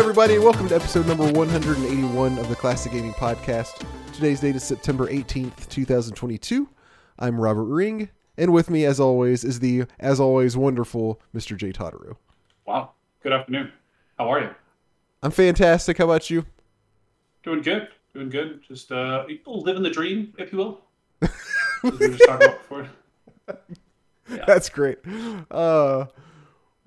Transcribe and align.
Everybody, 0.00 0.36
and 0.36 0.42
welcome 0.42 0.66
to 0.66 0.74
episode 0.74 1.06
number 1.06 1.30
181 1.30 2.38
of 2.38 2.48
the 2.48 2.56
Classic 2.56 2.90
Gaming 2.90 3.12
Podcast. 3.12 3.86
Today's 4.14 4.40
date 4.40 4.56
is 4.56 4.64
September 4.64 5.06
18th, 5.08 5.68
2022. 5.68 6.66
I'm 7.18 7.38
Robert 7.38 7.64
Ring, 7.64 8.08
and 8.38 8.50
with 8.50 8.70
me, 8.70 8.86
as 8.86 8.98
always, 8.98 9.44
is 9.44 9.60
the, 9.60 9.84
as 9.98 10.18
always, 10.18 10.56
wonderful 10.56 11.20
Mr. 11.34 11.54
J. 11.54 11.70
Totteru. 11.70 12.16
Wow. 12.66 12.92
Good 13.22 13.34
afternoon. 13.34 13.72
How 14.18 14.30
are 14.32 14.40
you? 14.40 14.50
I'm 15.22 15.32
fantastic. 15.32 15.98
How 15.98 16.04
about 16.04 16.30
you? 16.30 16.46
Doing 17.42 17.60
good. 17.60 17.88
Doing 18.14 18.30
good. 18.30 18.62
Just 18.66 18.90
uh, 18.90 19.26
living 19.46 19.82
the 19.82 19.90
dream, 19.90 20.32
if 20.38 20.50
you 20.50 20.58
will. 20.58 20.80
We 21.84 21.90
were 21.90 22.08
just 22.08 22.24
talking 22.24 22.48
about 22.48 22.58
before. 22.58 22.88
That's 24.46 24.70
great. 24.70 24.98
Uh, 25.50 26.06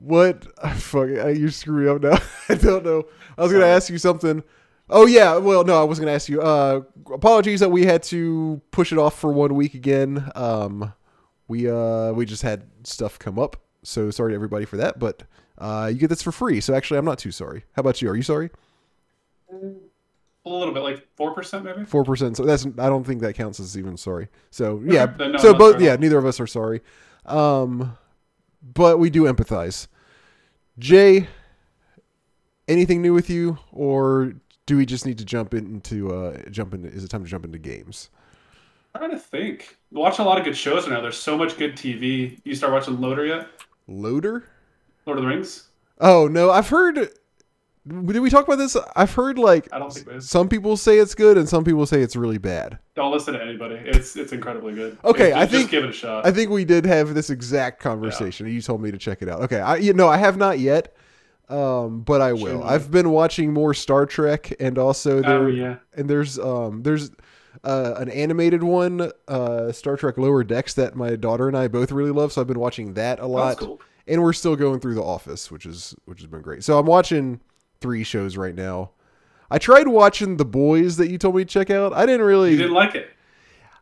what? 0.03 0.45
Fuck, 0.75 1.09
it, 1.09 1.37
you 1.37 1.49
screw 1.49 1.83
me 1.83 1.89
up 1.89 2.01
now. 2.01 2.17
I 2.49 2.55
don't 2.55 2.83
know. 2.83 3.05
I 3.37 3.43
was 3.43 3.51
gonna 3.51 3.65
ask 3.65 3.89
you 3.89 3.97
something. 3.97 4.43
Oh 4.89 5.05
yeah. 5.05 5.37
Well, 5.37 5.63
no, 5.63 5.79
I 5.79 5.83
was 5.83 5.99
gonna 5.99 6.11
ask 6.11 6.27
you. 6.29 6.41
Uh, 6.41 6.81
apologies 7.11 7.61
that 7.61 7.69
we 7.69 7.85
had 7.85 8.03
to 8.03 8.61
push 8.71 8.91
it 8.91 8.97
off 8.97 9.17
for 9.17 9.31
one 9.31 9.55
week 9.55 9.73
again. 9.73 10.29
Um, 10.35 10.93
we 11.47 11.69
uh 11.69 12.11
we 12.11 12.25
just 12.25 12.41
had 12.41 12.63
stuff 12.83 13.17
come 13.17 13.39
up, 13.39 13.57
so 13.83 14.11
sorry 14.11 14.31
to 14.31 14.35
everybody 14.35 14.65
for 14.65 14.77
that. 14.77 14.99
But 14.99 15.23
uh, 15.57 15.89
you 15.91 15.97
get 15.97 16.09
this 16.09 16.21
for 16.21 16.31
free. 16.31 16.59
So 16.59 16.73
actually, 16.73 16.97
I'm 16.97 17.05
not 17.05 17.19
too 17.19 17.31
sorry. 17.31 17.63
How 17.73 17.79
about 17.79 18.01
you? 18.01 18.09
Are 18.09 18.15
you 18.15 18.23
sorry? 18.23 18.49
A 20.45 20.49
little 20.49 20.73
bit, 20.73 20.83
like 20.83 21.07
4% 21.17 21.63
maybe? 21.63 21.85
Four 21.85 22.03
percent. 22.03 22.35
So 22.35 22.43
that's. 22.43 22.65
I 22.65 22.89
don't 22.89 23.05
think 23.05 23.21
that 23.21 23.35
counts 23.35 23.61
as 23.61 23.77
even 23.77 23.95
sorry. 23.95 24.27
So 24.51 24.81
yeah. 24.85 25.13
no, 25.17 25.37
so 25.37 25.53
both. 25.53 25.73
sorry 25.73 25.85
Yeah. 25.85 25.95
Neither 25.95 26.17
of 26.17 26.25
us 26.25 26.39
are 26.39 26.47
sorry. 26.47 26.81
Um, 27.25 27.97
but 28.61 28.99
we 28.99 29.09
do 29.09 29.23
empathize. 29.23 29.87
Jay, 30.79 31.27
anything 32.67 33.01
new 33.01 33.13
with 33.13 33.29
you, 33.29 33.57
or 33.71 34.33
do 34.65 34.77
we 34.77 34.85
just 34.85 35.05
need 35.05 35.17
to 35.19 35.25
jump 35.25 35.53
into 35.53 36.13
uh 36.13 36.37
jump 36.49 36.73
into? 36.73 36.87
Is 36.89 37.03
it 37.03 37.09
time 37.09 37.23
to 37.23 37.29
jump 37.29 37.45
into 37.45 37.59
games? 37.59 38.09
I'm 38.95 39.01
trying 39.01 39.11
to 39.11 39.19
think. 39.19 39.77
Watching 39.91 40.25
a 40.25 40.27
lot 40.27 40.37
of 40.37 40.45
good 40.45 40.57
shows 40.57 40.87
right 40.87 40.93
now. 40.93 41.01
There's 41.01 41.17
so 41.17 41.37
much 41.37 41.57
good 41.57 41.75
TV. 41.75 42.39
You 42.43 42.55
start 42.55 42.73
watching 42.73 42.99
Loader 42.99 43.25
yet? 43.25 43.47
Loader? 43.87 44.47
Lord 45.05 45.17
of 45.19 45.23
the 45.23 45.29
Rings? 45.29 45.67
Oh 45.99 46.27
no, 46.27 46.49
I've 46.49 46.69
heard. 46.69 47.09
Did 47.85 48.19
we 48.19 48.29
talk 48.29 48.45
about 48.45 48.59
this? 48.59 48.77
I've 48.95 49.13
heard 49.13 49.37
like 49.37 49.67
I 49.73 49.79
don't 49.79 49.91
think 49.91 50.21
some 50.21 50.47
people 50.47 50.77
say 50.77 50.99
it's 50.99 51.13
good 51.13 51.37
and 51.37 51.49
some 51.49 51.65
people 51.65 51.85
say 51.85 52.01
it's 52.01 52.15
really 52.15 52.37
bad. 52.37 52.79
Don't 52.95 53.11
listen 53.11 53.33
to 53.33 53.41
anybody. 53.43 53.75
It's 53.75 54.15
it's 54.15 54.31
incredibly 54.31 54.73
good. 54.73 54.97
Okay, 55.03 55.33
I 55.33 55.41
just 55.41 55.51
think- 55.51 55.71
give 55.71 55.83
it 55.83 55.89
a 55.89 55.93
shot. 55.93 56.25
I 56.25 56.31
think 56.31 56.49
we 56.49 56.63
did 56.63 56.85
have 56.85 57.13
this 57.13 57.29
exact 57.29 57.81
conversation. 57.81 58.47
You 58.47 58.61
told 58.61 58.81
me 58.81 58.91
to 58.91 58.97
check 58.97 59.21
it 59.21 59.27
out. 59.27 59.41
Okay, 59.41 59.59
I 59.59 59.77
you 59.77 59.93
know 59.93 60.07
I 60.07 60.15
have 60.15 60.37
not 60.37 60.59
yet, 60.59 60.95
um, 61.49 62.01
but 62.01 62.21
I 62.21 62.31
will. 62.31 62.61
Sure. 62.61 62.63
I've 62.63 62.89
been 62.89 63.09
watching 63.11 63.51
more 63.51 63.73
Star 63.73 64.05
Trek, 64.05 64.53
and 64.61 64.77
also 64.77 65.21
there 65.21 65.39
oh 65.39 65.47
yeah. 65.47 65.75
and 65.93 66.09
there's 66.09 66.39
um 66.39 66.83
there's 66.83 67.11
uh, 67.65 67.95
an 67.97 68.09
animated 68.09 68.63
one, 68.63 69.11
uh, 69.27 69.71
Star 69.73 69.97
Trek 69.97 70.17
Lower 70.17 70.43
Decks 70.43 70.73
that 70.75 70.95
my 70.95 71.15
daughter 71.17 71.49
and 71.49 71.57
I 71.57 71.67
both 71.67 71.91
really 71.91 72.11
love. 72.11 72.31
So 72.31 72.39
I've 72.41 72.47
been 72.47 72.59
watching 72.59 72.93
that 72.93 73.19
a 73.19 73.27
lot, 73.27 73.49
That's 73.49 73.59
cool. 73.59 73.81
and 74.07 74.21
we're 74.23 74.33
still 74.33 74.55
going 74.55 74.79
through 74.79 74.95
The 74.95 75.03
Office, 75.03 75.51
which 75.51 75.65
is 75.65 75.93
which 76.05 76.19
has 76.19 76.27
been 76.27 76.41
great. 76.41 76.63
So 76.63 76.79
I'm 76.79 76.85
watching 76.85 77.41
three 77.83 78.03
shows 78.03 78.35
right 78.35 78.55
now. 78.55 78.89
I 79.51 79.59
tried 79.59 79.87
watching 79.87 80.37
The 80.37 80.45
Boys 80.45 80.97
that 80.97 81.11
you 81.11 81.19
told 81.19 81.35
me 81.35 81.43
to 81.43 81.47
check 81.47 81.69
out. 81.69 81.93
I 81.93 82.07
didn't 82.07 82.25
really. 82.25 82.51
You 82.51 82.57
didn't 82.57 82.73
like 82.73 82.95
it. 82.95 83.11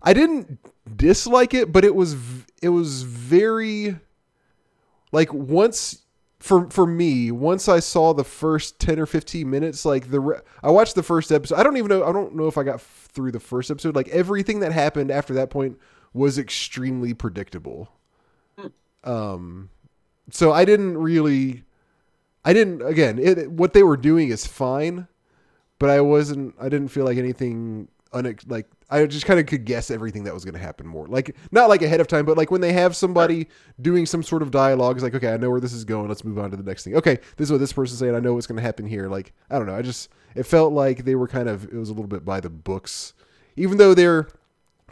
I 0.03 0.11
didn't 0.13 0.59
dislike 0.94 1.53
it, 1.53 1.72
but 1.72 1.85
it 1.85 1.95
was 1.95 2.16
it 2.61 2.69
was 2.69 3.03
very 3.03 3.95
like 5.13 5.34
once 5.34 6.01
for 6.40 6.69
for 6.72 6.88
me 6.88 7.31
once 7.31 7.69
I 7.69 7.79
saw 7.79 8.13
the 8.13 8.23
first 8.23 8.79
ten 8.79 9.00
or 9.00 9.06
fifteen 9.06 9.50
minutes, 9.50 9.85
like 9.85 10.09
the 10.09 10.19
re- 10.19 10.40
I 10.63 10.72
watched 10.72 10.95
the 10.95 11.03
first 11.03 11.31
episode. 11.31 11.56
I 11.56 11.63
don't 11.63 11.78
even 11.78 11.90
know. 11.90 12.03
I 12.03 12.11
don't 12.11 12.35
know 12.35 12.47
if 12.47 12.57
I 12.57 12.63
got 12.63 12.75
f- 12.75 13.09
through 13.13 13.31
the 13.31 13.40
first 13.40 13.69
episode. 13.69 13.95
Like 13.95 14.09
everything 14.09 14.59
that 14.61 14.72
happened 14.72 15.11
after 15.11 15.35
that 15.35 15.51
point 15.51 15.78
was 16.13 16.38
extremely 16.38 17.13
predictable. 17.13 17.90
Um, 19.03 19.69
so 20.31 20.51
I 20.51 20.66
didn't 20.66 20.97
really. 20.97 21.63
I 22.44 22.53
didn't 22.53 22.81
again. 22.81 23.19
It 23.19 23.52
what 23.52 23.74
they 23.74 23.84
were 23.84 23.97
doing 23.97 24.29
is 24.29 24.46
fine, 24.46 25.07
but 25.79 25.90
I 25.90 26.02
wasn't. 26.02 26.56
I 26.59 26.69
didn't 26.69 26.90
feel 26.90 27.06
like 27.06 27.18
anything 27.18 27.88
unex- 28.13 28.50
like 28.50 28.68
I 28.90 29.06
just 29.06 29.25
kind 29.25 29.40
of 29.40 29.46
could 29.46 29.66
guess 29.66 29.90
everything 29.90 30.24
that 30.25 30.34
was 30.34 30.44
going 30.44 30.56
to 30.56 30.59
happen 30.59 30.85
more. 30.85 31.07
Like 31.07 31.35
not 31.52 31.69
like 31.69 31.81
ahead 31.81 32.02
of 32.02 32.07
time, 32.07 32.25
but 32.25 32.38
like 32.38 32.52
when 32.52 32.62
they 32.62 32.74
have 32.74 32.96
somebody 32.96 33.47
doing 33.79 34.06
some 34.06 34.24
sort 34.24 34.41
of 34.41 34.52
dialogue, 34.52 34.97
it's 34.97 35.03
like 35.03 35.16
okay, 35.16 35.34
I 35.34 35.38
know 35.38 35.50
where 35.50 35.59
this 35.62 35.74
is 35.74 35.85
going. 35.85 36.07
Let's 36.07 36.24
move 36.24 36.40
on 36.40 36.52
to 36.52 36.57
the 36.57 36.63
next 36.63 36.84
thing. 36.84 36.96
Okay, 36.96 37.19
this 37.38 37.47
is 37.47 37.52
what 37.52 37.59
this 37.59 37.74
person's 37.74 38.00
saying. 38.00 38.16
I 38.16 38.19
know 38.19 38.34
what's 38.34 38.47
going 38.47 38.58
to 38.58 38.63
happen 38.63 38.85
here. 38.85 39.08
Like 39.08 39.34
I 39.50 39.58
don't 39.58 39.68
know. 39.68 39.75
I 39.75 39.81
just 39.81 40.09
it 40.35 40.44
felt 40.44 40.73
like 40.73 41.06
they 41.06 41.16
were 41.16 41.28
kind 41.28 41.47
of 41.47 41.66
it 41.66 41.75
was 41.75 41.90
a 41.90 41.94
little 41.94 42.08
bit 42.08 42.25
by 42.25 42.40
the 42.40 42.50
books, 42.50 43.13
even 43.56 43.78
though 43.78 43.94
they're 43.94 44.28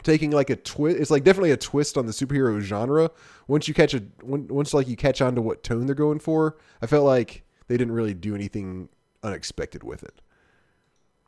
taking 0.02 0.30
like 0.30 0.50
a 0.50 0.56
twist. 0.56 0.98
It's 0.98 1.10
like 1.10 1.24
definitely 1.24 1.52
a 1.52 1.56
twist 1.56 1.96
on 1.96 2.06
the 2.06 2.12
superhero 2.12 2.60
genre. 2.60 3.10
Once 3.48 3.68
you 3.68 3.74
catch 3.74 3.94
a 3.94 4.02
once 4.22 4.74
like 4.74 4.88
you 4.88 4.96
catch 4.96 5.20
on 5.20 5.34
to 5.34 5.42
what 5.42 5.62
tone 5.62 5.86
they're 5.86 5.94
going 5.94 6.18
for, 6.18 6.56
I 6.82 6.86
felt 6.86 7.04
like 7.04 7.44
they 7.68 7.76
didn't 7.76 7.94
really 7.94 8.14
do 8.14 8.34
anything 8.34 8.88
unexpected 9.22 9.82
with 9.82 10.02
it. 10.02 10.20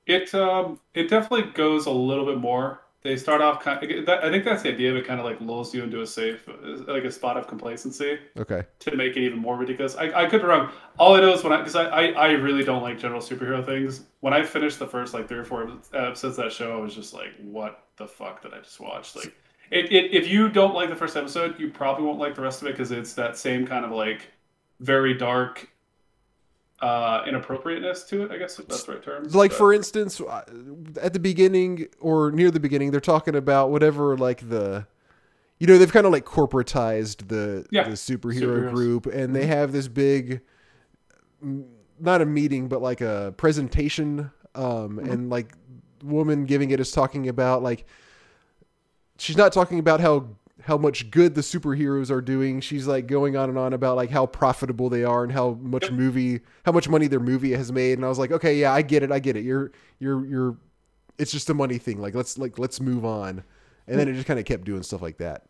It 0.06 0.34
um 0.34 0.80
it 0.94 1.08
definitely 1.08 1.52
goes 1.52 1.86
a 1.86 1.90
little 1.90 2.26
bit 2.26 2.38
more. 2.38 2.80
They 3.04 3.16
start 3.16 3.40
off 3.40 3.60
kind 3.62 3.82
of, 3.82 4.08
I 4.08 4.30
think 4.30 4.44
that's 4.44 4.62
the 4.62 4.68
idea 4.72 4.90
of 4.92 4.96
it 4.96 5.04
kind 5.06 5.18
of 5.18 5.26
like 5.26 5.40
lulls 5.40 5.74
you 5.74 5.82
into 5.82 6.02
a 6.02 6.06
safe 6.06 6.46
like 6.86 7.02
a 7.02 7.10
spot 7.10 7.36
of 7.36 7.48
complacency 7.48 8.18
Okay. 8.38 8.62
to 8.78 8.96
make 8.96 9.16
it 9.16 9.22
even 9.22 9.38
more 9.40 9.56
ridiculous. 9.56 9.96
I, 9.96 10.22
I 10.22 10.26
could 10.26 10.40
be 10.40 10.46
wrong. 10.46 10.70
All 10.98 11.14
I 11.16 11.20
know 11.20 11.32
is 11.32 11.42
when 11.42 11.52
I 11.52 11.56
because 11.56 11.74
I, 11.74 11.86
I 11.86 12.02
I 12.10 12.30
really 12.32 12.62
don't 12.62 12.82
like 12.82 12.98
general 13.00 13.20
superhero 13.20 13.64
things. 13.64 14.04
When 14.20 14.32
I 14.32 14.44
finished 14.44 14.78
the 14.78 14.86
first 14.86 15.14
like 15.14 15.26
three 15.26 15.38
or 15.38 15.44
four 15.44 15.62
episodes 15.92 16.38
of 16.38 16.44
that 16.44 16.52
show, 16.52 16.78
I 16.78 16.80
was 16.80 16.94
just 16.94 17.12
like, 17.12 17.30
what 17.40 17.84
the 17.96 18.06
fuck 18.06 18.40
did 18.42 18.54
I 18.54 18.60
just 18.60 18.78
watch? 18.78 19.16
Like, 19.16 19.34
it, 19.72 19.90
it 19.92 20.12
if 20.14 20.28
you 20.28 20.48
don't 20.48 20.74
like 20.74 20.88
the 20.88 20.94
first 20.96 21.16
episode, 21.16 21.58
you 21.58 21.70
probably 21.70 22.04
won't 22.04 22.20
like 22.20 22.36
the 22.36 22.42
rest 22.42 22.62
of 22.62 22.68
it 22.68 22.72
because 22.72 22.92
it's 22.92 23.14
that 23.14 23.36
same 23.36 23.66
kind 23.66 23.84
of 23.84 23.90
like 23.90 24.28
very 24.78 25.14
dark 25.14 25.68
uh 26.82 27.22
inappropriateness 27.28 28.02
to 28.04 28.24
it 28.24 28.30
i 28.32 28.36
guess 28.36 28.58
if 28.58 28.66
that's 28.68 28.82
the 28.82 28.92
right 28.92 29.02
term. 29.02 29.22
Like 29.30 29.50
But- 29.52 29.56
for 29.58 29.72
instance 29.72 30.20
uh, 30.20 30.42
at 31.00 31.12
the 31.12 31.20
beginning 31.20 31.86
or 32.00 32.30
near 32.32 32.50
the 32.50 32.60
beginning 32.60 32.90
they're 32.90 33.00
talking 33.00 33.34
about 33.36 33.70
whatever 33.70 34.16
like 34.16 34.48
the 34.48 34.86
you 35.60 35.66
know 35.68 35.78
they've 35.78 35.92
kind 35.92 36.06
of 36.06 36.12
like 36.12 36.24
corporatized 36.24 37.28
the 37.28 37.64
Yeah, 37.70 37.84
the 37.84 37.90
superhero 37.92 38.40
superheroes. 38.68 38.74
group 38.74 39.06
and 39.06 39.34
they 39.34 39.46
have 39.46 39.70
this 39.72 39.86
big 39.86 40.40
not 42.00 42.20
a 42.20 42.26
meeting 42.26 42.68
but 42.68 42.82
like 42.82 43.00
a 43.00 43.32
presentation 43.36 44.30
um 44.54 44.98
and 44.98 45.30
like 45.30 45.52
woman 46.02 46.44
giving 46.46 46.70
it 46.72 46.80
is 46.80 46.90
talking 46.90 47.28
about 47.28 47.62
like 47.62 47.86
she's 49.18 49.36
not 49.36 49.52
talking 49.52 49.78
about 49.78 50.00
how 50.00 50.26
how 50.62 50.78
much 50.78 51.10
good 51.10 51.34
the 51.34 51.40
superheroes 51.40 52.10
are 52.10 52.20
doing. 52.20 52.60
She's 52.60 52.86
like 52.86 53.06
going 53.06 53.36
on 53.36 53.48
and 53.48 53.58
on 53.58 53.72
about 53.72 53.96
like 53.96 54.10
how 54.10 54.26
profitable 54.26 54.88
they 54.88 55.04
are 55.04 55.24
and 55.24 55.32
how 55.32 55.52
much 55.60 55.90
Yep. 55.90 55.92
movie 55.92 56.40
how 56.64 56.72
much 56.72 56.88
money 56.88 57.06
their 57.08 57.20
movie 57.20 57.52
has 57.52 57.72
made. 57.72 57.94
And 57.98 58.04
I 58.04 58.08
was 58.08 58.18
like, 58.18 58.32
okay, 58.32 58.56
yeah, 58.58 58.72
I 58.72 58.82
get 58.82 59.02
it, 59.02 59.12
I 59.12 59.18
get 59.18 59.36
it. 59.36 59.44
You're 59.44 59.72
you're 59.98 60.24
you're 60.26 60.56
it's 61.18 61.32
just 61.32 61.50
a 61.50 61.54
money 61.54 61.78
thing. 61.78 62.00
Like 62.00 62.14
let's 62.14 62.38
like 62.38 62.58
let's 62.58 62.80
move 62.80 63.04
on. 63.04 63.44
And 63.88 63.98
then 63.98 64.08
it 64.08 64.14
just 64.14 64.26
kind 64.26 64.40
of 64.40 64.46
kept 64.46 64.64
doing 64.64 64.82
stuff 64.82 65.02
like 65.02 65.18
that. 65.18 65.44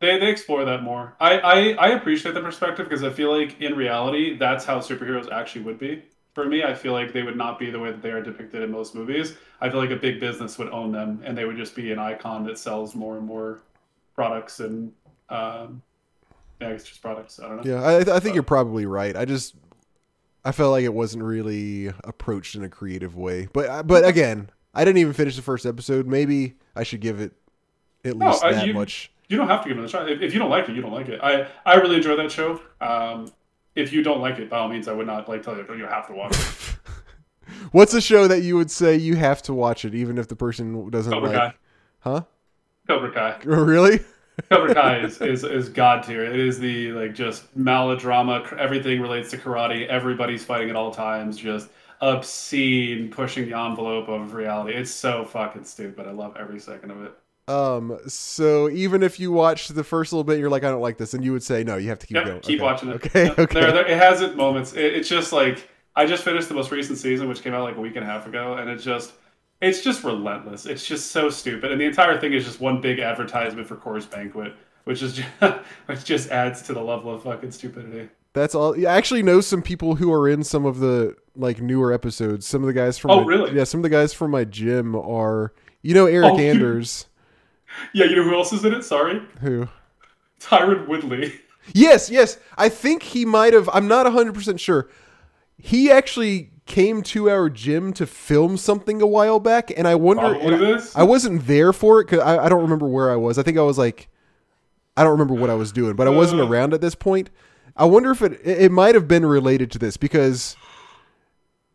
They, 0.00 0.18
they 0.18 0.28
explore 0.30 0.64
that 0.64 0.82
more. 0.82 1.16
I, 1.18 1.38
I, 1.40 1.56
I 1.72 1.88
appreciate 1.90 2.32
the 2.34 2.40
perspective 2.40 2.88
because 2.88 3.02
I 3.02 3.10
feel 3.10 3.36
like 3.36 3.60
in 3.60 3.74
reality, 3.74 4.36
that's 4.36 4.64
how 4.64 4.78
superheroes 4.78 5.30
actually 5.30 5.62
would 5.64 5.78
be. 5.78 6.04
For 6.34 6.44
me, 6.44 6.62
I 6.62 6.74
feel 6.74 6.92
like 6.92 7.12
they 7.12 7.24
would 7.24 7.36
not 7.36 7.58
be 7.58 7.70
the 7.70 7.80
way 7.80 7.90
that 7.90 8.00
they 8.00 8.12
are 8.12 8.22
depicted 8.22 8.62
in 8.62 8.70
most 8.70 8.94
movies. 8.94 9.36
I 9.60 9.70
feel 9.70 9.80
like 9.80 9.90
a 9.90 9.96
big 9.96 10.20
business 10.20 10.56
would 10.58 10.68
own 10.68 10.92
them 10.92 11.20
and 11.24 11.36
they 11.36 11.44
would 11.44 11.56
just 11.56 11.74
be 11.74 11.90
an 11.90 11.98
icon 11.98 12.44
that 12.44 12.58
sells 12.58 12.94
more 12.94 13.16
and 13.16 13.26
more 13.26 13.62
products 14.18 14.58
and, 14.58 14.92
um, 15.28 15.80
yeah, 16.60 16.70
it's 16.70 16.82
just 16.84 17.00
products. 17.00 17.38
I 17.38 17.46
don't 17.48 17.64
know. 17.64 17.72
Yeah, 17.72 17.82
I, 17.82 18.16
I 18.16 18.20
think 18.20 18.34
you're 18.34 18.42
probably 18.42 18.84
right. 18.84 19.14
I 19.16 19.24
just 19.24 19.54
I 20.44 20.50
felt 20.50 20.72
like 20.72 20.82
it 20.82 20.92
wasn't 20.92 21.22
really 21.22 21.86
approached 22.02 22.56
in 22.56 22.64
a 22.64 22.68
creative 22.68 23.14
way. 23.16 23.46
But 23.52 23.86
but 23.86 24.04
again, 24.04 24.50
I 24.74 24.84
didn't 24.84 24.98
even 24.98 25.12
finish 25.12 25.36
the 25.36 25.42
first 25.42 25.66
episode. 25.66 26.06
Maybe 26.08 26.54
I 26.74 26.82
should 26.82 27.00
give 27.00 27.20
it 27.20 27.32
at 28.04 28.16
No, 28.16 28.26
least 28.26 28.42
I- 28.44 28.52
that 28.54 28.66
you- 28.66 28.74
much. 28.74 29.12
You 29.28 29.36
don't 29.36 29.46
have 29.48 29.62
to 29.62 29.68
give 29.68 29.78
it 29.78 29.84
a 29.84 29.88
shot. 29.88 30.10
If, 30.10 30.22
if 30.22 30.32
you 30.32 30.38
don't 30.40 30.48
like 30.50 30.68
it, 30.70 30.74
you 30.74 30.80
don't 30.80 30.90
like 30.92 31.08
it. 31.10 31.20
I, 31.22 31.46
I 31.66 31.74
really 31.74 31.96
enjoy 31.96 32.16
that 32.16 32.32
show. 32.32 32.62
Um, 32.80 33.30
if 33.76 33.92
you 33.92 34.02
don't 34.02 34.22
like 34.22 34.38
it, 34.38 34.48
by 34.48 34.56
all 34.58 34.68
means, 34.70 34.88
I 34.88 34.94
would 34.94 35.06
not 35.06 35.28
like 35.28 35.42
tell 35.42 35.54
you 35.54 35.66
you 35.76 35.84
have 35.86 36.06
to 36.06 36.14
watch 36.14 36.34
it. 36.34 36.76
What's 37.72 37.92
a 37.92 38.00
show 38.00 38.26
that 38.26 38.40
you 38.40 38.56
would 38.56 38.70
say 38.70 38.96
you 38.96 39.16
have 39.16 39.42
to 39.42 39.52
watch 39.54 39.84
it, 39.84 39.94
even 39.94 40.16
if 40.16 40.28
the 40.28 40.34
person 40.34 40.88
doesn't 40.88 41.12
Cobra 41.12 41.30
like? 41.30 41.58
Huh? 42.00 42.22
Cobra 42.88 43.12
Kai. 43.12 43.38
Really? 43.44 44.00
Cobra 44.50 44.72
Kai 44.74 44.98
is, 45.00 45.20
is, 45.20 45.42
is 45.44 45.68
god 45.68 46.04
tier. 46.04 46.24
It 46.24 46.38
is 46.38 46.58
the 46.60 46.92
like 46.92 47.14
just 47.14 47.54
melodrama. 47.56 48.44
Everything 48.56 49.00
relates 49.00 49.30
to 49.30 49.36
karate. 49.38 49.86
Everybody's 49.88 50.44
fighting 50.44 50.70
at 50.70 50.76
all 50.76 50.92
times. 50.92 51.36
Just 51.36 51.70
obscene, 52.00 53.10
pushing 53.10 53.48
the 53.48 53.58
envelope 53.58 54.08
of 54.08 54.34
reality. 54.34 54.74
It's 54.74 54.90
so 54.92 55.24
fucking 55.24 55.64
stupid. 55.64 56.06
I 56.06 56.12
love 56.12 56.36
every 56.38 56.60
second 56.60 56.90
of 56.92 57.02
it. 57.02 57.12
Um. 57.52 57.98
So 58.06 58.68
even 58.70 59.02
if 59.02 59.18
you 59.18 59.32
watched 59.32 59.74
the 59.74 59.82
first 59.84 60.12
little 60.12 60.22
bit, 60.24 60.38
you're 60.38 60.50
like, 60.50 60.64
I 60.64 60.70
don't 60.70 60.82
like 60.82 60.98
this, 60.98 61.14
and 61.14 61.24
you 61.24 61.32
would 61.32 61.42
say, 61.42 61.64
no, 61.64 61.76
you 61.76 61.88
have 61.88 61.98
to 61.98 62.06
keep 62.06 62.16
Yep, 62.16 62.24
going. 62.26 62.40
keep 62.40 62.60
okay. 62.60 62.64
watching 62.64 62.88
it. 62.90 62.94
Okay. 62.96 63.30
Okay. 63.30 63.46
There, 63.60 63.72
there, 63.72 63.86
it 63.86 63.96
has 63.96 64.20
its 64.20 64.36
moments. 64.36 64.74
It, 64.74 64.84
it's 64.94 65.08
just 65.08 65.32
like 65.32 65.68
I 65.96 66.04
just 66.06 66.22
finished 66.24 66.48
the 66.48 66.54
most 66.54 66.70
recent 66.70 66.98
season, 66.98 67.26
which 67.28 67.42
came 67.42 67.54
out 67.54 67.64
like 67.64 67.76
a 67.76 67.80
week 67.80 67.96
and 67.96 68.04
a 68.04 68.06
half 68.08 68.26
ago, 68.26 68.54
and 68.54 68.68
it's 68.70 68.84
just 68.84 69.14
it's 69.60 69.82
just 69.82 70.04
relentless. 70.04 70.66
It's 70.66 70.86
just 70.86 71.10
so 71.10 71.30
stupid, 71.30 71.72
and 71.72 71.80
the 71.80 71.84
entire 71.86 72.18
thing 72.20 72.32
is 72.32 72.44
just 72.44 72.60
one 72.60 72.80
big 72.80 72.98
advertisement 72.98 73.66
for 73.66 73.76
Coors 73.76 74.08
Banquet, 74.10 74.54
which 74.84 75.02
is 75.02 75.14
just, 75.16 75.28
which 75.86 76.04
just 76.04 76.30
adds 76.30 76.62
to 76.62 76.72
the 76.72 76.82
level 76.82 77.12
of 77.14 77.22
fucking 77.24 77.50
stupidity. 77.50 78.08
That's 78.34 78.54
all. 78.54 78.74
I 78.78 78.90
actually 78.96 79.22
know 79.22 79.40
some 79.40 79.62
people 79.62 79.96
who 79.96 80.12
are 80.12 80.28
in 80.28 80.44
some 80.44 80.64
of 80.66 80.78
the 80.78 81.16
like 81.34 81.60
newer 81.60 81.92
episodes. 81.92 82.46
Some 82.46 82.62
of 82.62 82.66
the 82.66 82.72
guys 82.72 82.98
from 82.98 83.10
Oh, 83.10 83.20
my, 83.22 83.26
really? 83.26 83.56
yeah, 83.56 83.64
some 83.64 83.80
of 83.80 83.82
the 83.82 83.88
guys 83.90 84.12
from 84.12 84.30
my 84.30 84.44
gym 84.44 84.94
are 84.94 85.52
you 85.82 85.94
know 85.94 86.06
Eric 86.06 86.32
Oh, 86.32 86.38
you- 86.38 86.44
Anders 86.50 87.06
Yeah, 87.92 88.04
you 88.06 88.16
know 88.16 88.22
who 88.24 88.34
else 88.34 88.52
is 88.52 88.64
in 88.64 88.72
it? 88.74 88.82
Sorry, 88.82 89.20
who 89.40 89.68
Tyron 90.40 90.86
Woodley. 90.88 91.34
Yes, 91.74 92.08
yes. 92.10 92.38
I 92.56 92.68
think 92.70 93.02
he 93.02 93.24
might 93.24 93.52
have. 93.52 93.68
I'm 93.72 93.88
not 93.88 94.06
100% 94.06 94.58
sure. 94.58 94.88
He 95.58 95.90
actually 95.90 96.50
came 96.68 97.02
to 97.02 97.28
our 97.28 97.50
gym 97.50 97.92
to 97.94 98.06
film 98.06 98.56
something 98.56 99.02
a 99.02 99.06
while 99.06 99.40
back, 99.40 99.72
and 99.76 99.88
I 99.88 99.96
wonder. 99.96 100.34
And 100.34 100.76
I. 100.76 101.00
I 101.00 101.02
wasn't 101.02 101.46
there 101.46 101.72
for 101.72 102.00
it 102.00 102.04
because 102.04 102.20
I, 102.20 102.44
I 102.44 102.48
don't 102.48 102.62
remember 102.62 102.86
where 102.86 103.10
I 103.10 103.16
was. 103.16 103.38
I 103.38 103.42
think 103.42 103.58
I 103.58 103.62
was 103.62 103.78
like. 103.78 104.08
I 104.96 105.02
don't 105.02 105.12
remember 105.12 105.34
what 105.34 105.48
I 105.50 105.54
was 105.54 105.70
doing, 105.72 105.94
but 105.94 106.06
I 106.08 106.10
wasn't 106.10 106.40
Uh. 106.42 106.46
around 106.48 106.74
at 106.74 106.80
this 106.80 106.94
point. 106.94 107.30
I 107.76 107.84
wonder 107.84 108.10
if 108.10 108.22
it 108.22 108.40
it 108.44 108.70
might 108.72 108.94
have 108.94 109.06
been 109.08 109.24
related 109.24 109.70
to 109.72 109.78
this 109.78 109.96
because 109.96 110.56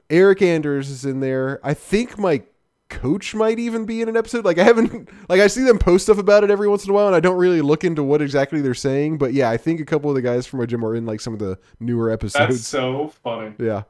Eric 0.09 0.41
Anders 0.41 0.89
is 0.89 1.05
in 1.05 1.19
there. 1.21 1.59
I 1.63 1.73
think 1.73 2.17
my 2.17 2.43
coach 2.89 3.33
might 3.33 3.57
even 3.57 3.85
be 3.85 4.01
in 4.01 4.09
an 4.09 4.17
episode. 4.17 4.45
Like 4.45 4.59
I 4.59 4.63
haven't 4.63 5.09
like 5.29 5.39
I 5.39 5.47
see 5.47 5.63
them 5.63 5.79
post 5.79 6.03
stuff 6.05 6.17
about 6.17 6.43
it 6.43 6.51
every 6.51 6.67
once 6.67 6.83
in 6.83 6.91
a 6.91 6.93
while 6.93 7.07
and 7.07 7.15
I 7.15 7.19
don't 7.21 7.37
really 7.37 7.61
look 7.61 7.83
into 7.83 8.03
what 8.03 8.21
exactly 8.21 8.61
they're 8.61 8.73
saying, 8.73 9.17
but 9.17 9.33
yeah, 9.33 9.49
I 9.49 9.57
think 9.57 9.79
a 9.79 9.85
couple 9.85 10.09
of 10.11 10.15
the 10.15 10.21
guys 10.21 10.45
from 10.45 10.59
my 10.59 10.65
gym 10.65 10.83
are 10.85 10.93
in 10.95 11.05
like 11.05 11.21
some 11.21 11.33
of 11.33 11.39
the 11.39 11.57
newer 11.79 12.11
episodes. 12.11 12.49
That's 12.55 12.67
so 12.67 13.07
funny. 13.23 13.53
Yeah. 13.57 13.83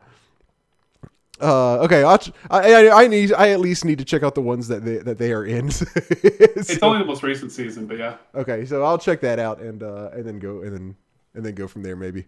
Uh, 1.41 1.79
okay, 1.79 2.03
I'll, 2.03 2.19
I, 2.51 2.73
I 2.73 3.03
I 3.03 3.07
need 3.07 3.33
I 3.33 3.49
at 3.49 3.59
least 3.59 3.85
need 3.85 3.97
to 3.97 4.05
check 4.05 4.23
out 4.23 4.35
the 4.35 4.41
ones 4.41 4.67
that 4.67 4.85
they 4.85 4.97
that 4.97 5.17
they 5.17 5.31
are 5.33 5.45
in. 5.45 5.67
It's 6.55 6.81
only 6.81 6.99
the 6.99 7.05
most 7.05 7.23
recent 7.23 7.51
season, 7.51 7.87
but 7.87 7.97
yeah. 7.97 8.17
Okay, 8.35 8.65
so 8.65 8.83
I'll 8.83 8.99
check 8.99 9.19
that 9.21 9.39
out 9.39 9.59
and 9.59 9.81
uh, 9.83 10.09
and 10.13 10.25
then 10.25 10.39
go 10.39 10.61
and 10.61 10.73
then 10.73 10.95
and 11.33 11.43
then 11.45 11.55
go 11.55 11.67
from 11.67 11.81
there 11.83 11.95
maybe. 11.95 12.25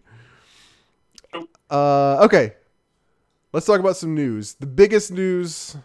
Uh, 1.70 2.18
okay, 2.24 2.54
let's 3.52 3.66
talk 3.66 3.80
about 3.80 3.96
some 3.96 4.14
news. 4.14 4.54
The 4.54 4.66
biggest 4.66 5.10
news 5.12 5.76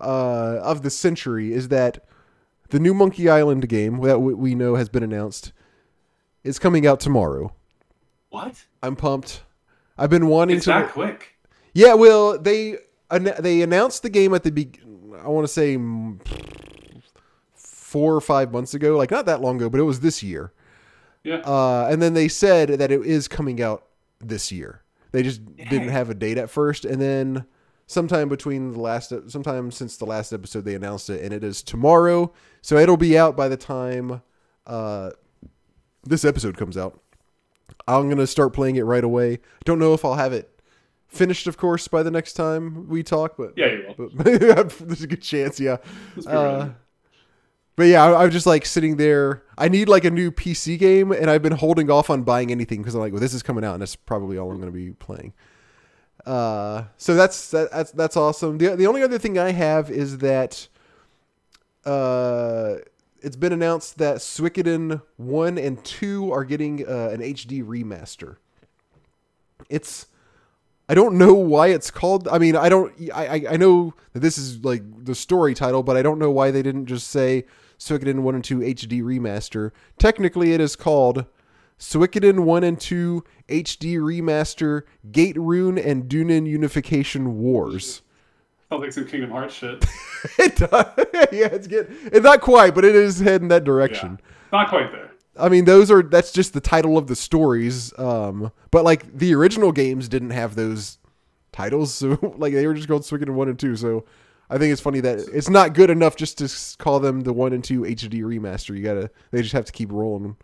uh, 0.00 0.58
of 0.62 0.82
the 0.82 0.90
century 0.90 1.52
is 1.52 1.68
that 1.68 2.04
the 2.70 2.78
new 2.80 2.92
Monkey 2.94 3.28
Island 3.28 3.68
game 3.68 4.00
that 4.02 4.18
we 4.20 4.34
we 4.34 4.54
know 4.54 4.74
has 4.74 4.88
been 4.88 5.02
announced 5.02 5.52
is 6.42 6.58
coming 6.58 6.86
out 6.86 7.00
tomorrow. 7.00 7.52
What? 8.30 8.64
I'm 8.82 8.96
pumped. 8.96 9.42
I've 9.96 10.10
been 10.10 10.26
wanting 10.26 10.56
It's 10.56 10.64
to. 10.64 10.70
that 10.72 10.90
quick. 10.90 11.33
Yeah, 11.74 11.94
well, 11.94 12.38
they 12.38 12.78
they 13.10 13.62
announced 13.62 14.02
the 14.02 14.10
game 14.10 14.32
at 14.32 14.44
the 14.44 14.50
be- 14.50 14.72
I 15.22 15.28
want 15.28 15.46
to 15.46 15.52
say 15.52 15.76
four 17.54 18.14
or 18.14 18.20
five 18.20 18.52
months 18.52 18.74
ago, 18.74 18.96
like 18.96 19.10
not 19.10 19.26
that 19.26 19.40
long 19.40 19.56
ago, 19.56 19.68
but 19.68 19.80
it 19.80 19.84
was 19.84 20.00
this 20.00 20.22
year. 20.22 20.52
Yeah. 21.24 21.36
Uh, 21.38 21.88
and 21.90 22.00
then 22.00 22.14
they 22.14 22.28
said 22.28 22.68
that 22.68 22.90
it 22.90 23.04
is 23.04 23.28
coming 23.28 23.60
out 23.60 23.86
this 24.20 24.52
year. 24.52 24.82
They 25.12 25.22
just 25.22 25.44
didn't 25.56 25.88
have 25.88 26.10
a 26.10 26.14
date 26.14 26.38
at 26.38 26.50
first, 26.50 26.84
and 26.84 27.00
then 27.00 27.46
sometime 27.86 28.28
between 28.28 28.72
the 28.72 28.80
last, 28.80 29.12
sometime 29.28 29.70
since 29.70 29.96
the 29.96 30.06
last 30.06 30.32
episode, 30.32 30.64
they 30.64 30.74
announced 30.74 31.08
it, 31.08 31.22
and 31.22 31.32
it 31.32 31.44
is 31.44 31.62
tomorrow. 31.62 32.32
So 32.62 32.76
it'll 32.76 32.96
be 32.96 33.16
out 33.16 33.36
by 33.36 33.48
the 33.48 33.56
time 33.56 34.22
uh, 34.66 35.10
this 36.02 36.24
episode 36.24 36.56
comes 36.56 36.76
out. 36.76 37.00
I'm 37.86 38.08
gonna 38.08 38.26
start 38.26 38.52
playing 38.52 38.76
it 38.76 38.82
right 38.82 39.04
away. 39.04 39.38
Don't 39.64 39.78
know 39.78 39.94
if 39.94 40.04
I'll 40.04 40.14
have 40.14 40.32
it 40.32 40.53
finished, 41.14 41.46
of 41.46 41.56
course, 41.56 41.88
by 41.88 42.02
the 42.02 42.10
next 42.10 42.34
time 42.34 42.88
we 42.88 43.02
talk, 43.02 43.36
but 43.36 43.52
Yeah, 43.56 43.66
you 43.66 43.94
will. 43.98 44.10
but 44.14 44.24
there's 44.80 45.02
a 45.02 45.06
good 45.06 45.22
chance, 45.22 45.58
yeah. 45.60 45.76
Uh, 46.26 46.70
but 47.76 47.84
yeah, 47.84 48.04
I, 48.04 48.24
I'm 48.24 48.30
just 48.30 48.46
like 48.46 48.66
sitting 48.66 48.96
there. 48.96 49.42
I 49.58 49.68
need 49.68 49.88
like 49.88 50.04
a 50.04 50.10
new 50.10 50.30
PC 50.30 50.78
game, 50.78 51.10
and 51.12 51.30
I've 51.30 51.42
been 51.42 51.52
holding 51.56 51.90
off 51.90 52.10
on 52.10 52.22
buying 52.22 52.50
anything 52.50 52.80
because 52.82 52.94
I'm 52.94 53.00
like, 53.00 53.12
well, 53.12 53.20
this 53.20 53.34
is 53.34 53.42
coming 53.42 53.64
out, 53.64 53.72
and 53.74 53.82
that's 53.82 53.96
probably 53.96 54.38
all 54.38 54.50
I'm 54.50 54.58
going 54.60 54.72
to 54.72 54.76
be 54.78 54.92
playing. 54.92 55.32
Uh, 56.26 56.84
so 56.96 57.14
that's 57.14 57.50
that, 57.50 57.70
that's 57.70 57.90
that's 57.92 58.16
awesome. 58.16 58.58
The 58.58 58.76
the 58.76 58.86
only 58.86 59.02
other 59.02 59.18
thing 59.18 59.38
I 59.38 59.52
have 59.52 59.90
is 59.90 60.18
that, 60.18 60.68
uh, 61.84 62.76
it's 63.20 63.36
been 63.36 63.52
announced 63.52 63.98
that 63.98 64.18
Suikoden 64.18 65.02
one 65.16 65.58
and 65.58 65.82
two 65.84 66.32
are 66.32 66.44
getting 66.44 66.86
uh, 66.88 67.10
an 67.12 67.20
HD 67.20 67.62
remaster. 67.64 68.36
It's 69.68 70.06
I 70.88 70.94
don't 70.94 71.16
know 71.16 71.32
why 71.32 71.68
it's 71.68 71.90
called. 71.90 72.28
I 72.28 72.38
mean, 72.38 72.56
I 72.56 72.68
don't. 72.68 72.92
I 73.14 73.46
I, 73.50 73.56
know 73.56 73.94
that 74.12 74.20
this 74.20 74.36
is 74.36 74.64
like 74.64 74.82
the 75.04 75.14
story 75.14 75.54
title, 75.54 75.82
but 75.82 75.96
I 75.96 76.02
don't 76.02 76.18
know 76.18 76.30
why 76.30 76.50
they 76.50 76.62
didn't 76.62 76.86
just 76.86 77.08
say 77.08 77.44
Suikoden 77.78 78.20
one 78.20 78.34
and 78.34 78.44
two 78.44 78.58
HD 78.58 79.02
remaster. 79.02 79.70
Technically, 79.98 80.52
it 80.52 80.60
is 80.60 80.76
called 80.76 81.24
Suikoden 81.78 82.40
one 82.40 82.64
and 82.64 82.78
two 82.78 83.24
HD 83.48 83.96
remaster 83.96 84.82
Gate 85.10 85.38
Rune 85.38 85.78
and 85.78 86.08
Dunan 86.08 86.46
Unification 86.46 87.38
Wars. 87.38 88.02
Sounds 88.68 88.82
like 88.82 88.92
some 88.92 89.06
Kingdom 89.06 89.30
Hearts 89.30 89.54
shit. 89.54 89.84
it 90.38 90.56
does. 90.56 90.70
yeah, 91.32 91.46
it's 91.46 91.66
getting 91.66 91.96
it's 92.04 92.24
not 92.24 92.42
quite, 92.42 92.74
but 92.74 92.84
it 92.84 92.94
is 92.94 93.20
heading 93.20 93.48
that 93.48 93.64
direction. 93.64 94.18
Yeah. 94.20 94.58
Not 94.58 94.68
quite 94.68 94.92
there. 94.92 95.13
I 95.38 95.48
mean, 95.48 95.64
those 95.64 95.90
are 95.90 96.02
that's 96.02 96.32
just 96.32 96.52
the 96.52 96.60
title 96.60 96.96
of 96.96 97.06
the 97.06 97.16
stories. 97.16 97.96
Um, 97.98 98.52
but 98.70 98.84
like 98.84 99.16
the 99.16 99.34
original 99.34 99.72
games 99.72 100.08
didn't 100.08 100.30
have 100.30 100.54
those 100.54 100.98
titles, 101.52 101.94
so 101.94 102.18
like 102.36 102.52
they 102.52 102.66
were 102.66 102.74
just 102.74 102.88
called 102.88 103.02
Suikoden 103.02 103.30
one 103.30 103.48
and 103.48 103.58
two. 103.58 103.76
So 103.76 104.04
I 104.50 104.58
think 104.58 104.72
it's 104.72 104.80
funny 104.80 105.00
that 105.00 105.18
it's 105.32 105.48
not 105.48 105.74
good 105.74 105.90
enough 105.90 106.16
just 106.16 106.38
to 106.38 106.76
call 106.82 107.00
them 107.00 107.22
the 107.22 107.32
one 107.32 107.52
and 107.52 107.64
two 107.64 107.82
HD 107.82 108.22
remaster. 108.22 108.76
You 108.76 108.82
gotta 108.82 109.10
they 109.30 109.42
just 109.42 109.54
have 109.54 109.64
to 109.64 109.72
keep 109.72 109.90
rolling. 109.90 110.36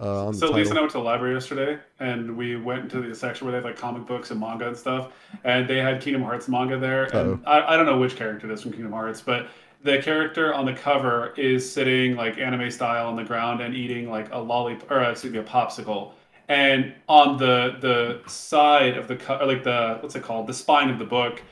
Uh, 0.00 0.26
on 0.28 0.34
So. 0.34 0.52
Lisa 0.52 0.70
and 0.70 0.78
I 0.78 0.82
went 0.82 0.92
to 0.92 0.98
the 0.98 1.04
library 1.04 1.34
yesterday, 1.34 1.76
and 1.98 2.36
we 2.36 2.54
went 2.54 2.84
into 2.84 3.00
the 3.00 3.14
section 3.14 3.46
where 3.46 3.52
they 3.52 3.56
have 3.56 3.64
like 3.64 3.76
comic 3.76 4.06
books 4.06 4.30
and 4.30 4.38
manga 4.38 4.68
and 4.68 4.76
stuff, 4.76 5.12
and 5.42 5.68
they 5.68 5.78
had 5.78 6.00
Kingdom 6.00 6.22
Hearts 6.22 6.46
manga 6.48 6.78
there. 6.78 7.06
Uh-oh. 7.06 7.32
And 7.32 7.46
I, 7.46 7.74
I 7.74 7.76
don't 7.76 7.84
know 7.86 7.98
which 7.98 8.14
character 8.14 8.48
it 8.48 8.52
is 8.52 8.62
from 8.62 8.70
Kingdom 8.72 8.92
Hearts, 8.92 9.20
but 9.20 9.48
the 9.82 9.98
character 10.02 10.52
on 10.52 10.66
the 10.66 10.72
cover 10.72 11.32
is 11.36 11.70
sitting 11.70 12.16
like 12.16 12.38
anime 12.38 12.70
style 12.70 13.08
on 13.08 13.16
the 13.16 13.24
ground 13.24 13.60
and 13.60 13.74
eating 13.74 14.10
like 14.10 14.32
a 14.32 14.38
lollipop 14.38 14.90
or 14.90 15.00
uh, 15.00 15.10
excuse 15.10 15.32
me 15.32 15.38
a 15.38 15.44
popsicle. 15.44 16.12
And 16.48 16.94
on 17.08 17.36
the 17.36 17.76
the 17.80 18.28
side 18.28 18.96
of 18.96 19.06
the 19.06 19.14
like 19.44 19.64
the 19.64 19.98
what's 20.00 20.16
it 20.16 20.22
called 20.22 20.46
the 20.46 20.54
spine 20.54 20.90
of 20.90 20.98
the 20.98 21.04
book, 21.04 21.42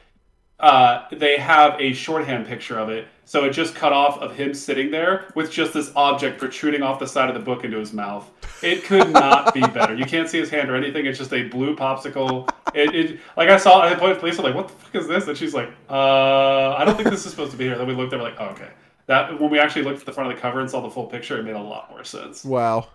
uh, 0.58 1.04
they 1.12 1.36
have 1.36 1.78
a 1.80 1.92
shorthand 1.92 2.46
picture 2.46 2.78
of 2.78 2.88
it. 2.88 3.06
So 3.24 3.44
it 3.44 3.50
just 3.50 3.74
cut 3.74 3.92
off 3.92 4.18
of 4.18 4.36
him 4.36 4.54
sitting 4.54 4.90
there 4.90 5.30
with 5.34 5.50
just 5.50 5.74
this 5.74 5.92
object 5.96 6.38
protruding 6.38 6.82
off 6.82 6.98
the 6.98 7.06
side 7.06 7.28
of 7.28 7.34
the 7.34 7.40
book 7.40 7.64
into 7.64 7.78
his 7.78 7.92
mouth. 7.92 8.30
It 8.62 8.84
could 8.84 9.10
not 9.10 9.52
be 9.52 9.60
better. 9.60 9.94
You 9.94 10.06
can't 10.06 10.28
see 10.28 10.38
his 10.38 10.48
hand 10.48 10.70
or 10.70 10.76
anything. 10.76 11.06
It's 11.06 11.18
just 11.18 11.32
a 11.32 11.42
blue 11.48 11.76
popsicle. 11.76 12.48
It, 12.74 12.94
it 12.94 13.20
like 13.36 13.48
I 13.48 13.56
saw. 13.58 13.80
I 13.82 13.94
pointed 13.94 14.20
to 14.20 14.24
Lisa 14.26 14.42
like, 14.42 14.54
"What 14.54 14.68
the 14.68 14.74
fuck 14.74 14.94
is 14.96 15.06
this?" 15.06 15.28
And 15.28 15.36
she's 15.38 15.54
like, 15.54 15.70
"Uh, 15.88 16.74
I 16.74 16.84
don't 16.84 16.96
think 16.96 17.08
this 17.10 17.24
is 17.24 17.30
supposed 17.30 17.52
to 17.52 17.56
be 17.56 17.64
here." 17.64 17.78
Then 17.78 17.86
we 17.86 17.94
looked 17.94 18.12
at, 18.12 18.18
it, 18.18 18.22
we're 18.22 18.28
like, 18.30 18.38
oh, 18.40 18.46
"Okay." 18.46 18.70
That 19.06 19.40
when 19.40 19.50
we 19.50 19.58
actually 19.60 19.82
looked 19.84 20.00
at 20.00 20.06
the 20.06 20.12
front 20.12 20.30
of 20.30 20.36
the 20.36 20.42
cover 20.42 20.60
and 20.60 20.68
saw 20.68 20.80
the 20.80 20.90
full 20.90 21.06
picture, 21.06 21.38
it 21.38 21.44
made 21.44 21.54
a 21.54 21.60
lot 21.62 21.90
more 21.90 22.02
sense. 22.02 22.44
wow, 22.44 22.88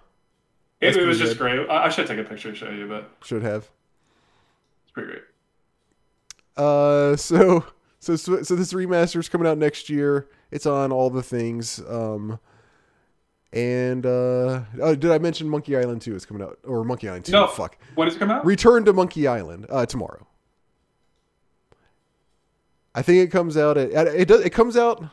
It, 0.81 0.95
it 0.97 1.05
was 1.05 1.17
pretty 1.17 1.19
just 1.19 1.37
great. 1.37 1.69
I, 1.69 1.85
I 1.85 1.89
should 1.89 2.05
take 2.05 2.19
a 2.19 2.23
picture 2.23 2.49
and 2.49 2.57
show 2.57 2.69
you, 2.69 2.85
but 2.87 3.09
should 3.23 3.43
have. 3.43 3.69
it's 4.83 4.91
pretty 4.91 5.09
great. 5.11 5.23
Uh, 6.57 7.15
so 7.15 7.65
so 7.99 8.15
so 8.17 8.43
so 8.43 8.55
this 8.55 8.73
remaster 8.73 9.17
is 9.19 9.29
coming 9.29 9.47
out 9.47 9.57
next 9.57 9.89
year. 9.89 10.27
It's 10.51 10.65
on 10.65 10.91
all 10.91 11.09
the 11.09 11.23
things. 11.23 11.81
Um, 11.87 12.39
and 13.53 14.05
uh, 14.05 14.61
oh, 14.81 14.95
did 14.95 15.11
I 15.11 15.17
mention 15.17 15.49
Monkey 15.49 15.75
Island 15.75 16.01
two 16.01 16.15
is 16.15 16.25
coming 16.25 16.43
out 16.43 16.59
or 16.63 16.83
Monkey 16.83 17.09
Island 17.09 17.25
two? 17.25 17.33
No. 17.33 17.47
Fuck. 17.47 17.77
When 17.95 18.07
does 18.07 18.15
it 18.15 18.19
come 18.19 18.31
out? 18.31 18.45
Return 18.45 18.85
to 18.85 18.93
Monkey 18.93 19.27
Island 19.27 19.65
uh, 19.69 19.85
tomorrow. 19.85 20.25
I 22.93 23.01
think 23.01 23.23
it 23.23 23.31
comes 23.31 23.57
out 23.57 23.77
at 23.77 24.07
it 24.07 24.27
does 24.27 24.41
it 24.41 24.51
comes 24.51 24.77
out. 24.77 25.03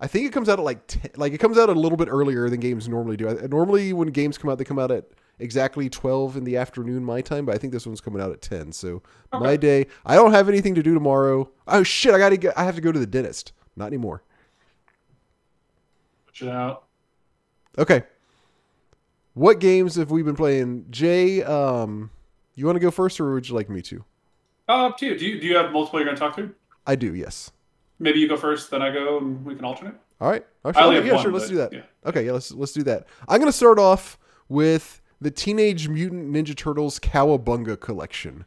I 0.00 0.06
think 0.08 0.26
it 0.26 0.32
comes 0.32 0.48
out 0.48 0.58
at 0.58 0.64
like 0.64 0.86
10, 0.86 1.12
like 1.16 1.32
it 1.32 1.38
comes 1.38 1.56
out 1.56 1.68
a 1.68 1.72
little 1.72 1.96
bit 1.96 2.08
earlier 2.10 2.50
than 2.50 2.60
games 2.60 2.88
normally 2.88 3.16
do. 3.16 3.28
I, 3.28 3.46
normally 3.46 3.92
when 3.92 4.08
games 4.08 4.36
come 4.36 4.50
out, 4.50 4.58
they 4.58 4.64
come 4.64 4.78
out 4.78 4.90
at 4.90 5.06
exactly 5.38 5.88
twelve 5.88 6.36
in 6.36 6.44
the 6.44 6.56
afternoon 6.56 7.04
my 7.04 7.20
time, 7.20 7.46
but 7.46 7.54
I 7.54 7.58
think 7.58 7.72
this 7.72 7.86
one's 7.86 8.00
coming 8.00 8.20
out 8.20 8.32
at 8.32 8.42
ten. 8.42 8.72
So 8.72 9.02
my 9.32 9.56
day, 9.56 9.86
I 10.04 10.16
don't 10.16 10.32
have 10.32 10.48
anything 10.48 10.74
to 10.74 10.82
do 10.82 10.94
tomorrow. 10.94 11.48
Oh 11.68 11.84
shit! 11.84 12.14
I 12.14 12.18
gotta. 12.18 12.60
I 12.60 12.64
have 12.64 12.74
to 12.74 12.80
go 12.80 12.90
to 12.90 12.98
the 12.98 13.06
dentist. 13.06 13.52
Not 13.76 13.86
anymore. 13.86 14.22
Put 16.26 16.42
it 16.42 16.48
out. 16.48 16.84
Okay. 17.78 18.02
What 19.34 19.58
games 19.58 19.96
have 19.96 20.10
we 20.10 20.22
been 20.22 20.36
playing, 20.36 20.86
Jay? 20.90 21.42
Um, 21.42 22.10
you 22.54 22.66
want 22.66 22.76
to 22.76 22.80
go 22.80 22.90
first, 22.90 23.18
or 23.20 23.32
would 23.34 23.48
you 23.48 23.54
like 23.54 23.68
me 23.68 23.82
to? 23.82 24.04
Uh, 24.68 24.86
up 24.86 24.98
to 24.98 25.06
you. 25.06 25.18
Do 25.18 25.26
you 25.26 25.40
do 25.40 25.46
you 25.46 25.56
have 25.56 25.72
multiple 25.72 25.98
you're 25.98 26.06
going 26.06 26.16
to 26.16 26.20
talk 26.20 26.36
to? 26.36 26.54
I 26.86 26.94
do. 26.94 27.14
Yes. 27.14 27.50
Maybe 27.98 28.18
you 28.20 28.28
go 28.28 28.36
first, 28.36 28.70
then 28.70 28.82
I 28.82 28.90
go, 28.92 29.18
and 29.18 29.44
we 29.44 29.54
can 29.54 29.64
alternate. 29.64 29.94
All 30.20 30.30
right. 30.30 30.44
All 30.64 30.70
right. 30.72 30.76
I 30.80 30.84
only 30.84 30.98
Okay, 30.98 31.08
yeah, 31.08 31.14
one, 31.14 31.22
sure. 31.22 31.32
Let's 31.32 31.48
do 31.48 31.56
that. 31.56 31.72
yeah. 31.72 31.82
Okay. 32.06 32.24
Yeah. 32.26 32.32
Let's 32.32 32.52
let's 32.52 32.72
do 32.72 32.82
that. 32.84 33.06
I'm 33.28 33.40
gonna 33.40 33.52
start 33.52 33.78
off 33.78 34.18
with 34.48 35.00
the 35.20 35.30
Teenage 35.30 35.88
Mutant 35.88 36.32
Ninja 36.32 36.56
Turtles 36.56 36.98
Cowabunga 37.00 37.78
collection. 37.78 38.44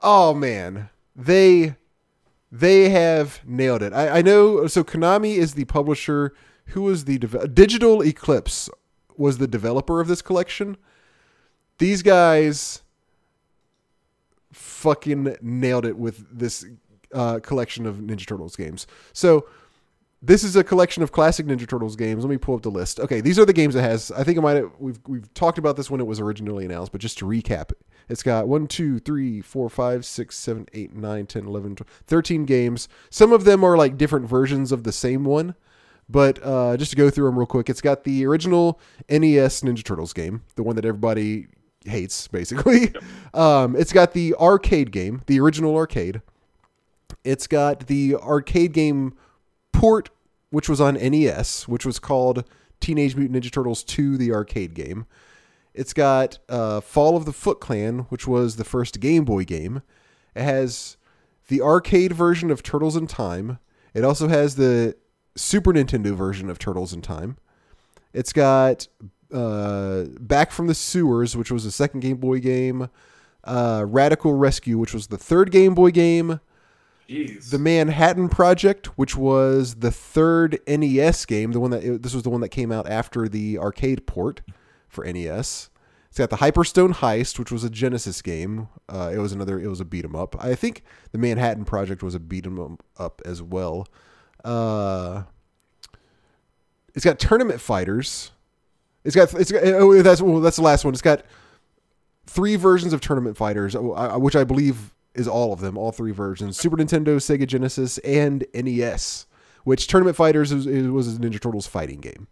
oh 0.00 0.34
man, 0.34 0.90
they 1.14 1.76
they 2.50 2.88
have 2.88 3.40
nailed 3.46 3.82
it. 3.82 3.92
I, 3.92 4.18
I 4.18 4.22
know. 4.22 4.66
So 4.66 4.82
Konami 4.82 5.36
is 5.36 5.54
the 5.54 5.64
publisher. 5.66 6.34
Who 6.68 6.82
was 6.82 7.04
the 7.04 7.18
deve- 7.18 7.54
Digital 7.54 8.02
Eclipse 8.02 8.68
was 9.16 9.38
the 9.38 9.48
developer 9.48 10.00
of 10.00 10.08
this 10.08 10.22
collection. 10.22 10.76
These 11.78 12.02
guys 12.02 12.82
fucking 14.52 15.36
nailed 15.40 15.84
it 15.84 15.96
with 15.96 16.26
this 16.36 16.66
uh, 17.12 17.40
collection 17.40 17.86
of 17.86 17.96
Ninja 17.96 18.26
Turtles 18.26 18.56
games. 18.56 18.86
So 19.12 19.46
this 20.20 20.42
is 20.42 20.56
a 20.56 20.64
collection 20.64 21.02
of 21.02 21.12
classic 21.12 21.46
Ninja 21.46 21.68
Turtles 21.68 21.96
games. 21.96 22.24
Let 22.24 22.30
me 22.30 22.38
pull 22.38 22.56
up 22.56 22.62
the 22.62 22.70
list. 22.70 22.98
Okay, 22.98 23.20
these 23.20 23.38
are 23.38 23.44
the 23.44 23.52
games 23.52 23.76
it 23.76 23.82
has. 23.82 24.10
I 24.10 24.24
think 24.24 24.38
I 24.38 24.40
might 24.40 24.56
have, 24.56 24.70
we've 24.78 24.98
we've 25.06 25.32
talked 25.34 25.58
about 25.58 25.76
this 25.76 25.90
when 25.90 26.00
it 26.00 26.06
was 26.06 26.20
originally 26.20 26.64
announced, 26.64 26.92
but 26.92 27.00
just 27.00 27.18
to 27.18 27.24
recap, 27.24 27.72
it's 28.08 28.22
got 28.22 28.48
1, 28.48 28.66
2, 28.66 28.98
3, 28.98 29.40
4, 29.40 29.70
5, 29.70 30.04
6, 30.04 30.36
7, 30.36 30.66
8, 30.72 30.94
9, 30.94 31.26
10, 31.26 31.46
11, 31.46 31.76
12, 31.76 31.88
13 32.06 32.44
games. 32.44 32.88
Some 33.10 33.32
of 33.32 33.44
them 33.44 33.62
are 33.62 33.76
like 33.76 33.96
different 33.96 34.26
versions 34.26 34.72
of 34.72 34.82
the 34.84 34.92
same 34.92 35.24
one. 35.24 35.54
But 36.08 36.38
uh, 36.42 36.76
just 36.76 36.90
to 36.92 36.96
go 36.96 37.10
through 37.10 37.26
them 37.26 37.38
real 37.38 37.46
quick, 37.46 37.68
it's 37.68 37.80
got 37.80 38.04
the 38.04 38.24
original 38.26 38.80
NES 39.10 39.60
Ninja 39.60 39.84
Turtles 39.84 40.12
game, 40.12 40.42
the 40.56 40.62
one 40.62 40.76
that 40.76 40.84
everybody 40.84 41.48
hates, 41.84 42.28
basically. 42.28 42.92
Um, 43.34 43.76
it's 43.76 43.92
got 43.92 44.14
the 44.14 44.34
arcade 44.36 44.90
game, 44.90 45.22
the 45.26 45.38
original 45.38 45.76
arcade. 45.76 46.22
It's 47.24 47.46
got 47.46 47.86
the 47.86 48.16
arcade 48.16 48.72
game 48.72 49.14
port, 49.72 50.08
which 50.50 50.68
was 50.68 50.80
on 50.80 50.94
NES, 50.94 51.68
which 51.68 51.84
was 51.84 51.98
called 51.98 52.44
Teenage 52.80 53.14
Mutant 53.14 53.40
Ninja 53.40 53.52
Turtles 53.52 53.84
2, 53.84 54.16
the 54.16 54.32
arcade 54.32 54.74
game. 54.74 55.06
It's 55.74 55.92
got 55.92 56.38
uh, 56.48 56.80
Fall 56.80 57.16
of 57.16 57.26
the 57.26 57.32
Foot 57.32 57.60
Clan, 57.60 58.00
which 58.08 58.26
was 58.26 58.56
the 58.56 58.64
first 58.64 58.98
Game 58.98 59.24
Boy 59.24 59.44
game. 59.44 59.82
It 60.34 60.42
has 60.42 60.96
the 61.48 61.60
arcade 61.60 62.12
version 62.12 62.50
of 62.50 62.62
Turtles 62.62 62.96
in 62.96 63.06
Time. 63.06 63.58
It 63.94 64.04
also 64.04 64.26
has 64.26 64.56
the 64.56 64.96
Super 65.38 65.72
Nintendo 65.72 66.14
version 66.14 66.50
of 66.50 66.58
Turtles 66.58 66.92
in 66.92 67.02
Time. 67.02 67.36
It's 68.12 68.32
got 68.32 68.88
uh, 69.32 70.04
Back 70.20 70.50
from 70.50 70.66
the 70.66 70.74
Sewers, 70.74 71.36
which 71.36 71.50
was 71.50 71.64
the 71.64 71.70
second 71.70 72.00
Game 72.00 72.16
Boy 72.16 72.40
game. 72.40 72.88
Uh, 73.44 73.84
Radical 73.86 74.34
Rescue, 74.34 74.78
which 74.78 74.92
was 74.92 75.06
the 75.06 75.18
third 75.18 75.50
Game 75.50 75.74
Boy 75.74 75.90
game. 75.90 76.40
Jeez. 77.08 77.50
The 77.50 77.58
Manhattan 77.58 78.28
Project, 78.28 78.86
which 78.98 79.16
was 79.16 79.76
the 79.76 79.90
third 79.90 80.58
NES 80.66 81.24
game, 81.24 81.52
the 81.52 81.60
one 81.60 81.70
that 81.70 82.02
this 82.02 82.12
was 82.12 82.22
the 82.22 82.30
one 82.30 82.42
that 82.42 82.50
came 82.50 82.70
out 82.70 82.86
after 82.88 83.28
the 83.28 83.58
arcade 83.58 84.06
port 84.06 84.42
for 84.88 85.04
NES. 85.10 85.70
It's 86.10 86.18
got 86.18 86.28
the 86.30 86.36
Hyperstone 86.36 86.94
Heist, 86.96 87.38
which 87.38 87.50
was 87.52 87.64
a 87.64 87.70
Genesis 87.70 88.20
game. 88.20 88.68
Uh, 88.88 89.10
it 89.14 89.18
was 89.18 89.32
another. 89.32 89.58
It 89.58 89.68
was 89.68 89.80
a 89.80 89.84
beat 89.86 90.04
'em 90.04 90.16
up. 90.16 90.36
I 90.42 90.54
think 90.54 90.82
the 91.12 91.18
Manhattan 91.18 91.64
Project 91.64 92.02
was 92.02 92.14
a 92.14 92.20
beat 92.20 92.44
'em 92.44 92.78
up 92.98 93.22
as 93.24 93.40
well. 93.42 93.86
Uh, 94.44 95.24
it's 96.94 97.04
got 97.04 97.18
Tournament 97.18 97.60
Fighters. 97.60 98.32
It's 99.04 99.14
got. 99.14 99.32
It's 99.34 99.52
got. 99.52 99.62
Oh, 99.64 100.02
that's 100.02 100.20
well, 100.20 100.40
that's 100.40 100.56
the 100.56 100.62
last 100.62 100.84
one. 100.84 100.94
It's 100.94 101.02
got 101.02 101.24
three 102.26 102.56
versions 102.56 102.92
of 102.92 103.00
Tournament 103.00 103.36
Fighters, 103.36 103.74
uh, 103.74 104.16
which 104.18 104.36
I 104.36 104.44
believe 104.44 104.92
is 105.14 105.28
all 105.28 105.52
of 105.52 105.60
them, 105.60 105.76
all 105.78 105.92
three 105.92 106.12
versions: 106.12 106.58
Super 106.58 106.76
Nintendo, 106.76 107.16
Sega 107.16 107.46
Genesis, 107.46 107.98
and 107.98 108.44
NES. 108.54 109.26
Which 109.64 109.86
Tournament 109.86 110.16
Fighters 110.16 110.54
was 110.54 110.66
a 110.66 111.18
Ninja 111.20 111.40
Turtles 111.40 111.66
fighting 111.66 112.00
game. 112.00 112.26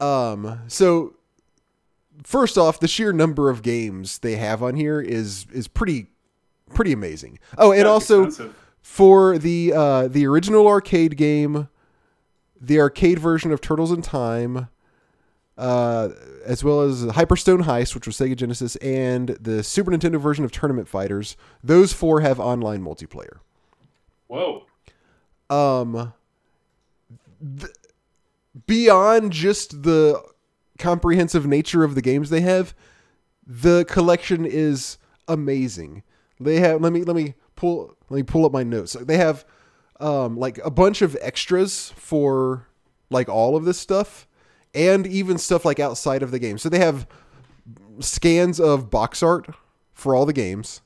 Um, 0.00 0.60
so 0.68 1.14
first 2.22 2.56
off, 2.56 2.80
the 2.80 2.88
sheer 2.88 3.12
number 3.12 3.50
of 3.50 3.62
games 3.62 4.18
they 4.18 4.36
have 4.36 4.62
on 4.62 4.76
here 4.76 5.00
is 5.00 5.46
is 5.52 5.68
pretty 5.68 6.06
pretty 6.74 6.92
amazing. 6.92 7.38
Oh, 7.58 7.72
and 7.72 7.80
That's 7.80 7.88
also 7.88 8.24
expensive. 8.24 8.56
For 8.86 9.36
the 9.36 9.72
uh, 9.74 10.08
the 10.08 10.24
original 10.26 10.66
arcade 10.68 11.18
game, 11.18 11.68
the 12.58 12.80
arcade 12.80 13.18
version 13.18 13.50
of 13.50 13.60
Turtles 13.60 13.90
in 13.90 14.00
Time, 14.00 14.68
uh, 15.58 16.10
as 16.46 16.62
well 16.62 16.80
as 16.80 17.02
Hyperstone 17.02 17.64
Heist, 17.64 17.94
which 17.94 18.06
was 18.06 18.16
Sega 18.16 18.36
Genesis, 18.36 18.76
and 18.76 19.30
the 19.40 19.62
Super 19.64 19.90
Nintendo 19.90 20.18
version 20.18 20.46
of 20.46 20.52
Tournament 20.52 20.88
Fighters. 20.88 21.36
Those 21.62 21.92
four 21.92 22.20
have 22.20 22.38
online 22.40 22.80
multiplayer. 22.80 23.40
Whoa. 24.28 24.64
Um, 25.50 26.14
th- 27.58 27.72
beyond 28.66 29.32
just 29.32 29.82
the 29.82 30.22
comprehensive 30.78 31.44
nature 31.44 31.82
of 31.82 31.96
the 31.96 32.02
games 32.02 32.30
they 32.30 32.40
have, 32.40 32.72
the 33.46 33.84
collection 33.86 34.46
is 34.46 34.96
amazing. 35.28 36.02
They 36.40 36.60
have 36.60 36.80
let 36.80 36.94
me 36.94 37.02
let 37.02 37.16
me 37.16 37.34
pull 37.56 37.95
let 38.08 38.16
me 38.16 38.22
pull 38.22 38.46
up 38.46 38.52
my 38.52 38.62
notes. 38.62 38.94
They 38.94 39.16
have 39.16 39.44
um 39.98 40.36
like 40.36 40.58
a 40.64 40.70
bunch 40.70 41.02
of 41.02 41.16
extras 41.20 41.92
for 41.96 42.68
like 43.10 43.28
all 43.28 43.56
of 43.56 43.64
this 43.64 43.78
stuff 43.78 44.26
and 44.74 45.06
even 45.06 45.38
stuff 45.38 45.64
like 45.64 45.80
outside 45.80 46.22
of 46.22 46.30
the 46.30 46.38
game. 46.38 46.58
So 46.58 46.68
they 46.68 46.78
have 46.78 47.06
scans 48.00 48.60
of 48.60 48.90
box 48.90 49.22
art 49.22 49.48
for 49.92 50.14
all 50.14 50.26
the 50.26 50.32
games. 50.32 50.82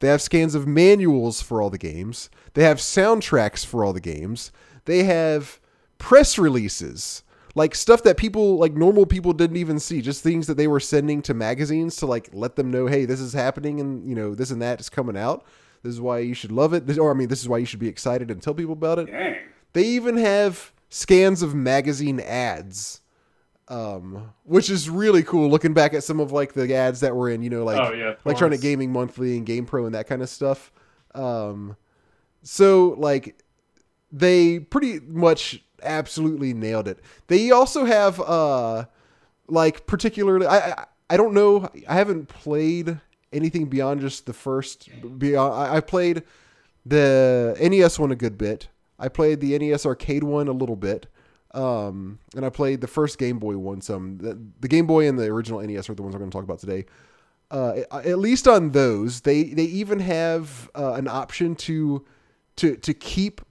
They 0.00 0.08
have 0.08 0.20
scans 0.20 0.56
of 0.56 0.66
manuals 0.66 1.40
for 1.40 1.62
all 1.62 1.70
the 1.70 1.78
games. 1.78 2.28
They 2.54 2.64
have 2.64 2.78
soundtracks 2.78 3.64
for 3.64 3.84
all 3.84 3.92
the 3.92 4.00
games. 4.00 4.50
They 4.84 5.04
have 5.04 5.60
press 5.98 6.36
releases, 6.38 7.22
like 7.54 7.76
stuff 7.76 8.02
that 8.02 8.16
people, 8.16 8.56
like 8.58 8.74
normal 8.74 9.06
people, 9.06 9.32
didn't 9.32 9.58
even 9.58 9.78
see. 9.78 10.02
Just 10.02 10.24
things 10.24 10.48
that 10.48 10.56
they 10.56 10.66
were 10.66 10.80
sending 10.80 11.22
to 11.22 11.34
magazines 11.34 11.94
to 11.96 12.06
like 12.06 12.30
let 12.32 12.56
them 12.56 12.72
know, 12.72 12.88
hey, 12.88 13.04
this 13.04 13.20
is 13.20 13.32
happening, 13.32 13.78
and 13.78 14.08
you 14.08 14.16
know 14.16 14.34
this 14.34 14.50
and 14.50 14.60
that 14.60 14.80
is 14.80 14.88
coming 14.88 15.16
out. 15.16 15.46
This 15.82 15.94
is 15.94 16.00
why 16.00 16.18
you 16.20 16.34
should 16.34 16.52
love 16.52 16.74
it. 16.74 16.86
This, 16.86 16.98
or 16.98 17.10
I 17.10 17.14
mean, 17.14 17.28
this 17.28 17.40
is 17.40 17.48
why 17.48 17.58
you 17.58 17.66
should 17.66 17.80
be 17.80 17.88
excited 17.88 18.30
and 18.30 18.40
tell 18.42 18.54
people 18.54 18.72
about 18.72 18.98
it. 18.98 19.06
Dang. 19.06 19.36
They 19.72 19.84
even 19.84 20.16
have 20.16 20.72
scans 20.90 21.42
of 21.42 21.54
magazine 21.54 22.20
ads, 22.20 23.00
um, 23.68 24.32
which 24.44 24.70
is 24.70 24.88
really 24.90 25.22
cool. 25.22 25.48
Looking 25.48 25.74
back 25.74 25.94
at 25.94 26.04
some 26.04 26.20
of 26.20 26.30
like 26.30 26.52
the 26.52 26.72
ads 26.74 27.00
that 27.00 27.16
were 27.16 27.30
in, 27.30 27.42
you 27.42 27.50
know, 27.50 27.64
like 27.64 27.78
oh 27.78 27.92
yeah. 27.92 28.14
Electronic. 28.24 28.60
Gaming 28.60 28.92
Monthly 28.92 29.36
and 29.36 29.46
Game 29.46 29.66
Pro 29.66 29.86
and 29.86 29.94
that 29.94 30.06
kind 30.06 30.22
of 30.22 30.28
stuff. 30.28 30.70
Um, 31.14 31.76
so 32.42 32.94
like 32.98 33.42
they 34.10 34.60
pretty 34.60 35.00
much 35.00 35.64
absolutely 35.82 36.54
nailed 36.54 36.86
it. 36.86 37.00
They 37.26 37.50
also 37.50 37.84
have 37.84 38.20
uh 38.20 38.84
like 39.48 39.86
particularly 39.86 40.46
I 40.46 40.58
I, 40.58 40.84
I 41.10 41.16
don't 41.16 41.34
know 41.34 41.68
I 41.88 41.94
haven't 41.94 42.28
played 42.28 43.00
anything 43.32 43.66
beyond 43.66 44.00
just 44.00 44.26
the 44.26 44.32
first 44.32 44.88
beyond 45.18 45.54
I, 45.54 45.76
I 45.76 45.80
played 45.80 46.22
the 46.84 47.56
NES 47.60 47.98
one 47.98 48.10
a 48.10 48.16
good 48.16 48.36
bit. 48.36 48.68
I 48.98 49.08
played 49.08 49.40
the 49.40 49.58
NES 49.58 49.86
arcade 49.86 50.24
one 50.24 50.48
a 50.48 50.52
little 50.52 50.76
bit. 50.76 51.06
Um, 51.54 52.18
and 52.34 52.46
I 52.46 52.50
played 52.50 52.80
the 52.80 52.86
first 52.86 53.18
Game 53.18 53.38
Boy 53.38 53.56
one 53.58 53.80
some. 53.80 54.18
The, 54.18 54.38
the 54.60 54.68
Game 54.68 54.86
Boy 54.86 55.06
and 55.06 55.18
the 55.18 55.26
original 55.26 55.60
NES 55.60 55.90
are 55.90 55.94
the 55.94 56.02
ones 56.02 56.14
I'm 56.14 56.20
going 56.20 56.30
to 56.30 56.34
talk 56.34 56.44
about 56.44 56.60
today. 56.60 56.86
Uh, 57.50 57.82
at 57.92 58.18
least 58.18 58.48
on 58.48 58.70
those, 58.70 59.20
they 59.20 59.44
they 59.44 59.64
even 59.64 60.00
have 60.00 60.70
uh, 60.74 60.94
an 60.94 61.06
option 61.06 61.54
to 61.56 62.04
to 62.56 62.76
to 62.76 62.94
keep 62.94 63.42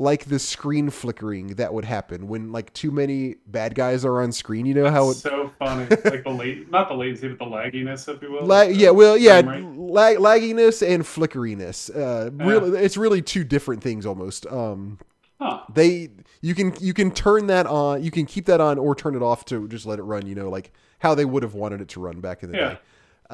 like 0.00 0.24
the 0.24 0.38
screen 0.38 0.88
flickering 0.88 1.48
that 1.56 1.74
would 1.74 1.84
happen 1.84 2.26
when 2.26 2.50
like 2.52 2.72
too 2.72 2.90
many 2.90 3.34
bad 3.46 3.74
guys 3.74 4.02
are 4.02 4.22
on 4.22 4.32
screen. 4.32 4.64
You 4.64 4.72
know 4.72 4.90
how 4.90 5.10
it, 5.10 5.14
so 5.16 5.50
funny. 5.58 5.82
like 6.04 6.24
the 6.24 6.30
late, 6.30 6.70
not 6.70 6.88
the 6.88 6.94
latency, 6.94 7.28
but 7.28 7.38
the 7.38 7.44
lagginess, 7.44 8.08
if 8.08 8.22
you 8.22 8.32
will. 8.32 8.40
La- 8.46 8.62
like 8.62 8.70
yeah, 8.74 8.88
well, 8.90 9.18
yeah, 9.18 9.40
lag- 9.40 10.16
lagginess 10.16 10.80
and 10.86 11.02
flickeriness. 11.04 11.90
Uh, 11.94 12.30
Yeah. 12.38 12.46
really, 12.48 12.78
it's 12.80 12.96
really 12.96 13.20
two 13.20 13.44
different 13.44 13.82
things 13.82 14.06
almost. 14.06 14.46
Um, 14.46 14.98
Huh. 15.38 15.60
they 15.72 16.08
you 16.42 16.54
can 16.54 16.74
you 16.80 16.92
can 16.94 17.10
turn 17.10 17.46
that 17.48 17.66
on, 17.66 18.02
you 18.02 18.10
can 18.10 18.24
keep 18.26 18.46
that 18.46 18.60
on 18.60 18.78
or 18.78 18.94
turn 18.94 19.14
it 19.14 19.22
off 19.22 19.44
to 19.46 19.68
just 19.68 19.84
let 19.86 19.98
it 19.98 20.02
run. 20.02 20.26
You 20.26 20.34
know, 20.34 20.48
like 20.48 20.72
how 21.00 21.14
they 21.14 21.24
would 21.26 21.42
have 21.42 21.54
wanted 21.54 21.80
it 21.82 21.88
to 21.90 22.00
run 22.00 22.20
back 22.20 22.42
in 22.42 22.52
the 22.52 22.58
Yeah. 22.58 22.68
day. 22.70 22.78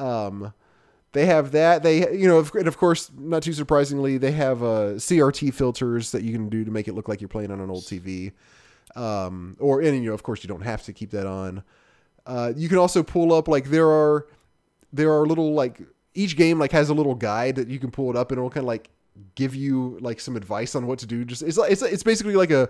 Um, 0.03 0.53
they 1.17 1.25
have 1.25 1.51
that. 1.53 1.81
They 1.81 2.15
you 2.15 2.27
know, 2.27 2.45
and 2.53 2.67
of 2.67 2.77
course, 2.77 3.09
not 3.17 3.41
too 3.41 3.53
surprisingly, 3.53 4.19
they 4.19 4.31
have 4.33 4.61
uh, 4.61 4.95
CRT 4.97 5.51
filters 5.53 6.11
that 6.11 6.21
you 6.21 6.31
can 6.31 6.47
do 6.47 6.63
to 6.63 6.69
make 6.69 6.87
it 6.87 6.93
look 6.93 7.07
like 7.07 7.21
you're 7.21 7.27
playing 7.27 7.51
on 7.51 7.59
an 7.59 7.71
old 7.71 7.83
TV. 7.83 8.33
Um, 8.95 9.57
or 9.59 9.81
and 9.81 9.97
you 10.03 10.09
know, 10.09 10.13
of 10.13 10.21
course, 10.21 10.43
you 10.43 10.47
don't 10.47 10.61
have 10.61 10.83
to 10.83 10.93
keep 10.93 11.09
that 11.11 11.25
on. 11.25 11.63
Uh, 12.27 12.53
you 12.55 12.69
can 12.69 12.77
also 12.77 13.01
pull 13.01 13.33
up 13.33 13.47
like 13.47 13.65
there 13.65 13.89
are 13.89 14.27
there 14.93 15.11
are 15.11 15.25
little 15.25 15.53
like 15.53 15.81
each 16.13 16.37
game 16.37 16.59
like 16.59 16.71
has 16.71 16.89
a 16.89 16.93
little 16.93 17.15
guide 17.15 17.55
that 17.55 17.67
you 17.67 17.79
can 17.79 17.89
pull 17.89 18.11
it 18.11 18.15
up 18.15 18.31
and 18.31 18.37
it'll 18.37 18.51
kind 18.51 18.63
of 18.63 18.67
like 18.67 18.91
give 19.33 19.55
you 19.55 19.97
like 20.01 20.19
some 20.19 20.35
advice 20.35 20.75
on 20.75 20.85
what 20.85 20.99
to 20.99 21.07
do. 21.07 21.25
Just 21.25 21.41
it's 21.41 21.57
it's 21.57 21.81
it's 21.81 22.03
basically 22.03 22.35
like 22.35 22.51
a 22.51 22.69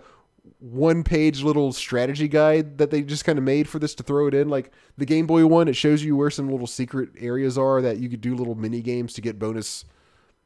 one 0.60 1.04
page 1.04 1.42
little 1.42 1.72
strategy 1.72 2.28
guide 2.28 2.78
that 2.78 2.92
they 2.92 3.02
just 3.02 3.26
kind 3.26 3.38
of 3.38 3.44
made 3.44 3.68
for 3.68 3.80
this 3.80 3.96
to 3.96 4.04
throw 4.04 4.28
it 4.28 4.34
in. 4.34 4.50
Like 4.50 4.72
the 4.98 5.06
Game 5.06 5.28
Boy 5.28 5.46
one, 5.46 5.68
it 5.68 5.76
shows 5.76 6.04
you 6.04 6.16
where 6.16 6.30
some 6.30 6.50
little 6.50 6.68
secret 6.68 7.10
areas 7.18 7.58
are 7.58 7.82
that 7.82 7.98
you 7.98 8.10
could 8.10 8.22
do 8.22 8.36
little 8.36 8.56
mini 8.56 8.82
games 8.82 9.14
to 9.14 9.22
get 9.22 9.40
bonus 9.40 9.86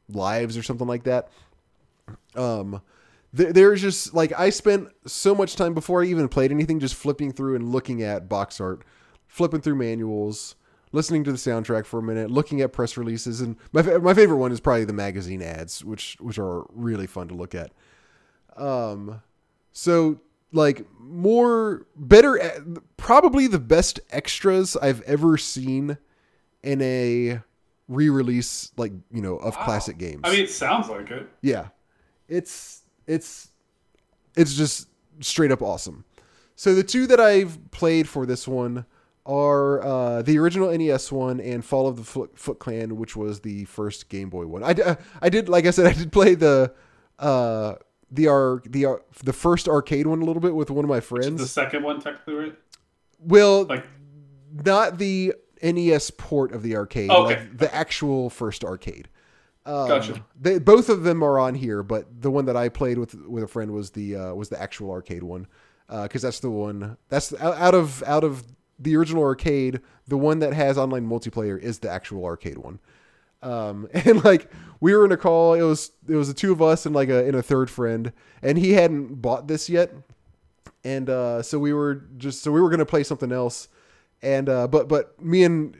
lives 0.10 0.58
or 0.58 0.64
something 0.64 0.88
like 0.88 1.04
that. 1.04 1.30
Um, 2.36 2.82
there, 3.34 3.54
there's 3.54 3.82
just 3.82 4.14
like 4.14 4.38
I 4.38 4.50
spent 4.50 4.90
so 5.06 5.34
much 5.34 5.56
time 5.56 5.74
before 5.74 6.04
I 6.04 6.08
even 6.08 6.28
played 6.28 6.52
anything 6.52 6.80
just 6.80 6.96
flipping 6.96 7.32
through 7.32 7.56
and 7.56 7.70
looking 7.72 8.02
at 8.04 8.30
box 8.30 8.60
art, 8.60 8.84
flipping 9.28 9.62
through 9.62 9.76
manuals, 9.76 10.56
listening 10.92 11.24
to 11.24 11.32
the 11.32 11.38
soundtrack 11.38 11.86
for 11.86 12.00
a 12.00 12.04
minute, 12.04 12.30
looking 12.30 12.62
at 12.62 12.74
press 12.74 12.98
releases, 12.98 13.42
and 13.42 13.56
my 13.72 13.82
fa- 13.82 14.00
my 14.00 14.14
favorite 14.14 14.38
one 14.38 14.52
is 14.52 14.60
probably 14.60 14.86
the 14.86 14.94
magazine 14.94 15.42
ads, 15.42 15.84
which 15.84 16.18
which 16.20 16.38
are 16.38 16.66
really 16.74 17.08
fun 17.08 17.28
to 17.30 17.34
look 17.34 17.56
at. 17.56 17.72
Um, 18.58 19.22
so 19.74 20.20
like 20.54 20.86
more 21.00 21.86
better, 21.96 22.38
e- 22.38 22.80
probably 22.98 23.48
the 23.48 23.60
best 23.60 24.00
extras 24.10 24.76
I've 24.76 25.02
ever 25.04 25.38
seen 25.38 25.98
in 26.64 26.82
a 26.82 27.40
re-release 27.88 28.72
like 28.78 28.92
you 29.12 29.22
know 29.22 29.36
of 29.38 29.56
Wow. 29.56 29.66
classic 29.66 29.98
games. 29.98 30.22
I 30.24 30.32
mean, 30.32 30.42
it 30.44 30.50
sounds 30.50 30.90
like 30.90 31.10
it. 31.12 31.28
Yeah. 31.42 31.68
It's 32.28 32.82
it's 33.08 33.50
it's 34.36 34.54
just 34.56 34.88
straight 35.20 35.52
up 35.52 35.62
awesome. 35.62 36.06
So 36.56 36.74
the 36.76 36.84
two 36.84 37.08
that 37.08 37.20
I've 37.20 37.72
played 37.72 38.08
for 38.08 38.26
this 38.26 38.48
one 38.48 38.86
are 39.26 39.82
uh, 39.84 40.22
the 40.22 40.38
original 40.40 40.76
NES 40.76 41.12
one 41.12 41.40
and 41.40 41.64
Fall 41.66 41.88
of 41.88 41.96
the 41.98 42.04
Foot, 42.04 42.38
Foot 42.38 42.60
Clan, 42.60 42.96
which 42.98 43.16
was 43.16 43.42
the 43.42 43.66
first 43.66 44.10
Game 44.10 44.30
Boy 44.30 44.46
one. 44.48 44.64
I, 44.64 44.98
I 45.22 45.30
did 45.30 45.50
like 45.50 45.66
I 45.66 45.72
said 45.72 45.86
I 45.88 45.94
did 45.94 46.12
play 46.12 46.36
the 46.36 46.74
uh, 47.20 47.76
the 48.12 48.28
ar- 48.28 48.62
the 48.68 48.86
ar- 48.86 49.02
the 49.24 49.34
first 49.34 49.68
arcade 49.68 50.06
one 50.08 50.22
a 50.22 50.26
little 50.26 50.42
bit 50.42 50.54
with 50.54 50.70
one 50.70 50.84
of 50.86 50.90
my 50.90 51.00
friends. 51.00 51.42
The 51.42 51.48
second 51.48 51.84
one, 51.84 52.00
technically, 52.02 52.34
right? 52.36 52.56
Well, 53.20 53.64
Like, 53.66 53.86
not 54.66 54.98
the 54.98 55.34
NES 55.64 56.12
port 56.12 56.52
of 56.52 56.64
the 56.64 56.76
arcade, 56.76 57.10
Okay. 57.10 57.36
like 57.36 57.58
the 57.58 57.74
actual 57.74 58.30
first 58.30 58.64
arcade. 58.64 59.08
Um, 59.66 59.88
Gotcha. 59.88 60.26
They, 60.40 60.58
both 60.58 60.90
of 60.90 61.04
them 61.04 61.22
are 61.24 61.38
on 61.38 61.54
here, 61.54 61.84
but 61.84 62.22
the 62.22 62.32
one 62.32 62.46
that 62.46 62.58
I 62.58 62.68
played 62.70 62.98
with 62.98 63.14
with 63.28 63.44
a 63.44 63.48
friend 63.48 63.72
was 63.72 63.92
the 63.92 64.16
uh, 64.16 64.34
was 64.34 64.50
the 64.50 64.60
actual 64.62 64.90
arcade 64.92 65.22
one, 65.24 65.46
because 65.90 66.24
that's 66.24 66.40
the 66.40 66.50
one 66.50 66.98
that's 67.10 67.32
out 67.40 67.56
out 67.58 67.76
of 67.76 68.02
out 68.08 68.24
of 68.24 68.44
the 68.80 68.96
original 68.96 69.22
arcade. 69.24 69.80
The 70.08 70.18
one 70.18 70.40
that 70.40 70.54
has 70.54 70.78
online 70.80 71.08
multiplayer 71.08 71.60
is 71.60 71.78
the 71.80 71.90
actual 71.92 72.26
arcade 72.26 72.58
one. 72.58 72.80
Um, 73.42 73.88
and 73.94 74.24
like 74.24 74.52
we 74.80 74.94
were 74.96 75.06
in 75.06 75.12
a 75.12 75.18
call, 75.18 75.54
it 75.54 75.62
was 75.62 75.92
it 76.08 76.16
was 76.16 76.28
the 76.28 76.34
two 76.34 76.52
of 76.52 76.62
us 76.62 76.86
and 76.86 76.96
like 76.96 77.10
a 77.10 77.26
and 77.26 77.36
a 77.36 77.44
third 77.44 77.70
friend, 77.70 78.12
and 78.42 78.58
he 78.58 78.74
hadn't 78.74 79.22
bought 79.22 79.48
this 79.48 79.70
yet, 79.70 79.94
and 80.84 81.10
uh, 81.10 81.42
so 81.42 81.60
we 81.60 81.74
were 81.74 82.04
just 82.18 82.44
so 82.44 82.52
we 82.52 82.62
were 82.62 82.70
gonna 82.70 82.86
play 82.86 83.04
something 83.04 83.32
else, 83.32 83.68
and 84.22 84.50
uh, 84.50 84.68
but 84.68 84.88
but 84.88 85.22
me 85.22 85.44
and 85.44 85.76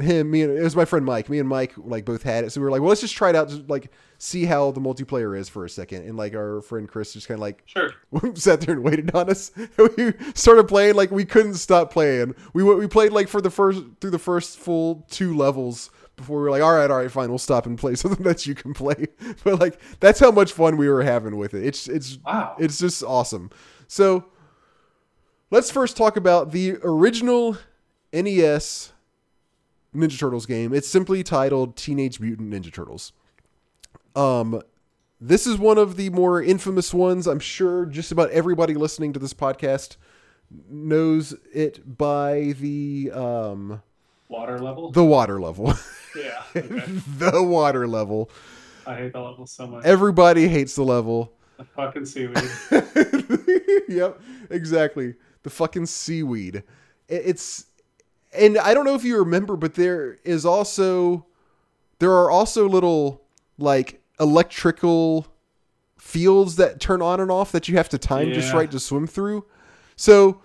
him, 0.00 0.30
me 0.30 0.42
and 0.42 0.56
it 0.56 0.62
was 0.62 0.74
my 0.76 0.84
friend 0.84 1.04
Mike. 1.06 1.28
Me 1.28 1.38
and 1.38 1.48
Mike 1.48 1.72
like 1.76 2.04
both 2.04 2.22
had 2.22 2.44
it, 2.44 2.50
so 2.50 2.60
we 2.60 2.64
were 2.64 2.70
like, 2.70 2.80
well, 2.80 2.88
let's 2.88 3.00
just 3.00 3.14
try 3.14 3.30
it 3.30 3.36
out, 3.36 3.48
just 3.48 3.68
like 3.68 3.90
see 4.18 4.44
how 4.44 4.70
the 4.70 4.80
multiplayer 4.80 5.38
is 5.38 5.48
for 5.48 5.64
a 5.64 5.68
second. 5.70 6.04
And 6.06 6.16
like 6.16 6.34
our 6.34 6.60
friend 6.62 6.88
Chris 6.88 7.12
just 7.12 7.28
kind 7.28 7.36
of 7.38 7.42
like 7.42 7.62
sure. 7.66 7.90
sat 8.34 8.60
there 8.62 8.74
and 8.74 8.82
waited 8.84 9.14
on 9.14 9.28
us. 9.30 9.52
we 9.96 10.14
started 10.34 10.66
playing 10.68 10.94
like 10.94 11.10
we 11.10 11.24
couldn't 11.24 11.54
stop 11.54 11.92
playing. 11.92 12.34
We 12.54 12.62
went- 12.62 12.78
we 12.78 12.86
played 12.86 13.12
like 13.12 13.28
for 13.28 13.40
the 13.40 13.50
first 13.50 13.82
through 14.00 14.10
the 14.10 14.18
first 14.18 14.58
full 14.58 15.06
two 15.10 15.36
levels 15.36 15.90
before 16.16 16.38
we 16.38 16.42
were 16.44 16.50
like, 16.50 16.62
all 16.62 16.72
right, 16.72 16.90
all 16.90 16.98
right, 16.98 17.10
fine, 17.10 17.28
we'll 17.28 17.38
stop 17.38 17.66
and 17.66 17.78
play 17.78 17.94
something 17.96 18.24
that 18.24 18.46
you 18.46 18.54
can 18.54 18.74
play. 18.74 19.06
But 19.44 19.60
like 19.60 19.80
that's 20.00 20.20
how 20.20 20.30
much 20.30 20.52
fun 20.52 20.76
we 20.76 20.88
were 20.88 21.02
having 21.02 21.36
with 21.36 21.54
it. 21.54 21.64
It's 21.66 21.88
it's 21.88 22.18
Wow. 22.24 22.56
it's 22.58 22.78
just 22.78 23.02
awesome. 23.02 23.50
So 23.88 24.24
let's 25.50 25.70
first 25.70 25.96
talk 25.96 26.16
about 26.16 26.52
the 26.52 26.76
original 26.82 27.58
NES 28.12 28.92
Ninja 29.94 30.18
Turtles 30.18 30.46
game. 30.46 30.72
It's 30.72 30.88
simply 30.88 31.22
titled 31.22 31.76
Teenage 31.76 32.20
Mutant 32.20 32.52
Ninja 32.52 32.72
Turtles. 32.72 33.12
Um, 34.16 34.60
this 35.20 35.46
is 35.46 35.56
one 35.58 35.78
of 35.78 35.96
the 35.96 36.10
more 36.10 36.42
infamous 36.42 36.92
ones. 36.94 37.26
I'm 37.26 37.40
sure 37.40 37.86
just 37.86 38.12
about 38.12 38.30
everybody 38.30 38.74
listening 38.74 39.12
to 39.14 39.18
this 39.18 39.34
podcast 39.34 39.96
knows 40.68 41.34
it 41.52 41.96
by 41.98 42.54
the 42.60 43.10
um 43.12 43.82
Water 44.34 44.58
level? 44.58 44.90
the 44.90 45.04
water 45.04 45.40
level. 45.40 45.74
yeah. 46.16 46.42
Okay. 46.56 47.00
the 47.18 47.42
water 47.42 47.86
level. 47.86 48.30
I 48.86 48.94
hate 48.96 49.12
the 49.12 49.20
level 49.20 49.46
so 49.46 49.66
much. 49.66 49.84
Everybody 49.84 50.48
hates 50.48 50.74
the 50.76 50.84
level. 50.84 51.32
The 51.56 51.64
fucking 51.64 52.04
seaweed. 52.06 52.38
yep, 53.88 54.20
exactly. 54.50 55.14
The 55.42 55.50
fucking 55.50 55.86
seaweed. 55.86 56.62
It's 57.08 57.66
and 58.36 58.58
I 58.58 58.74
don't 58.74 58.84
know 58.84 58.94
if 58.94 59.04
you 59.04 59.18
remember, 59.18 59.56
but 59.56 59.74
there 59.74 60.18
is 60.24 60.44
also 60.44 61.26
there 61.98 62.12
are 62.12 62.30
also 62.30 62.68
little 62.68 63.22
like 63.58 64.02
electrical 64.20 65.26
fields 65.98 66.56
that 66.56 66.80
turn 66.80 67.02
on 67.02 67.20
and 67.20 67.30
off 67.30 67.52
that 67.52 67.68
you 67.68 67.76
have 67.76 67.88
to 67.90 67.98
time 67.98 68.32
just 68.32 68.52
right 68.52 68.70
to 68.70 68.80
swim 68.80 69.06
through. 69.06 69.44
So 69.96 70.40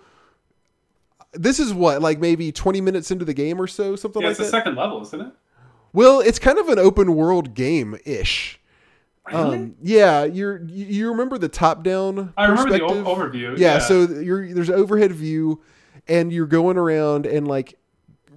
this 1.32 1.58
is 1.60 1.72
what 1.72 2.02
like 2.02 2.18
maybe 2.18 2.52
20 2.52 2.80
minutes 2.80 3.10
into 3.10 3.24
the 3.24 3.34
game 3.34 3.60
or 3.60 3.66
so, 3.66 3.96
something 3.96 4.22
yeah, 4.22 4.28
like 4.28 4.36
that. 4.36 4.42
it's 4.42 4.50
the 4.50 4.56
second 4.58 4.76
level, 4.76 5.00
isn't 5.02 5.20
it? 5.20 5.32
well, 5.92 6.20
it's 6.20 6.38
kind 6.38 6.58
of 6.58 6.68
an 6.68 6.78
open 6.78 7.14
world 7.16 7.54
game 7.54 7.96
ish. 8.04 8.58
Really? 9.30 9.58
Um, 9.58 9.76
yeah, 9.82 10.24
you're 10.24 10.62
you 10.64 10.86
you 10.86 11.08
remember 11.10 11.38
the 11.38 11.48
top 11.48 11.84
down 11.84 12.32
I 12.36 12.46
remember 12.46 12.70
the 12.76 12.82
o- 12.82 12.88
perspective? 12.88 13.06
overview. 13.52 13.58
yeah, 13.58 13.78
so 13.78 14.02
you're 14.02 14.52
there's 14.52 14.68
an 14.70 14.74
overhead 14.76 15.12
view 15.12 15.62
and 16.08 16.32
you're 16.32 16.46
going 16.46 16.76
around 16.76 17.26
and 17.26 17.46
like 17.46 17.78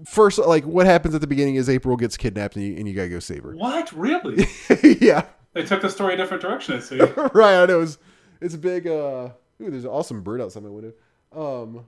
first 0.06 0.38
like 0.38 0.66
what 0.66 0.86
happens 0.86 1.16
at 1.16 1.22
the 1.22 1.28
beginning 1.28 1.56
is 1.56 1.70
April 1.70 1.96
gets 1.96 2.18
kidnapped 2.18 2.58
and 2.58 2.66
you, 2.66 2.76
and 2.76 2.88
you 2.88 2.94
gotta 2.94 3.10
go 3.10 3.20
save 3.20 3.44
her. 3.44 3.56
What? 3.56 3.92
Really? 3.94 4.46
yeah. 5.02 5.26
they 5.54 5.64
took 5.64 5.82
the 5.82 5.90
story 5.90 6.14
a 6.16 6.18
different 6.18 6.42
direction, 6.44 6.76
I 6.76 6.80
see. 6.80 7.00
right, 7.34 7.64
I 7.64 7.66
know 7.66 7.82
it's 7.82 7.98
it's 8.42 8.54
a 8.54 8.60
big 8.60 8.86
uh 8.86 9.30
ooh, 9.62 9.70
there's 9.72 9.86
an 9.86 9.90
awesome 9.90 10.22
bird 10.22 10.42
outside 10.42 10.64
my 10.64 10.70
window. 10.70 10.94
Um 11.34 11.86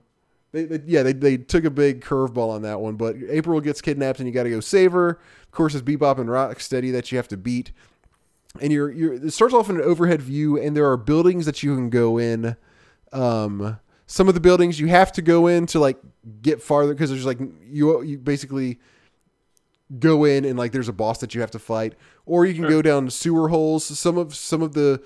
they, 0.52 0.64
they 0.64 0.80
yeah, 0.86 1.02
they, 1.02 1.12
they 1.12 1.36
took 1.36 1.64
a 1.64 1.70
big 1.70 2.02
curveball 2.02 2.50
on 2.50 2.62
that 2.62 2.80
one, 2.80 2.96
but 2.96 3.16
April 3.28 3.60
gets 3.60 3.80
kidnapped 3.80 4.18
and 4.20 4.28
you 4.28 4.32
gotta 4.34 4.50
go 4.50 4.60
save 4.60 4.92
her. 4.92 5.10
Of 5.42 5.50
course 5.50 5.74
it's 5.74 5.82
Bebop 5.82 6.18
and 6.18 6.28
Rocksteady 6.28 6.92
that 6.92 7.10
you 7.10 7.18
have 7.18 7.28
to 7.28 7.36
beat. 7.36 7.72
And 8.60 8.72
you're 8.72 8.90
you're 8.90 9.14
it 9.14 9.32
starts 9.32 9.52
off 9.54 9.68
in 9.68 9.76
an 9.76 9.82
overhead 9.82 10.22
view 10.22 10.58
and 10.58 10.76
there 10.76 10.90
are 10.90 10.96
buildings 10.96 11.44
that 11.46 11.62
you 11.62 11.74
can 11.74 11.90
go 11.90 12.18
in. 12.18 12.56
Um 13.12 13.78
some 14.06 14.28
of 14.28 14.34
the 14.34 14.40
buildings 14.40 14.78
you 14.78 14.86
have 14.86 15.10
to 15.12 15.20
go 15.22 15.46
in 15.48 15.66
to 15.66 15.80
like 15.80 15.98
get 16.40 16.62
farther 16.62 16.94
because 16.94 17.10
there's 17.10 17.26
like 17.26 17.38
you 17.66 18.02
you 18.02 18.18
basically 18.18 18.78
go 19.98 20.24
in 20.24 20.44
and 20.44 20.58
like 20.58 20.72
there's 20.72 20.88
a 20.88 20.92
boss 20.92 21.18
that 21.18 21.34
you 21.34 21.40
have 21.40 21.50
to 21.50 21.58
fight 21.58 21.94
or 22.24 22.44
you 22.44 22.54
can 22.54 22.62
Sure. 22.64 22.70
go 22.70 22.82
down 22.82 23.08
sewer 23.10 23.48
holes 23.48 23.84
some 23.84 24.18
of 24.18 24.34
some 24.34 24.62
of 24.62 24.74
the 24.74 25.00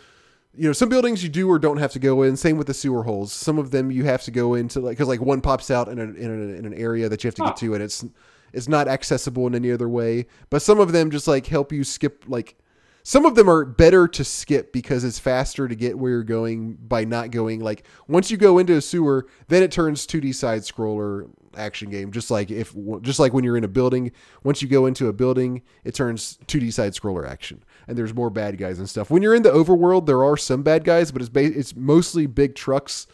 you 0.55 0.67
know 0.67 0.73
some 0.73 0.89
buildings 0.89 1.23
you 1.23 1.29
do 1.29 1.49
or 1.49 1.59
don't 1.59 1.77
have 1.79 1.93
to 1.93 1.99
go 1.99 2.23
in. 2.23 2.37
Same 2.37 2.57
with 2.57 2.67
the 2.67 2.75
sewer 2.75 3.05
holes. 3.05 3.33
Some 3.33 3.59
of 3.59 3.71
them 3.71 3.91
you 3.91 4.05
have 4.05 4.23
to 4.25 4.31
go 4.31 4.55
into 4.55 4.81
like 4.81 4.93
because 4.97 5.09
like 5.09 5.21
one 5.21 5.41
pops 5.41 5.71
out 5.71 5.89
in, 5.89 5.99
a, 5.99 6.03
in, 6.03 6.15
a, 6.31 6.55
in 6.59 6.65
an 6.67 6.75
area 6.75 7.09
that 7.09 7.23
you 7.23 7.29
have 7.29 7.35
to 7.37 7.43
Huh. 7.43 7.49
get 7.51 7.57
to 7.59 7.75
and 7.75 7.83
it's 7.83 8.05
it's 8.53 8.69
not 8.69 8.89
accessible 8.89 9.47
in 9.47 9.55
any 9.55 9.71
other 9.71 9.89
way. 9.89 10.27
But 10.51 10.63
some 10.63 10.81
of 10.81 10.91
them 10.93 11.11
just 11.11 11.29
like 11.29 11.47
help 11.47 11.73
you 11.73 11.85
skip 11.85 12.25
like 12.27 12.57
some 13.03 13.25
of 13.25 13.35
them 13.35 13.49
are 13.49 13.65
better 13.65 14.07
to 14.09 14.25
skip 14.25 14.73
because 14.73 15.05
it's 15.05 15.19
faster 15.19 15.67
to 15.67 15.75
get 15.75 15.99
where 15.99 16.11
you're 16.11 16.23
going 16.23 16.75
by 16.75 17.05
not 17.05 17.31
going. 17.31 17.61
Like 17.61 17.85
once 18.09 18.31
you 18.31 18.37
go 18.37 18.59
into 18.59 18.75
a 18.75 18.81
sewer 18.81 19.27
then 19.49 19.63
it 19.63 19.71
turns 19.71 20.07
2d 20.07 20.35
side 20.35 20.63
scroller 20.63 21.31
action 21.57 21.91
game. 21.91 22.11
Just 22.11 22.31
like 22.31 22.51
if 22.51 22.75
just 23.03 23.21
like 23.21 23.33
when 23.33 23.45
you're 23.45 23.57
in 23.57 23.65
a 23.65 23.69
building 23.69 24.11
once 24.43 24.63
you 24.63 24.69
go 24.69 24.87
into 24.87 25.07
a 25.07 25.13
building 25.13 25.63
it 25.85 25.95
turns 25.95 26.39
2d 26.49 26.73
side 26.73 26.93
scroller 26.95 27.27
action 27.29 27.63
and 27.91 27.99
there's 27.99 28.15
more 28.15 28.31
bad 28.31 28.57
guys 28.57 28.79
and 28.79 28.89
stuff 28.89 29.11
when 29.11 29.23
you're 29.23 29.35
in 29.35 29.43
the 29.43 29.51
overworld 29.51 30.07
there 30.07 30.25
are 30.25 30.37
some 30.37 30.63
bad 30.63 30.85
guys 30.85 31.13
but 31.13 31.21
it's 31.21 31.29
ba- 31.29 31.59
it's 31.59 31.77
mostly 31.77 32.27
big 32.27 32.55
trucks 32.55 33.07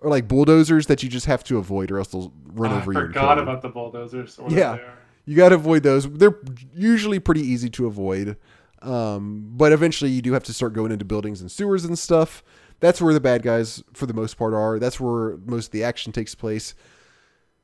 or 0.00 0.10
like 0.10 0.28
bulldozers 0.28 0.86
that 0.86 1.02
you 1.02 1.08
just 1.08 1.26
have 1.26 1.42
to 1.44 1.58
avoid 1.58 1.90
or 1.90 1.98
else 1.98 2.08
they'll 2.08 2.32
run 2.52 2.72
I 2.72 2.80
over 2.80 2.92
you 2.92 2.98
kill 2.98 3.06
forgot 3.08 3.38
about 3.38 3.62
the 3.62 3.68
bulldozers. 3.68 4.38
Yeah. 4.48 4.78
You 5.24 5.36
got 5.36 5.50
to 5.50 5.56
avoid 5.56 5.82
those. 5.82 6.08
They're 6.08 6.38
usually 6.74 7.18
pretty 7.18 7.42
easy 7.42 7.68
to 7.70 7.86
avoid. 7.86 8.36
Um, 8.80 9.50
but 9.56 9.72
eventually 9.72 10.10
you 10.10 10.22
do 10.22 10.32
have 10.32 10.44
to 10.44 10.54
start 10.54 10.72
going 10.72 10.92
into 10.92 11.04
buildings 11.04 11.40
and 11.40 11.50
sewers 11.50 11.84
and 11.84 11.98
stuff. 11.98 12.42
That's 12.80 13.02
where 13.02 13.12
the 13.12 13.20
bad 13.20 13.42
guys, 13.42 13.82
for 13.92 14.06
the 14.06 14.14
most 14.14 14.38
part, 14.38 14.54
are. 14.54 14.78
That's 14.78 14.98
where 15.00 15.36
most 15.44 15.66
of 15.66 15.72
the 15.72 15.84
action 15.84 16.12
takes 16.12 16.34
place. 16.34 16.74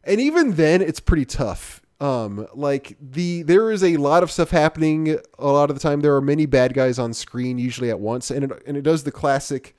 And 0.03 0.21
even 0.21 0.57
then, 0.57 0.83
it's 0.83 1.01
pretty 1.01 1.25
tough. 1.25 1.81
Um, 2.01 2.49
like 2.55 2.97
the 3.01 3.43
there 3.43 3.71
is 3.71 3.85
a 3.85 3.97
lot 3.97 4.23
of 4.23 4.31
stuff 4.31 4.51
happening. 4.51 5.19
A 5.39 5.47
lot 5.47 5.71
of 5.71 5.77
the 5.77 5.81
time, 5.81 6.01
there 6.01 6.15
are 6.17 6.21
many 6.21 6.45
bad 6.45 6.75
guys 6.75 6.99
on 6.99 7.15
screen, 7.15 7.57
usually 7.59 7.89
at 7.89 8.01
once, 8.01 8.31
and 8.31 8.45
it 8.45 8.63
and 8.67 8.77
it 8.77 8.83
does 8.83 9.05
the 9.05 9.13
classic 9.13 9.77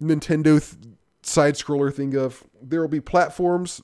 Nintendo 0.00 0.60
th- 0.60 0.94
side 1.22 1.54
scroller 1.54 1.92
thing 1.92 2.16
of 2.16 2.44
there 2.60 2.80
will 2.80 2.88
be 2.88 3.00
platforms 3.00 3.82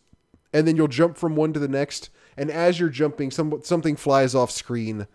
and 0.53 0.67
then 0.67 0.77
you'll 0.77 0.89
jump 0.89 1.17
from 1.17 1.37
one 1.37 1.53
to 1.53 1.61
the 1.61 1.69
next 1.69 2.11
and 2.37 2.51
as 2.51 2.79
you're 2.79 2.89
jumping 2.89 3.31
some 3.31 3.61
something 3.63 3.97
flies 3.97 4.35
off 4.35 4.51
screen 4.51 5.07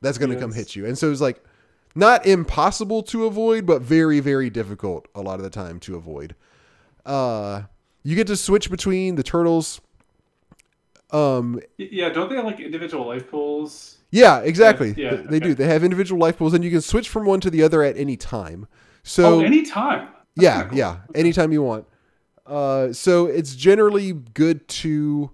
that's 0.00 0.18
going 0.18 0.30
to 0.30 0.38
come 0.38 0.52
hit 0.52 0.76
you. 0.76 0.84
And 0.84 0.98
so 0.98 1.10
it's 1.10 1.20
like 1.20 1.42
not 1.94 2.26
impossible 2.26 3.02
to 3.04 3.26
avoid 3.26 3.66
but 3.66 3.82
very 3.82 4.20
very 4.20 4.50
difficult 4.50 5.06
a 5.14 5.20
lot 5.20 5.38
of 5.38 5.42
the 5.42 5.50
time 5.50 5.78
to 5.80 5.96
avoid. 5.96 6.34
Uh 7.04 7.62
you 8.02 8.16
get 8.16 8.26
to 8.26 8.36
switch 8.36 8.70
between 8.70 9.14
the 9.14 9.22
turtles 9.22 9.80
um 11.14 11.60
Yeah, 11.78 12.08
don't 12.10 12.28
they 12.28 12.36
have 12.36 12.44
like 12.44 12.60
individual 12.60 13.06
life 13.06 13.30
pools? 13.30 13.98
yeah 14.10 14.40
exactly 14.40 14.94
Yeah, 14.96 15.14
They- 15.16 15.22
they 15.32 15.40
do 15.40 15.54
they 15.54 15.66
have 15.66 15.82
individual 15.84 16.20
life 16.20 16.36
pools 16.38 16.54
and 16.54 16.62
you 16.64 16.70
can 16.70 16.80
switch 16.80 17.08
from 17.08 17.24
one 17.24 17.40
to 17.40 17.50
the 17.50 17.62
other 17.62 17.82
at 17.82 17.96
any 17.96 18.16
time 18.16 18.66
so 19.02 19.36
oh, 19.36 19.40
anytime. 19.40 20.08
That's 20.36 20.42
yeah, 20.44 20.62
cool. 20.64 20.78
yeah. 20.78 20.96
Anytime 21.14 21.52
you 21.52 21.62
want. 21.62 21.86
Uh, 22.46 22.92
so 22.92 23.26
it's 23.26 23.54
generally 23.54 24.12
good 24.12 24.66
to 24.82 25.30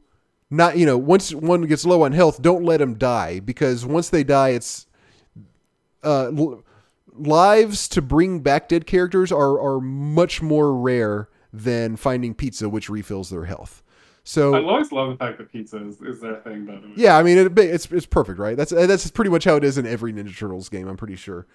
not 0.51 0.77
you 0.77 0.85
know 0.85 0.99
once 0.99 1.33
one 1.33 1.63
gets 1.63 1.85
low 1.87 2.03
on 2.03 2.13
health, 2.13 2.43
don't 2.43 2.65
let 2.65 2.79
them 2.79 2.95
die 2.99 3.39
because 3.41 3.87
once 3.87 4.11
they 4.11 4.25
die, 4.25 4.51
it's 4.51 4.87
uh, 6.03 6.31
l- 6.37 6.63
lives 7.15 7.89
to 7.89 8.03
bring 8.03 8.41
back 8.41 8.69
dead 8.69 8.87
characters 8.87 9.31
are 9.33 9.61
are 9.61 9.81
much 9.81 10.43
more 10.43 10.75
rare 10.77 11.29
than 11.53 11.97
finding 11.97 12.35
pizza, 12.35 12.69
which 12.69 12.89
refills 12.91 13.31
their 13.31 13.45
health. 13.45 13.83
So 14.25 14.55
I 14.55 14.63
always 14.63 14.93
love 14.93 15.11
the 15.11 15.17
fact 15.17 15.39
that 15.39 15.51
pizza 15.51 15.85
is, 15.85 16.01
is 16.01 16.21
their 16.21 16.37
thing. 16.37 16.67
By 16.67 16.75
the 16.77 16.89
way, 16.89 16.93
yeah, 16.97 17.17
I 17.17 17.23
mean 17.23 17.39
it, 17.39 17.59
it's 17.59 17.91
it's 17.91 18.07
perfect, 18.07 18.39
right? 18.39 18.57
That's 18.57 18.71
that's 18.71 19.11
pretty 19.11 19.31
much 19.31 19.45
how 19.45 19.57
it 19.57 19.65
is 19.65 19.79
in 19.79 19.87
every 19.87 20.13
Ninja 20.13 20.37
Turtles 20.37 20.69
game. 20.69 20.89
I'm 20.89 20.97
pretty 20.97 21.17
sure. 21.17 21.47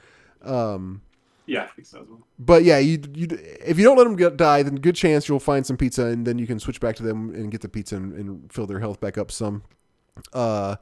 Um, 0.43 1.01
yeah, 1.45 1.67
so 1.83 2.05
but 2.39 2.63
yeah, 2.63 2.79
you 2.79 2.99
you 3.13 3.27
if 3.63 3.77
you 3.77 3.83
don't 3.85 3.97
let 3.97 4.05
them 4.05 4.15
get, 4.15 4.35
die, 4.35 4.63
then 4.63 4.75
good 4.75 4.95
chance 4.95 5.29
you'll 5.29 5.39
find 5.39 5.65
some 5.65 5.77
pizza, 5.77 6.05
and 6.05 6.25
then 6.25 6.39
you 6.39 6.47
can 6.47 6.59
switch 6.59 6.79
back 6.79 6.95
to 6.95 7.03
them 7.03 7.33
and 7.35 7.51
get 7.51 7.61
the 7.61 7.69
pizza 7.69 7.97
and, 7.97 8.13
and 8.13 8.51
fill 8.51 8.65
their 8.65 8.79
health 8.79 8.99
back 8.99 9.17
up 9.17 9.31
some. 9.31 9.63
Uh, 10.33 10.77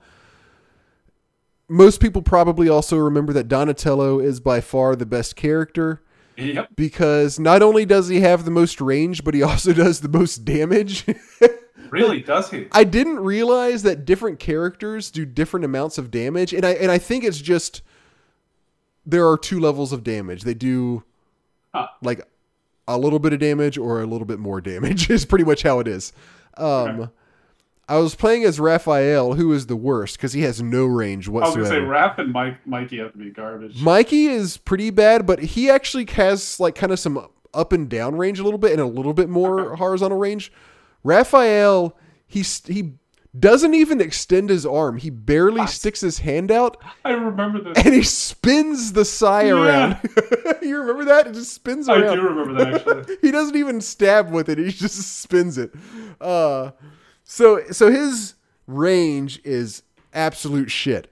most 1.68 2.00
people 2.00 2.22
probably 2.22 2.70
also 2.70 2.98
remember 2.98 3.34
that 3.34 3.48
Donatello 3.48 4.20
is 4.20 4.40
by 4.40 4.62
far 4.62 4.96
the 4.96 5.06
best 5.06 5.36
character 5.36 6.02
Yep. 6.38 6.70
because 6.76 7.40
not 7.40 7.62
only 7.62 7.86
does 7.86 8.08
he 8.08 8.22
have 8.22 8.46
the 8.46 8.52
most 8.52 8.82
range, 8.82 9.24
but 9.24 9.34
he 9.34 9.44
also 9.44 9.74
does 9.74 10.00
the 10.02 10.10
most 10.10 10.46
damage. 10.46 11.06
Really, 11.94 12.22
does 12.22 12.50
he? 12.50 12.68
I 12.72 12.84
didn't 12.84 13.20
realize 13.20 13.84
that 13.84 14.04
different 14.06 14.40
characters 14.40 15.12
do 15.12 15.26
different 15.26 15.64
amounts 15.66 15.98
of 15.98 16.12
damage, 16.12 16.54
and 16.54 16.66
I 16.66 16.72
and 16.72 16.92
I 16.92 16.98
think 16.98 17.24
it's 17.24 17.40
just 17.40 17.82
there 19.06 19.28
are 19.28 19.38
two 19.38 19.60
levels 19.60 19.92
of 19.92 20.04
damage. 20.04 20.44
They 20.44 20.54
do 20.54 21.04
Huh. 21.74 21.88
like 22.02 22.22
a 22.88 22.98
little 22.98 23.20
bit 23.20 23.34
of 23.34 23.40
damage 23.40 23.78
or 23.78 24.02
a 24.02 24.06
little 24.06 24.26
bit 24.26 24.38
more 24.40 24.62
damage 24.62 25.10
is 25.12 25.26
pretty 25.26 25.46
much 25.46 25.64
how 25.64 25.80
it 25.80 25.88
is. 25.88 26.14
Um, 26.58 26.66
Okay. 27.02 27.12
I 27.90 27.98
was 27.98 28.16
playing 28.16 28.46
as 28.46 28.62
Raphael, 28.62 29.34
who 29.34 29.52
is 29.52 29.66
the 29.68 29.76
worst 29.76 30.16
because 30.18 30.32
he 30.32 30.44
has 30.44 30.62
no 30.62 30.86
range 30.86 31.28
I 31.28 31.32
was 31.32 31.42
whatsoever. 31.56 31.70
gonna 31.70 31.86
say 31.86 31.86
Raph 31.86 32.18
and 32.18 32.32
Mike 32.32 32.66
Mikey 32.66 33.00
have 33.00 33.12
to 33.12 33.18
be 33.18 33.30
garbage. 33.30 33.82
Mikey 33.82 34.28
is 34.28 34.56
pretty 34.56 34.90
bad, 34.90 35.26
but 35.28 35.40
he 35.40 35.70
actually 35.70 36.06
has 36.14 36.60
like 36.62 36.76
kind 36.76 36.94
of 36.94 37.00
some 37.00 37.28
up 37.54 37.74
and 37.74 37.90
down 37.90 38.16
range 38.16 38.40
a 38.40 38.44
little 38.44 38.58
bit 38.58 38.72
and 38.72 38.80
a 38.80 38.86
little 38.86 39.14
bit 39.14 39.28
more 39.30 39.76
horizontal 39.76 40.18
range. 40.18 40.52
Raphael, 41.04 41.98
he's 42.28 42.66
he 42.66 42.94
doesn't 43.38 43.74
even 43.74 44.00
extend 44.00 44.50
his 44.50 44.66
arm. 44.66 44.98
He 44.98 45.10
barely 45.10 45.62
What? 45.62 45.70
sticks 45.70 46.02
his 46.02 46.20
hand 46.20 46.52
out 46.52 46.78
I 47.04 47.12
remember 47.12 47.62
this. 47.74 47.84
and 47.84 47.94
he 47.94 48.04
spins 48.04 48.94
the 48.94 49.06
sai 49.06 49.46
Yeah. 49.46 49.54
around. 49.54 49.98
you 50.62 50.78
remember 50.78 51.06
that? 51.06 51.28
It 51.28 51.34
just 51.34 51.54
spins 51.54 51.90
around. 51.90 52.04
I 52.04 52.16
do 52.16 52.22
remember 52.22 52.64
that 52.64 52.74
actually. 52.76 53.18
he 53.22 53.32
doesn't 53.32 53.56
even 53.56 53.82
stab 53.82 54.30
with 54.32 54.50
it. 54.50 54.60
He 54.60 54.72
just 54.72 55.02
spins 55.22 55.58
it. 55.58 55.74
Uh, 56.22 56.72
so 57.24 57.62
so 57.72 57.92
his 57.92 58.36
range 58.68 59.42
is 59.44 59.82
absolute 60.14 60.70
shit. 60.70 61.12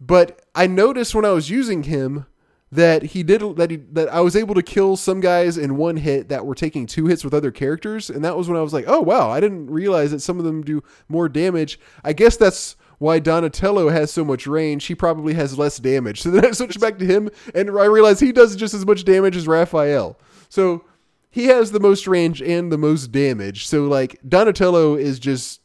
But 0.00 0.42
I 0.54 0.66
noticed 0.66 1.14
when 1.14 1.24
I 1.24 1.30
was 1.30 1.48
using 1.48 1.84
him 1.84 2.26
that 2.72 3.02
he 3.02 3.22
did 3.22 3.42
that 3.56 3.70
he 3.70 3.76
that 3.92 4.08
I 4.12 4.20
was 4.22 4.34
able 4.34 4.54
to 4.54 4.62
kill 4.62 4.96
some 4.96 5.20
guys 5.20 5.58
in 5.58 5.76
one 5.76 5.98
hit 5.98 6.28
that 6.30 6.46
were 6.46 6.54
taking 6.54 6.86
two 6.86 7.06
hits 7.06 7.22
with 7.22 7.34
other 7.34 7.50
characters, 7.50 8.08
and 8.10 8.24
that 8.24 8.36
was 8.36 8.48
when 8.48 8.56
I 8.58 8.62
was 8.62 8.72
like, 8.72 8.86
oh 8.88 9.00
wow, 9.00 9.30
I 9.30 9.40
didn't 9.40 9.70
realize 9.70 10.10
that 10.10 10.20
some 10.20 10.38
of 10.38 10.44
them 10.44 10.62
do 10.62 10.82
more 11.08 11.28
damage. 11.28 11.78
I 12.02 12.12
guess 12.14 12.36
that's 12.36 12.76
why 12.98 13.18
Donatello 13.18 13.88
has 13.90 14.10
so 14.10 14.24
much 14.24 14.46
range. 14.46 14.86
He 14.86 14.94
probably 14.94 15.34
has 15.34 15.58
less 15.58 15.78
damage. 15.78 16.22
So 16.22 16.30
then 16.30 16.46
I 16.46 16.52
switched 16.52 16.80
back 16.80 16.98
to 16.98 17.04
him, 17.06 17.28
and 17.54 17.68
I 17.70 17.84
realized 17.84 18.20
he 18.20 18.32
does 18.32 18.56
just 18.56 18.74
as 18.74 18.86
much 18.86 19.04
damage 19.04 19.36
as 19.36 19.46
Raphael. 19.46 20.18
So 20.48 20.84
he 21.30 21.46
has 21.46 21.72
the 21.72 21.80
most 21.80 22.06
range 22.06 22.40
and 22.40 22.70
the 22.72 22.78
most 22.78 23.12
damage. 23.12 23.66
So 23.66 23.84
like 23.84 24.18
Donatello 24.26 24.94
is 24.94 25.18
just 25.18 25.60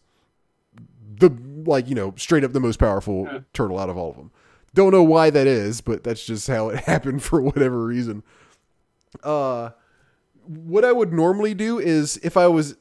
the 1.19 1.29
like 1.65 1.87
you 1.87 1.95
know 1.95 2.13
straight 2.17 2.43
up 2.43 2.53
the 2.53 2.59
most 2.59 2.79
powerful 2.79 3.25
Yeah. 3.31 3.39
turtle 3.53 3.79
out 3.79 3.89
of 3.89 3.97
all 3.97 4.09
of 4.11 4.15
them. 4.17 4.31
Don't 4.73 4.91
know 4.91 5.03
why 5.03 5.29
that 5.29 5.47
is, 5.47 5.81
but 5.81 6.03
that's 6.03 6.25
just 6.25 6.47
how 6.47 6.69
it 6.69 6.79
happened 6.85 7.23
for 7.23 7.41
whatever 7.41 7.85
reason. 7.85 8.23
Uh, 9.23 9.71
what 10.45 10.85
I 10.85 10.91
would 10.91 11.11
normally 11.13 11.53
do 11.53 11.79
is 11.79 12.17
if 12.23 12.37
I 12.37 12.47
was 12.47 12.75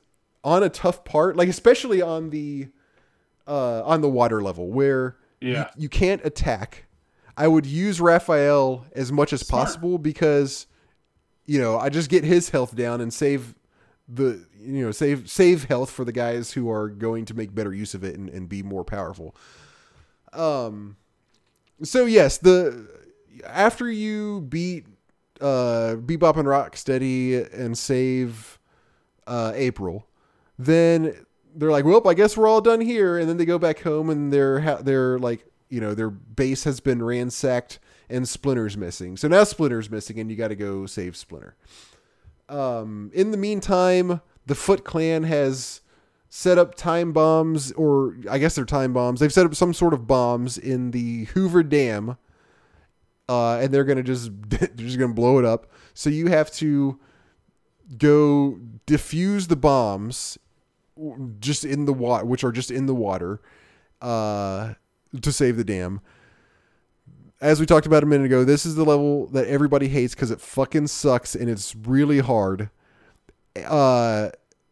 on 0.45 0.63
a 0.63 0.69
tough 0.69 1.05
part, 1.05 1.37
like 1.37 1.49
especially 1.49 2.03
on 2.03 2.31
the 2.31 2.69
uh, 3.47 3.83
on 3.85 4.01
the 4.01 4.09
water 4.09 4.43
level 4.43 4.69
where 4.71 5.17
Yeah. 5.41 5.71
you, 5.77 5.83
you 5.85 5.89
can't 5.89 6.25
attack, 6.25 6.87
I 7.37 7.49
would 7.49 7.65
use 7.67 8.01
Raphael 8.01 8.87
as 8.95 9.11
much 9.13 9.33
as 9.33 9.41
Smart. 9.47 9.67
possible 9.67 9.99
because 9.99 10.67
you 11.47 11.61
know 11.61 11.79
I 11.79 11.89
just 11.89 12.11
get 12.11 12.25
his 12.25 12.51
health 12.51 12.75
down 12.77 13.01
and 13.01 13.13
save 13.15 13.55
the 14.09 14.45
you 14.61 14.85
know 14.85 14.91
save 14.93 15.29
save 15.31 15.65
health 15.65 15.91
for 15.91 16.05
the 16.05 16.13
guys 16.13 16.53
who 16.53 16.71
are 16.71 16.89
going 16.89 17.25
to 17.27 17.35
make 17.35 17.55
better 17.55 17.73
use 17.73 17.95
of 17.95 18.05
it 18.05 18.17
and, 18.17 18.29
and 18.29 18.49
be 18.49 18.63
more 18.63 18.85
powerful. 18.85 19.35
Um, 20.33 20.97
so 21.83 22.07
yes, 22.07 22.39
the 22.39 22.89
after 23.45 23.91
you 23.91 24.43
beat 24.43 24.87
uh 25.41 25.97
Bebop 25.99 26.37
and 26.37 26.49
Rocksteady 26.49 27.53
and 27.53 27.77
save 27.77 28.59
uh 29.27 29.53
April, 29.55 30.07
then 30.59 31.27
they're 31.55 31.71
like, 31.71 31.85
"Well, 31.85 32.07
I 32.07 32.15
guess 32.15 32.37
we're 32.37 32.47
all 32.49 32.61
done 32.61 32.81
here." 32.81 33.19
And 33.19 33.29
then 33.29 33.37
they 33.37 33.45
go 33.45 33.59
back 33.59 33.81
home 33.81 34.11
and 34.11 34.33
they're 34.33 34.61
ha- 34.61 34.83
they're 34.83 35.19
like, 35.19 35.45
you 35.69 35.81
know, 35.81 35.95
their 35.95 36.11
base 36.11 36.65
has 36.65 36.81
been 36.81 37.03
ransacked 37.03 37.79
and 38.09 38.29
Splinter's 38.29 38.77
missing. 38.77 39.17
So 39.17 39.29
now 39.29 39.45
Splinter's 39.45 39.91
missing 39.91 40.19
and 40.21 40.31
you 40.31 40.37
got 40.37 40.49
to 40.49 40.57
go 40.57 40.87
save 40.87 41.17
Splinter. 41.17 41.57
Um 42.49 43.11
in 43.13 43.31
the 43.33 43.37
meantime, 43.37 44.21
the 44.47 44.55
Foot 44.55 44.85
Clan 44.85 45.25
has 45.25 45.81
set 46.29 46.59
up 46.59 46.75
time 46.75 47.13
bombs 47.13 47.73
or 47.73 48.17
I 48.31 48.39
guess 48.39 48.55
they're 48.55 48.65
time 48.65 48.93
bombs. 48.93 49.21
They've 49.21 49.33
set 49.33 49.47
up 49.47 49.55
some 49.55 49.73
sort 49.73 49.95
of 49.95 50.07
bombs 50.07 50.59
in 50.59 50.91
the 50.91 51.25
Hoover 51.27 51.63
Dam. 51.63 52.17
Uh, 53.29 53.59
and 53.59 53.75
they're 53.75 53.85
gonna 53.85 54.03
just 54.03 54.31
they're 54.49 54.69
just 54.77 54.99
gonna 54.99 55.15
blow 55.15 55.39
it 55.39 55.45
up. 55.45 55.71
So 55.95 56.11
you 56.11 56.29
have 56.29 56.51
to 56.53 56.99
go 57.99 58.59
diffuse 58.87 59.49
the 59.49 59.57
bombs 59.57 60.39
just 61.41 61.65
in 61.65 61.85
the 61.85 61.93
water, 61.93 62.25
which 62.25 62.45
are 62.45 62.53
just 62.53 62.71
in 62.71 62.87
the 62.87 62.95
water, 62.95 63.41
uh, 64.01 64.75
to 65.21 65.33
save 65.33 65.57
the 65.57 65.65
dam. 65.65 66.01
As 67.41 67.61
we 67.61 67.67
talked 67.67 67.87
about 67.87 68.03
a 68.03 68.07
minute 68.07 68.25
ago, 68.25 68.45
this 68.45 68.65
is 68.65 68.77
the 68.77 68.85
level 68.85 69.27
that 69.29 69.47
everybody 69.47 69.89
hates 69.89 70.15
because 70.15 70.31
it 70.31 70.41
fucking 70.41 70.87
sucks 70.87 71.35
and 71.35 71.51
it's 71.51 71.77
really 71.77 72.21
hard. 72.21 72.71
Uh, 73.65 74.31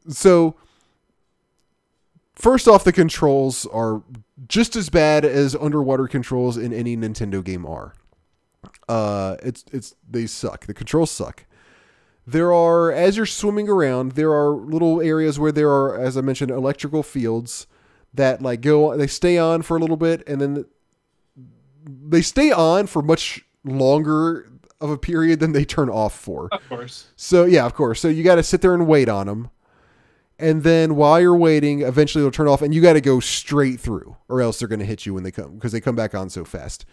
so 0.09 0.57
first 2.35 2.69
off, 2.69 2.85
the 2.85 2.93
controls 2.93 3.67
are 3.67 4.03
just 4.49 4.77
as 4.77 4.89
bad 4.89 5.25
as 5.25 5.55
underwater 5.55 6.09
controls 6.09 6.57
in 6.57 6.73
any 6.73 6.97
Nintendo 6.97 7.43
game 7.43 7.67
are. 7.67 7.95
Uh, 8.89 9.37
it's 9.43 9.65
it's 9.73 9.95
they 10.09 10.27
suck. 10.27 10.67
The 10.67 10.75
controls 10.75 11.11
suck. 11.11 11.45
There 12.27 12.53
are 12.53 12.91
as 12.91 13.17
you're 13.17 13.27
swimming 13.27 13.69
around, 13.69 14.13
there 14.13 14.33
are 14.33 14.51
little 14.51 15.01
areas 15.01 15.39
where 15.39 15.53
there 15.53 15.71
are, 15.71 15.99
as 15.99 16.17
I 16.17 16.23
mentioned, 16.23 16.51
electrical 16.51 17.03
fields 17.03 17.67
that 18.15 18.41
like 18.41 18.61
go. 18.61 18.97
They 18.97 19.07
stay 19.07 19.39
on 19.39 19.63
for 19.63 19.77
a 19.77 19.81
little 19.81 19.97
bit, 19.97 20.27
and 20.27 20.41
then 20.41 20.65
they 21.87 22.23
stay 22.23 22.51
on 22.51 22.87
for 22.87 23.03
much 23.03 23.45
longer 23.65 24.51
of 24.81 24.91
a 24.91 24.99
period 24.99 25.41
than 25.41 25.53
they 25.53 25.65
turn 25.65 25.89
off 25.89 26.19
for. 26.19 26.49
Of 26.53 26.69
course. 26.69 27.09
So 27.17 27.45
yeah, 27.45 27.67
of 27.67 27.75
course. 27.75 28.01
So 28.01 28.09
you 28.09 28.23
got 28.23 28.37
to 28.37 28.43
sit 28.43 28.61
there 28.61 28.75
and 28.75 28.87
wait 28.87 29.09
on 29.09 29.27
them, 29.27 29.51
and 30.39 30.63
then 30.63 30.97
while 30.97 31.21
you're 31.21 31.37
waiting, 31.37 31.83
eventually 31.83 32.23
it'll 32.23 32.33
turn 32.33 32.49
off, 32.49 32.63
and 32.63 32.75
you 32.75 32.83
got 32.83 32.95
to 32.95 33.01
go 33.01 33.21
straight 33.21 33.81
through, 33.81 34.17
or 34.29 34.41
else 34.41 34.59
they're 34.59 34.69
going 34.69 34.81
to 34.81 34.85
hit 34.85 35.07
you 35.07 35.15
when 35.15 35.23
they 35.23 35.31
come 35.31 35.55
because 35.55 35.73
they 35.73 35.81
come 35.81 35.97
back 35.97 36.15
on 36.15 36.31
so 36.31 36.45
fast. 36.45 36.85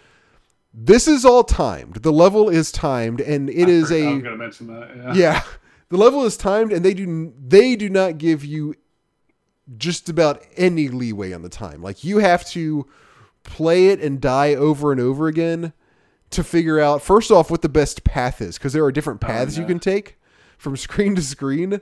This 0.74 1.08
is 1.08 1.26
all 1.26 1.44
timed. 1.44 1.96
The 1.96 2.12
level 2.12 2.50
is 2.50 2.72
timed, 2.72 3.20
and 3.20 3.50
it 3.50 3.68
I 3.68 3.72
is 3.72 3.92
I 3.92 3.96
a 3.96 4.14
was 4.14 4.24
gonna 4.24 4.38
mention 4.38 4.68
that. 4.68 4.96
Yeah. 4.96 5.14
yeah. 5.14 5.44
The 5.90 5.98
level 5.98 6.24
is 6.24 6.38
timed, 6.38 6.72
and 6.72 6.86
they 6.86 6.94
do 6.94 7.34
they 7.38 7.76
do 7.76 7.90
not 7.90 8.18
give 8.18 8.46
you 8.46 8.76
just 9.78 10.08
about 10.10 10.44
any 10.56 10.88
leeway 10.88 11.34
on 11.34 11.42
the 11.42 11.50
time. 11.50 11.82
Like 11.82 12.04
you 12.04 12.20
have 12.20 12.46
to 12.52 12.88
play 13.44 13.88
it 13.88 14.00
and 14.00 14.22
die 14.22 14.54
over 14.56 14.92
and 14.92 15.02
over 15.02 15.28
again 15.28 15.74
to 16.30 16.44
figure 16.44 16.80
out 16.80 17.02
first 17.02 17.32
off 17.32 17.52
what 17.52 17.62
the 17.62 17.70
best 17.70 18.04
path 18.04 18.42
is 18.42 18.58
because 18.58 18.74
there 18.74 18.86
are 18.86 18.92
different 18.92 19.22
oh, 19.24 19.28
paths 19.28 19.58
you 19.58 19.64
yeah. 19.64 19.68
can 19.68 19.80
take 19.80 20.18
from 20.58 20.78
screen 20.78 21.16
to 21.16 21.22
screen. 21.22 21.82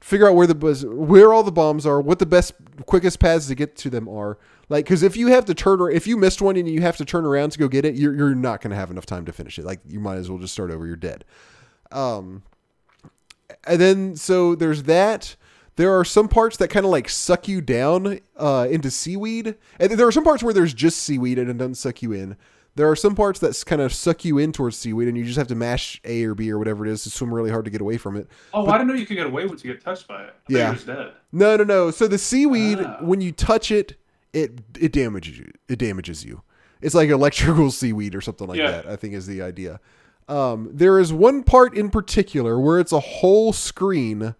Figure 0.00 0.28
out 0.28 0.34
where 0.34 0.46
the 0.46 0.88
where 0.88 1.32
all 1.32 1.42
the 1.42 1.52
bombs 1.52 1.86
are, 1.86 2.00
what 2.00 2.18
the 2.18 2.26
best 2.26 2.54
quickest 2.86 3.20
paths 3.20 3.48
to 3.48 3.54
get 3.54 3.76
to 3.76 3.90
them 3.90 4.08
are. 4.08 4.38
Like, 4.70 4.86
because 4.86 5.02
if 5.02 5.16
you 5.16 5.26
have 5.28 5.44
to 5.46 5.54
turn, 5.54 5.80
or 5.80 5.90
if 5.90 6.06
you 6.06 6.16
missed 6.16 6.40
one 6.40 6.56
and 6.56 6.68
you 6.68 6.80
have 6.80 6.96
to 6.98 7.04
turn 7.04 7.24
around 7.26 7.50
to 7.50 7.58
go 7.58 7.68
get 7.68 7.84
it, 7.84 7.96
you're 7.96 8.14
you're 8.14 8.34
not 8.34 8.62
going 8.62 8.70
to 8.70 8.76
have 8.76 8.90
enough 8.90 9.04
time 9.04 9.26
to 9.26 9.32
finish 9.32 9.58
it. 9.58 9.64
Like, 9.64 9.80
you 9.86 10.00
might 10.00 10.16
as 10.16 10.30
well 10.30 10.38
just 10.38 10.54
start 10.54 10.70
over. 10.70 10.86
You're 10.86 10.96
dead. 10.96 11.24
Um, 11.92 12.44
and 13.66 13.80
then 13.80 14.16
so 14.16 14.54
there's 14.54 14.84
that. 14.84 15.36
There 15.76 15.98
are 15.98 16.04
some 16.04 16.28
parts 16.28 16.56
that 16.58 16.68
kind 16.68 16.84
of 16.84 16.92
like 16.92 17.08
suck 17.08 17.48
you 17.48 17.60
down 17.60 18.20
uh, 18.36 18.68
into 18.70 18.90
seaweed, 18.90 19.54
and 19.78 19.90
there 19.92 20.06
are 20.06 20.12
some 20.12 20.24
parts 20.24 20.42
where 20.42 20.52
there's 20.54 20.74
just 20.74 20.98
seaweed 20.98 21.38
and 21.38 21.48
it 21.48 21.58
doesn't 21.58 21.76
suck 21.76 22.02
you 22.02 22.12
in. 22.12 22.36
There 22.80 22.88
are 22.90 22.96
some 22.96 23.14
parts 23.14 23.40
that 23.40 23.62
kind 23.66 23.82
of 23.82 23.92
suck 23.92 24.24
you 24.24 24.38
in 24.38 24.52
towards 24.52 24.74
seaweed, 24.78 25.06
and 25.06 25.14
you 25.18 25.22
just 25.22 25.36
have 25.36 25.48
to 25.48 25.54
mash 25.54 26.00
A 26.06 26.24
or 26.24 26.34
B 26.34 26.50
or 26.50 26.58
whatever 26.58 26.86
it 26.86 26.90
is 26.90 27.02
to 27.02 27.10
swim 27.10 27.32
really 27.34 27.50
hard 27.50 27.66
to 27.66 27.70
get 27.70 27.82
away 27.82 27.98
from 27.98 28.16
it. 28.16 28.26
Oh, 28.54 28.66
I 28.68 28.78
didn't 28.78 28.88
know 28.88 28.94
you 28.94 29.04
could 29.04 29.18
get 29.18 29.26
away 29.26 29.44
once 29.44 29.62
you 29.62 29.70
get 29.70 29.82
touched 29.84 30.08
by 30.08 30.22
it. 30.22 30.30
I 30.30 30.52
Yeah. 30.52 30.58
yeah. 30.58 30.72
you 30.72 30.78
were 30.86 30.94
dead. 30.94 31.12
No, 31.30 31.56
no, 31.58 31.64
no. 31.64 31.90
So 31.90 32.08
the 32.08 32.16
seaweed, 32.16 32.78
Ah. 32.80 32.96
when 33.02 33.20
you 33.20 33.32
touch 33.32 33.70
it, 33.70 33.96
it 34.32 34.60
it 34.80 34.92
damages 34.92 35.38
you. 35.38 35.52
It 35.68 35.78
damages 35.78 36.24
you. 36.24 36.40
It's 36.80 36.94
like 36.94 37.10
electrical 37.20 37.70
seaweed 37.70 38.14
or 38.14 38.22
something 38.22 38.48
like 38.48 38.58
Yeah. 38.58 38.70
that. 38.70 38.86
I 38.88 38.96
think 38.96 39.12
is 39.12 39.26
the 39.26 39.42
idea. 39.42 39.78
Um, 40.26 40.70
there 40.72 40.98
is 40.98 41.12
one 41.12 41.42
part 41.42 41.76
in 41.76 41.90
particular 41.90 42.58
where 42.58 42.78
it's 42.78 42.92
a 42.92 43.00
whole 43.00 43.52
screen 43.52 44.34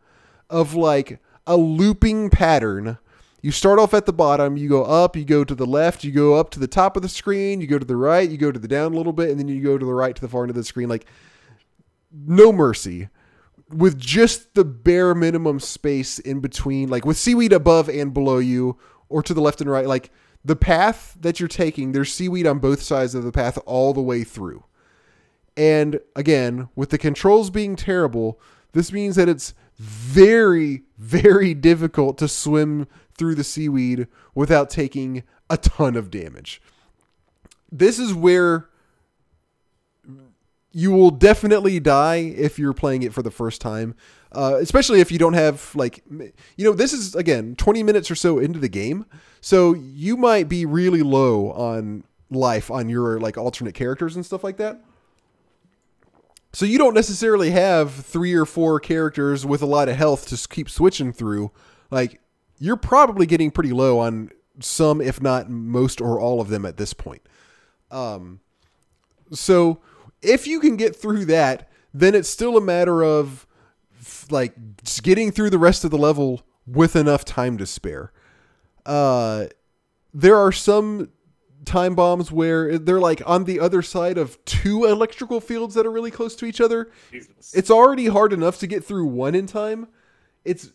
of 0.48 0.74
like 0.74 1.20
a 1.46 1.56
looping 1.58 2.30
pattern. 2.30 2.96
You 3.42 3.52
start 3.52 3.78
off 3.78 3.94
at 3.94 4.06
the 4.06 4.12
bottom, 4.12 4.56
you 4.56 4.68
go 4.68 4.84
up, 4.84 5.16
you 5.16 5.24
go 5.24 5.44
to 5.44 5.54
the 5.54 5.66
left, 5.66 6.04
you 6.04 6.12
go 6.12 6.34
up 6.34 6.50
to 6.50 6.60
the 6.60 6.66
top 6.66 6.96
of 6.96 7.02
the 7.02 7.08
screen, 7.08 7.60
you 7.60 7.66
go 7.66 7.78
to 7.78 7.84
the 7.84 7.96
right, 7.96 8.28
you 8.28 8.36
go 8.36 8.52
to 8.52 8.58
the 8.58 8.68
down 8.68 8.92
a 8.92 8.96
little 8.96 9.14
bit, 9.14 9.30
and 9.30 9.38
then 9.38 9.48
you 9.48 9.62
go 9.62 9.78
to 9.78 9.86
the 9.86 9.94
right 9.94 10.14
to 10.14 10.20
the 10.20 10.28
far 10.28 10.42
end 10.42 10.50
of 10.50 10.56
the 10.56 10.64
screen. 10.64 10.88
Like 10.88 11.06
no 12.12 12.52
mercy 12.52 13.08
with 13.70 13.98
just 13.98 14.54
the 14.54 14.64
bare 14.64 15.14
minimum 15.14 15.60
space 15.60 16.18
in 16.18 16.40
between, 16.40 16.88
like 16.88 17.04
with 17.04 17.16
seaweed 17.16 17.52
above 17.52 17.88
and 17.88 18.12
below 18.12 18.38
you, 18.38 18.78
or 19.08 19.22
to 19.22 19.32
the 19.32 19.40
left 19.40 19.60
and 19.60 19.70
right, 19.70 19.86
like 19.86 20.10
the 20.44 20.56
path 20.56 21.16
that 21.20 21.40
you're 21.40 21.48
taking, 21.48 21.92
there's 21.92 22.12
seaweed 22.12 22.46
on 22.46 22.58
both 22.58 22.82
sides 22.82 23.14
of 23.14 23.24
the 23.24 23.32
path 23.32 23.58
all 23.66 23.92
the 23.92 24.02
way 24.02 24.24
through. 24.24 24.64
And 25.56 26.00
again, 26.16 26.68
with 26.74 26.90
the 26.90 26.98
controls 26.98 27.50
being 27.50 27.76
terrible, 27.76 28.40
this 28.72 28.92
means 28.92 29.16
that 29.16 29.28
it's 29.28 29.54
very, 29.78 30.82
very 30.98 31.54
difficult 31.54 32.18
to 32.18 32.28
swim 32.28 32.86
through 33.20 33.34
the 33.34 33.44
seaweed 33.44 34.08
without 34.34 34.70
taking 34.70 35.22
a 35.50 35.58
ton 35.58 35.94
of 35.94 36.10
damage. 36.10 36.62
This 37.70 37.98
is 37.98 38.14
where 38.14 38.70
you 40.72 40.90
will 40.90 41.10
definitely 41.10 41.78
die 41.80 42.16
if 42.16 42.58
you're 42.58 42.72
playing 42.72 43.02
it 43.02 43.12
for 43.12 43.20
the 43.20 43.30
first 43.30 43.60
time, 43.60 43.94
uh, 44.32 44.56
especially 44.58 45.00
if 45.00 45.12
you 45.12 45.18
don't 45.18 45.34
have 45.34 45.70
like, 45.74 46.02
you 46.56 46.64
know, 46.64 46.72
this 46.72 46.94
is 46.94 47.14
again 47.14 47.54
20 47.56 47.82
minutes 47.82 48.10
or 48.10 48.14
so 48.14 48.38
into 48.38 48.58
the 48.58 48.70
game, 48.70 49.04
so 49.42 49.74
you 49.74 50.16
might 50.16 50.48
be 50.48 50.64
really 50.64 51.02
low 51.02 51.52
on 51.52 52.04
life 52.30 52.70
on 52.70 52.88
your 52.88 53.20
like 53.20 53.36
alternate 53.36 53.74
characters 53.74 54.16
and 54.16 54.24
stuff 54.24 54.42
like 54.42 54.56
that. 54.56 54.82
So 56.54 56.64
you 56.64 56.78
don't 56.78 56.94
necessarily 56.94 57.50
have 57.50 57.92
three 57.92 58.32
or 58.32 58.46
four 58.46 58.80
characters 58.80 59.44
with 59.44 59.60
a 59.60 59.66
lot 59.66 59.90
of 59.90 59.96
health 59.96 60.26
to 60.28 60.48
keep 60.48 60.70
switching 60.70 61.12
through. 61.12 61.50
Like 61.90 62.19
you're 62.60 62.76
probably 62.76 63.26
getting 63.26 63.50
pretty 63.50 63.72
low 63.72 63.98
on 63.98 64.30
some, 64.60 65.00
if 65.00 65.20
not 65.20 65.50
most 65.50 66.00
or 66.00 66.20
all 66.20 66.40
of 66.40 66.48
them 66.48 66.64
at 66.64 66.76
this 66.76 66.92
point. 66.92 67.22
Um, 67.90 68.40
so 69.32 69.80
if 70.22 70.46
you 70.46 70.60
can 70.60 70.76
get 70.76 70.94
through 70.94 71.24
that, 71.24 71.68
then 71.92 72.14
it's 72.14 72.28
still 72.28 72.56
a 72.56 72.60
matter 72.60 73.02
of 73.02 73.46
like 74.30 74.54
just 74.84 75.02
getting 75.02 75.32
through 75.32 75.50
the 75.50 75.58
rest 75.58 75.84
of 75.84 75.90
the 75.90 75.98
level 75.98 76.42
with 76.66 76.94
enough 76.94 77.24
time 77.24 77.58
to 77.58 77.66
spare. 77.66 78.12
Uh, 78.86 79.46
there 80.12 80.36
are 80.36 80.52
some 80.52 81.10
time 81.64 81.94
bombs 81.94 82.32
where 82.32 82.78
they're 82.78 83.00
like 83.00 83.22
on 83.26 83.44
the 83.44 83.60
other 83.60 83.82
side 83.82 84.18
of 84.18 84.42
two 84.44 84.84
electrical 84.84 85.40
fields 85.40 85.74
that 85.74 85.86
are 85.86 85.90
really 85.90 86.10
close 86.10 86.36
to 86.36 86.46
each 86.46 86.60
other. 86.60 86.90
Jesus. 87.10 87.54
It's 87.54 87.70
already 87.70 88.06
hard 88.06 88.32
enough 88.32 88.58
to 88.58 88.66
get 88.66 88.84
through 88.84 89.06
one 89.06 89.34
in 89.34 89.46
time. 89.46 89.88
It's 90.44 90.72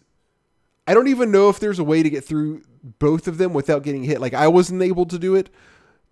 I 0.88 0.94
don't 0.94 1.08
even 1.08 1.32
know 1.32 1.50
if 1.50 1.60
there's 1.60 1.80
a 1.80 1.84
way 1.84 2.04
to 2.04 2.10
get 2.10 2.24
through 2.24 2.62
both 3.00 3.28
of 3.28 3.38
them 3.38 3.54
without 3.54 3.84
getting 3.84 4.04
hit. 4.04 4.22
Like 4.22 4.34
I 4.34 4.48
wasn't 4.48 4.82
able 4.82 5.06
to 5.08 5.18
do 5.18 5.36
it. 5.36 5.50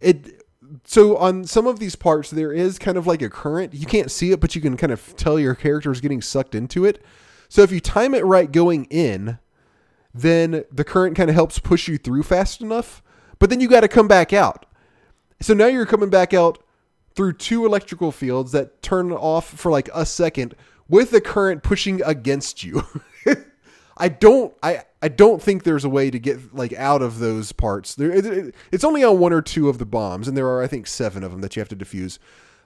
It 0.01 0.43
so 0.85 1.17
on 1.17 1.45
some 1.45 1.67
of 1.67 1.79
these 1.79 1.95
parts 1.95 2.31
there 2.31 2.51
is 2.51 2.79
kind 2.79 2.97
of 2.97 3.05
like 3.05 3.21
a 3.21 3.29
current. 3.29 3.73
You 3.73 3.85
can't 3.85 4.11
see 4.11 4.31
it, 4.31 4.39
but 4.39 4.55
you 4.55 4.61
can 4.61 4.77
kind 4.77 4.91
of 4.91 5.15
tell 5.15 5.39
your 5.39 5.55
character 5.55 5.91
is 5.91 6.01
getting 6.01 6.21
sucked 6.21 6.55
into 6.55 6.85
it. 6.85 7.03
So 7.49 7.61
if 7.61 7.71
you 7.71 7.79
time 7.79 8.15
it 8.15 8.25
right 8.25 8.51
going 8.51 8.85
in, 8.85 9.37
then 10.13 10.65
the 10.71 10.83
current 10.83 11.15
kind 11.15 11.29
of 11.29 11.35
helps 11.35 11.59
push 11.59 11.87
you 11.87 11.97
through 11.97 12.23
fast 12.23 12.61
enough. 12.61 13.03
But 13.39 13.49
then 13.49 13.59
you 13.59 13.67
got 13.67 13.81
to 13.81 13.87
come 13.87 14.07
back 14.07 14.33
out. 14.33 14.65
So 15.41 15.53
now 15.53 15.67
you're 15.67 15.85
coming 15.85 16.09
back 16.09 16.33
out 16.33 16.63
through 17.15 17.33
two 17.33 17.65
electrical 17.65 18.11
fields 18.11 18.51
that 18.53 18.81
turn 18.81 19.11
off 19.11 19.47
for 19.47 19.71
like 19.71 19.89
a 19.93 20.05
second 20.05 20.55
with 20.87 21.11
the 21.11 21.21
current 21.21 21.63
pushing 21.63 22.01
against 22.03 22.63
you. 22.63 22.83
I 23.97 24.09
don't 24.09 24.53
I 24.63 24.83
I 25.01 25.07
don't 25.07 25.41
think 25.41 25.63
there's 25.63 25.85
a 25.85 25.89
way 25.89 26.09
to 26.09 26.17
get 26.19 26.53
like 26.55 26.73
out 26.73 27.01
of 27.01 27.19
those 27.19 27.51
parts. 27.51 27.95
There 27.95 28.11
it, 28.11 28.25
it- 28.25 28.55
it's 28.71 28.83
only 28.83 29.03
on 29.03 29.19
one 29.19 29.33
or 29.33 29.41
two 29.41 29.69
of 29.69 29.77
the 29.77 29.85
bombs 29.85 30.27
and 30.27 30.35
there 30.35 30.47
are 30.47 30.61
I 30.63 30.67
think 30.67 30.87
7 30.87 31.23
of 31.23 31.31
them 31.31 31.41
that 31.41 31.55
you 31.55 31.59
have 31.59 31.69
to 31.69 31.75
defuse. 31.75 32.17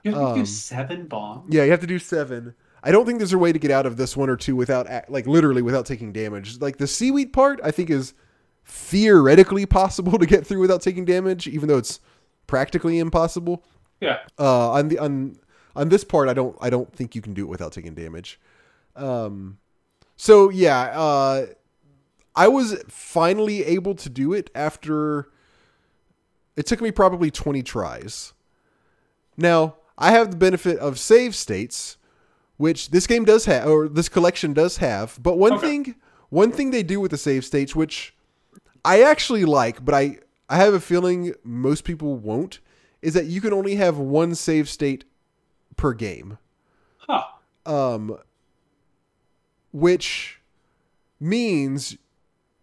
You 0.04 0.12
have 0.12 0.20
to 0.20 0.26
um, 0.28 0.38
do 0.38 0.46
seven 0.46 1.06
bombs. 1.06 1.52
Yeah, 1.52 1.64
you 1.64 1.70
have 1.72 1.80
to 1.80 1.86
do 1.86 1.98
7. 1.98 2.54
I 2.82 2.92
don't 2.92 3.04
think 3.04 3.18
there's 3.18 3.32
a 3.32 3.38
way 3.38 3.52
to 3.52 3.58
get 3.58 3.70
out 3.72 3.84
of 3.86 3.96
this 3.96 4.16
one 4.16 4.30
or 4.30 4.36
two 4.36 4.54
without 4.56 4.86
like 5.10 5.26
literally 5.26 5.62
without 5.62 5.84
taking 5.86 6.12
damage. 6.12 6.60
Like 6.60 6.76
the 6.78 6.86
seaweed 6.86 7.32
part 7.32 7.60
I 7.64 7.72
think 7.72 7.90
is 7.90 8.14
theoretically 8.64 9.66
possible 9.66 10.18
to 10.18 10.26
get 10.26 10.46
through 10.46 10.60
without 10.60 10.80
taking 10.82 11.04
damage 11.04 11.46
even 11.48 11.68
though 11.68 11.78
it's 11.78 12.00
practically 12.46 12.98
impossible. 12.98 13.64
Yeah. 14.00 14.18
Uh, 14.38 14.70
on 14.72 14.88
the 14.88 14.98
on 14.98 15.36
on 15.74 15.88
this 15.88 16.04
part, 16.04 16.28
I 16.28 16.34
don't 16.34 16.56
I 16.60 16.70
don't 16.70 16.92
think 16.94 17.14
you 17.14 17.20
can 17.20 17.34
do 17.34 17.42
it 17.42 17.48
without 17.48 17.72
taking 17.72 17.94
damage. 17.94 18.38
Um, 18.94 19.58
so 20.18 20.50
yeah, 20.50 20.90
uh, 20.92 21.46
I 22.36 22.48
was 22.48 22.82
finally 22.88 23.64
able 23.64 23.94
to 23.94 24.10
do 24.10 24.34
it 24.34 24.50
after. 24.54 25.30
It 26.56 26.66
took 26.66 26.82
me 26.82 26.90
probably 26.90 27.30
twenty 27.30 27.62
tries. 27.62 28.34
Now 29.36 29.76
I 29.96 30.10
have 30.10 30.30
the 30.32 30.36
benefit 30.36 30.78
of 30.78 30.98
save 30.98 31.34
states, 31.34 31.96
which 32.58 32.90
this 32.90 33.06
game 33.06 33.24
does 33.24 33.46
have, 33.46 33.66
or 33.68 33.88
this 33.88 34.08
collection 34.10 34.52
does 34.52 34.76
have. 34.78 35.18
But 35.22 35.38
one 35.38 35.54
Okay. 35.54 35.66
thing, 35.68 35.94
one 36.30 36.52
thing 36.52 36.70
they 36.72 36.82
do 36.82 37.00
with 37.00 37.12
the 37.12 37.16
save 37.16 37.44
states, 37.44 37.74
which 37.74 38.14
I 38.84 39.02
actually 39.02 39.44
like, 39.44 39.84
but 39.84 39.94
I 39.94 40.18
I 40.48 40.56
have 40.56 40.74
a 40.74 40.80
feeling 40.80 41.32
most 41.44 41.84
people 41.84 42.16
won't, 42.16 42.58
is 43.02 43.14
that 43.14 43.26
you 43.26 43.40
can 43.40 43.52
only 43.52 43.76
have 43.76 43.98
one 43.98 44.34
save 44.34 44.68
state 44.68 45.04
per 45.76 45.92
game. 45.92 46.38
Huh. 46.98 47.24
Um, 47.66 48.18
which 49.72 50.40
means 51.20 51.96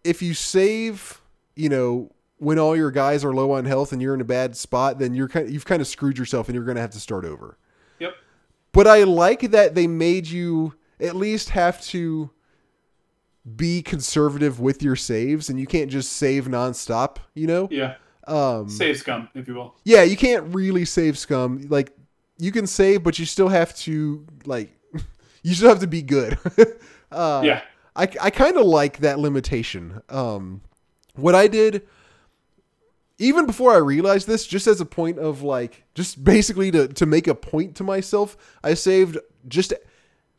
if 0.04 0.22
you 0.22 0.34
save, 0.34 1.20
you 1.54 1.68
know, 1.68 2.10
when 2.38 2.58
all 2.58 2.76
your 2.76 2.90
guys 2.90 3.24
are 3.24 3.32
low 3.32 3.52
on 3.52 3.64
health 3.64 3.92
and 3.92 4.02
you're 4.02 4.14
in 4.14 4.20
a 4.20 4.24
bad 4.24 4.56
spot, 4.56 4.98
then 4.98 5.14
you're 5.14 5.28
kind 5.28 5.50
you've 5.50 5.64
kind 5.64 5.80
of 5.80 5.88
screwed 5.88 6.18
yourself 6.18 6.48
and 6.48 6.54
you're 6.54 6.64
going 6.64 6.74
to 6.76 6.80
have 6.80 6.90
to 6.90 7.00
start 7.00 7.24
over. 7.24 7.56
Yep. 7.98 8.14
But 8.72 8.86
I 8.86 9.04
like 9.04 9.50
that 9.52 9.74
they 9.74 9.86
made 9.86 10.26
you 10.28 10.74
at 11.00 11.16
least 11.16 11.50
have 11.50 11.80
to 11.86 12.30
be 13.56 13.80
conservative 13.80 14.58
with 14.60 14.82
your 14.82 14.96
saves 14.96 15.48
and 15.48 15.58
you 15.58 15.66
can't 15.66 15.90
just 15.90 16.12
save 16.14 16.46
nonstop, 16.46 17.18
you 17.34 17.46
know? 17.46 17.68
Yeah. 17.70 17.94
Um 18.26 18.68
Save 18.68 18.98
scum, 18.98 19.28
if 19.34 19.46
you 19.46 19.54
will. 19.54 19.76
yeah, 19.84 20.02
you 20.02 20.16
can't 20.16 20.52
really 20.54 20.84
save 20.84 21.16
scum. 21.16 21.64
Like 21.68 21.92
you 22.38 22.50
can 22.52 22.66
save, 22.66 23.02
but 23.02 23.18
you 23.18 23.24
still 23.24 23.48
have 23.48 23.74
to 23.78 24.26
like 24.44 24.76
you 25.42 25.54
still 25.54 25.68
have 25.68 25.80
to 25.80 25.86
be 25.86 26.02
good. 26.02 26.36
uh, 27.12 27.42
yeah. 27.44 27.62
I 27.94 28.08
I 28.20 28.30
kind 28.30 28.56
of 28.56 28.66
like 28.66 28.98
that 28.98 29.18
limitation. 29.18 30.02
Um, 30.08 30.60
what 31.14 31.34
I 31.34 31.48
did, 31.48 31.86
even 33.18 33.46
before 33.46 33.72
I 33.72 33.78
realized 33.78 34.26
this, 34.26 34.46
just 34.46 34.66
as 34.66 34.80
a 34.80 34.86
point 34.86 35.18
of 35.18 35.42
like, 35.42 35.84
just 35.94 36.22
basically 36.24 36.70
to 36.72 36.88
to 36.88 37.06
make 37.06 37.26
a 37.26 37.34
point 37.34 37.76
to 37.76 37.84
myself, 37.84 38.36
I 38.62 38.74
saved 38.74 39.18
just. 39.48 39.72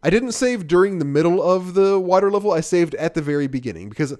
I 0.03 0.12
didn't 0.12 0.34
save 0.34 0.67
during 0.67 0.99
the 0.99 1.06
middle 1.06 1.41
of 1.41 1.73
the 1.73 1.99
water 1.99 2.30
level. 2.32 2.51
I 2.51 2.62
saved 2.62 2.93
at 2.95 3.15
the 3.15 3.21
very 3.21 3.47
beginning 3.47 3.89
because 3.89 4.15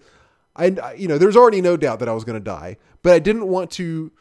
I, 0.58 0.94
you 0.98 1.08
know, 1.08 1.20
there's 1.20 1.38
already 1.38 1.62
no 1.62 1.78
doubt 1.78 2.00
that 2.00 2.10
I 2.10 2.14
was 2.14 2.24
going 2.24 2.36
to 2.36 2.44
die, 2.44 2.78
but 3.04 3.14
I 3.14 3.20
didn't 3.20 3.48
want 3.48 3.70
to 3.72 4.12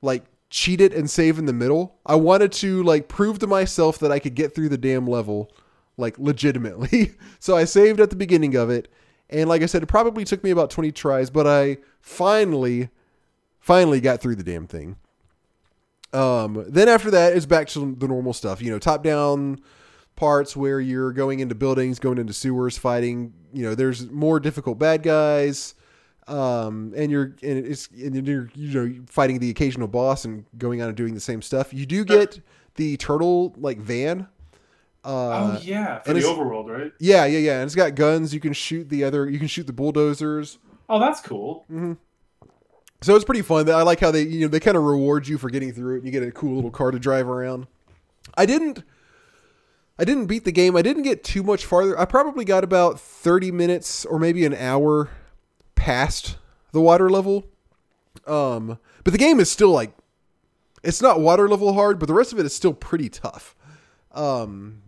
like 0.00 0.24
cheat 0.48 0.80
it 0.80 0.94
and 0.94 1.10
save 1.10 1.38
in 1.38 1.46
the 1.46 1.52
middle. 1.52 1.98
I 2.06 2.14
wanted 2.14 2.52
to 2.52 2.82
like 2.84 3.08
prove 3.08 3.40
to 3.40 3.46
myself 3.46 3.98
that 3.98 4.12
I 4.12 4.20
could 4.20 4.34
get 4.34 4.54
through 4.54 4.68
the 4.68 4.78
damn 4.78 5.06
level 5.06 5.50
like 6.02 6.18
legitimately. 6.18 7.12
so 7.38 7.56
I 7.56 7.64
saved 7.64 8.00
at 8.00 8.10
the 8.10 8.16
beginning 8.16 8.54
of 8.54 8.68
it. 8.68 8.92
And 9.30 9.48
like 9.48 9.62
I 9.62 9.66
said, 9.66 9.82
it 9.82 9.86
probably 9.86 10.24
took 10.24 10.44
me 10.44 10.50
about 10.50 10.68
20 10.68 10.92
tries, 10.92 11.30
but 11.30 11.46
I 11.46 11.78
finally 12.02 12.90
finally 13.60 14.00
got 14.00 14.20
through 14.20 14.34
the 14.36 14.42
damn 14.42 14.66
thing. 14.66 14.96
Um, 16.12 16.66
then 16.68 16.88
after 16.88 17.10
that, 17.12 17.34
it's 17.34 17.46
back 17.46 17.68
to 17.68 17.94
the 17.94 18.06
normal 18.06 18.34
stuff. 18.34 18.60
You 18.60 18.70
know, 18.70 18.78
top 18.78 19.02
down 19.02 19.62
parts 20.16 20.54
where 20.54 20.80
you're 20.80 21.12
going 21.12 21.40
into 21.40 21.54
buildings, 21.54 21.98
going 21.98 22.18
into 22.18 22.34
sewers, 22.34 22.76
fighting. 22.76 23.32
You 23.54 23.62
know, 23.62 23.74
there's 23.74 24.10
more 24.10 24.38
difficult 24.38 24.78
bad 24.78 25.02
guys, 25.02 25.74
um, 26.28 26.92
and 26.94 27.10
you're 27.10 27.34
and 27.42 27.66
it's 27.66 27.88
and 27.88 28.26
you're 28.26 28.50
you 28.54 28.74
know 28.74 29.02
fighting 29.06 29.38
the 29.38 29.48
occasional 29.48 29.88
boss 29.88 30.26
and 30.26 30.44
going 30.58 30.82
on 30.82 30.88
and 30.88 30.96
doing 30.96 31.14
the 31.14 31.20
same 31.20 31.40
stuff. 31.40 31.72
You 31.72 31.86
do 31.86 32.04
get 32.04 32.40
the 32.74 32.96
turtle 32.98 33.54
like 33.56 33.78
van. 33.78 34.28
Uh, 35.04 35.08
oh 35.56 35.60
yeah, 35.62 35.98
for 36.00 36.12
the 36.14 36.20
overworld, 36.20 36.68
right? 36.68 36.92
yeah, 37.00 37.24
yeah, 37.24 37.38
yeah, 37.38 37.54
and 37.56 37.64
it's 37.64 37.74
got 37.74 37.94
guns. 37.96 38.32
You 38.32 38.38
can 38.40 38.52
shoot 38.52 38.88
the 38.88 39.02
other. 39.04 39.28
You 39.28 39.38
can 39.38 39.48
shoot 39.48 39.66
the 39.66 39.72
bulldozers. 39.72 40.58
Oh, 40.88 41.00
that's 41.00 41.20
cool. 41.20 41.66
So 43.02 43.16
it's 43.16 43.24
pretty 43.24 43.42
fun. 43.42 43.68
I 43.68 43.82
like 43.82 43.98
how 43.98 44.12
they 44.12 44.22
you 44.22 44.42
know 44.42 44.48
they 44.48 44.60
kind 44.60 44.76
of 44.76 44.84
reward 44.84 45.26
you 45.26 45.38
for 45.38 45.50
getting 45.50 45.72
through 45.72 45.94
it. 45.94 45.98
And 45.98 46.06
you 46.06 46.12
get 46.12 46.22
a 46.22 46.30
cool 46.30 46.54
little 46.54 46.70
car 46.70 46.92
to 46.92 46.98
drive 47.00 47.26
around. 47.28 47.66
I 48.36 48.46
didn't 48.46 48.84
I 49.98 50.04
didn't 50.04 50.26
beat 50.26 50.44
the 50.44 50.52
game. 50.52 50.76
I 50.76 50.82
didn't 50.82 51.02
get 51.02 51.24
too 51.24 51.42
much 51.42 51.66
farther. 51.66 51.98
I 51.98 52.04
probably 52.04 52.44
got 52.44 52.62
about 52.64 53.00
30 53.00 53.50
minutes 53.50 54.04
or 54.04 54.18
maybe 54.18 54.44
an 54.44 54.54
hour 54.54 55.10
past 55.74 56.36
the 56.70 56.80
water 56.80 57.10
level. 57.10 57.46
Um 58.26 58.78
but 59.02 59.12
the 59.12 59.18
game 59.18 59.40
is 59.40 59.50
still 59.50 59.70
like 59.70 59.92
it's 60.84 61.02
not 61.02 61.20
water 61.20 61.48
level 61.48 61.72
hard, 61.74 61.98
but 61.98 62.06
the 62.06 62.14
rest 62.14 62.32
of 62.32 62.38
it 62.38 62.46
is 62.46 62.54
still 62.54 62.72
pretty 62.74 63.08
tough. 63.08 63.56
Um 64.12 64.82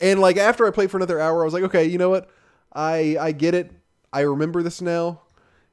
and 0.00 0.20
like 0.20 0.36
after 0.36 0.66
I 0.66 0.70
played 0.70 0.90
for 0.90 0.96
another 0.96 1.20
hour, 1.20 1.42
I 1.42 1.44
was 1.44 1.54
like, 1.54 1.64
okay, 1.64 1.84
you 1.84 1.98
know 1.98 2.10
what? 2.10 2.28
I 2.72 3.16
I 3.20 3.32
get 3.32 3.54
it. 3.54 3.72
I 4.12 4.20
remember 4.20 4.62
this 4.62 4.80
now 4.80 5.20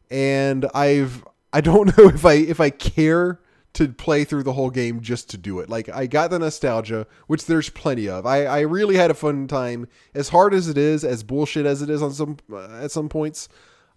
and 0.09 0.65
I've 0.73 1.25
I 1.53 1.61
don't 1.61 1.97
know 1.97 2.07
if 2.09 2.25
I 2.25 2.33
if 2.33 2.59
I 2.59 2.69
care 2.69 3.39
to 3.73 3.89
play 3.89 4.23
through 4.23 4.43
the 4.43 4.53
whole 4.53 4.69
game 4.69 5.01
just 5.01 5.29
to 5.31 5.37
do 5.37 5.59
it. 5.59 5.69
Like 5.69 5.89
I 5.89 6.07
got 6.07 6.29
the 6.29 6.39
nostalgia, 6.39 7.07
which 7.27 7.45
there's 7.45 7.69
plenty 7.69 8.07
of. 8.07 8.25
I 8.25 8.45
I 8.45 8.59
really 8.61 8.95
had 8.95 9.11
a 9.11 9.15
fun 9.15 9.47
time. 9.47 9.87
As 10.13 10.29
hard 10.29 10.53
as 10.53 10.69
it 10.69 10.77
is, 10.77 11.03
as 11.03 11.23
bullshit 11.23 11.65
as 11.65 11.81
it 11.81 11.89
is 11.89 12.01
on 12.01 12.13
some 12.13 12.37
uh, 12.51 12.81
at 12.81 12.91
some 12.91 13.09
points, 13.09 13.49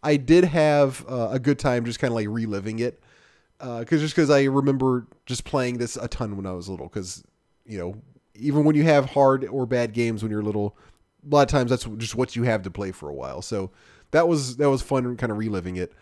I 0.03 0.17
did 0.17 0.45
have 0.45 1.05
uh, 1.09 1.29
a 1.33 1.39
good 1.39 1.59
time 1.59 1.85
just 1.85 1.99
kind 2.01 2.11
of 2.11 2.17
like 2.17 2.29
reliving 2.29 2.79
it. 2.79 3.03
Uh, 3.61 3.85
cause 3.85 4.01
just 4.01 4.15
because 4.15 4.31
I 4.31 4.45
remember 4.45 5.09
just 5.27 5.45
playing 5.45 5.79
this 5.79 5.97
a 5.97 6.07
ton 6.07 6.37
when 6.37 6.47
I 6.47 6.53
was 6.53 6.69
little. 6.69 6.89
Cause 6.89 7.25
you 7.67 7.77
know, 7.79 7.97
even 8.39 8.65
when 8.65 8.77
you 8.77 8.85
have 8.85 9.11
hard 9.11 9.45
or 9.45 9.67
bad 9.67 9.93
games 9.93 10.23
when 10.23 10.31
you're 10.31 10.43
little, 10.43 10.77
a 11.25 11.35
lot 11.35 11.43
of 11.43 11.49
times 11.49 11.71
that's 11.71 11.85
just 11.97 12.15
what 12.15 12.37
you 12.37 12.45
have 12.45 12.63
to 12.63 12.71
play 12.71 12.93
for 12.93 13.09
a 13.09 13.15
while. 13.15 13.43
So 13.43 13.71
that 14.11 14.29
was 14.29 14.57
that 14.57 14.71
was 14.71 14.83
fun, 14.83 15.17
kind 15.17 15.33
of 15.33 15.39
reliving 15.39 15.77
it. 15.77 15.93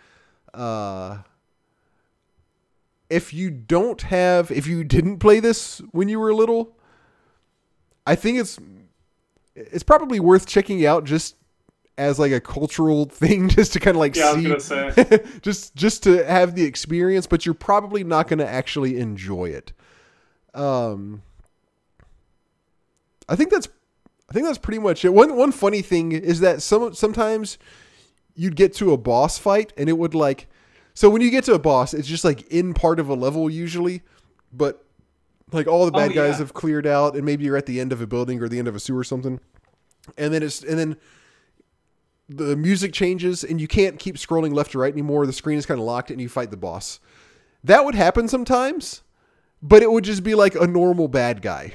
Uh, 0.54 1.18
if 3.08 3.32
you 3.32 3.50
don't 3.50 4.02
have, 4.02 4.50
if 4.50 4.66
you 4.66 4.84
didn't 4.84 5.18
play 5.18 5.40
this 5.40 5.80
when 5.92 6.08
you 6.08 6.18
were 6.18 6.34
little, 6.34 6.76
I 8.06 8.14
think 8.14 8.38
it's 8.38 8.58
it's 9.54 9.84
probably 9.84 10.20
worth 10.20 10.46
checking 10.46 10.84
out 10.84 11.04
just 11.04 11.36
as 11.98 12.18
like 12.18 12.32
a 12.32 12.40
cultural 12.40 13.04
thing, 13.10 13.48
just 13.48 13.72
to 13.72 13.80
kind 13.80 13.96
of 13.96 14.00
like 14.00 14.16
Yeah, 14.16 14.32
I 14.32 14.58
see, 14.58 15.18
just 15.42 15.74
just 15.74 16.02
to 16.04 16.24
have 16.24 16.54
the 16.54 16.64
experience. 16.64 17.26
But 17.26 17.46
you're 17.46 17.54
probably 17.54 18.04
not 18.04 18.28
going 18.28 18.38
to 18.38 18.48
actually 18.48 18.98
enjoy 18.98 19.46
it. 19.46 19.72
Um, 20.54 21.22
I 23.28 23.36
think 23.36 23.50
that's 23.50 23.68
I 24.28 24.32
think 24.32 24.46
that's 24.46 24.58
pretty 24.58 24.78
much 24.78 25.04
it. 25.04 25.12
One 25.12 25.36
one 25.36 25.52
funny 25.52 25.82
thing 25.82 26.12
is 26.12 26.40
that 26.40 26.62
some 26.62 26.94
sometimes 26.94 27.58
you'd 28.34 28.56
get 28.56 28.74
to 28.74 28.92
a 28.92 28.96
boss 28.96 29.38
fight 29.38 29.72
and 29.76 29.88
it 29.88 29.94
would 29.94 30.14
like 30.14 30.48
so 30.94 31.10
when 31.10 31.20
you 31.20 31.30
get 31.30 31.44
to 31.44 31.52
a 31.52 31.58
boss, 31.58 31.92
it's 31.92 32.08
just 32.08 32.24
like 32.24 32.50
in 32.50 32.72
part 32.72 32.98
of 32.98 33.08
a 33.10 33.14
level 33.14 33.50
usually, 33.50 34.00
but 34.50 34.82
like 35.52 35.66
all 35.66 35.84
the 35.84 35.96
oh, 35.96 36.00
bad 36.00 36.12
Oh, 36.12 36.14
guys 36.14 36.32
yeah. 36.32 36.38
have 36.38 36.54
cleared 36.54 36.86
out 36.86 37.14
and 37.14 37.24
maybe 37.24 37.44
you're 37.44 37.56
at 37.56 37.66
the 37.66 37.80
end 37.80 37.92
of 37.92 38.00
a 38.00 38.06
building 38.06 38.42
or 38.42 38.48
the 38.48 38.58
end 38.58 38.66
of 38.66 38.74
a 38.74 38.80
sewer 38.80 39.00
or 39.00 39.04
something. 39.04 39.38
And 40.16 40.32
then 40.32 40.42
it's 40.42 40.62
and 40.62 40.78
then 40.78 40.96
the 42.28 42.56
music 42.56 42.92
changes 42.92 43.44
and 43.44 43.60
you 43.60 43.68
can't 43.68 43.98
keep 43.98 44.16
scrolling 44.16 44.54
left 44.54 44.72
to 44.72 44.78
right 44.78 44.92
anymore. 44.92 45.26
The 45.26 45.32
screen 45.32 45.58
is 45.58 45.66
kind 45.66 45.78
of 45.78 45.86
locked 45.86 46.10
and 46.10 46.20
you 46.20 46.28
fight 46.28 46.50
the 46.50 46.56
boss. 46.56 46.98
That 47.62 47.84
would 47.84 47.94
happen 47.94 48.26
sometimes, 48.26 49.02
but 49.62 49.82
it 49.82 49.92
would 49.92 50.04
just 50.04 50.24
be 50.24 50.34
like 50.34 50.54
a 50.54 50.66
normal 50.66 51.08
bad 51.08 51.42
guy 51.42 51.74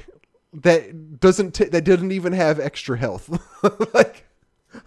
that 0.52 1.20
doesn't 1.20 1.52
t- 1.52 1.64
that 1.64 1.84
didn't 1.84 2.12
even 2.12 2.32
have 2.32 2.60
extra 2.60 2.98
health. 2.98 3.28
like 3.94 4.26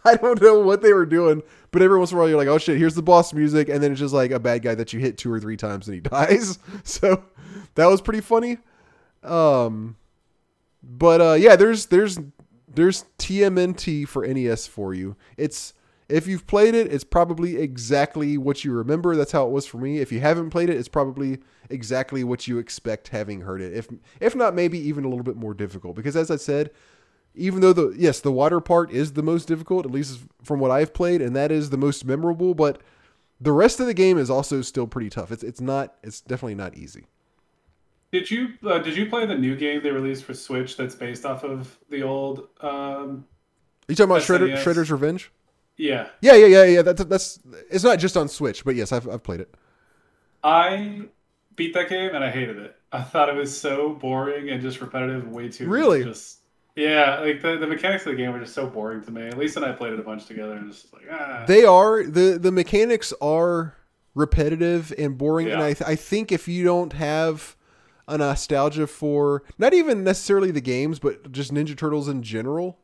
I 0.03 0.15
don't 0.15 0.41
know 0.41 0.59
what 0.59 0.81
they 0.81 0.93
were 0.93 1.05
doing, 1.05 1.43
but 1.71 1.81
every 1.81 1.97
once 1.97 2.11
in 2.11 2.17
a 2.17 2.19
while 2.19 2.29
you're 2.29 2.37
like, 2.37 2.47
oh 2.47 2.57
shit, 2.57 2.77
here's 2.77 2.95
the 2.95 3.01
boss 3.01 3.33
music, 3.33 3.69
and 3.69 3.81
then 3.81 3.91
it's 3.91 3.99
just 3.99 4.13
like 4.13 4.31
a 4.31 4.39
bad 4.39 4.61
guy 4.61 4.75
that 4.75 4.93
you 4.93 4.99
hit 4.99 5.17
two 5.17 5.31
or 5.31 5.39
three 5.39 5.57
times 5.57 5.87
and 5.87 5.95
he 5.95 6.01
dies. 6.09 6.59
So 6.83 7.23
that 7.75 7.87
was 7.87 8.01
pretty 8.01 8.21
funny. 8.21 8.57
Um, 9.23 9.97
but 10.83 11.21
uh, 11.21 11.33
yeah, 11.33 11.55
there's 11.55 11.87
there's 11.87 12.19
there's 12.67 13.05
TMNT 13.17 14.07
for 14.07 14.25
NES 14.25 14.67
for 14.67 14.93
you. 14.93 15.15
It's 15.37 15.73
if 16.07 16.27
you've 16.27 16.45
played 16.45 16.75
it, 16.75 16.91
it's 16.91 17.03
probably 17.03 17.57
exactly 17.57 18.37
what 18.37 18.63
you 18.63 18.71
remember. 18.71 19.15
That's 19.15 19.31
how 19.31 19.45
it 19.47 19.51
was 19.51 19.65
for 19.65 19.77
me. 19.77 19.99
If 19.99 20.11
you 20.11 20.19
haven't 20.19 20.51
played 20.51 20.69
it, 20.69 20.77
it's 20.77 20.87
probably 20.87 21.39
exactly 21.69 22.23
what 22.23 22.47
you 22.47 22.59
expect 22.59 23.07
having 23.09 23.41
heard 23.41 23.61
it. 23.61 23.73
If 23.73 23.87
if 24.19 24.35
not, 24.35 24.53
maybe 24.53 24.77
even 24.77 25.03
a 25.03 25.09
little 25.09 25.23
bit 25.23 25.35
more 25.35 25.53
difficult. 25.53 25.95
Because 25.95 26.15
as 26.15 26.29
I 26.29 26.35
said, 26.35 26.71
even 27.33 27.61
though 27.61 27.73
the 27.73 27.95
yes, 27.97 28.19
the 28.19 28.31
water 28.31 28.59
part 28.59 28.91
is 28.91 29.13
the 29.13 29.23
most 29.23 29.47
difficult, 29.47 29.85
at 29.85 29.91
least 29.91 30.21
from 30.43 30.59
what 30.59 30.71
I've 30.71 30.93
played, 30.93 31.21
and 31.21 31.35
that 31.35 31.51
is 31.51 31.71
the 31.71 31.77
most 31.77 32.05
memorable, 32.05 32.53
but 32.53 32.81
the 33.41 33.51
rest 33.51 33.79
of 33.79 33.87
the 33.87 33.93
game 33.93 34.17
is 34.17 34.29
also 34.29 34.61
still 34.61 34.87
pretty 34.87 35.09
tough. 35.09 35.31
It's 35.31 35.43
it's 35.43 35.61
not 35.61 35.95
it's 36.03 36.21
definitely 36.21 36.55
not 36.55 36.77
easy. 36.77 37.05
Did 38.11 38.29
you 38.29 38.49
uh, 38.63 38.79
did 38.79 38.95
you 38.95 39.07
play 39.07 39.25
the 39.25 39.35
new 39.35 39.55
game 39.55 39.81
they 39.81 39.91
released 39.91 40.23
for 40.23 40.33
Switch 40.33 40.77
that's 40.77 40.95
based 40.95 41.25
off 41.25 41.43
of 41.43 41.77
the 41.89 42.03
old? 42.03 42.47
Um, 42.61 43.25
Are 43.87 43.89
you 43.89 43.95
talking 43.95 44.11
about 44.11 44.21
Shredder, 44.21 44.55
Shredder's 44.55 44.91
Revenge? 44.91 45.31
Yeah, 45.77 46.07
Yeah, 46.21 46.35
yeah, 46.35 46.45
yeah, 46.45 46.63
yeah. 46.65 46.81
That's 46.81 47.03
that's 47.05 47.39
it's 47.69 47.83
not 47.83 47.99
just 47.99 48.15
on 48.17 48.27
Switch, 48.27 48.63
but 48.63 48.75
yes, 48.75 48.91
I've 48.91 49.07
I've 49.07 49.23
played 49.23 49.41
it. 49.41 49.53
I 50.43 51.01
beat 51.55 51.73
that 51.73 51.89
game 51.89 52.13
and 52.13 52.23
I 52.23 52.31
hated 52.31 52.57
it. 52.57 52.75
I 52.91 53.01
thought 53.01 53.29
it 53.29 53.35
was 53.35 53.55
so 53.55 53.93
boring 53.93 54.49
and 54.49 54.61
just 54.61 54.79
repetitive, 54.79 55.23
and 55.23 55.33
way 55.33 55.49
too 55.49 55.67
Really? 55.67 56.03
Just 56.03 56.39
yeah, 56.75 57.19
like 57.19 57.41
the, 57.41 57.57
the 57.57 57.67
mechanics 57.67 58.05
of 58.05 58.11
the 58.11 58.17
game 58.17 58.33
were 58.33 58.39
just 58.39 58.53
so 58.53 58.67
boring 58.67 59.01
to 59.03 59.11
me. 59.11 59.31
Lisa 59.31 59.61
and 59.61 59.71
I 59.71 59.71
played 59.73 59.93
it 59.93 59.99
a 59.99 60.03
bunch 60.03 60.25
together 60.25 60.53
and 60.53 60.69
it's 60.69 60.81
just 60.81 60.93
like 60.93 61.03
ah. 61.11 61.45
They 61.47 61.63
are 61.63 62.03
the 62.03 62.37
the 62.39 62.51
mechanics 62.51 63.13
are 63.21 63.75
repetitive 64.13 64.93
and 64.97 65.17
boring, 65.17 65.49
and 65.49 65.61
I 65.61 65.73
th- 65.73 65.89
I 65.89 65.95
think 65.95 66.31
if 66.31 66.47
you 66.47 66.63
don't 66.63 66.93
have 66.93 67.55
a 68.07 68.17
nostalgia 68.17 68.87
for 68.87 69.43
not 69.57 69.73
even 69.73 70.03
necessarily 70.03 70.51
the 70.51 70.61
games, 70.61 70.99
but 70.99 71.31
just 71.31 71.53
Ninja 71.53 71.77
Turtles 71.77 72.07
in 72.07 72.23
general. 72.23 72.79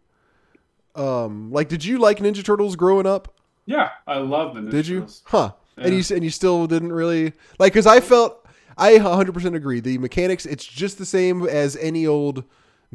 Um, 0.95 1.51
like, 1.51 1.69
did 1.69 1.85
you 1.85 1.97
like 1.97 2.19
Ninja 2.19 2.43
Turtles 2.43 2.75
growing 2.75 3.05
up? 3.05 3.35
yeah, 3.65 3.89
I 4.07 4.17
love 4.17 4.55
the 4.55 4.61
Ninja 4.61 4.71
Did 4.71 4.87
you? 4.87 4.99
Turtles. 5.01 5.23
Huh. 5.25 5.51
And 5.77 5.95
you 5.95 6.15
and 6.15 6.23
you 6.23 6.29
still 6.29 6.67
didn't 6.67 6.91
really 6.93 7.33
like 7.57 7.73
because 7.73 7.87
I 7.87 8.01
felt 8.01 8.45
I 8.77 8.97
100% 8.97 9.55
agree. 9.55 9.79
The 9.79 9.97
mechanics 9.97 10.45
it's 10.45 10.65
just 10.65 10.97
the 10.97 11.05
same 11.05 11.47
as 11.47 11.75
any 11.77 12.05
old 12.05 12.43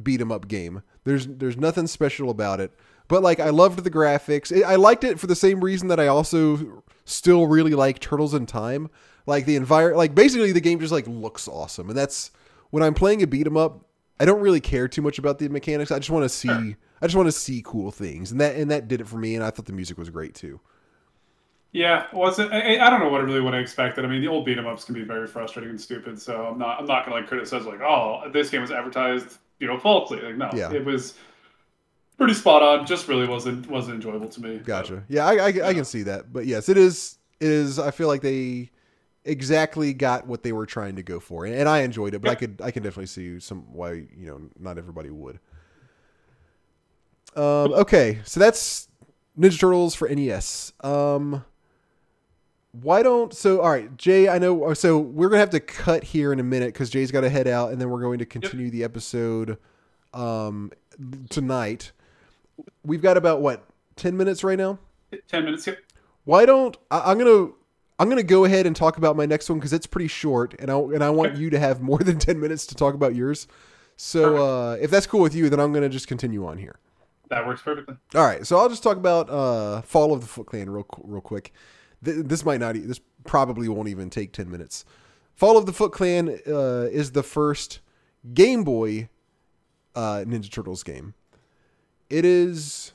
beat 0.00 0.20
'em 0.20 0.30
up 0.30 0.46
game. 0.46 0.82
There's 1.04 1.26
there's 1.26 1.56
nothing 1.56 1.86
special 1.86 2.28
about 2.30 2.60
it. 2.60 2.72
But 3.08 3.22
like 3.22 3.40
I 3.40 3.50
loved 3.50 3.82
the 3.82 3.90
graphics. 3.90 4.54
I 4.64 4.72
I 4.72 4.76
liked 4.76 5.02
it 5.04 5.18
for 5.18 5.26
the 5.26 5.34
same 5.34 5.64
reason 5.64 5.88
that 5.88 5.98
I 5.98 6.06
also 6.06 6.84
still 7.04 7.46
really 7.46 7.72
like 7.74 7.98
Turtles 7.98 8.34
in 8.34 8.46
Time. 8.46 8.88
Like 9.26 9.46
the 9.46 9.56
environment, 9.56 9.96
like 9.96 10.14
basically 10.14 10.52
the 10.52 10.60
game 10.60 10.78
just 10.78 10.92
like 10.92 11.08
looks 11.08 11.48
awesome, 11.48 11.88
and 11.88 11.98
that's 11.98 12.30
when 12.70 12.82
I'm 12.82 12.94
playing 12.94 13.22
a 13.22 13.26
beat 13.26 13.46
'em 13.46 13.56
up. 13.56 13.84
I 14.20 14.24
don't 14.26 14.40
really 14.40 14.60
care 14.60 14.86
too 14.86 15.02
much 15.02 15.18
about 15.18 15.38
the 15.38 15.48
mechanics. 15.48 15.90
I 15.90 15.98
just 15.98 16.10
want 16.10 16.24
to 16.24 16.28
see. 16.28 16.48
Sure. 16.48 16.76
I 17.02 17.06
just 17.06 17.16
want 17.16 17.26
to 17.28 17.32
see 17.32 17.62
cool 17.64 17.90
things, 17.90 18.32
and 18.32 18.40
that 18.40 18.56
and 18.56 18.70
that 18.70 18.88
did 18.88 19.00
it 19.00 19.08
for 19.08 19.18
me. 19.18 19.34
And 19.34 19.44
I 19.44 19.50
thought 19.50 19.66
the 19.66 19.72
music 19.72 19.98
was 19.98 20.10
great 20.10 20.34
too. 20.34 20.60
Yeah, 21.72 22.06
was 22.12 22.38
it? 22.38 22.50
I, 22.52 22.78
I 22.86 22.88
don't 22.88 23.00
know 23.00 23.08
what 23.10 23.22
really 23.22 23.40
what 23.40 23.54
I 23.54 23.58
expected. 23.58 24.04
I 24.04 24.08
mean, 24.08 24.22
the 24.22 24.28
old 24.28 24.46
beat 24.46 24.56
'em 24.56 24.66
ups 24.66 24.84
can 24.84 24.94
be 24.94 25.02
very 25.02 25.26
frustrating 25.26 25.70
and 25.70 25.80
stupid. 25.80 26.20
So 26.20 26.46
I'm 26.46 26.58
not 26.58 26.80
I'm 26.80 26.86
not 26.86 27.04
gonna 27.04 27.16
like 27.16 27.26
criticize 27.28 27.66
like 27.66 27.80
oh 27.80 28.30
this 28.32 28.48
game 28.50 28.62
was 28.62 28.70
advertised 28.70 29.38
you 29.58 29.66
know 29.66 29.78
falsely. 29.78 30.20
Like 30.22 30.36
no, 30.36 30.50
Yeah. 30.54 30.72
it 30.72 30.84
was 30.84 31.14
pretty 32.16 32.32
spot 32.34 32.62
on. 32.62 32.86
Just 32.86 33.08
really 33.08 33.26
wasn't 33.28 33.68
wasn't 33.68 33.96
enjoyable 33.96 34.28
to 34.28 34.40
me. 34.42 34.58
Gotcha. 34.58 35.04
Yeah, 35.08 35.26
I, 35.26 35.34
I, 35.34 35.46
I 35.68 35.74
can 35.74 35.84
see 35.84 36.02
that. 36.04 36.32
But 36.32 36.46
yes, 36.46 36.68
it 36.70 36.78
is. 36.78 37.18
It 37.40 37.48
is. 37.48 37.78
I 37.78 37.90
feel 37.90 38.08
like 38.08 38.22
they 38.22 38.70
exactly 39.26 39.92
got 39.92 40.26
what 40.26 40.42
they 40.44 40.52
were 40.52 40.66
trying 40.66 40.96
to 40.96 41.02
go 41.02 41.20
for, 41.20 41.44
and, 41.44 41.54
and 41.54 41.68
I 41.68 41.80
enjoyed 41.80 42.14
it. 42.14 42.22
But 42.22 42.30
I 42.30 42.36
could 42.36 42.60
I 42.62 42.70
can 42.70 42.82
definitely 42.82 43.06
see 43.06 43.38
some 43.40 43.70
why 43.74 43.92
you 43.92 44.26
know 44.26 44.40
not 44.58 44.78
everybody 44.78 45.10
would. 45.10 45.40
Um. 47.36 47.72
Okay, 47.74 48.20
so 48.24 48.40
that's 48.40 48.88
Ninja 49.38 49.58
Turtles 49.58 49.94
for 49.94 50.08
NES. 50.08 50.72
Um. 50.80 51.44
Why 52.72 53.02
don't 53.02 53.32
so? 53.32 53.60
All 53.60 53.70
right, 53.70 53.96
Jay. 53.96 54.28
I 54.28 54.38
know. 54.38 54.74
So 54.74 54.98
we're 54.98 55.28
gonna 55.28 55.40
have 55.40 55.50
to 55.50 55.60
cut 55.60 56.04
here 56.04 56.32
in 56.32 56.40
a 56.40 56.42
minute 56.42 56.74
because 56.74 56.90
Jay's 56.90 57.10
got 57.10 57.22
to 57.22 57.30
head 57.30 57.46
out, 57.46 57.72
and 57.72 57.80
then 57.80 57.88
we're 57.90 58.02
going 58.02 58.18
to 58.18 58.26
continue 58.26 58.70
the 58.70 58.84
episode 58.84 59.58
um 60.12 60.70
tonight. 61.30 61.92
We've 62.84 63.02
got 63.02 63.16
about 63.16 63.40
what 63.40 63.64
ten 63.96 64.16
minutes 64.16 64.44
right 64.44 64.58
now 64.58 64.78
Ten 65.28 65.44
minutes. 65.44 65.66
Yep. 65.66 65.78
why 66.24 66.44
don't 66.46 66.76
I, 66.90 67.10
I'm 67.10 67.18
gonna 67.18 67.48
I'm 67.98 68.08
gonna 68.10 68.22
go 68.22 68.44
ahead 68.44 68.66
and 68.66 68.76
talk 68.76 68.98
about 68.98 69.16
my 69.16 69.24
next 69.24 69.48
one 69.48 69.58
because 69.58 69.72
it's 69.72 69.86
pretty 69.86 70.08
short, 70.08 70.54
and 70.58 70.70
I 70.70 70.76
and 70.78 71.02
I 71.02 71.10
want 71.10 71.36
you 71.36 71.48
to 71.50 71.58
have 71.58 71.80
more 71.80 71.98
than 72.00 72.18
ten 72.18 72.38
minutes 72.40 72.66
to 72.66 72.74
talk 72.74 72.94
about 72.94 73.14
yours. 73.14 73.46
So 73.96 74.36
uh, 74.44 74.74
if 74.74 74.90
that's 74.90 75.06
cool 75.06 75.20
with 75.20 75.34
you, 75.34 75.48
then 75.48 75.60
I'm 75.60 75.72
gonna 75.72 75.88
just 75.88 76.08
continue 76.08 76.46
on 76.46 76.58
here. 76.58 76.78
That 77.28 77.46
works 77.46 77.62
perfectly. 77.62 77.96
All 78.14 78.24
right, 78.24 78.46
so 78.46 78.58
I'll 78.58 78.68
just 78.68 78.82
talk 78.82 78.96
about 78.96 79.28
uh, 79.28 79.82
Fall 79.82 80.12
of 80.12 80.20
the 80.20 80.26
Foot 80.26 80.46
Clan 80.46 80.70
real 80.70 80.86
real 81.02 81.20
quick. 81.20 81.52
Th- 82.04 82.24
this 82.24 82.44
might 82.44 82.60
not. 82.60 82.74
This 82.74 83.00
probably 83.24 83.68
won't 83.68 83.88
even 83.88 84.10
take 84.10 84.32
ten 84.32 84.50
minutes. 84.50 84.84
Fall 85.34 85.58
of 85.58 85.66
the 85.66 85.72
Foot 85.72 85.92
Clan 85.92 86.38
uh, 86.46 86.88
is 86.90 87.12
the 87.12 87.22
first 87.22 87.80
Game 88.32 88.64
Boy 88.64 89.08
uh, 89.94 90.24
Ninja 90.26 90.50
Turtles 90.50 90.82
game. 90.82 91.14
It 92.08 92.24
is 92.24 92.92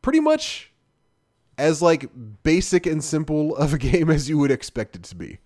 pretty 0.00 0.20
much 0.20 0.72
as 1.58 1.82
like 1.82 2.08
basic 2.42 2.86
and 2.86 3.02
simple 3.02 3.54
of 3.56 3.74
a 3.74 3.78
game 3.90 4.10
as 4.10 4.28
you 4.28 4.38
would 4.38 4.50
expect 4.50 4.96
it 4.96 5.02
to 5.04 5.14
be. 5.14 5.38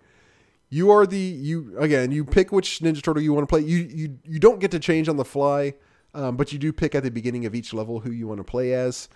You 0.69 0.93
are 0.93 1.07
the 1.07 1.19
you 1.19 1.77
again. 1.79 2.13
You 2.13 2.25
pick 2.25 2.53
which 2.53 2.79
Ninja 2.79 3.03
Turtle 3.03 3.23
you 3.23 3.33
want 3.33 3.49
to 3.49 3.53
play. 3.53 3.63
You 3.63 3.79
you 3.79 4.19
you 4.25 4.39
don't 4.39 4.61
get 4.61 4.71
to 4.71 4.79
change 4.79 5.09
on 5.09 5.17
the 5.17 5.25
fly, 5.25 5.75
um, 6.15 6.37
but 6.37 6.53
you 6.53 6.59
do 6.59 6.73
pick 6.73 6.95
at 6.95 7.03
the 7.03 7.11
beginning 7.11 7.47
of 7.47 7.55
each 7.55 7.73
level 7.73 8.01
who 8.01 8.11
you 8.11 8.27
want 8.27 8.39
to 8.39 8.45
play 8.45 8.75
as. 8.75 9.09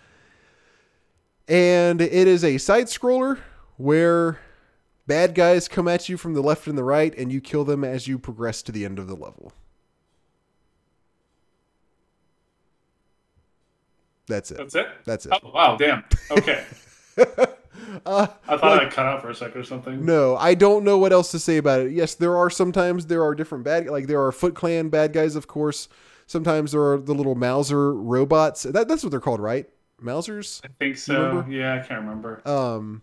And 1.49 2.01
it 2.01 2.12
is 2.12 2.45
a 2.45 2.59
side 2.59 2.86
scroller 2.86 3.38
where 3.76 4.38
bad 5.07 5.34
guys 5.34 5.68
come 5.68 5.88
at 5.88 6.09
you 6.09 6.16
from 6.16 6.34
the 6.34 6.42
left 6.42 6.66
and 6.66 6.78
the 6.78 6.84
right, 6.84 7.14
and 7.16 7.32
you 7.32 7.40
kill 7.40 7.64
them 7.64 7.84
as 7.84 8.09
you 8.09 8.18
progress 8.18 8.62
to 8.62 8.72
the 8.72 8.84
end 8.84 8.99
of 8.99 9.07
the 9.07 9.14
level. 9.14 9.53
That's 14.26 14.51
it. 14.51 14.57
That's 14.57 14.74
it. 14.74 14.86
That's 15.05 15.26
it. 15.26 15.32
Oh 15.42 15.51
wow, 15.51 15.76
damn. 15.76 16.05
Okay. 16.30 16.64
Uh, 18.07 18.26
I 18.49 18.57
thought 18.57 18.82
I 18.82 18.88
cut 18.88 19.07
out 19.07 19.20
for 19.22 19.30
a 19.30 19.34
second 19.34 19.61
or 19.61 19.64
something. 19.64 20.05
No, 20.05 20.36
I 20.36 20.55
don't 20.55 20.84
know 20.84 20.99
what 20.99 21.12
else 21.12 21.30
to 21.32 21.38
say 21.38 21.57
about 21.59 21.80
it. 21.80 21.92
Yes, 21.92 22.14
there 22.14 22.36
are 22.36 22.51
sometimes 22.51 23.07
there 23.07 23.22
are 23.22 23.34
different 23.34 23.64
bad 23.64 23.86
like 23.86 24.07
there 24.07 24.24
are 24.24 24.32
Foot 24.32 24.55
Clan 24.55 24.88
bad 24.88 25.12
guys, 25.12 25.36
of 25.36 25.47
course. 25.47 25.88
Sometimes 26.27 26.72
there 26.72 26.83
are 26.83 26.99
the 26.99 27.14
little 27.14 27.35
Mouser 27.35 27.95
robots. 27.95 28.62
That, 28.64 28.89
that's 28.89 29.03
what 29.03 29.11
they're 29.11 29.20
called, 29.20 29.41
right? 29.41 29.68
Mousers. 30.03 30.61
I 30.64 30.68
think 30.79 30.97
so. 30.97 31.45
Yeah, 31.49 31.75
I 31.75 31.87
can't 31.87 32.01
remember. 32.01 32.43
Um, 32.49 33.03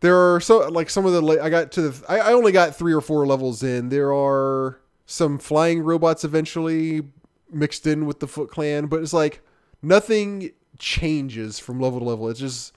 there 0.00 0.16
are 0.16 0.40
so 0.40 0.68
like 0.68 0.90
some 0.90 1.06
of 1.06 1.12
the 1.12 1.22
la- 1.22 1.42
I 1.42 1.48
got 1.48 1.72
to 1.72 1.90
the 1.90 2.04
I, 2.10 2.18
I 2.18 2.32
only 2.32 2.52
got 2.52 2.76
three 2.76 2.92
or 2.92 3.00
four 3.00 3.26
levels 3.26 3.62
in. 3.62 3.88
There 3.88 4.12
are 4.12 4.78
some 5.06 5.38
flying 5.38 5.80
robots 5.80 6.24
eventually 6.24 7.02
mixed 7.50 7.86
in 7.86 8.04
with 8.06 8.20
the 8.20 8.26
Foot 8.26 8.50
Clan, 8.50 8.86
but 8.86 9.00
it's 9.00 9.12
like 9.12 9.40
nothing 9.80 10.50
changes 10.78 11.58
from 11.58 11.80
level 11.80 12.00
to 12.00 12.04
level. 12.04 12.28
It's 12.28 12.40
just 12.40 12.74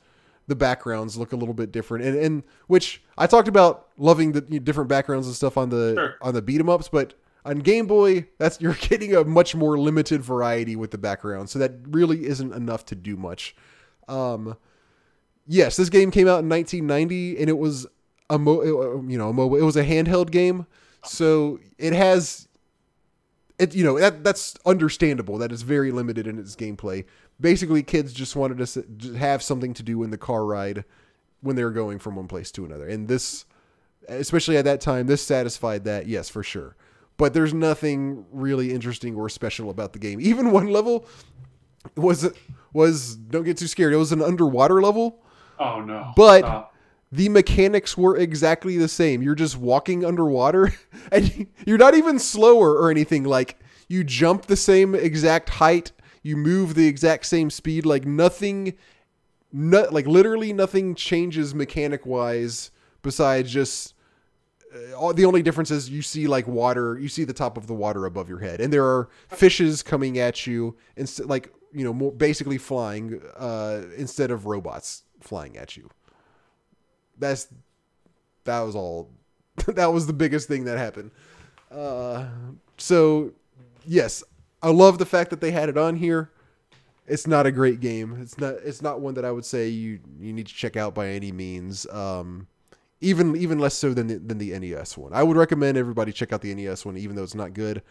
the 0.47 0.55
backgrounds 0.55 1.17
look 1.17 1.33
a 1.33 1.35
little 1.35 1.53
bit 1.53 1.71
different, 1.73 2.05
and 2.05 2.15
and 2.17 2.43
which 2.67 3.01
I 3.17 3.27
talked 3.27 3.47
about 3.49 3.87
loving 3.97 4.31
the 4.31 4.41
different 4.41 4.87
backgrounds 4.89 5.27
and 5.27 5.35
stuff 5.35 5.57
on 5.57 5.69
the 5.69 5.95
Sure. 5.95 6.15
on 6.21 6.33
the 6.33 6.41
beat 6.41 6.59
'em 6.61 6.69
ups, 6.69 6.87
but 6.87 7.15
on 7.47 7.59
Game 7.59 7.87
Boy, 7.87 8.27
that's 8.37 8.59
you're 8.61 8.73
getting 8.73 9.15
a 9.15 9.23
much 9.23 9.55
more 9.55 9.77
limited 9.77 10.21
variety 10.21 10.75
with 10.75 10.91
the 10.91 10.97
background, 10.97 11.49
so 11.49 11.59
that 11.59 11.71
really 11.87 12.25
isn't 12.25 12.53
enough 12.53 12.85
to 12.87 12.95
do 12.95 13.15
much. 13.15 13.55
Um, 14.07 14.57
yes, 15.47 15.77
this 15.77 15.89
game 15.89 16.11
came 16.11 16.27
out 16.27 16.39
in 16.39 16.49
1990, 16.49 17.39
and 17.39 17.49
it 17.49 17.57
was 17.57 17.87
a 18.29 18.37
mo- 18.37 18.61
uh, 18.61 19.01
you 19.07 19.17
know 19.17 19.29
a 19.29 19.33
mobile. 19.33 19.57
It 19.57 19.63
was 19.63 19.77
a 19.77 19.85
handheld 19.85 20.31
game, 20.31 20.67
so 21.03 21.59
it 21.77 21.93
has 21.93 22.47
it. 23.57 23.73
You 23.73 23.83
know 23.83 23.99
that 23.99 24.23
that's 24.23 24.55
understandable. 24.65 25.37
That 25.37 25.51
is 25.51 25.61
very 25.61 25.91
limited 25.91 26.27
in 26.27 26.37
its 26.37 26.55
gameplay. 26.55 27.05
Basically, 27.39 27.83
kids 27.83 28.13
just 28.13 28.35
wanted 28.35 28.65
to 28.65 29.13
have 29.13 29.41
something 29.43 29.73
to 29.75 29.83
do 29.83 30.03
in 30.03 30.09
the 30.09 30.17
car 30.17 30.45
ride 30.45 30.83
when 31.41 31.55
they 31.55 31.63
were 31.63 31.71
going 31.71 31.99
from 31.99 32.15
one 32.15 32.27
place 32.27 32.51
to 32.51 32.65
another, 32.65 32.87
and 32.87 33.07
this, 33.07 33.45
especially 34.07 34.57
at 34.57 34.65
that 34.65 34.81
time, 34.81 35.07
this 35.07 35.21
satisfied 35.21 35.85
that. 35.85 36.07
Yes, 36.07 36.29
for 36.29 36.43
sure. 36.43 36.75
But 37.17 37.33
there's 37.33 37.53
nothing 37.53 38.25
really 38.31 38.71
interesting 38.73 39.15
or 39.15 39.27
special 39.29 39.69
about 39.69 39.93
the 39.93 39.99
game. 39.99 40.19
Even 40.21 40.51
one 40.59 40.67
level 40.67 41.05
was 41.95 42.29
was 42.73 43.15
don't 43.15 43.43
get 43.43 43.57
too 43.57 43.67
scared. 43.67 43.93
It 43.93 43.97
was 43.97 44.11
an 44.11 44.21
underwater 44.21 44.81
level. 44.81 45.23
Oh 45.59 45.81
no. 45.81 46.11
But- 46.15 46.39
Stop. 46.41 46.73
the 47.11 47.29
mechanics 47.29 47.97
were 47.97 48.17
exactly 48.17 48.77
the 48.77 48.87
same. 48.87 49.21
You're 49.21 49.35
just 49.35 49.57
walking 49.57 50.03
underwater 50.05 50.73
and 51.11 51.47
you're 51.65 51.77
not 51.77 51.95
even 51.95 52.19
slower 52.19 52.73
or 52.75 52.91
anything. 52.91 53.23
Like 53.23 53.57
you 53.87 54.03
jump 54.03 54.45
the 54.45 54.57
same 54.57 54.93
exact 54.93 55.49
height, 55.49 55.93
you 56.21 56.35
move 56.37 56.75
the 56.75 56.87
exact 56.87 57.25
same 57.25 57.49
speed. 57.49 57.85
Like 57.85 58.05
nothing, 58.05 58.73
no, 59.51 59.87
like 59.89 60.05
literally 60.05 60.51
nothing 60.53 60.93
changes 60.93 61.55
mechanic 61.55 62.05
wise 62.05 62.69
besides 63.01 63.51
just. 63.51 63.93
Uh, 64.91 64.93
all- 64.95 65.13
The 65.13 65.25
only 65.25 65.41
difference 65.41 65.71
is 65.71 65.89
you 65.89 66.01
see 66.01 66.27
like 66.27 66.47
water, 66.47 66.97
you 66.99 67.07
see 67.09 67.23
the 67.23 67.33
top 67.33 67.57
of 67.57 67.67
the 67.67 67.73
water 67.73 68.05
above 68.05 68.29
your 68.29 68.39
head, 68.39 68.61
and 68.61 68.71
there 68.71 68.85
are 68.85 69.09
fishes 69.29 69.81
coming 69.83 70.19
at 70.19 70.45
you, 70.47 70.75
instead 70.95 71.27
like 71.27 71.51
you 71.73 71.83
know, 71.83 71.93
more 71.93 72.11
basically 72.11 72.57
flying 72.57 73.21
uh, 73.37 73.81
instead 73.97 74.31
of 74.31 74.45
robots 74.45 75.03
flying 75.19 75.57
at 75.57 75.75
you. 75.77 75.89
That's 77.19 77.47
that 78.45 78.61
was 78.61 78.75
all 78.75 79.09
that 79.67 79.87
was 79.87 80.07
the 80.07 80.13
biggest 80.13 80.47
thing 80.47 80.65
that 80.65 80.77
happened. 80.77 81.11
Uh 81.71 82.27
so 82.77 83.31
yes 83.85 84.23
i 84.61 84.69
love 84.69 84.97
the 84.99 85.05
fact 85.05 85.29
that 85.31 85.41
they 85.41 85.51
had 85.51 85.67
it 85.69 85.77
on 85.77 85.95
here. 85.97 86.31
It's 87.07 87.25
not 87.27 87.45
a 87.45 87.51
great 87.51 87.79
game. 87.79 88.17
It's 88.21 88.37
not 88.37 88.53
it's 88.63 88.81
not 88.81 89.01
one 89.01 89.15
that 89.15 89.25
i 89.25 89.31
would 89.31 89.45
say 89.45 89.67
you 89.67 89.99
you 90.19 90.31
need 90.31 90.47
to 90.47 90.53
check 90.53 90.77
out 90.77 90.93
by 90.95 91.09
any 91.09 91.31
means. 91.31 91.85
Um 91.89 92.47
even 93.01 93.35
even 93.35 93.59
less 93.59 93.75
so 93.75 93.93
than 93.93 94.07
the, 94.07 94.17
than 94.17 94.37
the 94.37 94.57
nes 94.57 94.97
one. 94.97 95.13
I 95.13 95.23
would 95.23 95.37
recommend 95.37 95.77
everybody 95.77 96.11
check 96.11 96.33
out 96.33 96.41
the 96.41 96.53
nes 96.53 96.85
one 96.85 96.97
even 96.97 97.15
though 97.15 97.23
it's 97.23 97.35
not 97.35 97.53
good. 97.53 97.83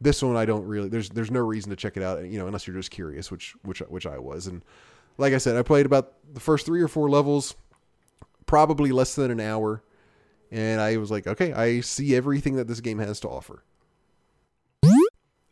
This 0.00 0.22
one 0.22 0.36
i 0.36 0.44
don't 0.44 0.64
really 0.64 0.88
there's 0.88 1.10
there's 1.10 1.30
no 1.30 1.40
reason 1.40 1.70
to 1.70 1.76
check 1.76 1.96
it 1.96 2.02
out 2.02 2.24
you 2.24 2.38
know 2.38 2.46
unless 2.46 2.66
you're 2.66 2.76
just 2.76 2.90
curious 2.90 3.30
which 3.30 3.54
which 3.62 3.80
which 3.80 4.06
i 4.06 4.18
was. 4.18 4.46
And 4.46 4.62
like 5.18 5.32
i 5.32 5.38
said 5.38 5.56
i 5.56 5.62
played 5.62 5.86
about 5.86 6.14
the 6.32 6.40
first 6.40 6.66
three 6.66 6.80
or 6.80 6.88
four 6.88 7.08
levels 7.10 7.54
probably 8.46 8.92
less 8.92 9.14
than 9.14 9.30
an 9.30 9.40
hour. 9.40 9.82
And 10.50 10.80
i 10.80 10.96
was 10.96 11.10
like 11.10 11.26
okay 11.26 11.52
i 11.52 11.80
see 11.80 12.16
everything 12.16 12.56
that 12.56 12.66
this 12.66 12.80
game 12.80 12.98
has 12.98 13.20
to 13.20 13.28
offer. 13.28 13.62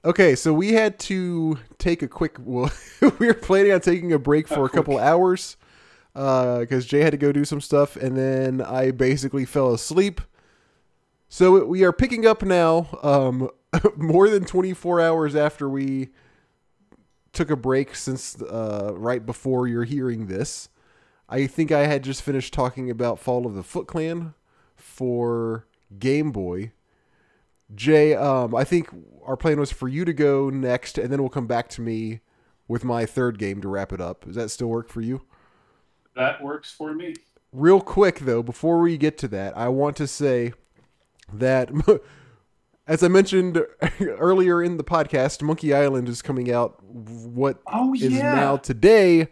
Okay 0.05 0.35
so 0.35 0.53
we 0.53 0.73
had 0.73 0.99
to 1.01 1.59
take 1.77 2.03
a 2.03 2.09
quick 2.09 2.37
well 2.45 2.73
we 3.19 3.27
were 3.27 3.35
planning 3.35 3.73
on 3.73 3.81
taking 3.81 4.13
a 4.13 4.19
break 4.19 4.49
for 4.49 4.65
a 4.65 4.69
couple 4.71 4.99
hours 4.99 5.57
because 6.15 6.87
jay 6.87 7.01
had 7.01 7.11
to 7.11 7.17
go 7.17 7.33
do 7.33 7.45
some 7.45 7.61
stuff 7.61 7.97
and 7.97 8.17
then 8.17 8.61
i 8.61 8.91
basically 8.91 9.45
fell 9.45 9.73
asleep 9.73 10.21
so 11.29 11.65
we 11.65 11.85
are 11.85 11.93
picking 11.93 12.27
up 12.27 12.43
now 12.43 12.89
um, 13.03 13.51
more 13.97 14.29
than 14.29 14.45
24 14.45 15.01
hours 15.01 15.37
after 15.37 15.69
we 15.69 16.09
took 17.33 17.51
a 17.51 17.57
break 17.57 17.95
since 17.95 18.41
uh, 18.43 18.93
right 18.95 19.27
before 19.27 19.67
you're 19.67 19.85
hearing 19.85 20.27
this 20.27 20.71
I 21.29 21.47
think 21.47 21.71
I 21.71 21.87
had 21.87 22.03
just 22.03 22.23
finished 22.23 22.55
talking 22.55 22.91
about 22.91 23.19
Fall 23.19 23.47
of 23.47 23.55
the 23.55 23.63
Foot 23.63 23.87
Clan 23.87 24.35
for 24.77 25.67
Game 25.99 26.33
Boy. 26.33 26.73
Jay, 27.75 28.15
um, 28.15 28.55
I 28.55 28.65
think 28.65 28.89
our 29.27 29.37
plan 29.37 29.61
was 29.61 29.71
for 29.71 29.89
you 29.89 30.07
to 30.07 30.15
go 30.15 30.49
next, 30.49 30.97
and 30.97 31.13
then 31.13 31.21
we'll 31.21 31.29
come 31.29 31.47
back 31.47 31.69
to 31.71 31.83
me 31.83 32.21
with 32.67 32.83
my 32.83 33.05
third 33.05 33.39
game 33.39 33.61
to 33.61 33.69
wrap 33.69 33.93
it 33.93 34.01
up. 34.01 34.25
Does 34.25 34.37
that 34.37 34.51
still 34.51 34.69
work 34.69 34.89
for 34.89 35.03
you? 35.03 35.27
That 36.19 36.43
works 36.43 36.71
for 36.73 36.93
me. 36.93 37.15
Real 37.53 37.81
quick, 37.81 38.19
though, 38.19 38.43
before 38.43 38.81
we 38.81 38.99
get 38.99 39.17
to 39.19 39.29
that, 39.29 39.57
I 39.57 39.69
want 39.69 39.97
to 39.99 40.07
say 40.09 40.53
that, 41.33 41.71
as 42.89 43.05
I 43.05 43.09
mentioned 43.09 43.65
earlier 44.01 44.61
in 44.61 44.79
the 44.79 44.85
podcast, 44.85 45.43
Monkey 45.43 45.73
Island 45.73 46.09
is 46.09 46.21
coming 46.21 46.53
out. 46.53 46.83
What 46.85 47.61
Oh 47.73 47.95
is 47.95 48.11
now 48.11 48.57
today, 48.57 49.29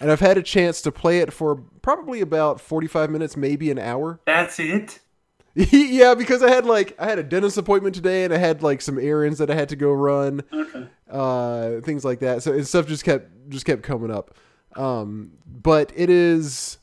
and 0.00 0.12
I've 0.12 0.20
had 0.20 0.36
a 0.36 0.42
chance 0.42 0.82
to 0.82 0.92
play 0.92 1.20
it 1.20 1.32
for 1.32 1.56
probably 1.80 2.20
about 2.20 2.60
45 2.60 3.10
minutes, 3.10 3.34
maybe 3.34 3.70
an 3.70 3.78
hour. 3.78 4.20
That's 4.26 4.60
it. 4.60 5.00
yeah, 5.54 6.14
because 6.14 6.42
I 6.42 6.50
had 6.50 6.66
like 6.66 6.94
I 7.00 7.06
had 7.08 7.18
a 7.18 7.22
dentist 7.22 7.56
appointment 7.56 7.94
today, 7.94 8.24
and 8.24 8.34
I 8.34 8.36
had 8.36 8.62
like 8.62 8.82
some 8.82 8.98
errands 8.98 9.38
that 9.38 9.50
I 9.50 9.54
had 9.54 9.70
to 9.70 9.76
go 9.76 9.92
run, 9.92 10.42
Okay. 10.52 10.86
uh, 11.10 11.80
things 11.80 12.04
like 12.04 12.20
that. 12.20 12.42
So 12.42 12.52
and 12.52 12.66
stuff 12.66 12.86
just 12.86 13.02
kept 13.02 13.48
just 13.48 13.64
kept 13.64 13.82
coming 13.82 14.10
up. 14.10 14.36
Um, 14.76 15.32
but 15.46 15.92
it 15.94 16.10
is, 16.10 16.78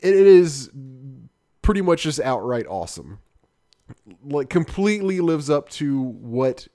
it, 0.00 0.14
is 0.14 0.70
pretty 1.62 1.82
much 1.82 2.02
just 2.02 2.20
outright 2.20 2.66
awesome. 2.68 3.18
Like 4.24 4.48
completely 4.48 5.20
lives 5.20 5.50
up 5.50 5.68
to 5.70 6.00
what 6.00 6.68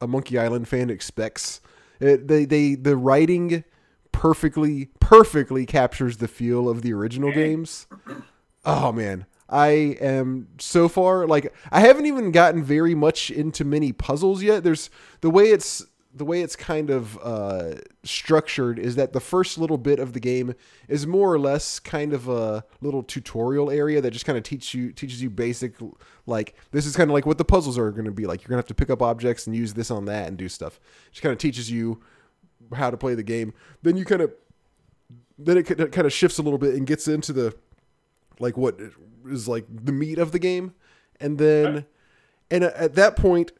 a 0.00 0.06
Monkey 0.06 0.38
Island 0.38 0.68
fan 0.68 0.90
expects. 0.90 1.60
It, 2.00 2.28
they 2.28 2.46
they 2.46 2.74
the 2.74 2.96
writing 2.96 3.64
perfectly 4.12 4.88
perfectly 5.00 5.66
captures 5.66 6.16
the 6.16 6.28
feel 6.28 6.68
of 6.68 6.82
the 6.82 6.92
original 6.92 7.32
games. 7.32 7.86
Oh 8.64 8.92
man, 8.92 9.26
I 9.48 9.68
am 10.00 10.48
so 10.58 10.88
far 10.88 11.26
like 11.26 11.52
I 11.70 11.80
haven't 11.80 12.06
even 12.06 12.30
gotten 12.30 12.62
very 12.62 12.94
much 12.94 13.30
into 13.30 13.64
many 13.64 13.92
puzzles 13.92 14.42
yet. 14.42 14.64
There's 14.64 14.90
the 15.20 15.30
way 15.30 15.50
it's 15.50 15.84
the 16.12 16.24
way 16.24 16.42
it's 16.42 16.56
kind 16.56 16.90
of 16.90 17.18
uh, 17.22 17.74
structured 18.02 18.78
is 18.78 18.96
that 18.96 19.12
the 19.12 19.20
first 19.20 19.58
little 19.58 19.78
bit 19.78 20.00
of 20.00 20.12
the 20.12 20.20
game 20.20 20.54
is 20.88 21.06
more 21.06 21.32
or 21.32 21.38
less 21.38 21.78
kind 21.78 22.12
of 22.12 22.28
a 22.28 22.64
little 22.80 23.02
tutorial 23.02 23.70
area 23.70 24.00
that 24.00 24.10
just 24.10 24.24
kind 24.24 24.36
of 24.36 24.42
teach 24.42 24.74
you 24.74 24.92
teaches 24.92 25.22
you 25.22 25.30
basic 25.30 25.74
like 26.26 26.54
this 26.72 26.84
is 26.84 26.96
kind 26.96 27.10
of 27.10 27.14
like 27.14 27.26
what 27.26 27.38
the 27.38 27.44
puzzles 27.44 27.78
are 27.78 27.90
going 27.92 28.06
to 28.06 28.10
be 28.10 28.26
like. 28.26 28.42
You're 28.42 28.48
gonna 28.48 28.58
have 28.58 28.66
to 28.66 28.74
pick 28.74 28.90
up 28.90 29.02
objects 29.02 29.46
and 29.46 29.54
use 29.54 29.74
this 29.74 29.90
on 29.90 30.06
that 30.06 30.26
and 30.26 30.36
do 30.36 30.48
stuff. 30.48 30.80
Just 31.12 31.22
kind 31.22 31.32
of 31.32 31.38
teaches 31.38 31.70
you 31.70 32.00
how 32.74 32.90
to 32.90 32.96
play 32.96 33.14
the 33.14 33.22
game. 33.22 33.54
Then 33.82 33.96
you 33.96 34.04
kind 34.04 34.22
of 34.22 34.32
then 35.38 35.58
it 35.58 35.64
kind 35.64 36.06
of 36.06 36.12
shifts 36.12 36.38
a 36.38 36.42
little 36.42 36.58
bit 36.58 36.74
and 36.74 36.86
gets 36.86 37.06
into 37.06 37.32
the 37.32 37.54
like 38.40 38.56
what 38.56 38.78
is 39.28 39.46
like 39.46 39.64
the 39.68 39.92
meat 39.92 40.18
of 40.18 40.32
the 40.32 40.38
game 40.38 40.74
and 41.20 41.38
then 41.38 41.86
and 42.50 42.64
at 42.64 42.94
that 42.94 43.16
point 43.16 43.52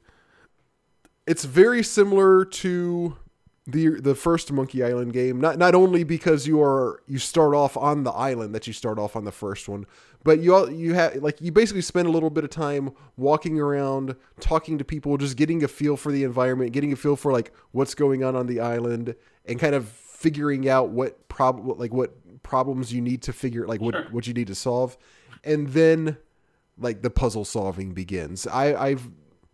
it's 1.30 1.44
very 1.44 1.82
similar 1.82 2.44
to 2.44 3.16
the 3.66 4.00
the 4.00 4.14
first 4.16 4.50
Monkey 4.50 4.82
Island 4.82 5.12
game. 5.12 5.40
Not 5.40 5.58
not 5.58 5.74
only 5.74 6.02
because 6.02 6.46
you 6.46 6.60
are 6.60 7.02
you 7.06 7.18
start 7.18 7.54
off 7.54 7.76
on 7.76 8.02
the 8.02 8.10
island 8.10 8.54
that 8.54 8.66
you 8.66 8.72
start 8.72 8.98
off 8.98 9.14
on 9.14 9.24
the 9.24 9.30
first 9.32 9.68
one, 9.68 9.86
but 10.24 10.40
you 10.40 10.54
all 10.54 10.68
you 10.70 10.94
have 10.94 11.16
like 11.16 11.40
you 11.40 11.52
basically 11.52 11.82
spend 11.82 12.08
a 12.08 12.10
little 12.10 12.30
bit 12.30 12.42
of 12.42 12.50
time 12.50 12.90
walking 13.16 13.60
around, 13.60 14.16
talking 14.40 14.76
to 14.78 14.84
people, 14.84 15.16
just 15.18 15.36
getting 15.36 15.62
a 15.62 15.68
feel 15.68 15.96
for 15.96 16.10
the 16.10 16.24
environment, 16.24 16.72
getting 16.72 16.92
a 16.92 16.96
feel 16.96 17.14
for 17.16 17.32
like 17.32 17.52
what's 17.70 17.94
going 17.94 18.24
on 18.24 18.34
on 18.34 18.46
the 18.48 18.58
island, 18.58 19.14
and 19.44 19.60
kind 19.60 19.74
of 19.74 19.86
figuring 19.88 20.68
out 20.68 20.90
what 20.90 21.28
problem 21.28 21.78
like 21.78 21.92
what 21.92 22.42
problems 22.42 22.92
you 22.92 23.00
need 23.00 23.22
to 23.22 23.32
figure 23.32 23.66
like 23.68 23.80
what 23.80 23.94
Sure. 23.94 24.06
what 24.10 24.26
you 24.26 24.34
need 24.34 24.48
to 24.48 24.54
solve, 24.56 24.98
and 25.44 25.68
then 25.68 26.16
like 26.76 27.02
the 27.02 27.10
puzzle 27.10 27.44
solving 27.44 27.92
begins. 27.92 28.46
I 28.48 28.74
I've 28.74 29.08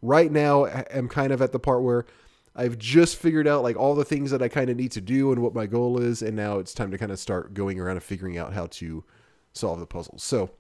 right 0.07 0.31
now 0.31 0.67
I 0.67 0.85
am 0.91 1.09
kind 1.09 1.33
of 1.33 1.43
at 1.43 1.53
the 1.53 1.59
part 1.59 1.83
where 1.83 2.07
I've 2.55 2.79
just 2.79 3.17
figured 3.17 3.47
out 3.47 3.63
like 3.63 3.77
all 3.77 3.95
the 3.95 4.05
things 4.05 4.31
that 4.31 4.41
I 4.41 4.49
kind 4.49 4.71
of 4.71 4.77
need 4.77 4.93
to 4.93 5.01
do 5.01 5.31
and 5.33 5.43
what 5.43 5.55
my 5.55 5.67
goal 5.67 6.01
is, 6.01 6.23
and 6.23 6.35
now 6.35 6.59
it's 6.59 6.73
time 6.73 6.91
to 6.91 6.99
kind 6.99 7.13
of 7.13 7.19
start 7.19 7.53
going 7.53 7.79
around 7.79 7.97
and 7.97 8.03
figuring 8.03 8.39
out 8.39 8.55
how 8.55 8.67
to 8.67 9.05
solve 9.53 9.79
the 9.79 9.87
puzzles. 9.87 10.23
So 10.23 10.51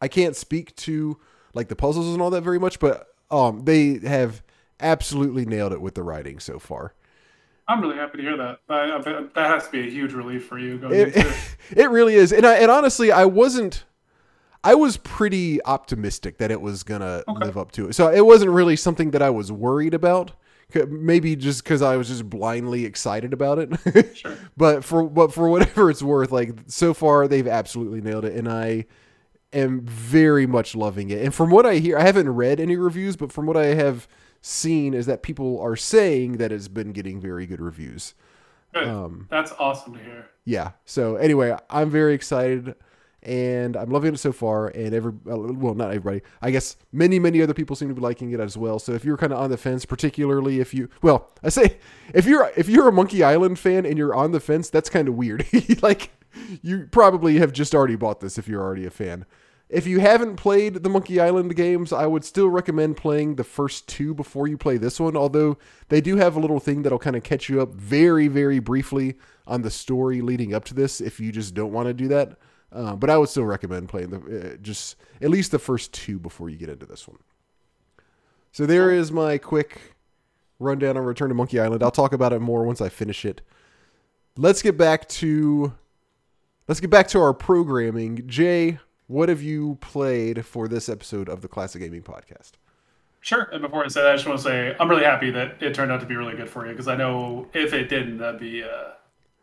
I 0.00 0.08
can't 0.08 0.34
speak 0.34 0.74
to 0.76 1.18
like 1.54 1.68
the 1.68 1.76
puzzles 1.76 2.12
and 2.12 2.20
all 2.20 2.30
that 2.30 2.42
very 2.42 2.58
much, 2.58 2.80
but 2.80 3.08
um, 3.30 3.64
they 3.64 3.98
have 4.00 4.42
absolutely 4.80 5.44
nailed 5.44 5.72
it 5.72 5.80
with 5.80 5.94
the 5.94 6.02
writing 6.02 6.40
so 6.40 6.58
far. 6.58 6.94
I'm 7.68 7.80
really 7.80 7.96
happy 7.96 8.18
to 8.18 8.22
hear 8.22 8.36
that. 8.36 8.58
I, 8.68 8.96
I 8.96 9.00
that 9.00 9.46
has 9.50 9.66
to 9.66 9.70
be 9.72 9.86
a 9.86 9.90
huge 9.90 10.12
relief 10.12 10.46
for 10.46 10.58
you 10.58 10.78
going 10.78 10.94
It, 10.94 11.16
into 11.16 11.28
it. 11.28 11.56
it 11.76 11.90
really 11.90 12.14
is, 12.14 12.32
and 12.32 12.44
I, 12.44 12.56
and 12.56 12.70
honestly, 12.70 13.12
I 13.12 13.24
wasn't. 13.24 13.84
I 14.64 14.74
was 14.74 14.96
pretty 14.96 15.62
optimistic 15.64 16.38
that 16.38 16.50
it 16.50 16.60
was 16.60 16.82
gonna 16.82 17.22
Okay. 17.28 17.44
live 17.46 17.56
up 17.58 17.72
to 17.72 17.88
it, 17.88 17.94
so 17.94 18.08
it 18.08 18.24
wasn't 18.24 18.50
really 18.52 18.76
something 18.76 19.10
that 19.12 19.22
I 19.22 19.30
was 19.30 19.50
worried 19.52 19.94
about. 19.94 20.32
Maybe 20.88 21.36
just 21.36 21.62
because 21.64 21.82
I 21.82 21.96
was 21.98 22.08
just 22.08 22.30
blindly 22.30 22.86
excited 22.86 23.32
about 23.34 23.58
it. 23.58 24.14
Sure. 24.16 24.36
but 24.56 24.82
for 24.84 25.04
but 25.08 25.32
for 25.34 25.48
whatever 25.50 25.90
it's 25.90 26.02
worth, 26.02 26.32
like 26.32 26.54
so 26.66 26.94
far 26.94 27.28
they've 27.28 27.46
absolutely 27.46 28.00
nailed 28.00 28.24
it, 28.24 28.34
and 28.34 28.48
I 28.48 28.86
am 29.52 29.82
very 29.82 30.46
much 30.46 30.74
loving 30.74 31.10
it. 31.10 31.22
And 31.22 31.34
from 31.34 31.50
what 31.50 31.66
I 31.66 31.74
hear, 31.76 31.98
I 31.98 32.02
haven't 32.02 32.30
read 32.30 32.58
any 32.58 32.76
reviews, 32.76 33.16
but 33.16 33.30
from 33.32 33.44
what 33.44 33.56
I 33.56 33.66
have 33.74 34.08
seen, 34.40 34.94
is 34.94 35.04
that 35.06 35.22
people 35.22 35.60
are 35.60 35.76
saying 35.76 36.38
that 36.38 36.50
it's 36.52 36.68
been 36.68 36.92
getting 36.92 37.20
very 37.20 37.44
good 37.46 37.60
reviews. 37.60 38.14
Good. 38.72 38.88
Um, 38.88 39.26
That's 39.30 39.52
awesome 39.58 39.92
to 39.92 39.98
hear. 40.02 40.26
yeah. 40.46 40.70
So 40.86 41.16
anyway, 41.16 41.54
I'm 41.68 41.90
very 41.90 42.14
excited, 42.14 42.74
and 43.22 43.76
I'm 43.76 43.90
loving 43.90 44.14
it 44.14 44.18
so 44.18 44.32
far. 44.32 44.68
And 44.68 44.94
every 44.94 45.12
uh, 45.30 45.36
well, 45.36 45.74
not 45.74 45.88
everybody. 45.88 46.22
I 46.40 46.50
guess 46.50 46.76
many 46.92 47.18
many 47.18 47.42
other 47.42 47.54
people 47.54 47.76
seem 47.76 47.88
to 47.88 47.94
be 47.94 48.00
liking 48.00 48.32
it 48.32 48.40
as 48.40 48.56
well. 48.56 48.78
So 48.78 48.92
if 48.92 49.04
you're 49.04 49.16
kind 49.16 49.32
of 49.32 49.38
on 49.38 49.50
the 49.50 49.56
fence, 49.56 49.84
particularly 49.84 50.60
if 50.60 50.74
you 50.74 50.88
well, 51.02 51.30
I 51.42 51.48
say 51.48 51.78
if 52.14 52.26
you're 52.26 52.50
if 52.56 52.68
you're 52.68 52.88
a 52.88 52.92
Monkey 52.92 53.22
Island 53.22 53.58
fan 53.58 53.86
and 53.86 53.96
you're 53.96 54.14
on 54.14 54.32
the 54.32 54.40
fence, 54.40 54.70
that's 54.70 54.90
kind 54.90 55.08
of 55.08 55.14
weird. 55.14 55.46
like 55.82 56.10
you 56.62 56.88
probably 56.90 57.38
have 57.38 57.52
just 57.52 57.74
already 57.74 57.96
bought 57.96 58.20
this 58.20 58.38
if 58.38 58.48
you're 58.48 58.62
already 58.62 58.86
a 58.86 58.90
fan. 58.90 59.26
If 59.68 59.86
you 59.86 60.00
haven't 60.00 60.36
played 60.36 60.82
the 60.82 60.90
Monkey 60.90 61.18
Island 61.18 61.56
games, 61.56 61.94
I 61.94 62.06
would 62.06 62.26
still 62.26 62.48
recommend 62.48 62.98
playing 62.98 63.36
the 63.36 63.44
first 63.44 63.88
two 63.88 64.12
before 64.12 64.46
you 64.46 64.58
play 64.58 64.76
this 64.76 65.00
one. 65.00 65.16
Although 65.16 65.56
they 65.88 66.02
do 66.02 66.16
have 66.16 66.36
a 66.36 66.40
little 66.40 66.60
thing 66.60 66.82
that'll 66.82 66.98
kind 66.98 67.16
of 67.16 67.22
catch 67.22 67.48
you 67.48 67.62
up 67.62 67.72
very, 67.72 68.28
very 68.28 68.58
briefly 68.58 69.16
on 69.46 69.62
the 69.62 69.70
story 69.70 70.20
leading 70.20 70.52
up 70.52 70.66
to 70.66 70.74
this. 70.74 71.00
If 71.00 71.20
you 71.20 71.32
just 71.32 71.54
don't 71.54 71.72
want 71.72 71.88
to 71.88 71.94
do 71.94 72.06
that, 72.08 72.36
uh, 72.72 72.96
but 72.96 73.10
I 73.10 73.18
would 73.18 73.28
still 73.28 73.44
recommend 73.44 73.88
playing 73.88 74.10
the 74.10 74.52
uh, 74.52 74.56
just 74.56 74.96
at 75.20 75.30
least 75.30 75.50
the 75.50 75.58
first 75.58 75.92
two 75.92 76.18
before 76.18 76.48
you 76.48 76.56
get 76.56 76.68
into 76.68 76.86
this 76.86 77.06
one. 77.06 77.18
So 78.50 78.66
there 78.66 78.90
is 78.90 79.12
my 79.12 79.38
quick 79.38 79.94
rundown 80.58 80.96
on 80.96 81.04
Return 81.04 81.28
to 81.28 81.34
Monkey 81.34 81.60
Island. 81.60 81.82
I'll 81.82 81.90
talk 81.90 82.12
about 82.12 82.32
it 82.32 82.40
more 82.40 82.64
once 82.64 82.80
I 82.80 82.88
finish 82.88 83.24
it. 83.24 83.42
Let's 84.36 84.62
get 84.62 84.78
back 84.78 85.08
to 85.08 85.74
let's 86.68 86.80
get 86.80 86.90
back 86.90 87.08
to 87.08 87.20
our 87.20 87.34
programming. 87.34 88.26
Jay, 88.26 88.78
what 89.06 89.28
have 89.28 89.42
you 89.42 89.76
played 89.80 90.46
for 90.46 90.68
this 90.68 90.88
episode 90.88 91.28
of 91.28 91.42
the 91.42 91.48
Classic 91.48 91.82
Gaming 91.82 92.02
Podcast? 92.02 92.52
Sure. 93.20 93.42
And 93.52 93.62
before 93.62 93.84
I 93.84 93.88
say 93.88 94.02
that, 94.02 94.12
I 94.12 94.16
just 94.16 94.26
want 94.26 94.38
to 94.38 94.44
say 94.44 94.74
I'm 94.80 94.88
really 94.88 95.04
happy 95.04 95.30
that 95.30 95.62
it 95.62 95.74
turned 95.74 95.92
out 95.92 96.00
to 96.00 96.06
be 96.06 96.16
really 96.16 96.34
good 96.34 96.48
for 96.48 96.66
you 96.66 96.72
because 96.72 96.88
I 96.88 96.96
know 96.96 97.46
if 97.52 97.72
it 97.72 97.88
didn't, 97.88 98.18
that'd 98.18 98.40
be 98.40 98.64
uh, 98.64 98.92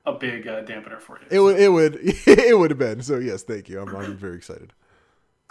a 0.05 0.13
big 0.13 0.47
uh, 0.47 0.63
dampener 0.63 0.99
for 0.99 1.19
you. 1.19 1.27
It 1.29 1.39
would 1.39 1.59
it 1.59 1.69
would 1.69 1.99
it 2.27 2.57
would 2.57 2.71
have 2.71 2.79
been. 2.79 3.01
So 3.01 3.17
yes, 3.17 3.43
thank 3.43 3.69
you. 3.69 3.81
I'm, 3.81 3.95
I'm 3.95 4.17
very 4.17 4.35
excited. 4.37 4.73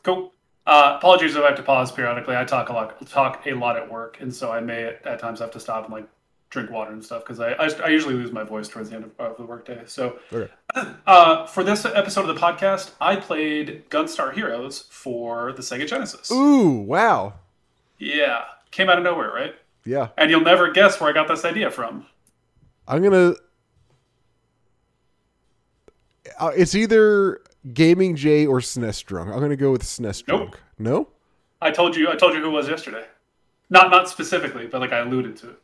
Cool. 0.02 0.32
Uh, 0.66 0.96
apologies 0.98 1.34
if 1.34 1.42
I 1.42 1.46
have 1.46 1.56
to 1.56 1.62
pause 1.62 1.90
periodically. 1.90 2.36
I 2.36 2.44
talk 2.44 2.68
a 2.68 2.72
lot, 2.74 3.06
talk 3.08 3.46
a 3.46 3.54
lot 3.54 3.76
at 3.76 3.90
work, 3.90 4.20
and 4.20 4.34
so 4.34 4.52
I 4.52 4.60
may 4.60 4.84
at, 4.84 5.06
at 5.06 5.18
times 5.18 5.40
have 5.40 5.50
to 5.52 5.60
stop 5.60 5.84
and 5.84 5.92
like 5.92 6.06
drink 6.50 6.70
water 6.70 6.92
and 6.92 7.04
stuff 7.04 7.24
because 7.24 7.40
I, 7.40 7.52
I 7.52 7.68
I 7.84 7.88
usually 7.88 8.14
lose 8.14 8.32
my 8.32 8.42
voice 8.42 8.68
towards 8.68 8.90
the 8.90 8.96
end 8.96 9.04
of, 9.04 9.12
of 9.18 9.36
the 9.36 9.44
workday. 9.44 9.82
So 9.86 10.18
Okay. 10.32 10.52
uh, 11.06 11.46
for 11.46 11.64
this 11.64 11.84
episode 11.84 12.28
of 12.28 12.34
the 12.34 12.40
podcast, 12.40 12.92
I 13.00 13.16
played 13.16 13.88
Gunstar 13.90 14.34
Heroes 14.34 14.86
for 14.90 15.52
the 15.52 15.62
Sega 15.62 15.86
Genesis. 15.86 16.30
Ooh, 16.30 16.80
wow. 16.80 17.34
Yeah, 17.98 18.44
came 18.70 18.88
out 18.88 18.98
of 18.98 19.04
nowhere, 19.04 19.32
right? 19.32 19.54
Yeah. 19.84 20.08
And 20.18 20.30
you'll 20.30 20.42
never 20.42 20.70
guess 20.70 21.00
where 21.00 21.08
I 21.08 21.12
got 21.12 21.28
this 21.28 21.44
idea 21.44 21.70
from. 21.70 22.06
I'm 22.86 23.02
gonna. 23.02 23.34
Uh, 26.38 26.52
it's 26.56 26.74
either 26.74 27.40
Gaming 27.74 28.16
J 28.16 28.46
or 28.46 28.60
SNES 28.60 29.04
Drunk. 29.04 29.30
I'm 29.32 29.40
gonna 29.40 29.56
go 29.56 29.72
with 29.72 29.82
SNES 29.82 30.24
Nope. 30.28 30.38
Drunk. 30.40 30.60
No, 30.78 31.08
I 31.60 31.70
told 31.70 31.96
you, 31.96 32.08
I 32.10 32.16
told 32.16 32.34
you 32.34 32.40
who 32.40 32.48
it 32.48 32.52
was 32.52 32.68
yesterday. 32.68 33.04
Not 33.70 33.90
not 33.90 34.08
specifically, 34.08 34.66
but 34.66 34.80
like 34.80 34.92
I 34.92 34.98
alluded 34.98 35.36
to 35.38 35.50
it. 35.50 35.62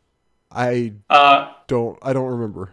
I 0.51 0.93
Uh, 1.09 1.51
don't. 1.67 1.97
I 2.01 2.13
don't 2.13 2.27
remember. 2.29 2.71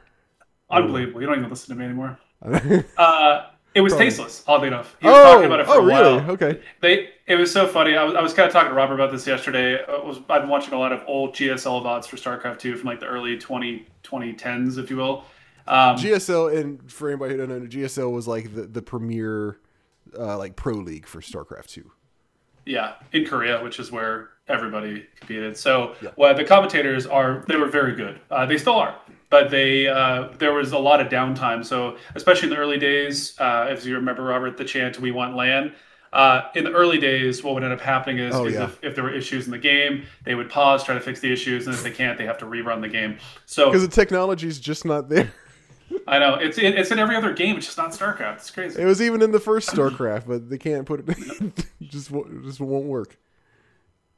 unbelievable. 0.70 1.20
You 1.20 1.26
don't 1.26 1.38
even 1.38 1.50
listen 1.50 1.74
to 1.74 1.78
me 1.78 1.84
anymore. 1.86 2.18
oh, 2.44 2.82
Uh, 2.98 3.46
it 3.74 3.80
was 3.80 3.94
tasteless, 3.96 4.44
oddly 4.46 4.68
enough. 4.68 4.96
He 5.00 5.06
was 5.06 5.16
talking 5.16 5.46
about 5.46 5.60
it 5.60 5.66
for 5.66 5.72
oh, 5.76 5.78
a 5.86 5.90
while. 5.90 6.16
really? 6.16 6.30
Okay. 6.32 6.60
They, 6.80 7.08
it 7.26 7.36
was 7.36 7.50
so 7.50 7.66
funny. 7.66 7.96
I 7.96 8.04
was, 8.04 8.14
I 8.14 8.20
was 8.20 8.34
kind 8.34 8.46
of 8.46 8.52
talking 8.52 8.68
to 8.68 8.74
Robert 8.74 8.94
about 8.94 9.10
this 9.10 9.26
yesterday. 9.26 9.82
I 9.82 9.96
was, 10.04 10.18
I've 10.28 10.42
been 10.42 10.50
watching 10.50 10.74
a 10.74 10.78
lot 10.78 10.92
of 10.92 11.02
old 11.06 11.34
GSL 11.34 11.82
VODs 11.82 12.06
for 12.06 12.16
StarCraft 12.18 12.58
2 12.58 12.76
from 12.76 12.86
like 12.86 13.00
the 13.00 13.06
early 13.06 13.38
20, 13.38 13.86
2010s, 14.04 14.76
if 14.76 14.90
you 14.90 14.98
will. 14.98 15.24
Um, 15.66 15.96
GSL, 15.96 16.56
and 16.58 16.90
for 16.90 17.08
anybody 17.08 17.34
who 17.34 17.46
doesn't 17.46 17.62
know, 17.62 17.68
GSL 17.68 18.12
was 18.12 18.26
like 18.28 18.54
the 18.54 18.62
the 18.62 18.82
premier, 18.82 19.58
uh, 20.18 20.36
like 20.38 20.56
pro 20.56 20.74
league 20.74 21.06
for 21.06 21.20
StarCraft 21.20 21.66
two. 21.66 21.90
yeah, 22.66 22.94
in 23.12 23.24
Korea, 23.26 23.62
which 23.62 23.78
is 23.80 23.90
where 23.92 24.30
everybody 24.48 25.06
competed. 25.16 25.56
So, 25.56 25.94
well, 26.16 26.34
the 26.34 26.44
commentators 26.44 27.06
are 27.06 27.44
they 27.48 27.56
were 27.56 27.68
very 27.68 27.94
good. 27.94 28.20
Uh, 28.30 28.44
they 28.46 28.58
still 28.58 28.74
are, 28.76 28.96
but 29.30 29.50
they 29.50 29.86
uh, 29.88 30.28
there 30.38 30.52
was 30.52 30.72
a 30.72 30.78
lot 30.78 31.00
of 31.00 31.08
downtime. 31.08 31.64
So, 31.64 31.96
especially 32.14 32.48
in 32.48 32.54
the 32.54 32.60
early 32.60 32.78
days, 32.78 33.38
uh, 33.40 33.68
if 33.70 33.84
you 33.86 33.94
remember, 33.94 34.24
Robert, 34.24 34.56
the 34.56 34.64
chant 34.64 34.98
"We 35.00 35.10
want 35.12 35.36
LAN." 35.36 35.72
Uh, 36.12 36.42
in 36.54 36.62
the 36.64 36.70
early 36.72 36.98
days, 36.98 37.42
what 37.42 37.54
would 37.54 37.64
end 37.64 37.72
up 37.72 37.80
happening 37.80 38.18
is, 38.18 38.34
Oh, 38.34 38.44
is 38.44 38.52
yeah. 38.52 38.64
if, 38.64 38.78
if 38.84 38.94
there 38.94 39.02
were 39.02 39.14
issues 39.14 39.46
in 39.46 39.50
the 39.50 39.56
game, 39.56 40.04
they 40.24 40.34
would 40.34 40.50
pause, 40.50 40.84
try 40.84 40.92
to 40.94 41.00
fix 41.00 41.20
the 41.20 41.32
issues, 41.32 41.66
and 41.66 41.74
if 41.74 41.82
they 41.82 41.90
can't, 41.90 42.18
they 42.18 42.26
have 42.26 42.36
to 42.36 42.44
rerun 42.44 42.82
the 42.82 42.88
game. 42.90 43.16
So 43.46 43.70
Because 43.70 43.80
the 43.80 43.88
technology 43.94 44.46
is 44.46 44.60
just 44.60 44.84
not 44.84 45.08
there. 45.08 45.32
I 46.06 46.18
know 46.18 46.34
it's 46.34 46.58
in, 46.58 46.74
it's 46.76 46.90
in 46.90 46.98
every 46.98 47.16
other 47.16 47.32
game. 47.32 47.56
It's 47.56 47.66
just 47.66 47.78
not 47.78 47.90
StarCraft. 47.92 48.36
It's 48.36 48.50
crazy. 48.50 48.80
It 48.80 48.84
was 48.84 49.00
even 49.02 49.22
in 49.22 49.30
the 49.32 49.40
first 49.40 49.68
StarCraft, 49.70 50.26
but 50.26 50.48
they 50.50 50.58
can't 50.58 50.86
put 50.86 51.08
it. 51.08 51.66
just 51.82 52.10
won't- 52.10 52.44
just 52.44 52.60
won't 52.60 52.86
work. 52.86 53.16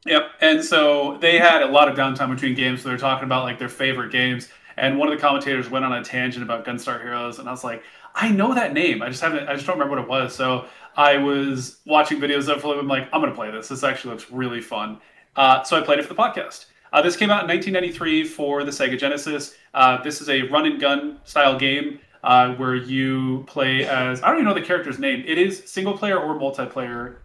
Yep. 0.06 0.22
And 0.40 0.62
so 0.64 1.16
they 1.20 1.38
had 1.38 1.62
a 1.62 1.66
lot 1.66 1.88
of 1.88 1.96
downtime 1.96 2.30
between 2.30 2.54
games. 2.54 2.82
So 2.82 2.88
they're 2.88 2.98
talking 2.98 3.24
about 3.24 3.44
like 3.44 3.58
their 3.58 3.68
favorite 3.68 4.12
games. 4.12 4.48
And 4.76 4.98
one 4.98 5.08
of 5.08 5.14
the 5.16 5.20
commentators 5.20 5.70
went 5.70 5.84
on 5.84 5.92
a 5.92 6.02
tangent 6.02 6.42
about 6.42 6.64
Gunstar 6.64 7.00
Heroes, 7.00 7.38
and 7.38 7.48
I 7.48 7.52
was 7.52 7.62
like, 7.62 7.84
I 8.16 8.28
know 8.30 8.54
that 8.54 8.72
name. 8.72 9.02
I 9.02 9.08
just 9.08 9.22
haven't. 9.22 9.48
I 9.48 9.54
just 9.54 9.66
don't 9.66 9.78
remember 9.78 9.96
what 9.96 10.02
it 10.04 10.08
was. 10.08 10.34
So 10.34 10.66
I 10.96 11.16
was 11.16 11.78
watching 11.86 12.20
videos 12.20 12.48
of 12.48 12.64
it. 12.64 12.78
I'm 12.78 12.88
like, 12.88 13.08
I'm 13.12 13.20
gonna 13.20 13.34
play 13.34 13.50
this. 13.52 13.68
This 13.68 13.84
actually 13.84 14.14
looks 14.14 14.30
really 14.30 14.60
fun. 14.60 14.98
Uh, 15.36 15.62
so 15.62 15.76
I 15.76 15.82
played 15.82 16.00
it 16.00 16.06
for 16.06 16.14
the 16.14 16.20
podcast. 16.20 16.66
Uh, 16.94 17.02
this 17.02 17.16
came 17.16 17.28
out 17.28 17.42
in 17.42 17.48
1993 17.48 18.22
for 18.22 18.62
the 18.62 18.70
Sega 18.70 18.96
Genesis. 18.96 19.56
Uh, 19.74 20.00
this 20.04 20.20
is 20.20 20.28
a 20.28 20.42
run 20.42 20.64
and 20.64 20.80
gun 20.80 21.18
style 21.24 21.58
game 21.58 21.98
uh, 22.22 22.54
where 22.54 22.76
you 22.76 23.42
play 23.48 23.84
as 23.84 24.22
I 24.22 24.28
don't 24.28 24.36
even 24.36 24.44
know 24.44 24.54
the 24.54 24.62
character's 24.62 25.00
name. 25.00 25.24
It 25.26 25.36
is 25.36 25.64
single 25.68 25.98
player 25.98 26.16
or 26.16 26.36
multiplayer. 26.36 27.16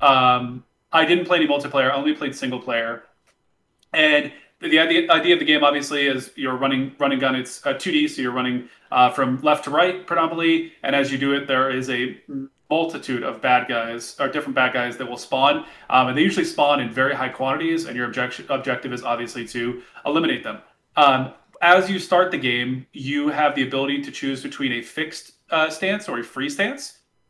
Um, 0.00 0.64
I 0.90 1.04
didn't 1.04 1.26
play 1.26 1.38
any 1.38 1.46
multiplayer. 1.46 1.92
I 1.92 1.94
only 1.94 2.14
played 2.14 2.34
single 2.34 2.58
player. 2.58 3.04
And 3.92 4.32
the 4.60 4.80
idea, 4.80 5.08
idea 5.08 5.34
of 5.34 5.38
the 5.38 5.46
game, 5.46 5.62
obviously, 5.62 6.08
is 6.08 6.32
you're 6.34 6.56
running 6.56 6.96
running 6.98 7.20
gun. 7.20 7.36
It's 7.36 7.64
uh, 7.64 7.74
2D, 7.74 8.10
so 8.10 8.22
you're 8.22 8.32
running 8.32 8.68
uh, 8.90 9.10
from 9.10 9.40
left 9.42 9.62
to 9.64 9.70
right 9.70 10.04
predominantly. 10.04 10.72
And 10.82 10.96
as 10.96 11.12
you 11.12 11.18
do 11.18 11.32
it, 11.32 11.46
there 11.46 11.70
is 11.70 11.88
a 11.90 12.20
multitude 12.76 13.22
of 13.28 13.34
bad 13.48 13.62
guys 13.76 14.02
or 14.20 14.26
different 14.34 14.56
bad 14.62 14.72
guys 14.78 14.96
that 14.98 15.06
will 15.10 15.22
spawn, 15.28 15.54
um, 15.94 16.04
and 16.08 16.14
they 16.16 16.24
usually 16.30 16.48
spawn 16.54 16.78
in 16.84 16.88
very 17.02 17.14
high 17.20 17.32
quantities. 17.40 17.80
And 17.86 17.94
your 17.98 18.06
objective 18.10 18.46
objective 18.58 18.92
is 18.96 19.02
obviously 19.12 19.44
to 19.54 19.62
eliminate 20.10 20.42
them. 20.48 20.58
Um, 21.04 21.20
as 21.60 21.82
you 21.92 21.98
start 21.98 22.30
the 22.30 22.42
game, 22.52 22.86
you 23.08 23.20
have 23.40 23.54
the 23.54 23.64
ability 23.68 23.98
to 24.06 24.10
choose 24.20 24.38
between 24.48 24.72
a 24.72 24.82
fixed 24.82 25.26
uh, 25.56 25.68
stance 25.78 26.08
or 26.10 26.18
a 26.18 26.24
free 26.34 26.50
stance. 26.56 26.82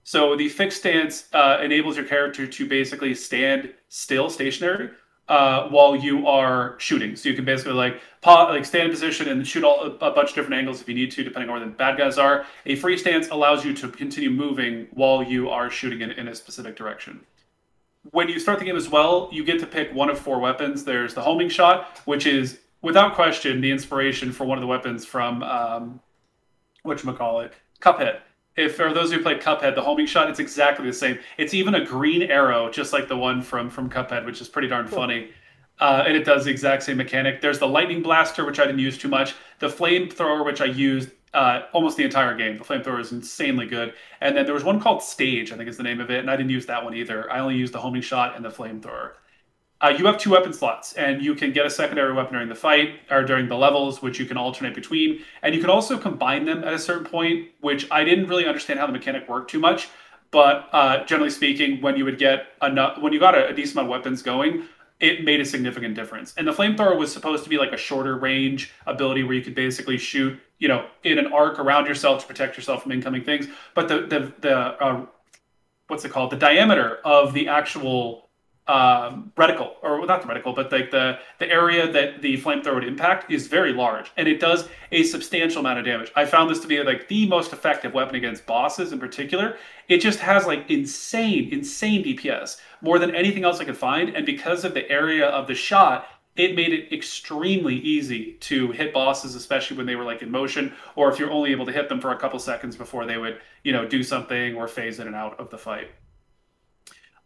So 0.04 0.20
the 0.36 0.48
fixed 0.48 0.78
stance 0.78 1.14
uh, 1.32 1.58
enables 1.66 1.94
your 1.98 2.06
character 2.14 2.44
to 2.56 2.62
basically 2.78 3.14
stand 3.14 3.60
still, 3.88 4.28
stationary, 4.30 4.90
uh, 5.28 5.68
while 5.68 5.96
you 5.96 6.26
are 6.26 6.76
shooting. 6.78 7.16
So 7.16 7.28
you 7.28 7.34
can 7.34 7.44
basically 7.44 7.72
like 7.72 8.00
like 8.24 8.64
stand 8.64 8.86
in 8.86 8.90
position 8.90 9.28
and 9.28 9.46
shoot 9.46 9.64
all, 9.64 9.82
a 10.00 10.10
bunch 10.10 10.30
of 10.30 10.34
different 10.34 10.54
angles 10.54 10.80
if 10.80 10.88
you 10.88 10.94
need 10.94 11.10
to, 11.12 11.24
depending 11.24 11.48
on 11.50 11.58
where 11.58 11.68
the 11.68 11.74
bad 11.74 11.98
guys 11.98 12.18
are. 12.18 12.44
A 12.66 12.76
free 12.76 12.96
stance 12.96 13.28
allows 13.28 13.64
you 13.64 13.74
to 13.74 13.88
continue 13.88 14.30
moving 14.30 14.88
while 14.92 15.22
you 15.22 15.48
are 15.48 15.70
shooting 15.70 16.00
in, 16.00 16.10
in 16.12 16.28
a 16.28 16.34
specific 16.34 16.76
direction. 16.76 17.20
When 18.10 18.28
you 18.28 18.40
start 18.40 18.58
the 18.58 18.64
game 18.64 18.76
as 18.76 18.88
well, 18.88 19.28
you 19.32 19.44
get 19.44 19.60
to 19.60 19.66
pick 19.66 19.94
one 19.94 20.10
of 20.10 20.18
four 20.18 20.40
weapons. 20.40 20.84
There's 20.84 21.14
the 21.14 21.22
homing 21.22 21.48
shot, 21.48 22.00
which 22.04 22.26
is 22.26 22.58
without 22.80 23.14
question 23.14 23.60
the 23.60 23.70
inspiration 23.70 24.32
for 24.32 24.44
one 24.44 24.58
of 24.58 24.62
the 24.62 24.66
weapons 24.66 25.04
from 25.04 25.42
um, 25.44 26.00
what 26.82 26.98
call 27.16 27.40
it, 27.40 27.52
Cuphead 27.80 28.18
if 28.56 28.76
for 28.76 28.92
those 28.92 29.12
who 29.12 29.22
played 29.22 29.40
Cuphead, 29.40 29.74
the 29.74 29.82
homing 29.82 30.06
shot, 30.06 30.28
it's 30.28 30.40
exactly 30.40 30.86
the 30.86 30.92
same. 30.92 31.18
It's 31.38 31.54
even 31.54 31.74
a 31.74 31.84
green 31.84 32.22
arrow, 32.22 32.70
just 32.70 32.92
like 32.92 33.08
the 33.08 33.16
one 33.16 33.42
from 33.42 33.70
from 33.70 33.88
Cuphead, 33.88 34.24
which 34.26 34.40
is 34.40 34.48
pretty 34.48 34.68
darn 34.68 34.88
cool. 34.88 34.98
funny. 34.98 35.30
Uh, 35.80 36.04
and 36.06 36.16
it 36.16 36.24
does 36.24 36.44
the 36.44 36.50
exact 36.50 36.82
same 36.82 36.96
mechanic. 36.96 37.40
There's 37.40 37.58
the 37.58 37.66
lightning 37.66 38.02
blaster, 38.02 38.44
which 38.44 38.60
I 38.60 38.66
didn't 38.66 38.80
use 38.80 38.98
too 38.98 39.08
much. 39.08 39.34
The 39.58 39.68
flamethrower, 39.68 40.44
which 40.44 40.60
I 40.60 40.66
used 40.66 41.10
uh, 41.34 41.62
almost 41.72 41.96
the 41.96 42.04
entire 42.04 42.36
game. 42.36 42.58
The 42.58 42.64
flamethrower 42.64 43.00
is 43.00 43.10
insanely 43.10 43.66
good. 43.66 43.94
And 44.20 44.36
then 44.36 44.44
there 44.44 44.54
was 44.54 44.64
one 44.64 44.80
called 44.80 45.02
Stage, 45.02 45.50
I 45.50 45.56
think 45.56 45.68
is 45.68 45.76
the 45.76 45.82
name 45.82 46.00
of 46.00 46.10
it, 46.10 46.20
and 46.20 46.30
I 46.30 46.36
didn't 46.36 46.50
use 46.50 46.66
that 46.66 46.84
one 46.84 46.94
either. 46.94 47.30
I 47.32 47.40
only 47.40 47.56
used 47.56 47.72
the 47.72 47.80
homing 47.80 48.02
shot 48.02 48.36
and 48.36 48.44
the 48.44 48.50
flamethrower. 48.50 49.12
Uh, 49.82 49.88
you 49.88 50.06
have 50.06 50.16
two 50.16 50.30
weapon 50.30 50.52
slots, 50.52 50.92
and 50.92 51.20
you 51.20 51.34
can 51.34 51.52
get 51.52 51.66
a 51.66 51.70
secondary 51.70 52.12
weapon 52.12 52.34
during 52.34 52.48
the 52.48 52.54
fight 52.54 53.00
or 53.10 53.24
during 53.24 53.48
the 53.48 53.56
levels, 53.56 54.00
which 54.00 54.20
you 54.20 54.24
can 54.24 54.36
alternate 54.36 54.74
between. 54.74 55.20
And 55.42 55.56
you 55.56 55.60
can 55.60 55.70
also 55.70 55.98
combine 55.98 56.44
them 56.44 56.62
at 56.62 56.72
a 56.72 56.78
certain 56.78 57.04
point, 57.04 57.48
which 57.60 57.90
I 57.90 58.04
didn't 58.04 58.28
really 58.28 58.46
understand 58.46 58.78
how 58.78 58.86
the 58.86 58.92
mechanic 58.92 59.28
worked 59.28 59.50
too 59.50 59.58
much. 59.58 59.88
But 60.30 60.68
uh, 60.72 61.04
generally 61.04 61.30
speaking, 61.30 61.80
when 61.80 61.96
you 61.96 62.04
would 62.04 62.16
get 62.16 62.46
enough, 62.62 63.02
when 63.02 63.12
you 63.12 63.18
got 63.18 63.34
a, 63.34 63.48
a 63.48 63.52
decent 63.52 63.76
amount 63.76 63.88
of 63.88 63.90
weapons 63.90 64.22
going, 64.22 64.66
it 65.00 65.24
made 65.24 65.40
a 65.40 65.44
significant 65.44 65.96
difference. 65.96 66.32
And 66.36 66.46
the 66.46 66.52
flamethrower 66.52 66.96
was 66.96 67.12
supposed 67.12 67.42
to 67.42 67.50
be 67.50 67.58
like 67.58 67.72
a 67.72 67.76
shorter 67.76 68.16
range 68.16 68.72
ability 68.86 69.24
where 69.24 69.34
you 69.34 69.42
could 69.42 69.56
basically 69.56 69.98
shoot, 69.98 70.38
you 70.60 70.68
know, 70.68 70.86
in 71.02 71.18
an 71.18 71.26
arc 71.32 71.58
around 71.58 71.86
yourself 71.86 72.22
to 72.22 72.26
protect 72.28 72.56
yourself 72.56 72.84
from 72.84 72.92
incoming 72.92 73.24
things. 73.24 73.48
But 73.74 73.88
the 73.88 74.02
the 74.02 74.32
the 74.40 74.56
uh, 74.56 75.06
what's 75.88 76.04
it 76.04 76.12
called? 76.12 76.30
The 76.30 76.36
diameter 76.36 76.98
of 77.04 77.34
the 77.34 77.48
actual 77.48 78.30
um, 78.72 79.32
reticle, 79.36 79.72
or 79.82 80.06
not 80.06 80.22
the 80.22 80.28
reticle, 80.28 80.56
but 80.56 80.72
like 80.72 80.90
the, 80.90 81.18
the 81.38 81.50
area 81.50 81.90
that 81.92 82.22
the 82.22 82.40
flamethrower 82.40 82.76
would 82.76 82.84
impact 82.84 83.30
is 83.30 83.46
very 83.46 83.72
large, 83.74 84.10
and 84.16 84.26
it 84.26 84.40
does 84.40 84.66
a 84.90 85.02
substantial 85.02 85.60
amount 85.60 85.78
of 85.78 85.84
damage. 85.84 86.10
I 86.16 86.24
found 86.24 86.48
this 86.48 86.60
to 86.60 86.66
be 86.66 86.82
like 86.82 87.06
the 87.08 87.26
most 87.28 87.52
effective 87.52 87.92
weapon 87.92 88.16
against 88.16 88.46
bosses 88.46 88.92
in 88.92 88.98
particular. 88.98 89.58
It 89.88 89.98
just 89.98 90.20
has 90.20 90.46
like 90.46 90.70
insane, 90.70 91.50
insane 91.52 92.02
DPS, 92.02 92.60
more 92.80 92.98
than 92.98 93.14
anything 93.14 93.44
else 93.44 93.60
I 93.60 93.64
could 93.64 93.76
find, 93.76 94.16
and 94.16 94.24
because 94.24 94.64
of 94.64 94.72
the 94.72 94.90
area 94.90 95.26
of 95.26 95.46
the 95.46 95.54
shot, 95.54 96.06
it 96.34 96.56
made 96.56 96.72
it 96.72 96.90
extremely 96.94 97.74
easy 97.74 98.38
to 98.40 98.72
hit 98.72 98.94
bosses, 98.94 99.34
especially 99.34 99.76
when 99.76 99.84
they 99.84 99.96
were 99.96 100.04
like 100.04 100.22
in 100.22 100.30
motion, 100.30 100.72
or 100.96 101.12
if 101.12 101.18
you're 101.18 101.30
only 101.30 101.50
able 101.50 101.66
to 101.66 101.72
hit 101.72 101.90
them 101.90 102.00
for 102.00 102.12
a 102.12 102.18
couple 102.18 102.38
seconds 102.38 102.74
before 102.74 103.04
they 103.04 103.18
would, 103.18 103.38
you 103.64 103.72
know, 103.72 103.86
do 103.86 104.02
something 104.02 104.54
or 104.54 104.66
phase 104.66 104.98
in 104.98 105.06
and 105.06 105.14
out 105.14 105.38
of 105.38 105.50
the 105.50 105.58
fight. 105.58 105.90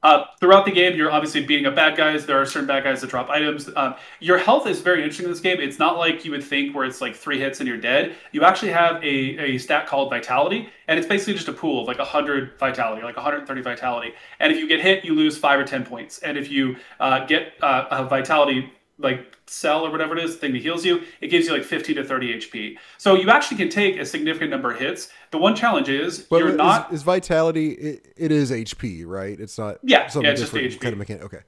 Uh, 0.06 0.24
throughout 0.38 0.64
the 0.64 0.70
game, 0.70 0.96
you're 0.96 1.10
obviously 1.10 1.44
beating 1.44 1.66
up 1.66 1.74
bad 1.74 1.96
guys. 1.96 2.26
There 2.26 2.40
are 2.40 2.46
certain 2.46 2.68
bad 2.68 2.84
guys 2.84 3.00
that 3.00 3.10
drop 3.10 3.28
items. 3.28 3.68
Um, 3.74 3.96
your 4.20 4.38
health 4.38 4.68
is 4.68 4.80
very 4.80 4.98
interesting 4.98 5.24
in 5.24 5.32
this 5.32 5.40
game. 5.40 5.58
It's 5.58 5.80
not 5.80 5.98
like 5.98 6.24
you 6.24 6.30
would 6.30 6.44
think 6.44 6.76
where 6.76 6.84
it's 6.84 7.00
like 7.00 7.16
three 7.16 7.40
hits 7.40 7.58
and 7.58 7.66
you're 7.66 7.76
dead. 7.76 8.14
You 8.30 8.44
actually 8.44 8.70
have 8.70 9.02
a, 9.02 9.08
a 9.08 9.58
stat 9.58 9.88
called 9.88 10.10
Vitality, 10.10 10.68
and 10.86 10.96
it's 10.96 11.08
basically 11.08 11.34
just 11.34 11.48
a 11.48 11.52
pool 11.52 11.80
of 11.80 11.88
like 11.88 11.98
100 11.98 12.56
Vitality, 12.56 13.02
like 13.02 13.16
130 13.16 13.62
Vitality. 13.62 14.12
And 14.38 14.52
if 14.52 14.60
you 14.60 14.68
get 14.68 14.80
hit, 14.80 15.04
you 15.04 15.12
lose 15.12 15.36
five 15.36 15.58
or 15.58 15.64
10 15.64 15.84
points. 15.84 16.20
And 16.20 16.38
if 16.38 16.52
you 16.52 16.76
uh, 17.00 17.26
get 17.26 17.54
uh, 17.60 17.86
a 17.90 18.04
Vitality 18.04 18.72
like 18.98 19.36
cell 19.46 19.86
or 19.86 19.90
whatever 19.90 20.16
it 20.16 20.24
is, 20.24 20.34
the 20.34 20.38
thing 20.38 20.52
that 20.52 20.62
heals 20.62 20.84
you, 20.84 21.02
it 21.20 21.28
gives 21.28 21.46
you 21.46 21.52
like 21.52 21.64
50 21.64 21.94
to 21.94 22.04
30 22.04 22.38
HP. 22.38 22.78
So 22.98 23.14
you 23.14 23.28
actually 23.30 23.58
can 23.58 23.68
take 23.68 23.96
a 23.96 24.06
significant 24.06 24.50
number 24.50 24.72
of 24.72 24.78
hits. 24.78 25.10
The 25.30 25.38
one 25.38 25.54
challenge 25.54 25.88
is 25.88 26.20
but 26.20 26.38
you're 26.38 26.50
is, 26.50 26.56
not 26.56 26.92
is 26.92 27.02
vitality 27.02 27.72
it, 27.72 28.14
it 28.16 28.32
is 28.32 28.50
HP, 28.50 29.04
right? 29.06 29.38
It's 29.38 29.58
not 29.58 29.78
yeah, 29.82 30.10
yeah, 30.14 30.30
it's 30.30 30.40
just 30.40 30.52
HP 30.52 30.80
kind 30.80 30.92
of 30.92 30.98
mechanic. 30.98 31.24
Okay. 31.24 31.40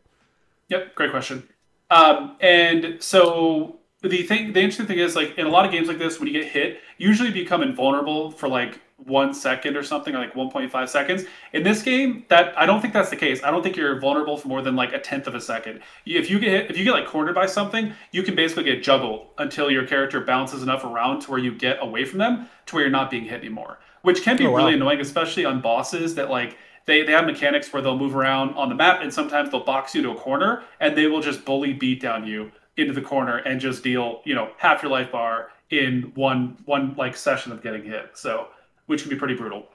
Yep, 0.69 0.95
great 0.95 1.11
question. 1.11 1.49
Um, 1.91 2.37
and 2.41 3.03
so 3.03 3.79
the 4.03 4.23
thing, 4.23 4.53
the 4.53 4.61
interesting 4.61 4.87
thing 4.87 4.99
is 4.99 5.17
like 5.17 5.39
in 5.39 5.47
a 5.47 5.51
lot 5.51 5.65
of 5.65 5.73
games 5.73 5.89
like 5.89 5.99
this, 5.99 6.19
when 6.19 6.29
you 6.29 6.35
get 6.35 6.51
hit, 6.51 6.81
you 6.99 7.09
usually 7.09 7.31
become 7.31 7.63
invulnerable 7.63 8.31
for 8.31 8.49
like 8.49 8.81
one 9.05 9.33
second 9.33 9.77
or 9.77 9.83
something, 9.83 10.15
or 10.15 10.19
like 10.19 10.35
1.5 10.35 10.89
seconds. 10.89 11.25
In 11.53 11.63
this 11.63 11.83
game, 11.83 12.25
that 12.29 12.59
I 12.59 12.67
don't 12.67 12.81
think 12.81 12.93
that's 12.93 13.11
the 13.11 13.17
case. 13.17 13.43
I 13.43 13.51
don't 13.51 13.63
think 13.63 13.77
you're 13.77 14.01
vulnerable 14.01 14.37
for 14.37 14.49
more 14.49 14.61
than 14.61 14.77
like 14.77 14.93
a 14.93 14.99
tenth 14.99 15.27
of 15.27 15.35
a 15.35 15.41
second. 15.41 15.81
If 16.05 16.29
you 16.31 16.39
get 16.39 16.49
hit, 16.49 16.71
if 16.71 16.77
you 16.77 16.85
get 16.85 16.93
like 16.93 17.07
cornered 17.07 17.35
by 17.35 17.47
something, 17.47 17.93
you 18.11 18.23
can 18.23 18.35
basically 18.35 18.65
get 18.65 18.83
juggled 18.83 19.29
until 19.39 19.71
your 19.71 19.87
character 19.87 20.21
bounces 20.21 20.63
enough 20.63 20.85
around 20.85 21.21
to 21.21 21.31
where 21.31 21.41
you 21.41 21.55
get 21.55 21.79
away 21.81 22.05
from 22.05 22.19
them 22.19 22.49
to 22.67 22.75
where 22.75 22.85
you're 22.85 22.91
not 22.91 23.11
being 23.11 23.25
hit 23.25 23.41
anymore. 23.41 23.79
Which 24.03 24.23
can 24.23 24.37
be 24.37 24.47
oh, 24.47 24.51
wow. 24.51 24.59
really 24.59 24.75
annoying, 24.75 25.01
especially 25.01 25.45
on 25.45 25.61
bosses 25.61 26.17
that 26.17 26.29
like 26.29 26.57
they, 26.87 27.03
they 27.03 27.13
have 27.13 27.27
mechanics 27.27 27.73
where 27.73 27.83
they'll 27.83 27.99
move 27.99 28.17
around 28.17 28.55
on 28.55 28.69
the 28.69 28.75
map 28.75 29.01
and 29.03 29.13
sometimes 29.13 29.51
they'll 29.51 29.65
box 29.65 29.95
you 29.95 30.03
to 30.03 30.11
a 30.11 30.17
corner 30.17 30.63
and 30.81 30.97
they 30.97 31.07
will 31.07 31.21
just 31.21 31.45
bully 31.45 31.73
beat 31.73 32.01
down 32.01 32.27
you 32.27 32.51
into 32.77 32.93
the 32.93 33.03
corner 33.03 33.37
and 33.39 33.61
just 33.61 33.85
deal, 33.85 34.23
you 34.25 34.35
know, 34.35 34.51
half 34.57 34.83
your 34.83 34.91
life 34.91 35.13
bar 35.13 35.51
in 35.71 36.13
one 36.15 36.57
one 36.65 36.95
like 36.97 37.17
session 37.17 37.53
of 37.53 37.63
getting 37.63 37.85
hit. 37.85 38.11
So 38.15 38.49
which 38.89 39.03
can 39.03 39.11
be 39.11 39.17
pretty 39.17 39.35
brutal. 39.35 39.69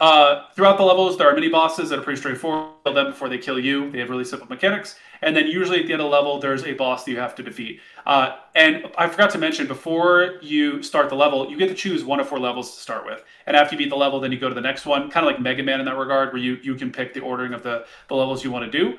Uh, 0.00 0.44
throughout 0.54 0.76
the 0.78 0.84
levels, 0.84 1.18
there 1.18 1.28
are 1.28 1.34
mini 1.34 1.48
bosses 1.48 1.88
that 1.88 1.98
are 1.98 2.02
pretty 2.02 2.20
straightforward. 2.20 2.72
Kill 2.84 2.94
them 2.94 3.06
before 3.06 3.28
they 3.28 3.38
kill 3.38 3.58
you. 3.58 3.90
They 3.90 3.98
have 3.98 4.10
really 4.10 4.24
simple 4.24 4.46
mechanics. 4.46 4.94
And 5.22 5.34
then 5.34 5.48
usually 5.48 5.80
at 5.80 5.86
the 5.88 5.92
end 5.92 6.00
of 6.00 6.04
the 6.04 6.10
level, 6.10 6.38
there's 6.38 6.62
a 6.62 6.72
boss 6.74 7.04
that 7.04 7.10
you 7.10 7.18
have 7.18 7.34
to 7.34 7.42
defeat. 7.42 7.80
Uh, 8.06 8.36
and 8.54 8.86
I 8.96 9.08
forgot 9.08 9.30
to 9.30 9.38
mention, 9.38 9.66
before 9.66 10.38
you 10.40 10.84
start 10.84 11.08
the 11.08 11.16
level, 11.16 11.50
you 11.50 11.56
get 11.56 11.68
to 11.68 11.74
choose 11.74 12.04
one 12.04 12.20
of 12.20 12.28
four 12.28 12.38
levels 12.38 12.76
to 12.76 12.80
start 12.80 13.04
with. 13.04 13.24
And 13.46 13.56
after 13.56 13.74
you 13.74 13.78
beat 13.78 13.90
the 13.90 13.96
level, 13.96 14.20
then 14.20 14.30
you 14.30 14.38
go 14.38 14.48
to 14.48 14.54
the 14.54 14.60
next 14.60 14.86
one, 14.86 15.10
kind 15.10 15.26
of 15.26 15.32
like 15.32 15.40
Mega 15.42 15.64
Man 15.64 15.80
in 15.80 15.86
that 15.86 15.96
regard, 15.96 16.32
where 16.32 16.40
you, 16.40 16.58
you 16.62 16.76
can 16.76 16.92
pick 16.92 17.12
the 17.12 17.20
ordering 17.20 17.52
of 17.52 17.64
the, 17.64 17.84
the 18.08 18.14
levels 18.14 18.44
you 18.44 18.52
want 18.52 18.70
to 18.70 18.78
do. 18.78 18.98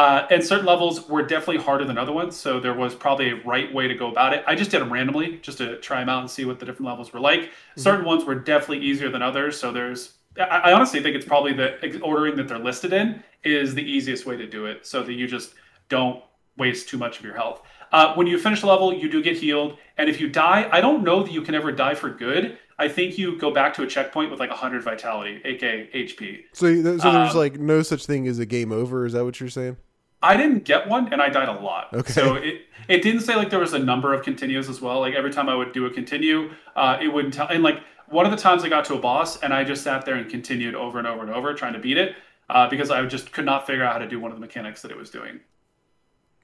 Uh, 0.00 0.26
and 0.30 0.42
certain 0.42 0.64
levels 0.64 1.06
were 1.10 1.20
definitely 1.20 1.62
harder 1.62 1.84
than 1.84 1.98
other 1.98 2.10
ones, 2.10 2.34
so 2.34 2.58
there 2.58 2.72
was 2.72 2.94
probably 2.94 3.32
a 3.32 3.34
right 3.44 3.70
way 3.74 3.86
to 3.86 3.94
go 3.94 4.10
about 4.10 4.32
it. 4.32 4.42
I 4.46 4.54
just 4.54 4.70
did 4.70 4.80
them 4.80 4.90
randomly, 4.90 5.36
just 5.42 5.58
to 5.58 5.78
try 5.80 6.00
them 6.00 6.08
out 6.08 6.20
and 6.20 6.30
see 6.30 6.46
what 6.46 6.58
the 6.58 6.64
different 6.64 6.86
levels 6.86 7.12
were 7.12 7.20
like. 7.20 7.40
Mm-hmm. 7.40 7.80
Certain 7.82 8.06
ones 8.06 8.24
were 8.24 8.34
definitely 8.34 8.78
easier 8.78 9.10
than 9.10 9.20
others, 9.20 9.60
so 9.60 9.70
there's. 9.70 10.14
I, 10.38 10.44
I 10.44 10.72
honestly 10.72 11.02
think 11.02 11.16
it's 11.16 11.26
probably 11.26 11.52
the 11.52 12.00
ordering 12.00 12.34
that 12.36 12.48
they're 12.48 12.58
listed 12.58 12.94
in 12.94 13.22
is 13.44 13.74
the 13.74 13.82
easiest 13.82 14.24
way 14.24 14.38
to 14.38 14.46
do 14.46 14.64
it, 14.64 14.86
so 14.86 15.02
that 15.02 15.12
you 15.12 15.26
just 15.26 15.52
don't 15.90 16.24
waste 16.56 16.88
too 16.88 16.96
much 16.96 17.18
of 17.18 17.24
your 17.26 17.34
health. 17.34 17.60
Uh, 17.92 18.14
when 18.14 18.26
you 18.26 18.38
finish 18.38 18.62
a 18.62 18.66
level, 18.66 18.94
you 18.94 19.10
do 19.10 19.22
get 19.22 19.36
healed, 19.36 19.76
and 19.98 20.08
if 20.08 20.18
you 20.18 20.30
die, 20.30 20.66
I 20.72 20.80
don't 20.80 21.04
know 21.04 21.22
that 21.22 21.30
you 21.30 21.42
can 21.42 21.54
ever 21.54 21.72
die 21.72 21.94
for 21.94 22.08
good. 22.08 22.56
I 22.78 22.88
think 22.88 23.18
you 23.18 23.36
go 23.36 23.52
back 23.52 23.74
to 23.74 23.82
a 23.82 23.86
checkpoint 23.86 24.30
with 24.30 24.40
like 24.40 24.48
100 24.48 24.82
vitality, 24.82 25.42
aka 25.44 25.90
HP. 25.92 26.44
So, 26.54 26.74
so 26.74 26.82
there's 26.82 27.04
um, 27.04 27.36
like 27.36 27.60
no 27.60 27.82
such 27.82 28.06
thing 28.06 28.26
as 28.26 28.38
a 28.38 28.46
game 28.46 28.72
over. 28.72 29.04
Is 29.04 29.12
that 29.12 29.26
what 29.26 29.38
you're 29.38 29.50
saying? 29.50 29.76
I 30.22 30.36
didn't 30.36 30.64
get 30.64 30.88
one, 30.88 31.12
and 31.12 31.22
I 31.22 31.30
died 31.30 31.48
a 31.48 31.60
lot. 31.60 31.92
Okay. 31.94 32.12
So 32.12 32.34
it 32.34 32.62
it 32.88 33.02
didn't 33.02 33.22
say 33.22 33.36
like 33.36 33.50
there 33.50 33.58
was 33.58 33.72
a 33.72 33.78
number 33.78 34.12
of 34.12 34.22
continues 34.22 34.68
as 34.68 34.80
well. 34.80 35.00
Like 35.00 35.14
every 35.14 35.32
time 35.32 35.48
I 35.48 35.54
would 35.54 35.72
do 35.72 35.86
a 35.86 35.90
continue, 35.90 36.50
uh, 36.76 36.98
it 37.00 37.08
wouldn't 37.08 37.34
tell. 37.34 37.48
And 37.48 37.62
like 37.62 37.80
one 38.08 38.26
of 38.26 38.30
the 38.30 38.36
times 38.36 38.64
I 38.64 38.68
got 38.68 38.84
to 38.86 38.94
a 38.94 38.98
boss, 38.98 39.40
and 39.40 39.54
I 39.54 39.64
just 39.64 39.82
sat 39.82 40.04
there 40.04 40.16
and 40.16 40.28
continued 40.28 40.74
over 40.74 40.98
and 40.98 41.06
over 41.06 41.22
and 41.22 41.30
over 41.30 41.54
trying 41.54 41.72
to 41.72 41.78
beat 41.78 41.96
it 41.96 42.16
uh, 42.50 42.68
because 42.68 42.90
I 42.90 43.04
just 43.06 43.32
could 43.32 43.44
not 43.44 43.66
figure 43.66 43.84
out 43.84 43.94
how 43.94 43.98
to 43.98 44.08
do 44.08 44.20
one 44.20 44.30
of 44.30 44.36
the 44.36 44.40
mechanics 44.40 44.82
that 44.82 44.90
it 44.90 44.96
was 44.96 45.10
doing. 45.10 45.40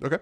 Okay. 0.02 0.18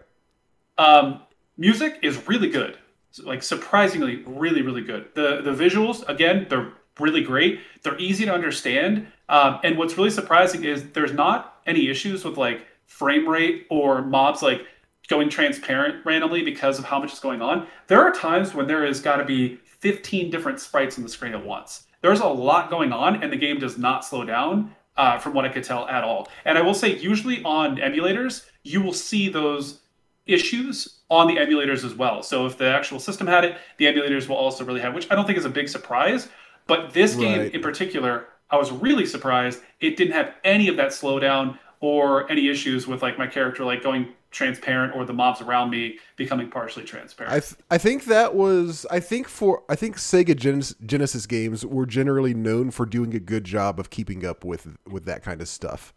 Um, 0.79 1.23
music 1.57 1.99
is 2.03 2.27
really 2.27 2.49
good. 2.49 2.79
Like 3.23 3.43
surprisingly, 3.43 4.25
really, 4.27 4.63
really 4.63 4.83
good. 4.83 5.09
The 5.15 5.41
the 5.43 5.53
visuals 5.53 6.09
again, 6.09 6.47
they're 6.49 6.73
really 6.99 7.23
great. 7.23 7.61
They're 7.83 7.99
easy 7.99 8.25
to 8.25 8.33
understand. 8.33 9.07
Um, 9.29 9.61
and 9.63 9.79
what's 9.79 9.97
really 9.97 10.11
surprising 10.11 10.65
is 10.65 10.91
there's 10.91 11.13
not 11.13 11.61
any 11.67 11.89
issues 11.89 12.25
with 12.25 12.37
like 12.37 12.67
frame 12.87 13.29
rate 13.29 13.67
or 13.71 14.03
mobs 14.03 14.43
like 14.43 14.67
going 15.09 15.29
transparent 15.29 16.05
randomly 16.05 16.43
because 16.43 16.79
of 16.79 16.85
how 16.85 16.99
much 16.99 17.13
is 17.13 17.21
going 17.21 17.43
on. 17.43 17.67
There 17.89 18.01
are 18.01 18.13
times 18.13 18.55
when 18.55 18.67
there 18.67 18.87
has 18.87 19.01
got 19.01 19.17
to 19.17 19.25
be 19.25 19.59
15 19.81 20.31
different 20.31 20.61
sprites 20.61 20.97
on 20.97 21.05
the 21.05 21.11
screen 21.11 21.35
at 21.35 21.45
once. 21.45 21.85
There's 22.01 22.21
a 22.21 22.27
lot 22.27 22.71
going 22.71 22.93
on, 22.93 23.23
and 23.23 23.33
the 23.33 23.37
game 23.37 23.59
does 23.59 23.79
not 23.79 24.05
slow 24.05 24.25
down 24.25 24.75
uh, 24.97 25.19
from 25.19 25.35
what 25.35 25.45
I 25.45 25.49
could 25.49 25.65
tell 25.65 25.89
at 25.89 26.05
all. 26.05 26.29
And 26.45 26.57
I 26.57 26.63
will 26.63 26.75
say, 26.75 26.97
usually 26.97 27.43
on 27.45 27.77
emulators, 27.77 28.47
you 28.63 28.83
will 28.83 28.93
see 28.93 29.29
those 29.29 29.81
issues 30.27 31.01
on 31.11 31.27
the 31.27 31.37
emulators 31.37 31.85
as 31.85 31.95
well. 31.95 32.23
So 32.23 32.47
if 32.47 32.57
the 32.57 32.67
actual 32.67 32.99
system 32.99 33.27
had 33.27 33.45
it, 33.45 33.57
the 33.79 33.87
emulators 33.87 34.29
will 34.29 34.37
also 34.37 34.65
really 34.65 34.81
have, 34.81 34.95
which 34.95 35.11
I 35.11 35.15
don't 35.15 35.27
think 35.27 35.39
is 35.39 35.45
a 35.45 35.51
big 35.51 35.69
surprise. 35.69 36.29
But 36.67 36.95
this 36.95 37.15
game 37.15 37.51
in 37.53 37.61
particular, 37.61 38.29
I 38.51 38.57
was 38.57 38.73
really 38.73 39.05
surprised 39.05 39.61
it 39.81 39.97
didn't 39.97 40.15
have 40.15 40.35
any 40.45 40.69
of 40.69 40.77
that 40.77 40.89
slowdown 40.89 41.59
or 41.85 42.31
any 42.33 42.49
issues 42.49 42.87
with 42.87 43.03
like 43.03 43.19
my 43.19 43.27
character 43.27 43.63
like 43.63 43.83
going 43.83 44.09
transparent 44.31 44.97
or 44.97 45.05
the 45.05 45.13
mobs 45.13 45.43
around 45.43 45.69
me 45.69 45.99
becoming 46.17 46.49
partially 46.51 46.83
transparent. 46.83 47.33
I, 47.35 47.41
th- 47.41 47.55
I 47.71 47.77
think 47.77 48.07
that 48.07 48.35
was 48.35 48.87
I 48.91 49.01
think 49.01 49.29
for 49.29 49.63
I 49.69 49.77
think 49.77 49.97
Sega 49.99 50.35
Gen- 50.35 50.63
Genesis 50.87 51.27
games 51.27 51.65
were 51.67 51.85
generally 51.85 52.33
known 52.33 52.71
for 52.71 52.87
doing 52.87 53.15
a 53.15 53.21
good 53.21 53.45
job 53.45 53.79
of 53.79 53.91
keeping 53.91 54.25
up 54.25 54.45
with 54.47 54.77
with 54.89 55.05
that 55.05 55.23
kind 55.23 55.43
of 55.43 55.49
stuff. 55.49 55.93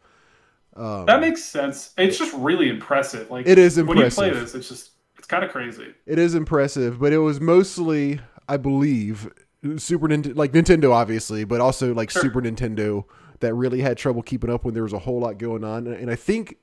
Um, 0.75 1.05
That 1.05 1.21
makes 1.21 1.41
sense. 1.43 1.93
It's 1.97 2.17
just 2.19 2.33
really 2.33 2.67
impressive. 2.67 3.31
Like 3.31 3.47
It 3.47 3.57
is 3.57 3.77
impressive. 3.77 4.17
when 4.17 4.27
you 4.29 4.33
play 4.33 4.41
this, 4.41 4.53
it's 4.55 4.67
just 4.67 4.91
it's 5.17 5.27
kind 5.27 5.45
of 5.45 5.49
crazy. 5.51 5.93
It 6.05 6.19
is 6.19 6.35
impressive, 6.35 6.99
but 6.99 7.13
it 7.13 7.19
was 7.19 7.39
mostly, 7.39 8.19
I 8.49 8.57
believe, 8.57 9.29
Super 9.77 10.07
Nintendo, 10.09 10.35
like 10.35 10.51
Nintendo, 10.51 10.91
obviously, 10.91 11.45
but 11.45 11.61
also 11.61 11.93
like 11.93 12.09
Sure. 12.11 12.21
Super 12.21 12.41
Nintendo 12.41 13.05
that 13.39 13.53
really 13.53 13.81
had 13.81 13.97
trouble 13.97 14.21
keeping 14.21 14.49
up 14.49 14.65
when 14.65 14.73
there 14.73 14.83
was 14.83 14.93
a 14.93 14.99
whole 14.99 15.19
lot 15.19 15.37
going 15.37 15.63
on. 15.63 15.87
And 15.87 16.09
I 16.09 16.15
think, 16.15 16.57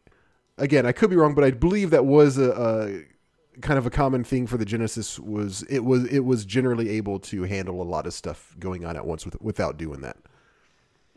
again, 0.58 0.86
I 0.86 0.92
could 0.92 1.10
be 1.10 1.16
wrong, 1.16 1.34
but 1.34 1.44
I 1.44 1.50
believe 1.50 1.90
that 1.90 2.04
was 2.04 2.38
a, 2.38 2.50
a 2.50 3.60
kind 3.60 3.78
of 3.78 3.86
a 3.86 3.90
common 3.90 4.24
thing 4.24 4.46
for 4.46 4.56
the 4.56 4.64
Genesis. 4.64 5.18
Was 5.18 5.62
it 5.64 5.80
was 5.80 6.04
it 6.06 6.20
was 6.20 6.44
generally 6.44 6.90
able 6.90 7.18
to 7.20 7.44
handle 7.44 7.82
a 7.82 7.84
lot 7.84 8.06
of 8.06 8.12
stuff 8.12 8.54
going 8.58 8.84
on 8.84 8.96
at 8.96 9.06
once 9.06 9.24
with, 9.24 9.40
without 9.40 9.76
doing 9.76 10.00
that. 10.00 10.16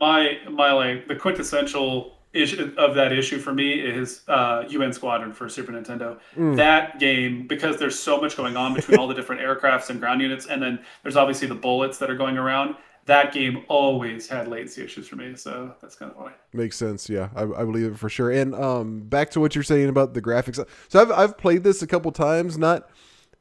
My 0.00 0.38
my 0.50 0.72
like 0.72 1.08
the 1.08 1.16
quintessential 1.16 2.18
issue 2.32 2.74
of 2.76 2.94
that 2.94 3.12
issue 3.12 3.38
for 3.38 3.52
me 3.52 3.72
is 3.72 4.22
uh, 4.28 4.64
UN 4.68 4.92
Squadron 4.92 5.32
for 5.32 5.48
Super 5.48 5.72
Nintendo. 5.72 6.18
Mm. 6.36 6.56
That 6.56 6.98
game 6.98 7.46
because 7.46 7.78
there's 7.78 7.98
so 7.98 8.20
much 8.20 8.36
going 8.36 8.56
on 8.56 8.74
between 8.74 8.98
all 8.98 9.08
the 9.08 9.14
different 9.14 9.40
aircrafts 9.42 9.90
and 9.90 9.98
ground 9.98 10.20
units, 10.20 10.46
and 10.46 10.62
then 10.62 10.78
there's 11.02 11.16
obviously 11.16 11.48
the 11.48 11.54
bullets 11.54 11.98
that 11.98 12.10
are 12.10 12.16
going 12.16 12.38
around. 12.38 12.76
That 13.08 13.32
game 13.32 13.64
always 13.68 14.28
had 14.28 14.48
latency 14.48 14.84
issues 14.84 15.08
for 15.08 15.16
me, 15.16 15.34
so 15.34 15.74
that's 15.80 15.96
kind 15.96 16.12
of 16.12 16.18
why. 16.18 16.32
Makes 16.52 16.76
sense. 16.76 17.08
Yeah, 17.08 17.30
I, 17.34 17.44
I 17.44 17.64
believe 17.64 17.92
it 17.92 17.98
for 17.98 18.10
sure. 18.10 18.30
And 18.30 18.54
um, 18.54 19.00
back 19.00 19.30
to 19.30 19.40
what 19.40 19.54
you're 19.54 19.64
saying 19.64 19.88
about 19.88 20.12
the 20.12 20.20
graphics. 20.20 20.62
So 20.88 21.00
I've 21.00 21.10
I've 21.10 21.38
played 21.38 21.64
this 21.64 21.80
a 21.80 21.86
couple 21.86 22.12
times. 22.12 22.58
Not, 22.58 22.86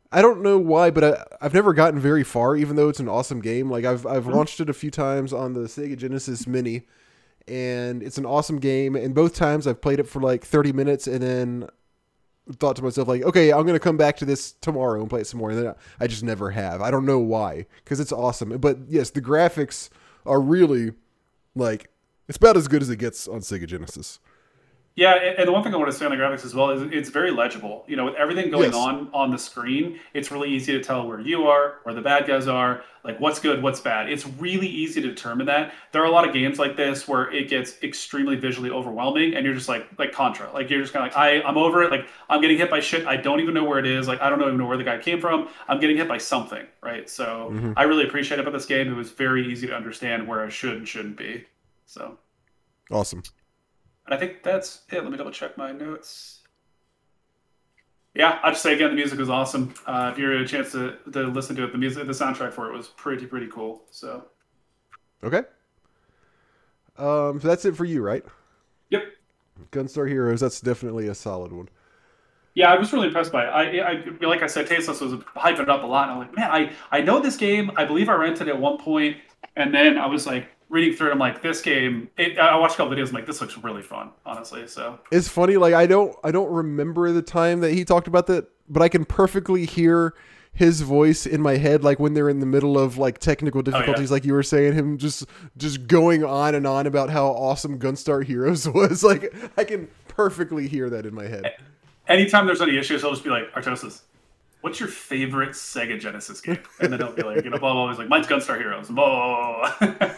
I 0.09 0.21
don't 0.21 0.41
know 0.41 0.57
why, 0.57 0.89
but 0.89 1.03
I, 1.03 1.25
I've 1.41 1.53
never 1.53 1.73
gotten 1.73 1.99
very 1.99 2.23
far. 2.23 2.55
Even 2.55 2.77
though 2.77 2.87
it's 2.87 3.01
an 3.01 3.09
awesome 3.09 3.41
game. 3.41 3.69
Like 3.69 3.83
I've 3.83 4.05
I've 4.05 4.25
launched 4.25 4.61
it 4.61 4.69
a 4.69 4.73
few 4.73 4.89
times 4.89 5.33
on 5.33 5.51
the 5.51 5.67
Sega 5.67 5.97
Genesis 5.97 6.47
Mini, 6.47 6.87
and 7.45 8.01
it's 8.01 8.17
an 8.17 8.25
awesome 8.25 8.59
game. 8.59 8.95
And 8.95 9.13
both 9.13 9.35
times 9.35 9.67
I've 9.67 9.81
played 9.81 9.99
it 9.99 10.07
for 10.07 10.21
like 10.21 10.45
30 10.45 10.71
minutes, 10.71 11.07
and 11.07 11.21
then 11.21 11.69
thought 12.53 12.75
to 12.77 12.83
myself 12.83 13.07
like, 13.07 13.23
okay, 13.23 13.51
I'm 13.51 13.65
gonna 13.65 13.79
come 13.79 13.97
back 13.97 14.17
to 14.17 14.25
this 14.25 14.53
tomorrow 14.53 15.01
and 15.01 15.09
play 15.09 15.21
it 15.21 15.27
some 15.27 15.39
more. 15.39 15.51
And 15.51 15.59
then 15.59 15.75
I 15.99 16.07
just 16.07 16.23
never 16.23 16.51
have. 16.51 16.81
I 16.81 16.91
don't 16.91 17.05
know 17.05 17.19
why, 17.19 17.65
because 17.83 17.99
it's 17.99 18.11
awesome. 18.11 18.57
But 18.57 18.77
yes, 18.87 19.09
the 19.09 19.21
graphics 19.21 19.89
are 20.25 20.41
really 20.41 20.93
like 21.55 21.89
it's 22.27 22.37
about 22.37 22.57
as 22.57 22.67
good 22.67 22.81
as 22.81 22.89
it 22.89 22.97
gets 22.97 23.27
on 23.27 23.39
Sega 23.39 23.65
Genesis. 23.65 24.19
Yeah, 24.97 25.13
and 25.13 25.47
the 25.47 25.51
one 25.51 25.61
thing 25.63 25.75
I 25.75 25.77
want 25.77 25.91
to 25.91 25.95
say 25.97 26.05
on 26.05 26.11
the 26.11 26.17
graphics 26.17 26.43
as 26.43 26.55
well 26.55 26.71
is 26.71 26.81
it's 26.91 27.09
very 27.11 27.29
legible. 27.29 27.85
You 27.87 27.95
know, 27.95 28.05
with 28.05 28.15
everything 28.15 28.49
going 28.49 28.71
Yes. 28.71 28.75
on 28.75 29.09
on 29.13 29.29
the 29.29 29.37
screen, 29.37 29.99
it's 30.15 30.31
really 30.31 30.49
easy 30.49 30.73
to 30.73 30.83
tell 30.83 31.07
where 31.07 31.19
you 31.19 31.45
are, 31.45 31.75
where 31.83 31.93
the 31.93 32.01
bad 32.01 32.25
guys 32.25 32.47
are, 32.47 32.81
like 33.03 33.19
what's 33.19 33.39
good, 33.39 33.61
what's 33.61 33.79
bad. 33.79 34.09
It's 34.11 34.25
really 34.25 34.65
easy 34.67 34.99
to 35.03 35.07
determine 35.07 35.45
that. 35.45 35.71
There 35.91 36.01
are 36.01 36.05
a 36.05 36.09
lot 36.09 36.27
of 36.27 36.33
games 36.33 36.57
like 36.57 36.75
this 36.77 37.07
where 37.07 37.31
it 37.31 37.47
gets 37.47 37.75
extremely 37.83 38.35
visually 38.37 38.71
overwhelming, 38.71 39.35
and 39.35 39.45
you're 39.45 39.53
just 39.53 39.69
like 39.69 39.87
like 39.99 40.13
Contra, 40.13 40.51
like 40.51 40.67
you're 40.71 40.81
just 40.81 40.93
kind 40.93 41.05
of 41.07 41.13
like 41.13 41.17
I 41.43 41.43
I'm 41.47 41.57
over 41.59 41.83
it. 41.83 41.91
Like 41.91 42.07
I'm 42.27 42.41
getting 42.41 42.57
hit 42.57 42.71
by 42.71 42.79
shit. 42.79 43.05
I 43.05 43.17
don't 43.17 43.39
even 43.39 43.53
know 43.53 43.65
where 43.65 43.77
it 43.77 43.85
is. 43.85 44.07
Like 44.07 44.19
I 44.19 44.31
don't 44.31 44.41
even 44.41 44.57
know 44.57 44.65
where 44.65 44.77
the 44.77 44.83
guy 44.83 44.97
came 44.97 45.21
from. 45.21 45.47
I'm 45.67 45.79
getting 45.79 45.97
hit 45.97 46.07
by 46.07 46.17
something, 46.17 46.65
right? 46.81 47.07
So 47.07 47.51
Mm-hmm. 47.53 47.73
I 47.77 47.83
really 47.83 48.05
appreciate 48.07 48.39
about 48.39 48.53
this 48.53 48.65
game. 48.65 48.91
It 48.91 48.95
was 48.95 49.11
very 49.11 49.45
easy 49.51 49.67
to 49.67 49.75
understand 49.75 50.27
where 50.27 50.43
I 50.43 50.49
should 50.49 50.75
and 50.75 50.87
shouldn't 50.87 51.17
be. 51.17 51.45
So. 51.85 52.17
Awesome. 52.89 53.21
And 54.07 54.15
I 54.15 54.17
think 54.17 54.41
that's 54.43 54.81
it. 54.89 55.03
Let 55.03 55.11
me 55.11 55.17
double 55.17 55.31
check 55.31 55.55
my 55.57 55.71
notes. 55.71 56.41
Yeah, 58.13 58.39
I'll 58.41 58.51
just 58.51 58.63
say 58.63 58.73
again, 58.73 58.89
the 58.89 58.95
music 58.95 59.19
was 59.19 59.29
awesome. 59.29 59.73
Uh, 59.85 60.09
if 60.11 60.17
you 60.17 60.27
had 60.29 60.41
a 60.41 60.47
chance 60.47 60.71
to, 60.71 60.97
to 61.11 61.27
listen 61.27 61.55
to 61.57 61.65
it, 61.65 61.71
the 61.71 61.77
music, 61.77 62.05
the 62.07 62.13
soundtrack 62.13 62.51
for 62.53 62.67
it 62.71 62.75
was 62.75 62.87
pretty, 62.87 63.27
pretty 63.27 63.47
cool. 63.47 63.83
So, 63.91 64.25
Okay. 65.23 65.43
Um, 66.97 67.39
so 67.39 67.47
that's 67.47 67.65
it 67.65 67.75
for 67.75 67.85
you, 67.85 68.01
right? 68.01 68.25
yep. 68.89 69.03
Gunstar 69.71 70.07
Heroes. 70.09 70.39
That's 70.41 70.59
definitely 70.61 71.07
a 71.07 71.15
solid 71.15 71.51
one. 71.53 71.69
Yeah, 72.55 72.71
I 72.73 72.79
was 72.79 72.91
really 72.91 73.07
impressed 73.07 73.31
by 73.31 73.45
it. 73.45 73.49
I, 73.49 73.79
I 73.91 74.25
like 74.25 74.41
I 74.41 74.47
said, 74.47 74.65
Tasteless 74.67 74.99
was 75.01 75.13
hyping 75.13 75.59
it 75.61 75.69
up 75.69 75.83
a 75.83 75.85
lot. 75.85 76.09
And 76.09 76.13
I'm 76.13 76.17
like, 76.19 76.35
man, 76.35 76.49
I, 76.49 76.71
I 76.91 77.01
know 77.01 77.19
this 77.19 77.37
game. 77.37 77.71
I 77.75 77.85
believe 77.85 78.09
I 78.09 78.13
rented 78.15 78.47
it 78.47 78.51
at 78.51 78.59
one 78.59 78.77
point, 78.79 79.17
and 79.55 79.73
then 79.73 79.97
I 79.97 80.07
was 80.07 80.25
like 80.25 80.47
reading 80.69 80.95
through 80.95 81.09
it. 81.09 81.11
I'm 81.11 81.19
like, 81.19 81.41
this 81.41 81.61
game. 81.61 82.09
It, 82.17 82.37
I 82.37 82.57
watched 82.57 82.75
a 82.75 82.77
couple 82.77 82.95
videos. 82.95 83.09
I'm 83.09 83.13
like, 83.13 83.25
this 83.25 83.41
looks 83.41 83.57
really 83.57 83.81
fun, 83.81 84.11
honestly. 84.25 84.67
So, 84.67 84.99
It's 85.11 85.27
funny. 85.27 85.57
Like 85.57 85.73
I 85.73 85.85
don't 85.85 86.15
I 86.23 86.31
don't 86.31 86.51
remember 86.51 87.11
the 87.11 87.21
time 87.21 87.61
that 87.61 87.73
he 87.73 87.85
talked 87.85 88.07
about 88.07 88.27
that, 88.27 88.47
but 88.69 88.81
I 88.81 88.89
can 88.89 89.05
perfectly 89.05 89.65
hear 89.65 90.13
his 90.53 90.81
voice 90.81 91.27
in 91.27 91.39
my 91.39 91.57
head 91.57 91.83
like 91.83 91.99
when 91.99 92.15
they're 92.15 92.29
in 92.29 92.39
the 92.39 92.45
middle 92.45 92.79
of 92.79 92.97
like 92.97 93.19
technical 93.19 93.59
oh, 93.59 93.61
difficulties 93.61 94.09
like 94.09 94.25
you 94.25 94.33
were 94.33 94.41
saying 94.41 94.73
him 94.73 94.97
just 94.97 95.23
just 95.55 95.85
going 95.85 96.23
on 96.23 96.55
and 96.55 96.65
on 96.65 96.87
about 96.87 97.11
how 97.11 97.27
awesome 97.27 97.77
gunstar 97.77 98.23
heroes 98.23 98.67
was 98.73 99.03
like 99.03 99.31
i 99.55 99.63
can 99.63 99.87
perfectly 100.07 100.67
hear 100.67 100.89
that 100.89 101.05
in 101.05 101.13
my 101.13 101.25
head 101.25 101.53
anytime 102.07 102.45
there's 102.45 102.61
any 102.61 102.77
issues, 102.77 103.03
i'll 103.03 103.11
just 103.11 103.23
be 103.23 103.29
like, 103.29 103.51
Artosis, 103.53 104.01
what's 104.61 104.79
your 104.79 104.89
favorite 104.89 105.51
Sega 105.51 105.99
Genesis 105.99 106.41
game? 106.41 106.59
And 106.79 106.91
then 106.91 106.99
he'll 106.99 107.11
be 107.11 107.23
like, 107.23 107.43
you 107.43 107.49
know, 107.49 107.57
blah, 107.57 107.73
blah, 107.73 107.83
blah. 107.83 107.89
He's 107.89 107.99
like, 107.99 108.09
mine's 108.09 108.27
Gunstar 108.27 108.57
Heroes. 108.57 108.89
Blah, 108.89 109.73
blah, 109.79 109.89
blah. 109.91 110.09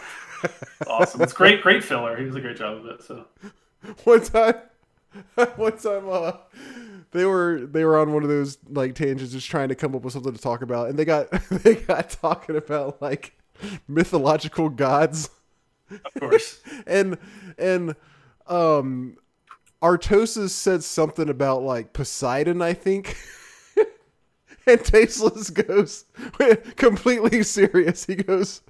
awesome. 0.86 1.22
It's 1.22 1.32
great, 1.32 1.62
great 1.62 1.82
filler. 1.84 2.16
He 2.16 2.24
does 2.24 2.36
a 2.36 2.40
great 2.40 2.56
job 2.56 2.78
of 2.78 2.86
it. 2.86 3.02
So, 3.02 3.26
one 4.04 4.22
time 4.22 4.54
one 5.56 5.76
time 5.76 6.08
uh 6.08 6.32
they 7.12 7.24
were 7.24 7.60
they 7.66 7.84
were 7.84 7.98
on 7.98 8.12
one 8.12 8.22
of 8.22 8.28
those 8.28 8.58
like 8.68 8.94
tangents 8.94 9.32
just 9.32 9.48
trying 9.48 9.68
to 9.68 9.74
come 9.74 9.94
up 9.94 10.02
with 10.02 10.12
something 10.12 10.32
to 10.32 10.40
talk 10.40 10.62
about 10.62 10.88
and 10.88 10.98
they 10.98 11.04
got 11.04 11.30
they 11.50 11.74
got 11.74 12.10
talking 12.10 12.56
about 12.56 13.00
like 13.02 13.36
mythological 13.88 14.68
gods 14.68 15.30
of 15.90 16.20
course. 16.20 16.60
and 16.86 17.18
and 17.58 17.96
um 18.46 19.16
artosis 19.82 20.50
said 20.50 20.84
something 20.84 21.28
about 21.28 21.62
like 21.62 21.92
poseidon 21.92 22.62
i 22.62 22.72
think 22.72 23.16
and 24.66 24.84
tasteless 24.84 25.50
goes 25.50 26.04
completely 26.76 27.42
serious 27.42 28.06
he 28.06 28.14
goes 28.14 28.62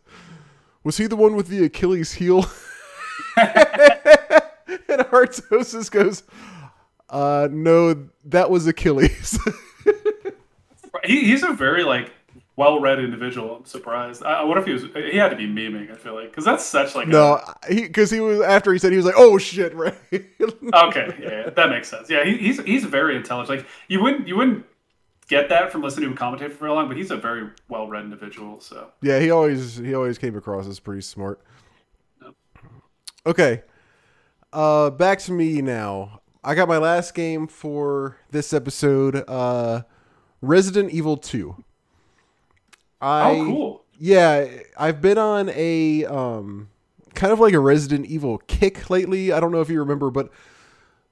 was 0.85 0.97
he 0.97 1.07
the 1.07 1.17
one 1.17 1.35
with 1.37 1.49
the 1.49 1.65
achilles 1.65 2.13
heel 2.15 2.39
and 3.37 5.01
artosis 5.11 5.91
goes 5.91 6.23
uh 7.09 7.49
no 7.51 8.09
that 8.25 8.51
was 8.51 8.67
achilles 8.67 9.39
he, 11.05 11.25
he's 11.25 11.43
a 11.43 11.53
very, 11.53 11.85
like, 11.85 12.13
well-read 12.57 12.99
individual. 12.99 13.57
I'm 13.57 13.65
surprised. 13.65 14.23
I, 14.23 14.41
I 14.41 14.45
wonder 14.45 14.61
if 14.61 14.67
he 14.67 14.73
was, 14.73 14.85
he 15.11 15.17
had 15.17 15.31
to 15.31 15.37
be 15.37 15.47
memeing, 15.47 15.91
I 15.91 15.97
feel 15.97 16.15
like. 16.15 16.31
Because 16.31 16.45
that's 16.45 16.65
such, 16.65 16.95
like, 16.95 17.09
no 17.09 17.41
he 17.69 17.83
because 17.83 18.11
he 18.11 18.21
was 18.21 18.41
after 18.41 18.73
he 18.73 18.79
said 18.79 18.91
he 18.91 18.97
was 18.97 19.07
like 19.07 19.15
oh 19.17 19.39
shit 19.39 19.75
right 19.75 19.95
okay, 20.13 21.17
yeah, 21.21 21.51
that 21.51 21.71
makes 21.71 21.89
sense. 21.89 22.11
Yeah, 22.11 22.25
he, 22.25 22.37
he's, 22.37 22.61
he's 22.63 22.85
very 22.85 23.17
intelligent. 23.17 23.59
Like, 23.61 23.67
you 23.89 24.03
wouldn't, 24.03 24.29
you 24.29 24.37
wouldn't 24.37 24.67
get 25.31 25.49
that 25.49 25.71
from 25.71 25.81
listening 25.81 26.05
to 26.05 26.11
him 26.11 26.17
commentate 26.19 26.51
for 26.51 26.59
very 26.59 26.73
long, 26.73 26.89
but 26.89 26.97
he's 26.97 27.13
a 27.13 27.17
very 27.17 27.49
well-read 27.69 28.05
individual, 28.05 28.61
so. 28.61 28.91
Yeah, 29.01 29.21
he 29.21 29.31
always 29.31 29.77
he 29.77 29.95
always 29.95 30.19
came 30.19 30.37
across 30.37 30.67
as 30.67 30.81
pretty 30.81 31.03
smart. 31.03 31.41
Okay. 33.25 33.63
Uh 34.53 34.91
back 34.91 35.21
to 35.21 35.33
me 35.33 35.63
now. 35.63 36.21
I 36.43 36.55
got 36.55 36.69
my 36.69 36.79
last 36.79 37.15
game 37.15 37.47
for 37.47 38.17
this 38.31 38.53
episode, 38.53 39.25
uh 39.29 39.83
Resident 40.43 40.91
Evil 40.91 41.17
2. 41.17 41.65
I 43.01 43.31
Oh, 43.31 43.45
cool. 43.45 43.85
Yeah, 43.99 44.47
I've 44.77 45.01
been 45.01 45.19
on 45.19 45.51
a 45.51 46.05
um 46.07 46.71
kind 47.15 47.33
of 47.33 47.39
like 47.39 47.55
a 47.55 47.61
Resident 47.61 48.07
Evil 48.07 48.39
kick 48.39 48.91
lately. 48.91 49.33
I 49.33 49.39
don't 49.39 49.53
know 49.53 49.61
if 49.61 49.69
you 49.69 49.79
remember, 49.79 50.11
but 50.11 50.31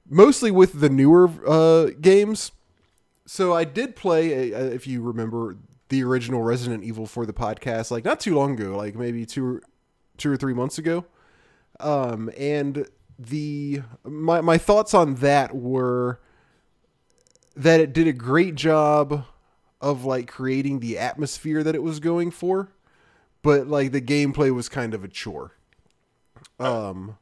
mostly 0.08 0.50
with 0.50 0.80
the 0.80 0.88
newer 0.88 1.30
uh 1.46 1.90
games. 2.00 2.50
So 3.28 3.52
I 3.52 3.64
did 3.64 3.94
play, 3.94 4.30
if 4.30 4.86
you 4.86 5.02
remember, 5.02 5.58
the 5.90 6.02
original 6.02 6.42
Resident 6.42 6.82
Evil 6.82 7.04
for 7.04 7.26
the 7.26 7.34
podcast, 7.34 7.90
like 7.90 8.02
not 8.02 8.20
too 8.20 8.34
long 8.34 8.58
ago, 8.58 8.74
like 8.74 8.94
maybe 8.94 9.26
two, 9.26 9.60
two 10.16 10.32
or 10.32 10.36
three 10.38 10.54
months 10.54 10.78
ago. 10.78 11.04
Um, 11.78 12.30
and 12.38 12.88
the 13.18 13.82
my 14.02 14.40
my 14.40 14.56
thoughts 14.56 14.94
on 14.94 15.16
that 15.16 15.54
were 15.54 16.20
that 17.54 17.80
it 17.80 17.92
did 17.92 18.06
a 18.06 18.14
great 18.14 18.54
job 18.54 19.26
of 19.78 20.06
like 20.06 20.26
creating 20.26 20.80
the 20.80 20.96
atmosphere 20.96 21.62
that 21.62 21.74
it 21.74 21.82
was 21.82 22.00
going 22.00 22.30
for, 22.30 22.72
but 23.42 23.66
like 23.66 23.92
the 23.92 24.00
gameplay 24.00 24.54
was 24.54 24.70
kind 24.70 24.94
of 24.94 25.04
a 25.04 25.08
chore. 25.08 25.52
Um, 26.58 27.18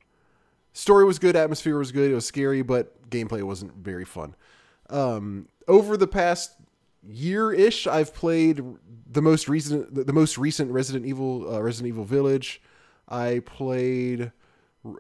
story 0.72 1.04
was 1.04 1.18
good, 1.18 1.34
atmosphere 1.34 1.76
was 1.76 1.90
good, 1.90 2.12
it 2.12 2.14
was 2.14 2.26
scary, 2.26 2.62
but 2.62 3.11
gameplay 3.11 3.42
wasn't 3.42 3.74
very 3.74 4.04
fun. 4.04 4.36
Um, 4.88 5.48
over 5.69 5.97
the 5.97 6.07
past 6.07 6.53
year 7.03 7.53
ish, 7.53 7.87
I've 7.87 8.14
played 8.14 8.62
the 9.11 9.23
most 9.23 9.49
recent 9.49 10.07
the, 10.07 10.12
most 10.12 10.39
recent 10.39 10.71
Resident 10.73 11.07
Evil 11.07 11.55
uh, 11.55 11.61
Resident 11.61 11.89
Evil 11.89 12.05
Village. 12.05 12.61
I 13.09 13.41
played 13.45 14.33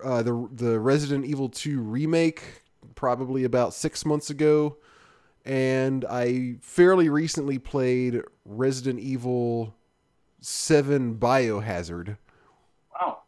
uh, 0.04 0.22
the 0.22 0.48
the 0.52 0.78
Resident 0.78 1.24
Evil 1.24 1.48
2 1.48 1.80
remake 1.80 2.62
probably 2.94 3.44
about 3.44 3.74
six 3.74 4.04
months 4.04 4.30
ago, 4.30 4.76
and 5.44 6.04
I 6.04 6.56
fairly 6.60 7.08
recently 7.08 7.58
played 7.58 8.22
Resident 8.44 9.00
Evil 9.00 9.74
7 10.40 11.16
Biohazard. 11.16 12.16
Wow. 12.92 13.18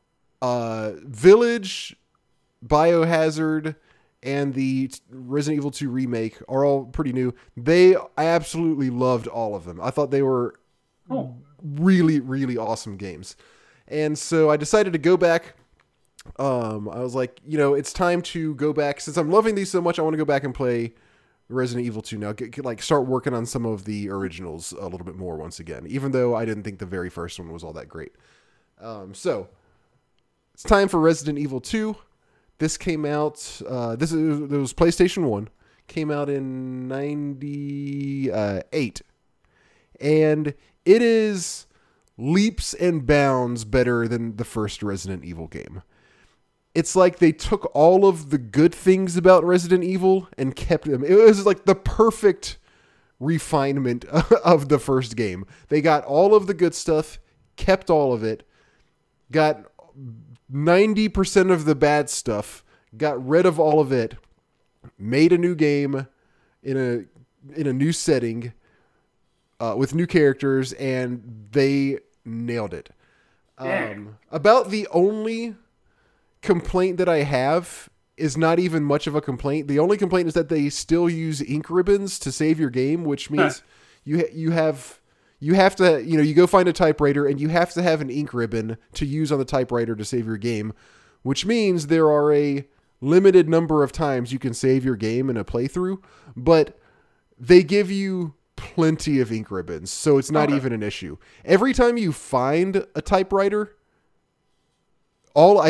Uh, 0.41 0.93
Village, 1.03 1.97
Biohazard, 2.64 3.76
and 4.22 4.54
the 4.54 4.90
Resident 5.10 5.58
Evil 5.58 5.70
2 5.70 5.88
remake 5.90 6.38
are 6.48 6.64
all 6.64 6.84
pretty 6.86 7.12
new. 7.12 7.32
They 7.56 7.94
I 7.96 8.24
absolutely 8.24 8.90
loved 8.90 9.26
all 9.26 9.54
of 9.54 9.64
them. 9.64 9.80
I 9.80 9.90
thought 9.90 10.10
they 10.10 10.22
were 10.22 10.54
Oh. 11.10 11.34
really 11.62 12.20
really 12.20 12.56
awesome 12.58 12.96
games. 12.96 13.36
And 13.86 14.18
so 14.18 14.50
I 14.50 14.56
decided 14.56 14.92
to 14.92 14.98
go 14.98 15.16
back 15.16 15.54
um 16.38 16.88
I 16.88 16.98
was 17.00 17.14
like, 17.14 17.40
you 17.46 17.56
know, 17.58 17.74
it's 17.74 17.92
time 17.92 18.20
to 18.22 18.54
go 18.56 18.72
back 18.72 19.00
since 19.00 19.16
I'm 19.16 19.30
loving 19.30 19.54
these 19.54 19.70
so 19.70 19.80
much 19.80 19.98
I 19.98 20.02
want 20.02 20.14
to 20.14 20.18
go 20.18 20.24
back 20.24 20.44
and 20.44 20.54
play 20.54 20.92
Resident 21.48 21.86
Evil 21.86 22.02
2 22.02 22.18
now. 22.18 22.32
Get, 22.32 22.50
get, 22.50 22.64
like 22.64 22.82
start 22.82 23.06
working 23.06 23.32
on 23.32 23.46
some 23.46 23.64
of 23.64 23.84
the 23.86 24.10
originals 24.10 24.72
a 24.72 24.84
little 24.84 25.06
bit 25.06 25.16
more 25.16 25.36
once 25.38 25.58
again, 25.60 25.86
even 25.88 26.12
though 26.12 26.34
I 26.34 26.44
didn't 26.44 26.64
think 26.64 26.78
the 26.78 26.84
very 26.86 27.08
first 27.08 27.38
one 27.38 27.50
was 27.50 27.64
all 27.64 27.72
that 27.72 27.88
great. 27.88 28.12
Um, 28.80 29.14
so 29.14 29.48
it's 30.52 30.62
time 30.62 30.88
for 30.88 31.00
Resident 31.00 31.38
Evil 31.38 31.60
2. 31.60 31.96
This 32.59 32.76
came 32.76 33.04
out. 33.04 33.61
Uh, 33.66 33.96
this 33.96 34.12
is 34.12 34.40
it 34.40 34.50
was 34.50 34.72
PlayStation 34.72 35.24
One. 35.24 35.48
Came 35.86 36.11
out 36.11 36.28
in 36.28 36.88
'98, 36.88 39.02
and 40.00 40.54
it 40.84 41.02
is 41.02 41.66
leaps 42.18 42.74
and 42.74 43.06
bounds 43.06 43.64
better 43.64 44.09
than 44.09 44.36
the 44.36 44.44
first 44.44 44.82
Resident 44.82 45.24
Evil 45.24 45.46
game. 45.46 45.82
It's 46.74 46.94
like 46.94 47.18
they 47.18 47.32
took 47.32 47.70
all 47.74 48.06
of 48.06 48.30
the 48.30 48.38
good 48.38 48.74
things 48.74 49.16
about 49.16 49.44
Resident 49.44 49.84
Evil 49.84 50.28
and 50.36 50.54
kept 50.54 50.84
them. 50.84 51.04
It 51.04 51.14
was 51.14 51.46
like 51.46 51.64
the 51.64 51.74
perfect 51.74 52.59
refinement 53.20 54.04
of 54.44 54.68
the 54.68 54.78
first 54.78 55.16
game. 55.16 55.46
They 55.68 55.80
got 55.80 56.04
all 56.04 56.34
of 56.34 56.46
the 56.46 56.54
good 56.54 56.74
stuff, 56.74 57.18
kept 57.56 57.88
all 57.88 58.12
of 58.12 58.22
it, 58.22 58.46
got 59.30 59.64
90% 60.53 61.53
of 61.53 61.64
the 61.64 61.74
bad 61.74 62.09
stuff, 62.11 62.64
got 62.96 63.24
rid 63.24 63.46
of 63.46 63.59
all 63.61 63.80
of 63.80 63.92
it, 63.92 64.16
made 64.99 65.32
a 65.32 65.38
new 65.38 65.55
game 65.55 66.07
in 66.62 66.76
a 66.76 67.05
in 67.59 67.66
a 67.66 67.72
new 67.72 67.92
setting 67.92 68.53
uh, 69.61 69.74
with 69.76 69.94
new 69.94 70.07
characters, 70.07 70.72
and 70.74 71.49
they 71.53 71.99
nailed 72.24 72.74
it. 72.74 72.90
Um, 73.57 74.18
about 74.30 74.70
the 74.70 74.86
only 74.88 75.57
complaint 76.42 76.99
that 76.99 77.09
I 77.09 77.18
have 77.22 77.88
is 78.16 78.36
not 78.36 78.59
even 78.59 78.84
much 78.84 79.07
of 79.07 79.14
a 79.14 79.20
complaint. 79.20 79.68
The 79.68 79.78
only 79.78 79.96
complaint 79.96 80.28
is 80.28 80.34
that 80.34 80.49
they 80.49 80.68
still 80.68 81.09
use 81.09 81.40
ink 81.42 81.70
ribbons 81.70 82.18
to 82.20 82.32
save 82.32 82.59
your 82.61 82.70
game, 82.70 83.05
which 83.05 83.30
means 83.30 83.62
you 84.05 84.18
ha- 84.18 84.32
you 84.32 84.51
have 84.51 85.01
you 85.41 85.55
have 85.55 85.76
to 85.76 86.03
you 86.05 86.16
know 86.16 86.22
you 86.22 86.34
go 86.34 86.47
find 86.47 86.68
a 86.68 86.72
typewriter 86.72 87.26
and 87.26 87.41
you 87.41 87.49
have 87.49 87.72
to 87.74 87.82
have 87.82 88.01
an 88.01 88.11
ink 88.11 88.34
ribbon 88.34 88.76
to 88.95 89.07
use 89.07 89.30
on 89.30 89.39
the 89.39 89.45
typewriter 89.45 89.95
to 89.97 90.05
save 90.05 90.26
your 90.26 90.36
game, 90.36 90.72
which 91.22 91.47
means 91.47 91.86
there 91.86 92.11
are 92.11 92.32
a 92.32 92.66
limited 93.01 93.49
number 93.49 93.82
of 93.84 93.93
times 93.93 94.32
you 94.32 94.39
can 94.39 94.53
save 94.53 94.84
your 94.84 94.97
game 94.97 95.30
in 95.30 95.36
a 95.36 95.45
playthrough, 95.45 96.03
but 96.36 96.76
they 97.39 97.62
give 97.62 97.91
you 97.91 98.34
plenty 98.57 99.20
of 99.20 99.30
ink 99.30 99.53
ribbons, 99.53 99.89
so 99.91 100.18
it's 100.18 100.32
not 100.32 100.49
Okay. 100.49 100.57
even 100.57 100.72
an 100.72 100.82
issue. 100.82 101.16
Every 101.45 101.72
time 101.72 101.97
you 101.97 102.11
find 102.12 102.84
a 102.97 103.01
typewriter, 103.01 103.76
all 105.34 105.61
I 105.61 105.68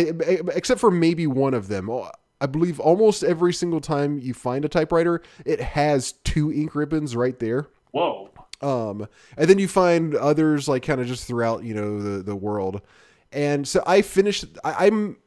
except 0.55 0.81
for 0.81 0.91
maybe 0.91 1.27
one 1.27 1.53
of 1.53 1.69
them, 1.69 1.91
oh, 1.91 2.11
I 2.41 2.47
believe 2.47 2.81
almost 2.81 3.23
every 3.23 3.53
single 3.53 3.81
time 3.83 4.19
you 4.19 4.33
find 4.33 4.65
a 4.65 4.69
typewriter, 4.69 5.21
it 5.45 5.61
has 5.61 6.13
two 6.13 6.51
ink 6.53 6.75
ribbons 6.75 7.15
right 7.15 7.39
there. 7.39 7.67
Whoa. 7.91 8.31
Um, 8.61 9.07
and 9.37 9.49
then 9.49 9.59
you 9.59 9.69
find 9.69 10.15
others 10.15 10.69
like 10.69 10.83
kind 10.83 11.01
of 11.01 11.07
just 11.07 11.27
throughout, 11.27 11.63
you 11.65 11.75
know, 11.75 12.03
the 12.03 12.23
the 12.23 12.37
world. 12.37 12.81
And 13.33 13.67
so 13.69 13.83
I 13.87 14.03
finished. 14.03 14.45
I, 14.65 14.87
I'm. 14.87 15.19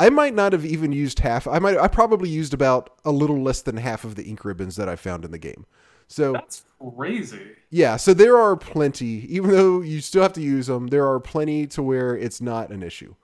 I 0.00 0.10
might 0.10 0.32
not 0.32 0.52
have 0.52 0.64
even 0.64 0.92
used 0.92 1.18
half. 1.18 1.48
I 1.48 1.58
might. 1.58 1.76
I 1.76 1.88
probably 1.88 2.28
used 2.30 2.54
about 2.54 2.90
a 3.04 3.10
little 3.10 3.42
less 3.42 3.62
than 3.62 3.76
half 3.76 4.04
of 4.04 4.14
the 4.14 4.22
ink 4.24 4.44
ribbons 4.44 4.76
that 4.76 4.88
I 4.88 4.94
found 4.96 5.24
in 5.24 5.32
the 5.32 5.38
game. 5.38 5.66
So 6.06 6.32
That's 6.32 6.62
crazy. 6.96 7.42
yeah, 7.70 7.96
so 7.96 8.14
there 8.14 8.38
are 8.38 8.56
plenty. 8.56 9.26
Even 9.28 9.50
though 9.50 9.80
you 9.82 10.00
still 10.00 10.22
have 10.22 10.32
to 10.34 10.40
use 10.40 10.68
them, 10.68 10.86
there 10.86 11.06
are 11.06 11.18
plenty 11.20 11.66
to 11.66 11.82
where 11.82 12.16
it's 12.16 12.40
not 12.40 12.70
an 12.70 12.82
issue. 12.82 13.14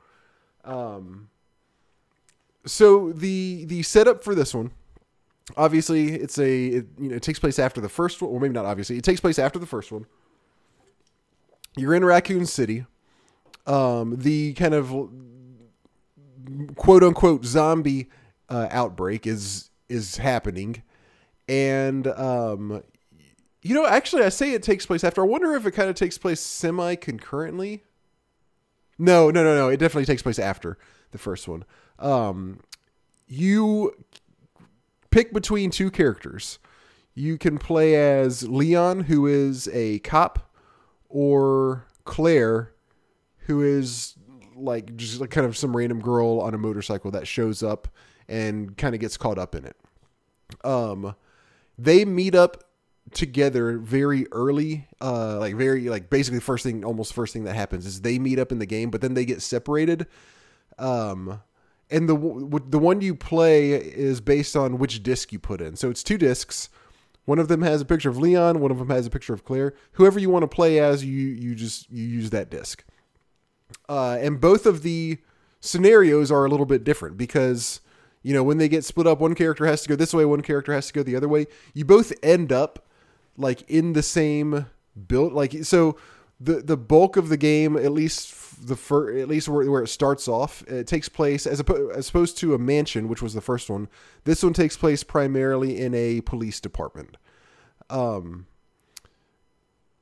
Um. 0.64 1.30
So 2.66 3.12
the 3.12 3.64
the 3.66 3.82
setup 3.82 4.24
for 4.24 4.34
this 4.34 4.52
one, 4.54 4.72
obviously, 5.56 6.14
it's 6.14 6.38
a 6.38 6.66
it, 6.66 6.86
you 6.98 7.08
know 7.08 7.16
it 7.16 7.22
takes 7.22 7.38
place 7.38 7.58
after 7.58 7.80
the 7.80 7.88
first 7.88 8.20
one, 8.20 8.30
or 8.30 8.40
maybe 8.40 8.54
not 8.54 8.64
obviously, 8.64 8.96
it 8.96 9.04
takes 9.04 9.20
place 9.20 9.38
after 9.38 9.58
the 9.58 9.66
first 9.66 9.92
one. 9.92 10.06
You're 11.76 11.94
in 11.94 12.04
Raccoon 12.04 12.46
City. 12.46 12.86
Um, 13.66 14.16
the 14.18 14.52
kind 14.54 14.74
of 14.74 14.90
quote 16.76 17.02
unquote 17.02 17.44
zombie 17.44 18.08
uh, 18.48 18.68
outbreak 18.70 19.26
is 19.26 19.70
is 19.88 20.16
happening, 20.18 20.82
and 21.48 22.06
um, 22.06 22.82
you 23.62 23.74
know, 23.74 23.86
actually, 23.86 24.22
I 24.22 24.28
say 24.28 24.52
it 24.52 24.62
takes 24.62 24.84
place 24.84 25.02
after. 25.02 25.22
I 25.22 25.26
wonder 25.26 25.54
if 25.56 25.66
it 25.66 25.72
kind 25.72 25.88
of 25.88 25.96
takes 25.96 26.18
place 26.18 26.40
semi 26.40 26.94
concurrently. 26.96 27.82
No, 28.98 29.30
no, 29.30 29.42
no, 29.42 29.54
no. 29.56 29.68
It 29.68 29.78
definitely 29.78 30.04
takes 30.04 30.22
place 30.22 30.38
after 30.38 30.78
the 31.10 31.18
first 31.18 31.48
one. 31.48 31.64
Um, 31.98 32.60
you 33.26 33.96
pick 35.14 35.32
between 35.32 35.70
two 35.70 35.92
characters. 35.92 36.58
You 37.14 37.38
can 37.38 37.56
play 37.56 37.94
as 37.94 38.48
Leon, 38.48 39.04
who 39.04 39.28
is 39.28 39.68
a 39.72 40.00
cop, 40.00 40.50
or 41.08 41.86
Claire, 42.04 42.72
who 43.46 43.62
is 43.62 44.16
like 44.56 44.96
just 44.96 45.20
like 45.20 45.30
kind 45.30 45.46
of 45.46 45.56
some 45.56 45.76
random 45.76 46.00
girl 46.00 46.40
on 46.40 46.52
a 46.52 46.58
motorcycle 46.58 47.12
that 47.12 47.28
shows 47.28 47.62
up 47.62 47.86
and 48.28 48.76
kind 48.76 48.92
of 48.92 49.00
gets 49.00 49.16
caught 49.16 49.38
up 49.38 49.54
in 49.54 49.64
it. 49.64 49.76
Um, 50.64 51.14
they 51.78 52.04
meet 52.04 52.34
up 52.34 52.64
together 53.12 53.76
very 53.76 54.26
early 54.32 54.88
uh 55.02 55.38
like 55.38 55.54
very 55.54 55.90
like 55.90 56.08
basically 56.08 56.40
first 56.40 56.64
thing 56.64 56.82
almost 56.84 57.12
first 57.12 57.34
thing 57.34 57.44
that 57.44 57.54
happens 57.54 57.84
is 57.84 58.00
they 58.00 58.18
meet 58.18 58.38
up 58.38 58.50
in 58.50 58.58
the 58.58 58.66
game 58.66 58.90
but 58.90 59.02
then 59.02 59.12
they 59.12 59.26
get 59.26 59.42
separated 59.42 60.06
um 60.78 61.38
and 61.90 62.08
the 62.08 62.62
the 62.68 62.78
one 62.78 63.00
you 63.00 63.14
play 63.14 63.72
is 63.72 64.20
based 64.20 64.56
on 64.56 64.78
which 64.78 65.02
disc 65.02 65.32
you 65.32 65.38
put 65.38 65.60
in. 65.60 65.76
So 65.76 65.90
it's 65.90 66.02
two 66.02 66.18
discs. 66.18 66.68
One 67.24 67.38
of 67.38 67.48
them 67.48 67.62
has 67.62 67.80
a 67.80 67.84
picture 67.84 68.10
of 68.10 68.18
leon 68.18 68.60
one 68.60 68.70
of 68.70 68.78
them 68.78 68.90
has 68.90 69.06
a 69.06 69.10
picture 69.10 69.34
of 69.34 69.44
claire. 69.44 69.74
Whoever 69.92 70.18
you 70.18 70.30
want 70.30 70.42
to 70.42 70.48
play 70.48 70.78
as 70.78 71.04
you 71.04 71.28
you 71.28 71.54
just 71.54 71.90
you 71.90 72.04
use 72.04 72.30
that 72.30 72.50
disc. 72.50 72.84
Uh 73.88 74.18
and 74.20 74.40
both 74.40 74.66
of 74.66 74.82
the 74.82 75.18
scenarios 75.60 76.30
are 76.30 76.44
a 76.44 76.48
little 76.48 76.66
bit 76.66 76.84
different 76.84 77.16
because 77.16 77.80
you 78.22 78.34
know 78.34 78.42
when 78.42 78.58
they 78.58 78.68
get 78.68 78.84
split 78.84 79.06
up 79.06 79.20
one 79.20 79.34
character 79.34 79.66
has 79.66 79.82
to 79.82 79.88
go 79.88 79.96
this 79.96 80.12
way 80.12 80.24
one 80.24 80.42
character 80.42 80.72
has 80.72 80.88
to 80.88 80.92
go 80.92 81.02
the 81.02 81.16
other 81.16 81.28
way. 81.28 81.46
You 81.72 81.84
both 81.84 82.12
end 82.22 82.52
up 82.52 82.86
like 83.36 83.62
in 83.68 83.92
the 83.94 84.02
same 84.02 84.66
build 85.08 85.32
like 85.32 85.64
so 85.64 85.96
the 86.40 86.54
the 86.60 86.76
bulk 86.76 87.16
of 87.16 87.28
the 87.28 87.36
game 87.36 87.76
at 87.76 87.92
least 87.92 88.32
the 88.66 88.76
fir- 88.76 89.16
at 89.18 89.28
least 89.28 89.48
where, 89.48 89.70
where 89.70 89.82
it 89.82 89.88
starts 89.88 90.28
off 90.28 90.62
it 90.68 90.86
takes 90.86 91.08
place 91.08 91.46
as, 91.46 91.60
as 91.60 92.08
opposed 92.08 92.38
to 92.38 92.54
a 92.54 92.58
mansion 92.58 93.08
which 93.08 93.22
was 93.22 93.34
the 93.34 93.40
first 93.40 93.68
one 93.70 93.88
this 94.24 94.42
one 94.42 94.52
takes 94.52 94.76
place 94.76 95.02
primarily 95.02 95.80
in 95.80 95.94
a 95.94 96.20
police 96.22 96.60
department. 96.60 97.16
Um 97.90 98.46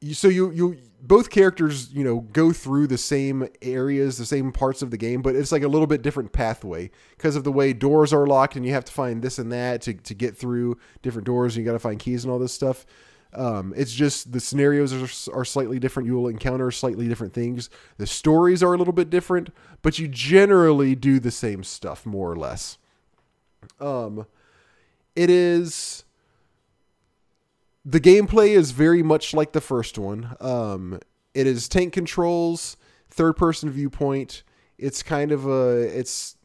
you, 0.03 0.15
so 0.15 0.29
you 0.29 0.51
you 0.51 0.77
both 1.01 1.31
characters 1.31 1.93
you 1.93 2.05
know 2.05 2.21
go 2.33 2.53
through 2.53 2.87
the 2.87 2.99
same 2.99 3.49
areas 3.63 4.19
the 4.19 4.27
same 4.27 4.53
parts 4.53 4.83
of 4.83 4.91
the 4.91 4.97
game 4.97 5.23
but 5.23 5.35
it's 5.35 5.53
like 5.53 5.63
a 5.63 5.69
little 5.69 5.87
bit 5.87 6.03
different 6.03 6.33
pathway 6.33 6.91
because 7.17 7.37
of 7.37 7.45
the 7.45 7.53
way 7.53 7.73
doors 7.73 8.13
are 8.13 8.27
locked 8.27 8.57
and 8.57 8.67
you 8.67 8.73
have 8.73 8.85
to 8.85 8.93
find 8.93 9.23
this 9.23 9.39
and 9.39 9.53
that 9.53 9.81
to, 9.81 9.95
to 9.95 10.15
get 10.15 10.37
through 10.37 10.77
different 11.03 11.27
doors 11.27 11.55
and 11.55 11.65
you 11.65 11.71
got 11.71 11.75
to 11.75 11.79
find 11.79 12.01
keys 12.01 12.25
and 12.25 12.33
all 12.33 12.39
this 12.39 12.53
stuff 12.53 12.85
um, 13.35 13.73
it's 13.77 13.95
just 13.95 14.33
the 14.33 14.41
scenarios 14.41 14.93
are, 14.93 15.41
are 15.41 15.45
slightly 15.45 15.79
different 15.79 16.07
you 16.07 16.15
will 16.15 16.29
encounter 16.29 16.71
slightly 16.71 17.09
different 17.09 17.33
things 17.33 17.71
the 17.97 18.07
stories 18.07 18.63
are 18.63 18.75
a 18.75 18.77
little 18.77 18.93
bit 18.93 19.11
different 19.11 19.51
but 19.83 19.99
you 19.99 20.09
generally 20.09 20.95
do 20.95 21.19
the 21.19 21.31
same 21.31 21.65
stuff 21.65 22.05
more 22.05 22.31
or 22.31 22.37
less 22.37 22.79
um 23.81 24.27
it 25.15 25.31
is 25.31 26.05
the 27.85 28.01
gameplay 28.01 28.51
is 28.51 28.71
very 28.71 29.03
much 29.03 29.35
like 29.35 29.53
the 29.53 29.61
first 29.61 29.99
one. 29.99 30.37
Um, 30.41 31.01
it 31.35 31.47
is 31.47 31.69
tank 31.69 31.93
controls, 31.93 32.77
third 33.11 33.35
person 33.35 33.71
viewpoint. 33.71 34.43
It's 34.79 35.03
kind 35.03 35.33
of 35.33 35.47
a 35.47 35.81
it's 35.99 36.37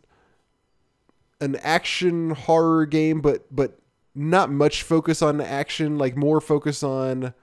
an 1.39 1.55
action 1.57 2.31
horror 2.31 2.85
game, 2.85 3.21
but 3.21 3.45
but 3.55 3.79
not 4.17 4.51
much 4.51 4.83
focus 4.83 5.21
on 5.21 5.39
action. 5.39 5.97
Like 5.97 6.15
more 6.15 6.41
focus 6.41 6.83
on 6.83 7.33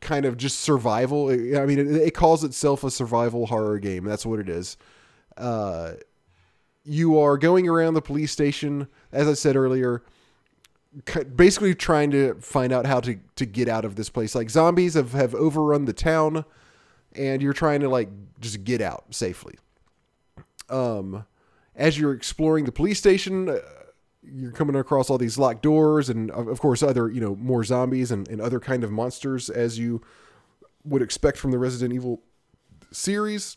kind 0.00 0.24
of 0.24 0.36
just 0.36 0.60
survival. 0.60 1.28
I 1.30 1.66
mean, 1.66 1.78
it, 1.78 1.88
it 1.88 2.14
calls 2.14 2.44
itself 2.44 2.84
a 2.84 2.90
survival 2.90 3.46
horror 3.46 3.78
game. 3.78 4.04
That's 4.04 4.26
what 4.26 4.38
it 4.38 4.48
is. 4.48 4.76
Uh, 5.36 5.92
you 6.84 7.18
are 7.18 7.36
going 7.36 7.68
around 7.68 7.94
the 7.94 8.02
police 8.02 8.32
station, 8.32 8.88
as 9.12 9.28
I 9.28 9.34
said 9.34 9.56
earlier 9.56 10.02
basically 11.34 11.74
trying 11.74 12.10
to 12.10 12.34
find 12.34 12.72
out 12.72 12.86
how 12.86 13.00
to 13.00 13.18
to 13.36 13.46
get 13.46 13.68
out 13.68 13.84
of 13.84 13.96
this 13.96 14.08
place. 14.08 14.34
Like 14.34 14.50
zombies 14.50 14.94
have 14.94 15.12
have 15.12 15.34
overrun 15.34 15.84
the 15.84 15.92
town, 15.92 16.44
and 17.14 17.42
you're 17.42 17.52
trying 17.52 17.80
to 17.80 17.88
like 17.88 18.08
just 18.40 18.64
get 18.64 18.80
out 18.80 19.04
safely. 19.10 19.56
Um, 20.68 21.26
as 21.74 21.98
you're 21.98 22.12
exploring 22.12 22.64
the 22.64 22.72
police 22.72 22.98
station, 22.98 23.48
uh, 23.48 23.58
you're 24.32 24.52
coming 24.52 24.76
across 24.76 25.10
all 25.10 25.18
these 25.18 25.38
locked 25.38 25.62
doors 25.62 26.08
and 26.08 26.30
of 26.30 26.60
course 26.60 26.82
other 26.82 27.08
you 27.10 27.20
know 27.20 27.36
more 27.36 27.62
zombies 27.64 28.10
and, 28.10 28.28
and 28.28 28.40
other 28.40 28.58
kind 28.60 28.82
of 28.84 28.90
monsters 28.90 29.48
as 29.48 29.78
you 29.78 30.02
would 30.86 31.02
expect 31.02 31.38
from 31.38 31.50
the 31.50 31.58
Resident 31.58 31.92
Evil 31.92 32.22
series. 32.92 33.56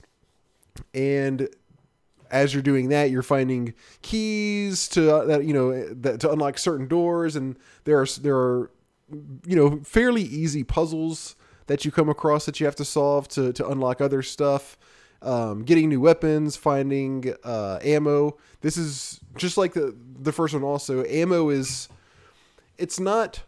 And 0.93 1.49
as 2.31 2.53
you're 2.53 2.63
doing 2.63 2.89
that, 2.89 3.09
you're 3.09 3.21
finding 3.21 3.73
keys 4.01 4.87
to 4.89 5.15
uh, 5.15 5.25
that 5.25 5.45
you 5.45 5.53
know 5.53 5.93
that 5.93 6.19
to 6.21 6.31
unlock 6.31 6.57
certain 6.57 6.87
doors, 6.87 7.35
and 7.35 7.57
there 7.85 7.99
are 7.99 8.05
there 8.21 8.37
are 8.37 8.71
you 9.45 9.55
know 9.55 9.81
fairly 9.83 10.23
easy 10.23 10.63
puzzles 10.63 11.35
that 11.67 11.85
you 11.85 11.91
come 11.91 12.09
across 12.09 12.45
that 12.45 12.59
you 12.59 12.65
have 12.65 12.75
to 12.75 12.85
solve 12.85 13.27
to 13.29 13.51
to 13.53 13.67
unlock 13.67 14.01
other 14.01 14.21
stuff. 14.21 14.77
Um, 15.21 15.63
getting 15.63 15.89
new 15.89 15.99
weapons, 15.99 16.55
finding 16.55 17.33
uh, 17.43 17.79
ammo. 17.83 18.37
This 18.61 18.77
is 18.77 19.19
just 19.35 19.57
like 19.57 19.73
the 19.73 19.95
the 20.17 20.31
first 20.31 20.53
one. 20.53 20.63
Also, 20.63 21.03
ammo 21.05 21.49
is 21.49 21.89
it's 22.77 22.99
not 22.99 23.43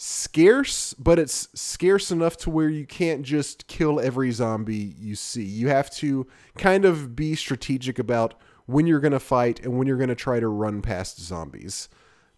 scarce, 0.00 0.94
but 0.94 1.18
it's 1.18 1.48
scarce 1.54 2.12
enough 2.12 2.36
to 2.36 2.50
where 2.50 2.68
you 2.68 2.86
can't 2.86 3.22
just 3.22 3.66
kill 3.66 3.98
every 3.98 4.30
zombie 4.30 4.94
you 4.96 5.16
see. 5.16 5.42
You 5.42 5.68
have 5.68 5.90
to 5.96 6.24
kind 6.56 6.84
of 6.84 7.16
be 7.16 7.34
strategic 7.34 7.98
about 7.98 8.34
when 8.66 8.86
you're 8.86 9.00
going 9.00 9.12
to 9.12 9.18
fight 9.18 9.58
and 9.64 9.76
when 9.76 9.88
you're 9.88 9.96
going 9.96 10.08
to 10.08 10.14
try 10.14 10.38
to 10.38 10.46
run 10.46 10.82
past 10.82 11.20
zombies. 11.20 11.88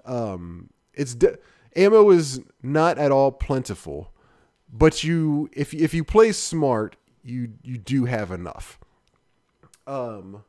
Um, 0.07 0.71
it's 0.95 1.15
de- 1.15 1.37
ammo 1.77 2.09
is 2.11 2.41
not 2.63 2.97
at 2.97 3.13
all 3.13 3.31
plentiful, 3.31 4.11
but 4.73 5.05
you 5.05 5.51
if 5.53 5.75
if 5.75 5.93
you 5.93 6.03
play 6.03 6.33
smart, 6.33 6.97
you 7.23 7.53
you 7.63 7.79
do 7.79 8.05
have 8.05 8.31
enough. 8.31 8.79
Um, 9.87 10.45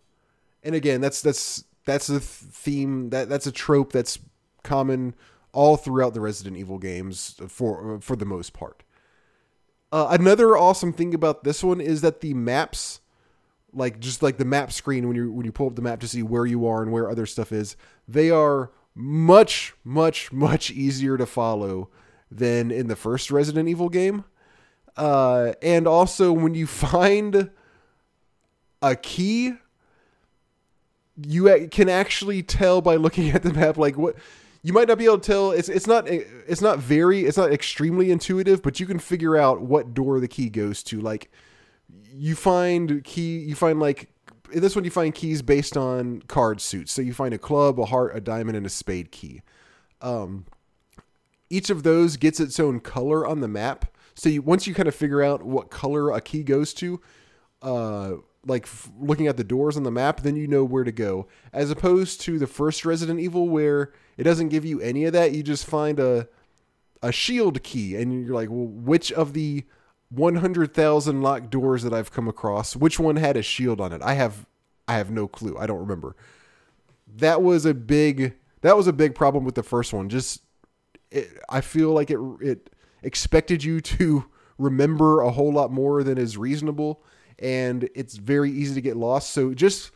and 0.64 0.76
again, 0.76 1.02
that's 1.02 1.22
that's 1.22 1.64
that's 1.86 2.10
a 2.10 2.20
theme 2.20 3.10
that 3.10 3.30
that's 3.30 3.48
a 3.48 3.52
trope 3.52 3.92
that's 3.92 4.20
common 4.64 5.16
all 5.54 5.78
throughout 5.78 6.14
the 6.14 6.22
Resident 6.22 6.58
Evil 6.58 6.78
games 6.78 7.40
for 7.48 8.00
for 8.02 8.16
the 8.16 8.26
most 8.26 8.54
part. 8.54 8.84
Uh, 9.92 10.08
another 10.12 10.58
awesome 10.58 10.94
thing 10.94 11.14
about 11.14 11.44
this 11.44 11.64
one 11.64 11.82
is 11.82 12.02
that 12.02 12.22
the 12.22 12.34
maps, 12.34 13.02
like 13.74 14.00
just 14.00 14.24
like 14.24 14.38
the 14.38 14.46
map 14.46 14.72
screen 14.72 15.08
when 15.08 15.18
you 15.18 15.32
when 15.32 15.46
you 15.46 15.52
pull 15.52 15.68
up 15.68 15.76
the 15.76 15.82
map 15.82 16.00
to 16.00 16.08
see 16.08 16.24
where 16.24 16.46
you 16.46 16.66
are 16.66 16.82
and 16.82 16.92
where 16.92 17.10
other 17.10 17.26
stuff 17.26 17.52
is, 17.52 17.76
they 18.08 18.30
are 18.30 18.72
much 18.96 19.74
much 19.84 20.32
much 20.32 20.72
easier 20.72 21.18
to 21.18 21.26
follow 21.26 21.90
than 22.30 22.72
in 22.72 22.88
the 22.88 22.96
first 22.96 23.32
Resident 23.32 23.68
Evil 23.68 23.90
game. 23.90 24.24
Uh, 24.98 25.54
and 25.62 25.88
also 25.88 26.32
when 26.32 26.54
you 26.54 26.68
find 26.68 27.50
a 28.82 28.96
key 28.96 29.54
you 31.28 31.68
can 31.70 31.90
actually 31.90 32.42
tell 32.42 32.82
by 32.82 32.96
looking 32.96 33.30
at 33.36 33.44
the 33.44 33.54
map 33.54 33.78
like 33.78 33.98
what 33.98 34.16
you 34.64 34.74
might 34.74 34.88
not 34.88 34.98
be 34.98 35.06
able 35.06 35.20
to 35.20 35.32
tell 35.32 35.52
it's 35.52 35.70
it's 35.70 35.88
not 35.88 36.08
it's 36.08 36.62
not 36.62 36.80
very 36.80 37.26
it's 37.26 37.38
not 37.38 37.52
extremely 37.52 38.12
intuitive 38.12 38.62
but 38.62 38.80
you 38.80 38.86
can 38.86 39.00
figure 39.00 39.36
out 39.36 39.62
what 39.62 39.94
door 39.94 40.20
the 40.20 40.28
key 40.28 40.50
goes 40.50 40.84
to. 40.84 41.02
Like 41.02 41.32
you 42.14 42.36
find 42.36 43.04
key 43.04 43.40
you 43.40 43.56
find 43.56 43.80
like 43.80 44.10
in 44.52 44.62
this 44.62 44.76
one 44.76 44.86
you 44.86 44.92
find 44.92 45.16
keys 45.16 45.42
based 45.42 45.78
on 45.78 46.22
card 46.28 46.62
suits. 46.62 46.92
So 46.92 47.02
you 47.02 47.14
find 47.14 47.34
a 47.34 47.40
club 47.40 47.80
a 47.80 47.86
heart 47.86 48.16
a 48.16 48.22
diamond 48.22 48.56
and 48.56 48.66
a 48.66 48.70
spade 48.70 49.12
key. 49.12 49.42
Um, 50.00 50.46
each 51.50 51.70
of 51.70 51.84
those 51.84 52.18
gets 52.18 52.40
its 52.40 52.60
own 52.60 52.80
color 52.80 53.26
on 53.26 53.42
the 53.42 53.48
map 53.48 53.91
so 54.16 54.30
you, 54.30 54.42
once 54.42 54.68
you 54.68 54.74
kind 54.74 54.88
of 54.88 54.96
figure 54.96 55.22
out 55.22 55.44
what 55.44 55.70
color 55.70 56.12
a 56.12 56.22
key 56.22 56.44
goes 56.44 56.74
to 56.76 57.02
uh, 57.62 58.14
like 58.46 58.64
f- 58.64 58.90
looking 59.00 59.28
at 59.28 59.38
the 59.38 59.44
doors 59.44 59.78
on 59.78 59.84
the 59.84 59.92
map, 59.92 60.22
then 60.22 60.36
you 60.36 60.48
know 60.48 60.64
where 60.64 60.84
to 60.84 60.92
go. 60.92 61.28
As 61.54 61.70
opposed 61.70 62.22
to 62.22 62.40
the 62.40 62.48
first 62.48 62.86
Resident 62.86 63.20
Evil, 63.20 63.48
where 63.48 63.94
it 64.18 64.24
doesn't 64.24 64.50
give 64.50 64.66
you 64.66 64.80
any 64.82 65.06
of 65.06 65.14
that. 65.14 65.32
You 65.32 65.44
just 65.44 65.66
find 65.66 66.00
a 66.00 66.28
a 67.04 67.12
shield 67.12 67.64
key, 67.64 67.96
and 67.96 68.26
you're 68.26 68.36
like, 68.36 68.50
well, 68.50 68.68
which 68.68 69.12
of 69.12 69.34
the 69.34 69.64
100,000 70.10 71.22
locked 71.22 71.50
doors 71.50 71.84
that 71.84 71.94
I've 71.94 72.12
come 72.12 72.28
across, 72.28 72.76
which 72.76 73.00
one 73.00 73.16
had 73.16 73.38
a 73.38 73.42
shield 73.42 73.82
on 73.82 73.92
it? 73.94 74.02
I 74.04 74.14
have 74.14 74.46
I 74.88 74.96
have 74.96 75.12
no 75.12 75.28
clue. 75.28 75.58
I 75.58 75.68
don't 75.68 75.80
remember. 75.80 76.16
That 77.08 77.42
was 77.42 77.66
a 77.66 77.74
big 77.74 78.36
that 78.62 78.78
was 78.78 78.88
a 78.88 78.94
big 78.94 79.16
problem 79.16 79.44
with 79.44 79.56
the 79.56 79.64
first 79.64 79.94
one. 79.94 80.10
Just 80.10 80.42
it, 81.12 81.30
I 81.50 81.62
feel 81.62 81.92
like 81.92 82.10
it 82.10 82.20
it 82.42 82.70
expected 83.04 83.64
you 83.64 83.82
to 83.82 84.26
remember 84.58 85.22
a 85.22 85.32
whole 85.32 85.52
lot 85.52 85.72
more 85.72 86.04
than 86.04 86.18
is 86.18 86.38
reasonable 86.38 87.04
and 87.40 87.90
it's 87.96 88.18
very 88.18 88.52
easy 88.52 88.76
to 88.76 88.82
get 88.82 88.96
lost. 88.96 89.32
So 89.32 89.54
just 89.54 89.92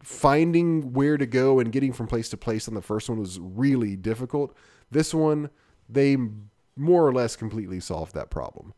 finding 0.00 0.92
where 0.92 1.16
to 1.16 1.26
go 1.26 1.58
and 1.58 1.72
getting 1.72 1.92
from 1.92 2.06
place 2.06 2.28
to 2.28 2.36
place 2.36 2.68
on 2.68 2.74
the 2.74 2.82
first 2.82 3.08
one 3.08 3.18
was 3.18 3.40
really 3.40 3.96
difficult. 3.96 4.56
This 4.90 5.12
one, 5.12 5.50
they 5.88 6.16
more 6.76 7.06
or 7.06 7.12
less 7.12 7.34
completely 7.34 7.80
solved 7.80 8.14
that 8.14 8.30
problem. 8.30 8.72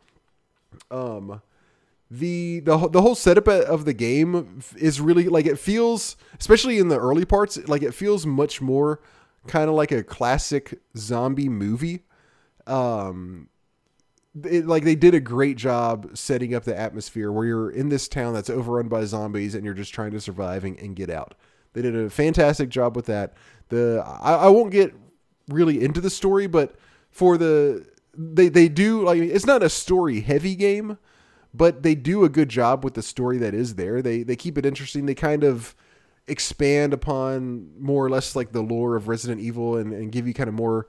Um, 0.90 1.42
the 2.10 2.60
the 2.60 2.88
the 2.88 3.02
whole 3.02 3.14
setup 3.14 3.48
of 3.48 3.84
the 3.84 3.92
game 3.92 4.60
is 4.76 5.00
really 5.00 5.28
like 5.28 5.44
it 5.44 5.58
feels, 5.58 6.16
especially 6.40 6.78
in 6.78 6.88
the 6.88 6.98
early 6.98 7.26
parts, 7.26 7.58
like 7.68 7.82
it 7.82 7.92
feels 7.92 8.24
much 8.24 8.62
more 8.62 9.00
kind 9.46 9.68
of 9.68 9.74
like 9.74 9.92
a 9.92 10.02
classic 10.02 10.80
zombie 10.96 11.50
movie. 11.50 12.04
Um, 12.66 13.48
it, 14.44 14.66
like 14.66 14.84
they 14.84 14.94
did 14.94 15.14
a 15.14 15.20
great 15.20 15.56
job 15.56 16.16
setting 16.16 16.54
up 16.54 16.64
the 16.64 16.78
atmosphere 16.78 17.30
where 17.32 17.46
you're 17.46 17.70
in 17.70 17.88
this 17.88 18.08
town 18.08 18.34
that's 18.34 18.50
overrun 18.50 18.88
by 18.88 19.04
zombies 19.04 19.54
and 19.54 19.64
you're 19.64 19.74
just 19.74 19.94
trying 19.94 20.10
to 20.12 20.20
survive 20.20 20.64
and, 20.64 20.78
and 20.78 20.96
get 20.96 21.10
out. 21.10 21.34
They 21.72 21.82
did 21.82 21.96
a 21.96 22.10
fantastic 22.10 22.68
job 22.68 22.96
with 22.96 23.06
that. 23.06 23.34
The 23.68 24.02
I, 24.04 24.34
I 24.34 24.48
won't 24.48 24.70
get 24.70 24.94
really 25.48 25.82
into 25.82 26.00
the 26.00 26.10
story, 26.10 26.46
but 26.46 26.76
for 27.10 27.36
the 27.38 27.86
they 28.14 28.48
they 28.48 28.68
do 28.68 29.04
like 29.04 29.20
it's 29.20 29.46
not 29.46 29.62
a 29.62 29.68
story 29.68 30.20
heavy 30.20 30.54
game, 30.54 30.98
but 31.54 31.82
they 31.82 31.94
do 31.94 32.24
a 32.24 32.28
good 32.28 32.48
job 32.48 32.84
with 32.84 32.94
the 32.94 33.02
story 33.02 33.38
that 33.38 33.54
is 33.54 33.74
there. 33.74 34.02
They 34.02 34.22
they 34.22 34.36
keep 34.36 34.58
it 34.58 34.66
interesting. 34.66 35.06
They 35.06 35.14
kind 35.14 35.44
of 35.44 35.74
expand 36.26 36.92
upon 36.92 37.70
more 37.78 38.04
or 38.04 38.10
less 38.10 38.36
like 38.36 38.52
the 38.52 38.62
lore 38.62 38.96
of 38.96 39.08
Resident 39.08 39.40
Evil 39.40 39.76
and, 39.76 39.92
and 39.92 40.12
give 40.12 40.26
you 40.26 40.34
kind 40.34 40.48
of 40.48 40.54
more 40.54 40.88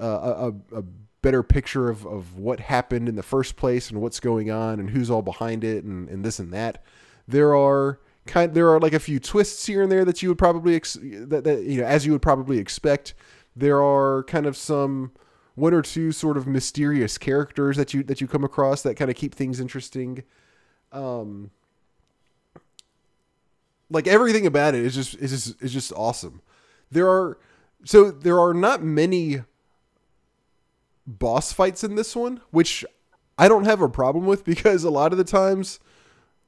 uh, 0.00 0.50
a, 0.72 0.78
a 0.78 0.84
better 1.22 1.42
picture 1.42 1.88
of, 1.88 2.04
of 2.04 2.36
what 2.36 2.60
happened 2.60 3.08
in 3.08 3.14
the 3.14 3.22
first 3.22 3.56
place 3.56 3.90
and 3.90 4.00
what's 4.00 4.20
going 4.20 4.50
on 4.50 4.80
and 4.80 4.90
who's 4.90 5.10
all 5.10 5.22
behind 5.22 5.64
it 5.64 5.84
and, 5.84 6.08
and 6.08 6.24
this 6.24 6.38
and 6.38 6.52
that. 6.52 6.84
There 7.26 7.56
are 7.56 8.00
kind 8.26 8.54
there 8.54 8.70
are 8.70 8.80
like 8.80 8.92
a 8.92 9.00
few 9.00 9.18
twists 9.18 9.66
here 9.66 9.82
and 9.82 9.90
there 9.90 10.04
that 10.04 10.22
you 10.22 10.28
would 10.28 10.38
probably 10.38 10.74
ex- 10.74 10.98
that, 11.00 11.44
that 11.44 11.62
you 11.62 11.80
know 11.80 11.86
as 11.86 12.04
you 12.04 12.12
would 12.12 12.22
probably 12.22 12.58
expect. 12.58 13.14
There 13.54 13.82
are 13.82 14.24
kind 14.24 14.46
of 14.46 14.56
some 14.56 15.12
one 15.54 15.74
or 15.74 15.82
two 15.82 16.12
sort 16.12 16.36
of 16.36 16.46
mysterious 16.46 17.18
characters 17.18 17.76
that 17.76 17.94
you 17.94 18.02
that 18.04 18.20
you 18.20 18.26
come 18.26 18.44
across 18.44 18.82
that 18.82 18.96
kind 18.96 19.10
of 19.10 19.16
keep 19.16 19.34
things 19.34 19.60
interesting. 19.60 20.24
Um, 20.90 21.50
like 23.90 24.06
everything 24.06 24.46
about 24.46 24.74
it 24.74 24.84
is 24.84 24.94
just 24.94 25.14
is 25.16 25.30
just 25.30 25.62
is 25.62 25.72
just 25.72 25.92
awesome. 25.92 26.42
There 26.90 27.08
are 27.08 27.38
so 27.84 28.10
there 28.10 28.40
are 28.40 28.54
not 28.54 28.82
many 28.82 29.42
boss 31.06 31.52
fights 31.52 31.84
in 31.84 31.94
this 31.94 32.14
one, 32.14 32.40
which 32.50 32.84
I 33.38 33.48
don't 33.48 33.64
have 33.64 33.80
a 33.80 33.88
problem 33.88 34.26
with 34.26 34.44
because 34.44 34.84
a 34.84 34.90
lot 34.90 35.12
of 35.12 35.18
the 35.18 35.24
times 35.24 35.80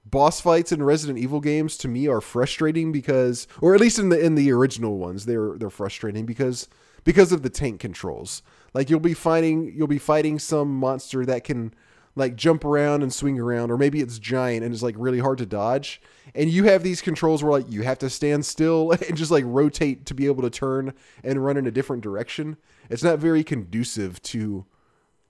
boss 0.04 0.40
fights 0.40 0.70
in 0.72 0.82
Resident 0.82 1.18
Evil 1.18 1.40
games 1.40 1.76
to 1.78 1.88
me 1.88 2.06
are 2.06 2.20
frustrating 2.20 2.92
because 2.92 3.46
or 3.60 3.74
at 3.74 3.80
least 3.80 3.98
in 3.98 4.10
the 4.10 4.20
in 4.20 4.34
the 4.34 4.52
original 4.52 4.98
ones 4.98 5.26
they're 5.26 5.56
they're 5.56 5.70
frustrating 5.70 6.26
because 6.26 6.68
because 7.04 7.32
of 7.32 7.42
the 7.42 7.50
tank 7.50 7.80
controls. 7.80 8.42
Like 8.74 8.90
you'll 8.90 9.00
be 9.00 9.14
fighting 9.14 9.72
you'll 9.74 9.86
be 9.86 9.98
fighting 9.98 10.38
some 10.38 10.74
monster 10.74 11.24
that 11.26 11.44
can 11.44 11.74
like 12.16 12.36
jump 12.36 12.64
around 12.64 13.02
and 13.02 13.12
swing 13.12 13.38
around 13.38 13.70
or 13.70 13.76
maybe 13.76 14.00
it's 14.00 14.18
giant 14.18 14.64
and 14.64 14.72
it's 14.72 14.82
like 14.82 14.94
really 14.98 15.18
hard 15.18 15.38
to 15.38 15.46
dodge 15.46 16.00
and 16.34 16.50
you 16.50 16.64
have 16.64 16.82
these 16.82 17.00
controls 17.00 17.42
where 17.42 17.52
like 17.52 17.70
you 17.70 17.82
have 17.82 17.98
to 17.98 18.10
stand 18.10 18.44
still 18.44 18.90
and 19.08 19.16
just 19.16 19.30
like 19.30 19.44
rotate 19.46 20.06
to 20.06 20.14
be 20.14 20.26
able 20.26 20.42
to 20.42 20.50
turn 20.50 20.92
and 21.22 21.44
run 21.44 21.56
in 21.56 21.66
a 21.66 21.70
different 21.70 22.02
direction. 22.02 22.56
It's 22.90 23.02
not 23.02 23.18
very 23.18 23.44
conducive 23.44 24.20
to 24.22 24.66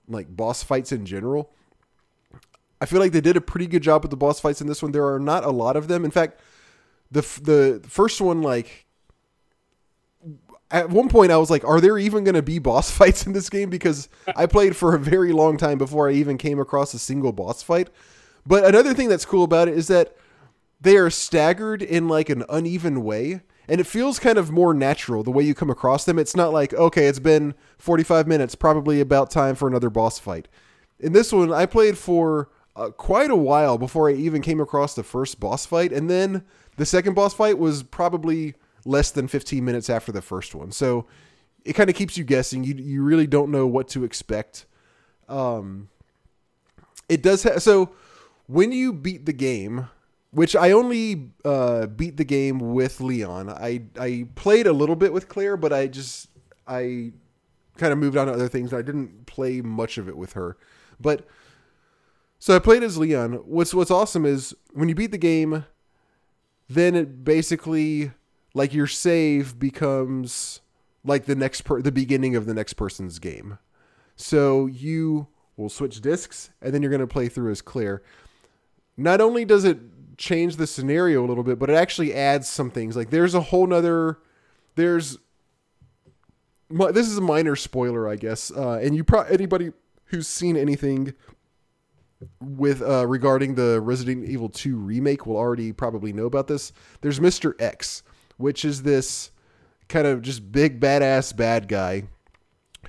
like 0.07 0.35
boss 0.35 0.63
fights 0.63 0.91
in 0.91 1.05
general. 1.05 1.51
I 2.81 2.85
feel 2.85 2.99
like 2.99 3.11
they 3.11 3.21
did 3.21 3.37
a 3.37 3.41
pretty 3.41 3.67
good 3.67 3.83
job 3.83 4.03
with 4.03 4.11
the 4.11 4.17
boss 4.17 4.39
fights 4.39 4.61
in 4.61 4.67
this 4.67 4.83
one. 4.83 4.91
There 4.91 5.07
are 5.07 5.19
not 5.19 5.43
a 5.43 5.51
lot 5.51 5.75
of 5.75 5.87
them. 5.87 6.05
In 6.05 6.11
fact 6.11 6.39
the 7.11 7.21
the 7.21 7.81
first 7.87 8.19
one 8.19 8.41
like 8.41 8.84
at 10.71 10.89
one 10.89 11.09
point 11.09 11.31
I 11.31 11.37
was 11.37 11.49
like, 11.49 11.63
are 11.63 11.79
there 11.79 11.97
even 11.97 12.23
going 12.23 12.35
to 12.35 12.41
be 12.41 12.59
boss 12.59 12.91
fights 12.97 13.25
in 13.25 13.33
this 13.33 13.49
game? 13.49 13.69
Because 13.69 14.09
I 14.35 14.45
played 14.45 14.75
for 14.75 14.95
a 14.95 14.99
very 14.99 15.31
long 15.31 15.57
time 15.57 15.77
before 15.77 16.09
I 16.09 16.13
even 16.13 16.37
came 16.37 16.59
across 16.59 16.93
a 16.93 16.99
single 16.99 17.31
boss 17.31 17.61
fight. 17.61 17.89
But 18.45 18.65
another 18.65 18.93
thing 18.93 19.09
that's 19.09 19.25
cool 19.25 19.43
about 19.43 19.67
it 19.67 19.77
is 19.77 19.87
that 19.87 20.15
they 20.79 20.97
are 20.97 21.09
staggered 21.09 21.81
in 21.81 22.07
like 22.07 22.29
an 22.29 22.43
uneven 22.49 23.03
way. 23.03 23.41
And 23.67 23.81
it 23.81 23.87
feels 23.87 24.19
kind 24.19 24.37
of 24.37 24.51
more 24.51 24.75
natural 24.75 25.23
the 25.23 25.31
way 25.31 25.43
you 25.43 25.55
come 25.55 25.71
across 25.71 26.05
them. 26.05 26.19
It's 26.19 26.35
not 26.35 26.53
like, 26.53 26.71
okay, 26.75 27.07
it's 27.07 27.17
been 27.17 27.55
45 27.79 28.27
minutes, 28.27 28.53
probably 28.53 29.01
about 29.01 29.31
time 29.31 29.55
for 29.55 29.67
another 29.67 29.89
boss 29.89 30.19
fight. 30.19 30.47
In 30.99 31.13
this 31.13 31.33
one, 31.33 31.51
I 31.51 31.65
played 31.65 31.97
for 31.97 32.51
uh, 32.75 32.89
quite 32.91 33.31
a 33.31 33.35
while 33.35 33.79
before 33.79 34.07
I 34.07 34.13
even 34.13 34.43
came 34.43 34.59
across 34.59 34.93
the 34.93 35.01
first 35.01 35.39
boss 35.39 35.65
fight. 35.65 35.91
And 35.91 36.09
then 36.09 36.43
the 36.77 36.85
second 36.85 37.15
boss 37.15 37.33
fight 37.33 37.57
was 37.57 37.81
probably 37.81 38.53
less 38.85 39.11
than 39.11 39.27
15 39.27 39.65
minutes 39.65 39.89
after 39.89 40.11
the 40.11 40.21
first 40.21 40.55
one. 40.55 40.71
So 40.71 41.07
it 41.65 41.73
kind 41.73 41.89
of 41.89 41.95
keeps 41.95 42.17
you 42.17 42.23
guessing. 42.23 42.63
You 42.63 42.75
you 42.75 43.03
really 43.03 43.27
don't 43.27 43.51
know 43.51 43.67
what 43.67 43.87
to 43.89 44.03
expect. 44.03 44.65
Um, 45.27 45.89
it 47.09 47.21
does 47.21 47.43
ha- 47.43 47.59
so 47.59 47.91
when 48.47 48.71
you 48.71 48.93
beat 48.93 49.25
the 49.25 49.33
game, 49.33 49.89
which 50.35 50.53
I 50.53 50.71
only 50.71 51.31
uh, 51.45 51.87
beat 51.87 52.17
the 52.17 52.25
game 52.25 52.59
with 52.59 52.99
Leon. 52.99 53.49
I 53.49 53.83
I 53.97 54.27
played 54.35 54.67
a 54.67 54.73
little 54.73 54.97
bit 54.97 55.13
with 55.13 55.29
Claire, 55.29 55.55
but 55.55 55.71
I 55.71 55.87
just 55.87 56.27
I 56.67 57.13
kind 57.77 57.93
of 57.93 57.99
moved 57.99 58.17
on 58.17 58.27
to 58.27 58.33
other 58.33 58.49
things. 58.49 58.73
I 58.73 58.81
didn't 58.81 59.27
play 59.27 59.61
much 59.61 59.97
of 59.97 60.09
it 60.09 60.17
with 60.17 60.33
her, 60.33 60.57
but 60.99 61.25
so 62.37 62.53
I 62.53 62.59
played 62.59 62.83
as 62.83 62.97
Leon. 62.97 63.33
What's 63.45 63.73
what's 63.73 63.89
awesome 63.89 64.25
is 64.25 64.53
when 64.73 64.89
you 64.89 64.95
beat 64.95 65.11
the 65.11 65.17
game, 65.17 65.65
then 66.67 66.95
it 66.95 67.23
basically 67.23 68.11
like 68.55 68.73
your 68.73 68.87
save 68.87 69.59
becomes 69.59 70.61
like 71.03 71.25
the 71.25 71.35
next 71.35 71.61
per 71.61 71.81
the 71.81 71.91
beginning 71.91 72.35
of 72.35 72.47
the 72.47 72.53
next 72.55 72.73
person's 72.73 73.19
game. 73.19 73.59
So 74.15 74.65
you 74.65 75.27
will 75.57 75.69
switch 75.69 76.01
discs 76.01 76.49
and 76.61 76.73
then 76.73 76.81
you're 76.81 76.89
going 76.89 77.01
to 77.01 77.07
play 77.07 77.29
through 77.29 77.51
as 77.51 77.61
Claire. 77.61 78.01
Not 78.97 79.21
only 79.21 79.45
does 79.45 79.65
it 79.65 79.77
change 80.17 80.55
the 80.55 80.65
scenario 80.65 81.23
a 81.23 81.27
little 81.27 81.43
bit, 81.43 81.59
but 81.59 81.69
it 81.69 81.75
actually 81.75 82.13
adds 82.13 82.49
some 82.49 82.71
things. 82.71 82.95
Like 82.95 83.11
there's 83.11 83.35
a 83.35 83.41
whole 83.41 83.67
nother 83.67 84.17
there's 84.75 85.17
this 86.69 87.07
is 87.07 87.17
a 87.17 87.21
minor 87.21 87.55
spoiler, 87.55 88.07
I 88.07 88.15
guess. 88.15 88.51
Uh, 88.51 88.79
and 88.81 88.95
you 88.95 89.03
pro- 89.03 89.23
anybody 89.23 89.71
who's 90.05 90.27
seen 90.27 90.57
anything 90.57 91.13
with 92.41 92.81
uh, 92.81 93.05
regarding 93.05 93.55
the 93.55 93.81
Resident 93.81 94.27
Evil 94.27 94.49
2 94.49 94.77
remake 94.77 95.25
will 95.25 95.37
already 95.37 95.71
probably 95.71 96.13
know 96.13 96.25
about 96.25 96.47
this. 96.47 96.71
There's 97.01 97.19
Mr. 97.19 97.53
X, 97.59 98.01
which 98.37 98.65
is 98.65 98.83
this 98.83 99.31
kind 99.87 100.07
of 100.07 100.21
just 100.21 100.51
big 100.51 100.79
badass 100.79 101.35
bad 101.35 101.67
guy 101.67 102.03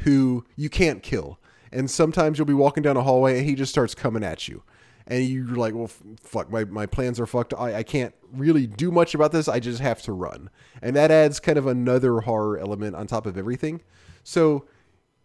who 0.00 0.44
you 0.56 0.68
can't 0.68 1.02
kill. 1.02 1.38
And 1.72 1.90
sometimes 1.90 2.38
you'll 2.38 2.46
be 2.46 2.54
walking 2.54 2.82
down 2.82 2.96
a 2.96 3.02
hallway 3.02 3.38
and 3.38 3.46
he 3.46 3.54
just 3.54 3.72
starts 3.72 3.94
coming 3.94 4.22
at 4.22 4.48
you. 4.48 4.62
And 5.08 5.24
you're 5.24 5.46
like, 5.56 5.74
well, 5.74 5.90
fuck, 6.20 6.50
my, 6.50 6.64
my 6.64 6.86
plans 6.86 7.20
are 7.20 7.26
fucked. 7.26 7.54
I, 7.56 7.76
I 7.76 7.82
can't 7.82 8.14
really 8.32 8.66
do 8.66 8.90
much 8.90 9.14
about 9.14 9.30
this. 9.30 9.46
I 9.46 9.60
just 9.60 9.80
have 9.80 10.02
to 10.02 10.12
run. 10.12 10.50
And 10.82 10.96
that 10.96 11.10
adds 11.10 11.38
kind 11.38 11.58
of 11.58 11.66
another 11.66 12.20
horror 12.20 12.58
element 12.58 12.96
on 12.96 13.06
top 13.06 13.26
of 13.26 13.38
everything. 13.38 13.82
So 14.24 14.66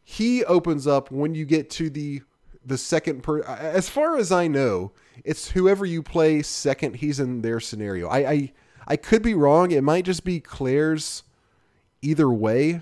he 0.04 0.44
opens 0.46 0.88
up 0.88 1.10
when 1.12 1.34
you 1.34 1.46
get 1.46 1.70
to 1.72 1.90
the 1.90 2.22
the 2.64 2.78
second 2.78 3.24
per 3.24 3.42
as 3.42 3.90
far 3.90 4.18
as 4.18 4.32
I 4.32 4.48
know, 4.48 4.92
it's 5.24 5.50
whoever 5.50 5.84
you 5.84 6.04
play 6.04 6.44
second, 6.44 6.98
he's 6.98 7.20
in 7.20 7.42
their 7.42 7.60
scenario. 7.60 8.08
I 8.08 8.30
I, 8.30 8.54
I 8.92 8.98
could 8.98 9.22
be 9.22 9.34
wrong. 9.34 9.72
It 9.72 9.86
might 9.86 10.04
just 10.04 10.26
be 10.26 10.42
Claire's 10.42 11.24
either 12.02 12.30
way, 12.30 12.82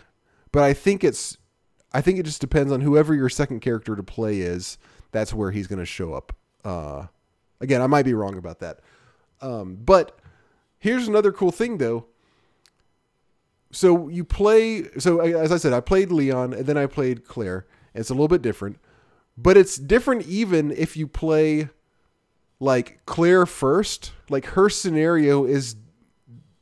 but 0.51 0.63
I 0.63 0.73
think 0.73 1.03
it's 1.03 1.37
I 1.93 2.01
think 2.01 2.17
it 2.17 2.25
just 2.25 2.41
depends 2.41 2.71
on 2.71 2.81
whoever 2.81 3.13
your 3.13 3.29
second 3.29 3.59
character 3.59 3.95
to 3.95 4.01
play 4.01 4.39
is. 4.39 4.79
That's 5.11 5.35
where 5.35 5.51
he's 5.51 5.67
going 5.67 5.77
to 5.77 5.85
show 5.85 6.15
up. 6.15 6.35
Uh, 6.65 7.05
again, 7.61 7.83
I 7.83 7.85
might 7.85 8.05
be 8.05 8.15
wrong 8.15 8.39
about 8.39 8.57
that. 8.57 8.79
Um, 9.39 9.77
but 9.79 10.17
here's 10.79 11.07
another 11.07 11.31
cool 11.31 11.51
thing, 11.51 11.77
though. 11.77 12.07
So 13.71 14.07
you 14.07 14.23
play. 14.23 14.89
So 14.97 15.19
as 15.19 15.51
I 15.51 15.57
said, 15.57 15.73
I 15.73 15.79
played 15.79 16.11
Leon, 16.11 16.53
and 16.53 16.65
then 16.65 16.75
I 16.75 16.87
played 16.87 17.23
Claire. 17.23 17.67
It's 17.93 18.09
a 18.09 18.13
little 18.13 18.27
bit 18.27 18.41
different, 18.41 18.79
but 19.37 19.57
it's 19.57 19.75
different 19.75 20.25
even 20.25 20.71
if 20.71 20.97
you 20.97 21.07
play 21.07 21.69
like 22.59 23.05
Claire 23.05 23.45
first. 23.45 24.13
Like 24.27 24.47
her 24.47 24.69
scenario 24.69 25.45
is 25.45 25.75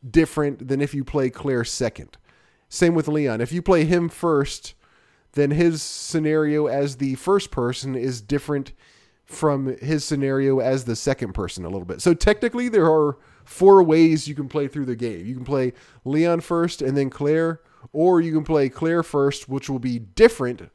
different 0.07 0.67
than 0.67 0.81
if 0.81 0.93
you 0.93 1.03
play 1.03 1.29
Claire 1.29 1.63
second. 1.63 2.17
Same 2.69 2.95
with 2.95 3.07
Leon. 3.07 3.41
If 3.41 3.51
you 3.51 3.61
play 3.61 3.85
him 3.85 4.09
first, 4.09 4.73
then 5.33 5.51
his 5.51 5.81
scenario 5.81 6.67
as 6.67 6.97
the 6.97 7.15
first 7.15 7.51
person 7.51 7.95
is 7.95 8.21
different 8.21 8.73
from 9.25 9.77
his 9.77 10.05
scenario 10.05 10.59
as 10.59 10.85
the 10.85 10.95
second 10.95 11.33
person 11.33 11.65
a 11.65 11.69
little 11.69 11.85
bit. 11.85 12.01
So 12.01 12.13
technically, 12.13 12.69
there 12.69 12.89
are 12.89 13.17
four 13.43 13.83
ways 13.83 14.27
you 14.27 14.35
can 14.35 14.47
play 14.47 14.67
through 14.67 14.85
the 14.85 14.95
game. 14.95 15.25
You 15.25 15.35
can 15.35 15.45
play 15.45 15.73
Leon 16.05 16.41
first 16.41 16.81
and 16.81 16.95
then 16.95 17.09
Claire, 17.09 17.61
or 17.91 18.21
you 18.21 18.33
can 18.33 18.43
play 18.43 18.69
Claire 18.69 19.03
first, 19.03 19.49
which 19.49 19.69
will 19.69 19.79
be 19.79 19.99
different, 19.99 20.69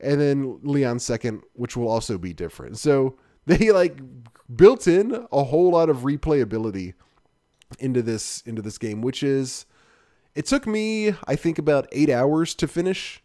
and 0.00 0.20
then 0.20 0.60
Leon 0.62 0.98
second, 0.98 1.42
which 1.54 1.76
will 1.76 1.88
also 1.88 2.18
be 2.18 2.32
different. 2.32 2.78
So 2.78 3.16
they 3.46 3.70
like 3.70 3.98
built 4.54 4.86
in 4.86 5.26
a 5.32 5.44
whole 5.44 5.70
lot 5.70 5.88
of 5.88 5.98
replayability 5.98 6.94
into 7.78 8.02
this 8.02 8.42
into 8.46 8.62
this 8.62 8.78
game, 8.78 9.02
which 9.02 9.22
is 9.22 9.66
it 10.34 10.46
took 10.46 10.66
me 10.66 11.14
I 11.26 11.36
think 11.36 11.58
about 11.58 11.88
eight 11.92 12.10
hours 12.10 12.54
to 12.56 12.68
finish. 12.68 13.22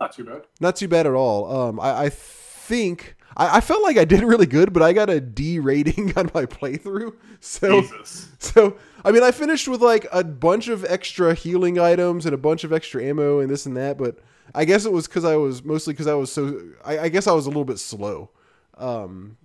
Not 0.00 0.12
too 0.12 0.24
bad. 0.24 0.42
Not 0.60 0.76
too 0.76 0.88
bad 0.88 1.06
at 1.06 1.14
all. 1.14 1.50
Um, 1.50 1.80
I, 1.80 2.04
I 2.04 2.08
think 2.08 3.16
I, 3.36 3.56
I, 3.56 3.60
felt 3.60 3.82
like 3.82 3.96
I 3.96 4.04
did 4.04 4.22
really 4.22 4.46
good, 4.46 4.72
but 4.72 4.82
I 4.82 4.92
got 4.92 5.10
a 5.10 5.20
D 5.20 5.58
rating 5.58 6.12
on 6.16 6.30
my 6.34 6.46
playthrough. 6.46 7.14
So, 7.40 7.82
Jesus. 7.82 8.28
so 8.38 8.76
I 9.04 9.10
mean, 9.10 9.22
I 9.22 9.30
finished 9.30 9.68
with 9.68 9.80
like 9.80 10.06
a 10.12 10.22
bunch 10.24 10.68
of 10.68 10.84
extra 10.84 11.34
healing 11.34 11.78
items 11.78 12.26
and 12.26 12.34
a 12.34 12.38
bunch 12.38 12.64
of 12.64 12.72
extra 12.72 13.02
ammo 13.02 13.40
and 13.40 13.50
this 13.50 13.66
and 13.66 13.76
that. 13.76 13.98
But 13.98 14.18
I 14.54 14.64
guess 14.64 14.84
it 14.84 14.92
was 14.92 15.06
because 15.06 15.24
I 15.24 15.36
was 15.36 15.64
mostly 15.64 15.94
because 15.94 16.06
I 16.06 16.14
was 16.14 16.32
so. 16.32 16.60
I, 16.84 16.98
I, 16.98 17.08
guess 17.08 17.26
I 17.26 17.32
was 17.32 17.46
a 17.46 17.50
little 17.50 17.64
bit 17.64 17.78
slow. 17.78 18.30
Um, 18.76 19.36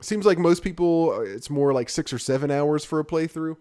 seems 0.00 0.26
like 0.26 0.38
most 0.38 0.62
people, 0.62 1.10
uh, 1.16 1.20
it's 1.20 1.50
more 1.50 1.72
like 1.72 1.88
six 1.88 2.12
or 2.12 2.18
seven 2.18 2.50
hours 2.50 2.84
for 2.84 3.00
a 3.00 3.04
playthrough. 3.04 3.56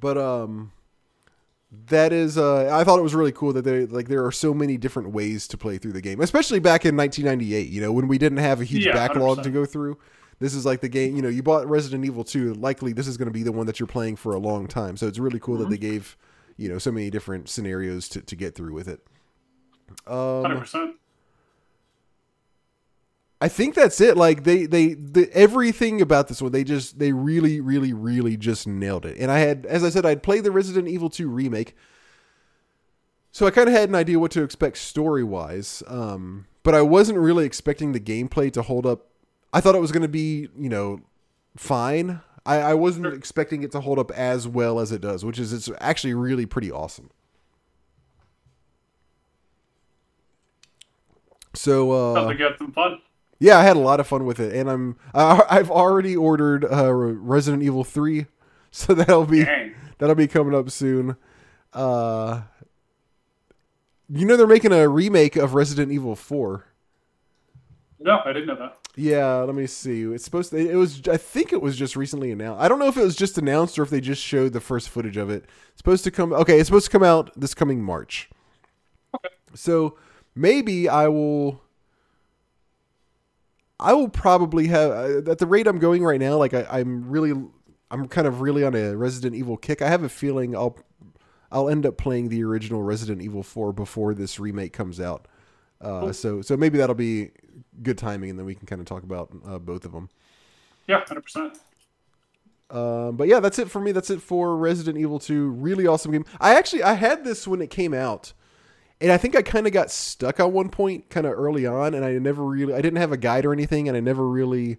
But 0.00 0.16
um, 0.16 0.72
that 1.88 2.12
is 2.12 2.38
uh, 2.38 2.74
I 2.74 2.84
thought 2.84 2.98
it 2.98 3.02
was 3.02 3.14
really 3.14 3.32
cool 3.32 3.52
that 3.52 3.62
they 3.62 3.86
like 3.86 4.08
there 4.08 4.24
are 4.24 4.32
so 4.32 4.54
many 4.54 4.76
different 4.76 5.10
ways 5.10 5.46
to 5.48 5.58
play 5.58 5.78
through 5.78 5.92
the 5.92 6.00
game, 6.00 6.20
especially 6.20 6.58
back 6.58 6.84
in 6.86 6.96
1998. 6.96 7.68
You 7.68 7.80
know, 7.80 7.92
when 7.92 8.08
we 8.08 8.18
didn't 8.18 8.38
have 8.38 8.60
a 8.60 8.64
huge 8.64 8.86
Yeah, 8.86 8.92
backlog 8.94 9.38
100%. 9.38 9.42
to 9.44 9.50
go 9.50 9.64
through. 9.66 9.98
This 10.38 10.54
is 10.54 10.64
like 10.64 10.80
the 10.80 10.88
game. 10.88 11.16
You 11.16 11.20
know, 11.22 11.28
you 11.28 11.42
bought 11.42 11.68
Resident 11.68 12.02
Evil 12.06 12.24
2. 12.24 12.54
Likely, 12.54 12.94
this 12.94 13.06
is 13.06 13.18
going 13.18 13.28
to 13.28 13.32
be 13.32 13.42
the 13.42 13.52
one 13.52 13.66
that 13.66 13.78
you're 13.78 13.86
playing 13.86 14.16
for 14.16 14.34
a 14.34 14.38
long 14.38 14.66
time. 14.66 14.96
So 14.96 15.06
it's 15.06 15.18
really 15.18 15.38
cool 15.38 15.58
that 15.58 15.68
they 15.68 15.76
gave 15.76 16.16
you 16.56 16.68
know 16.68 16.78
so 16.78 16.90
many 16.90 17.10
different 17.10 17.48
scenarios 17.50 18.08
to 18.10 18.22
to 18.22 18.36
get 18.36 18.54
through 18.54 18.72
with 18.72 18.88
it. 18.88 19.00
Um, 20.06 20.58
percent. 20.58 20.96
I 23.40 23.48
think 23.48 23.74
that's 23.74 24.00
it. 24.02 24.16
Like 24.18 24.44
they 24.44 24.66
they 24.66 24.94
the, 24.94 25.30
everything 25.32 26.02
about 26.02 26.28
this 26.28 26.42
one, 26.42 26.52
they 26.52 26.62
just 26.64 26.98
they 26.98 27.12
really 27.12 27.60
really 27.60 27.92
really 27.92 28.36
just 28.36 28.66
nailed 28.66 29.06
it. 29.06 29.16
And 29.18 29.30
I 29.30 29.38
had, 29.38 29.64
as 29.66 29.82
I 29.82 29.88
said, 29.88 30.04
I'd 30.04 30.22
played 30.22 30.44
the 30.44 30.50
Resident 30.50 30.88
Evil 30.88 31.08
2 31.08 31.28
remake, 31.28 31.74
so 33.32 33.46
I 33.46 33.50
kind 33.50 33.66
of 33.68 33.74
had 33.74 33.88
an 33.88 33.94
idea 33.94 34.18
what 34.18 34.30
to 34.32 34.42
expect 34.42 34.76
story 34.76 35.24
wise. 35.24 35.82
Um, 35.86 36.46
but 36.62 36.74
I 36.74 36.82
wasn't 36.82 37.18
really 37.18 37.46
expecting 37.46 37.92
the 37.92 38.00
gameplay 38.00 38.52
to 38.52 38.60
hold 38.62 38.84
up. 38.84 39.06
I 39.54 39.62
thought 39.62 39.74
it 39.74 39.80
was 39.80 39.92
going 39.92 40.02
to 40.02 40.08
be 40.08 40.48
you 40.58 40.68
know 40.68 41.00
fine. 41.56 42.20
I, 42.44 42.56
I 42.56 42.74
wasn't 42.74 43.06
Sure. 43.06 43.14
expecting 43.14 43.62
it 43.62 43.70
to 43.72 43.80
hold 43.80 43.98
up 43.98 44.10
as 44.12 44.46
well 44.48 44.80
as 44.80 44.92
it 44.92 45.00
does, 45.00 45.24
which 45.24 45.38
is 45.38 45.52
it's 45.54 45.70
actually 45.80 46.12
really 46.14 46.44
pretty 46.46 46.70
awesome. 46.70 47.10
So 51.54 51.90
uh, 51.90 52.14
Sounds 52.14 52.26
like 52.26 52.38
you 52.38 52.44
had 52.44 52.58
some 52.58 52.72
fun. 52.72 52.98
Yeah, 53.40 53.58
I 53.58 53.62
had 53.62 53.76
a 53.76 53.80
lot 53.80 53.98
of 53.98 54.06
fun 54.06 54.24
with 54.26 54.38
it, 54.38 54.54
and 54.54 54.70
I'm 54.70 54.96
uh, 55.14 55.42
I've 55.50 55.70
already 55.70 56.16
ordered 56.16 56.64
uh, 56.64 56.92
Resident 56.92 57.62
Evil 57.62 57.82
three, 57.82 58.26
so 58.70 58.94
that'll 58.94 59.26
be 59.26 59.44
Dang. 59.44 59.74
that'll 59.98 60.14
be 60.14 60.28
coming 60.28 60.54
up 60.54 60.70
soon. 60.70 61.16
Uh, 61.72 62.42
you 64.08 64.26
know 64.26 64.36
they're 64.36 64.46
making 64.46 64.72
a 64.72 64.88
remake 64.88 65.36
of 65.36 65.54
Resident 65.54 65.90
Evil 65.90 66.14
four. 66.14 66.66
No, 67.98 68.20
I 68.24 68.32
didn't 68.32 68.46
know 68.46 68.56
that. 68.56 68.76
Yeah, 68.96 69.36
let 69.36 69.54
me 69.54 69.66
see. 69.66 70.02
It's 70.02 70.24
supposed 70.24 70.50
to. 70.50 70.56
It 70.58 70.74
was. 70.74 71.06
I 71.08 71.16
think 71.16 71.52
it 71.52 71.62
was 71.62 71.76
just 71.76 71.96
recently 71.96 72.32
announced. 72.32 72.60
I 72.60 72.68
don't 72.68 72.78
know 72.78 72.88
if 72.88 72.96
it 72.96 73.02
was 73.02 73.16
just 73.16 73.38
announced 73.38 73.78
or 73.78 73.82
if 73.82 73.90
they 73.90 74.00
just 74.00 74.22
showed 74.22 74.52
the 74.52 74.60
first 74.60 74.88
footage 74.88 75.16
of 75.16 75.30
it. 75.30 75.44
It's 75.68 75.78
supposed 75.78 76.04
to 76.04 76.10
come. 76.10 76.32
Okay, 76.32 76.58
it's 76.58 76.68
supposed 76.68 76.86
to 76.86 76.90
come 76.90 77.04
out 77.04 77.30
this 77.38 77.54
coming 77.54 77.82
March. 77.82 78.28
Okay. 79.14 79.34
So 79.54 79.96
maybe 80.34 80.88
I 80.88 81.08
will. 81.08 81.62
I 83.80 83.92
will 83.92 84.08
probably 84.08 84.66
have 84.68 84.90
uh, 84.90 85.30
at 85.30 85.38
the 85.38 85.46
rate 85.46 85.66
I'm 85.66 85.78
going 85.78 86.02
right 86.04 86.20
now. 86.20 86.36
Like 86.36 86.54
I, 86.54 86.66
I'm 86.70 87.08
really, 87.10 87.32
I'm 87.90 88.08
kind 88.08 88.26
of 88.26 88.40
really 88.40 88.64
on 88.64 88.74
a 88.74 88.96
Resident 88.96 89.34
Evil 89.34 89.56
kick. 89.56 89.82
I 89.82 89.88
have 89.88 90.02
a 90.02 90.08
feeling 90.08 90.54
I'll, 90.54 90.78
I'll 91.50 91.68
end 91.68 91.86
up 91.86 91.96
playing 91.96 92.28
the 92.28 92.44
original 92.44 92.82
Resident 92.82 93.22
Evil 93.22 93.42
4 93.42 93.72
before 93.72 94.14
this 94.14 94.38
remake 94.38 94.72
comes 94.72 95.00
out. 95.00 95.26
Uh, 95.80 96.00
Cool. 96.00 96.12
so 96.12 96.42
so 96.42 96.56
maybe 96.58 96.76
that'll 96.78 96.94
be 96.94 97.30
good 97.82 97.96
timing, 97.96 98.30
and 98.30 98.38
then 98.38 98.44
we 98.46 98.54
can 98.54 98.66
kind 98.66 98.80
of 98.80 98.86
talk 98.86 99.02
about 99.02 99.30
uh, 99.46 99.58
both 99.58 99.84
of 99.86 99.92
them. 99.92 100.10
Yeah, 100.86 101.02
hundred 101.06 101.22
percent. 101.22 101.58
Um, 102.70 103.16
but 103.16 103.26
yeah, 103.28 103.40
that's 103.40 103.58
it 103.58 103.70
for 103.70 103.80
me. 103.80 103.90
That's 103.90 104.10
it 104.10 104.22
for 104.22 104.56
Resident 104.56 104.96
Evil 104.98 105.18
2. 105.18 105.48
Really 105.50 105.86
awesome 105.86 106.12
game. 106.12 106.24
I 106.40 106.54
actually 106.54 106.82
I 106.82 106.94
had 106.94 107.24
this 107.24 107.48
when 107.48 107.60
it 107.62 107.70
came 107.70 107.94
out, 107.94 108.32
and 109.00 109.10
I 109.10 109.16
think 109.16 109.34
I 109.34 109.42
kind 109.42 109.66
of 109.66 109.72
got 109.72 109.90
stuck 109.90 110.40
at 110.40 110.52
one 110.52 110.68
point, 110.68 111.08
kind 111.08 111.26
of 111.26 111.32
early 111.32 111.66
on, 111.66 111.94
and 111.94 112.04
I 112.04 112.12
never 112.18 112.44
really 112.44 112.74
I 112.74 112.80
didn't 112.80 112.98
have 112.98 113.12
a 113.12 113.16
guide 113.16 113.46
or 113.46 113.52
anything, 113.52 113.88
and 113.88 113.96
I 113.96 114.00
never 114.00 114.28
really 114.28 114.78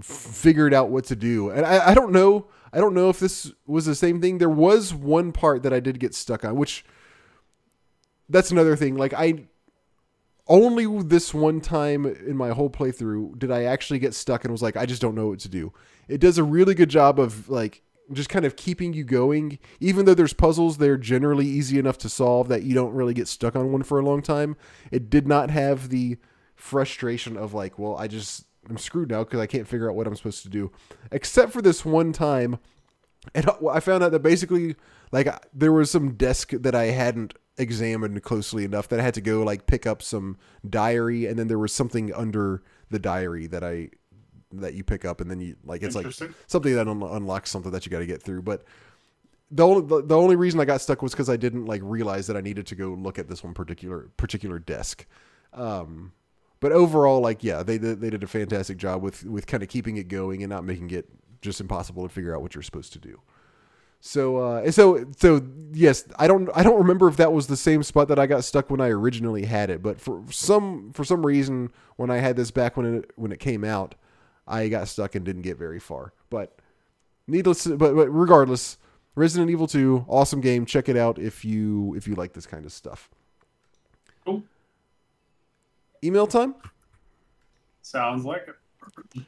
figured 0.00 0.72
out 0.72 0.90
what 0.90 1.04
to 1.04 1.16
do. 1.16 1.50
And 1.50 1.66
I, 1.66 1.90
I 1.90 1.94
don't 1.94 2.12
know. 2.12 2.46
I 2.72 2.78
don't 2.78 2.94
know 2.94 3.10
if 3.10 3.18
this 3.18 3.52
was 3.66 3.86
the 3.86 3.94
same 3.94 4.20
thing. 4.20 4.38
There 4.38 4.48
was 4.48 4.94
one 4.94 5.32
part 5.32 5.62
that 5.64 5.72
I 5.72 5.80
did 5.80 5.98
get 5.98 6.14
stuck 6.14 6.44
on, 6.44 6.56
which 6.56 6.84
that's 8.28 8.50
another 8.50 8.76
thing. 8.76 8.96
Like 8.96 9.12
I 9.12 9.44
only 10.46 10.86
this 11.02 11.34
one 11.34 11.60
time 11.60 12.06
in 12.06 12.36
my 12.36 12.50
whole 12.50 12.70
playthrough 12.70 13.38
did 13.38 13.50
I 13.50 13.64
actually 13.64 13.98
get 13.98 14.14
stuck 14.14 14.44
and 14.44 14.52
was 14.52 14.62
like, 14.62 14.76
I 14.76 14.86
just 14.86 15.02
don't 15.02 15.14
know 15.14 15.28
what 15.28 15.40
to 15.40 15.48
do. 15.48 15.72
It 16.08 16.20
does 16.20 16.38
a 16.38 16.44
really 16.44 16.74
good 16.74 16.88
job 16.88 17.20
of 17.20 17.48
like 17.48 17.82
just 18.12 18.28
kind 18.28 18.44
of 18.44 18.56
keeping 18.56 18.92
you 18.92 19.04
going. 19.04 19.58
Even 19.78 20.04
though 20.04 20.14
there's 20.14 20.32
puzzles, 20.32 20.78
they're 20.78 20.96
generally 20.96 21.46
easy 21.46 21.78
enough 21.78 21.98
to 21.98 22.08
solve 22.08 22.48
that 22.48 22.62
you 22.62 22.74
don't 22.74 22.94
really 22.94 23.14
get 23.14 23.28
stuck 23.28 23.56
on 23.56 23.72
one 23.72 23.82
for 23.82 23.98
a 23.98 24.04
long 24.04 24.22
time. 24.22 24.56
It 24.90 25.10
did 25.10 25.28
not 25.28 25.50
have 25.50 25.88
the 25.88 26.16
frustration 26.54 27.36
of 27.36 27.54
like, 27.54 27.78
well, 27.78 27.96
I 27.96 28.08
just 28.08 28.46
I'm 28.68 28.78
screwed 28.78 29.10
now 29.10 29.24
because 29.24 29.40
I 29.40 29.46
can't 29.46 29.66
figure 29.66 29.88
out 29.88 29.96
what 29.96 30.06
I'm 30.06 30.16
supposed 30.16 30.42
to 30.42 30.48
do, 30.48 30.70
except 31.10 31.52
for 31.52 31.62
this 31.62 31.84
one 31.84 32.12
time. 32.12 32.58
And 33.34 33.50
I 33.70 33.80
found 33.80 34.02
out 34.02 34.12
that 34.12 34.22
basically, 34.22 34.76
like, 35.12 35.28
there 35.52 35.72
was 35.72 35.90
some 35.90 36.14
desk 36.14 36.52
that 36.52 36.74
I 36.74 36.84
hadn't 36.86 37.34
examined 37.58 38.22
closely 38.22 38.64
enough 38.64 38.88
that 38.88 38.98
I 38.98 39.02
had 39.02 39.14
to 39.14 39.20
go 39.20 39.42
like 39.42 39.66
pick 39.66 39.86
up 39.86 40.02
some 40.02 40.38
diary, 40.68 41.26
and 41.26 41.38
then 41.38 41.48
there 41.48 41.58
was 41.58 41.72
something 41.72 42.12
under 42.14 42.62
the 42.90 42.98
diary 42.98 43.46
that 43.48 43.62
I 43.62 43.90
that 44.52 44.74
you 44.74 44.82
pick 44.84 45.04
up, 45.04 45.20
and 45.20 45.30
then 45.30 45.40
you 45.40 45.56
like 45.64 45.82
it's 45.82 45.94
like 45.94 46.04
something 46.46 46.74
that 46.74 46.88
un- 46.88 47.02
unlocks 47.02 47.50
something 47.50 47.72
that 47.72 47.86
you 47.86 47.90
got 47.90 48.00
to 48.00 48.06
get 48.06 48.22
through. 48.22 48.42
But 48.42 48.64
the 49.50 49.66
only 49.66 49.86
the, 49.86 50.02
the 50.06 50.16
only 50.16 50.36
reason 50.36 50.60
I 50.60 50.64
got 50.64 50.80
stuck 50.80 51.02
was 51.02 51.12
because 51.12 51.28
I 51.30 51.36
didn't 51.36 51.66
like 51.66 51.80
realize 51.84 52.26
that 52.28 52.36
I 52.36 52.40
needed 52.40 52.66
to 52.68 52.74
go 52.74 52.88
look 52.90 53.18
at 53.18 53.28
this 53.28 53.42
one 53.44 53.54
particular 53.54 54.08
particular 54.16 54.58
desk. 54.58 55.06
Um, 55.52 56.12
but 56.60 56.72
overall, 56.72 57.20
like 57.20 57.42
yeah, 57.42 57.62
they 57.62 57.78
did- 57.78 58.00
they 58.00 58.10
did 58.10 58.22
a 58.22 58.26
fantastic 58.26 58.76
job 58.76 59.02
with 59.02 59.24
with 59.24 59.46
kind 59.46 59.62
of 59.62 59.68
keeping 59.68 59.96
it 59.96 60.08
going 60.08 60.42
and 60.42 60.50
not 60.50 60.64
making 60.64 60.90
it 60.90 61.08
just 61.42 61.60
impossible 61.60 62.02
to 62.02 62.08
figure 62.12 62.34
out 62.34 62.42
what 62.42 62.54
you're 62.54 62.62
supposed 62.62 62.92
to 62.92 62.98
do. 62.98 63.20
So 64.02 64.38
uh, 64.38 64.70
so 64.70 65.04
so 65.18 65.42
yes, 65.72 66.04
I 66.18 66.26
don't 66.26 66.48
I 66.54 66.62
don't 66.62 66.78
remember 66.78 67.06
if 67.08 67.16
that 67.18 67.32
was 67.32 67.48
the 67.48 67.56
same 67.56 67.82
spot 67.82 68.08
that 68.08 68.18
I 68.18 68.26
got 68.26 68.44
stuck 68.44 68.70
when 68.70 68.80
I 68.80 68.88
originally 68.88 69.44
had 69.44 69.68
it, 69.68 69.82
but 69.82 70.00
for 70.00 70.22
some 70.30 70.92
for 70.92 71.04
some 71.04 71.24
reason 71.26 71.70
when 71.96 72.10
I 72.10 72.16
had 72.18 72.36
this 72.36 72.50
back 72.50 72.76
when 72.78 72.94
it 72.94 73.10
when 73.16 73.30
it 73.32 73.40
came 73.40 73.62
out, 73.64 73.94
I 74.50 74.68
got 74.68 74.88
stuck 74.88 75.14
and 75.14 75.24
didn't 75.24 75.42
get 75.42 75.56
very 75.56 75.78
far. 75.78 76.12
But 76.28 76.58
needless, 77.26 77.64
to, 77.64 77.76
but, 77.76 77.94
but 77.94 78.08
regardless, 78.08 78.76
Resident 79.14 79.50
Evil 79.50 79.66
2, 79.66 80.06
awesome 80.08 80.40
game. 80.40 80.66
Check 80.66 80.88
it 80.88 80.96
out 80.96 81.18
if 81.18 81.44
you 81.44 81.94
if 81.96 82.08
you 82.08 82.14
like 82.14 82.32
this 82.32 82.46
kind 82.46 82.64
of 82.66 82.72
stuff. 82.72 83.08
Cool. 84.24 84.42
Email 86.02 86.26
time. 86.26 86.54
Sounds 87.82 88.24
like 88.24 88.46
it. 88.48 88.56
I 89.16 89.24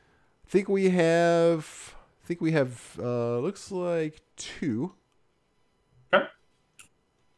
think 0.46 0.68
we 0.68 0.90
have. 0.90 1.94
I 2.22 2.26
think 2.26 2.40
we 2.40 2.52
have. 2.52 2.98
Uh, 2.98 3.38
looks 3.38 3.70
like 3.70 4.20
two. 4.36 4.92
Okay. 6.12 6.26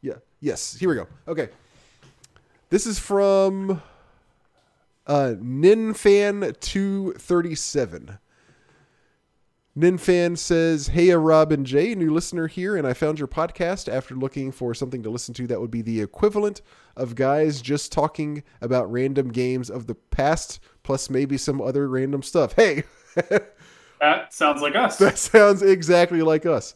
Yeah. 0.00 0.14
Yes. 0.40 0.76
Here 0.76 0.88
we 0.88 0.94
go. 0.94 1.06
Okay. 1.28 1.48
This 2.70 2.86
is 2.86 2.98
from 2.98 3.80
uh, 5.06 5.34
Ninfan237. 5.38 8.18
Ninfan 9.76 10.38
says, 10.38 10.86
Hey, 10.88 11.10
uh, 11.10 11.16
Rob 11.16 11.50
and 11.50 11.66
Jay, 11.66 11.96
new 11.96 12.14
listener 12.14 12.46
here, 12.46 12.76
and 12.76 12.86
I 12.86 12.92
found 12.92 13.18
your 13.18 13.26
podcast 13.26 13.92
after 13.92 14.14
looking 14.14 14.52
for 14.52 14.72
something 14.72 15.02
to 15.02 15.10
listen 15.10 15.34
to 15.34 15.48
that 15.48 15.60
would 15.60 15.72
be 15.72 15.82
the 15.82 16.00
equivalent 16.00 16.62
of 16.96 17.16
guys 17.16 17.60
just 17.60 17.90
talking 17.90 18.44
about 18.60 18.90
random 18.90 19.32
games 19.32 19.70
of 19.70 19.88
the 19.88 19.96
past, 19.96 20.60
plus 20.84 21.10
maybe 21.10 21.36
some 21.36 21.60
other 21.60 21.88
random 21.88 22.22
stuff. 22.22 22.52
Hey, 22.54 22.84
That 24.00 24.34
sounds 24.34 24.60
like 24.60 24.74
us. 24.76 24.98
that 24.98 25.16
sounds 25.18 25.62
exactly 25.62 26.20
like 26.20 26.44
us. 26.46 26.74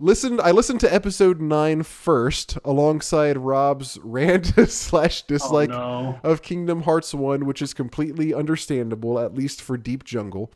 Listened, 0.00 0.40
I 0.40 0.50
listened 0.50 0.80
to 0.80 0.92
episode 0.92 1.40
nine 1.40 1.84
first, 1.84 2.58
alongside 2.64 3.38
Rob's 3.38 3.96
rant 4.02 4.46
slash 4.68 5.22
oh, 5.22 5.24
dislike 5.28 5.70
no. 5.70 6.18
of 6.24 6.42
Kingdom 6.42 6.82
Hearts 6.82 7.14
1, 7.14 7.46
which 7.46 7.62
is 7.62 7.72
completely 7.72 8.34
understandable, 8.34 9.20
at 9.20 9.34
least 9.34 9.62
for 9.62 9.76
Deep 9.76 10.02
Jungle. 10.02 10.50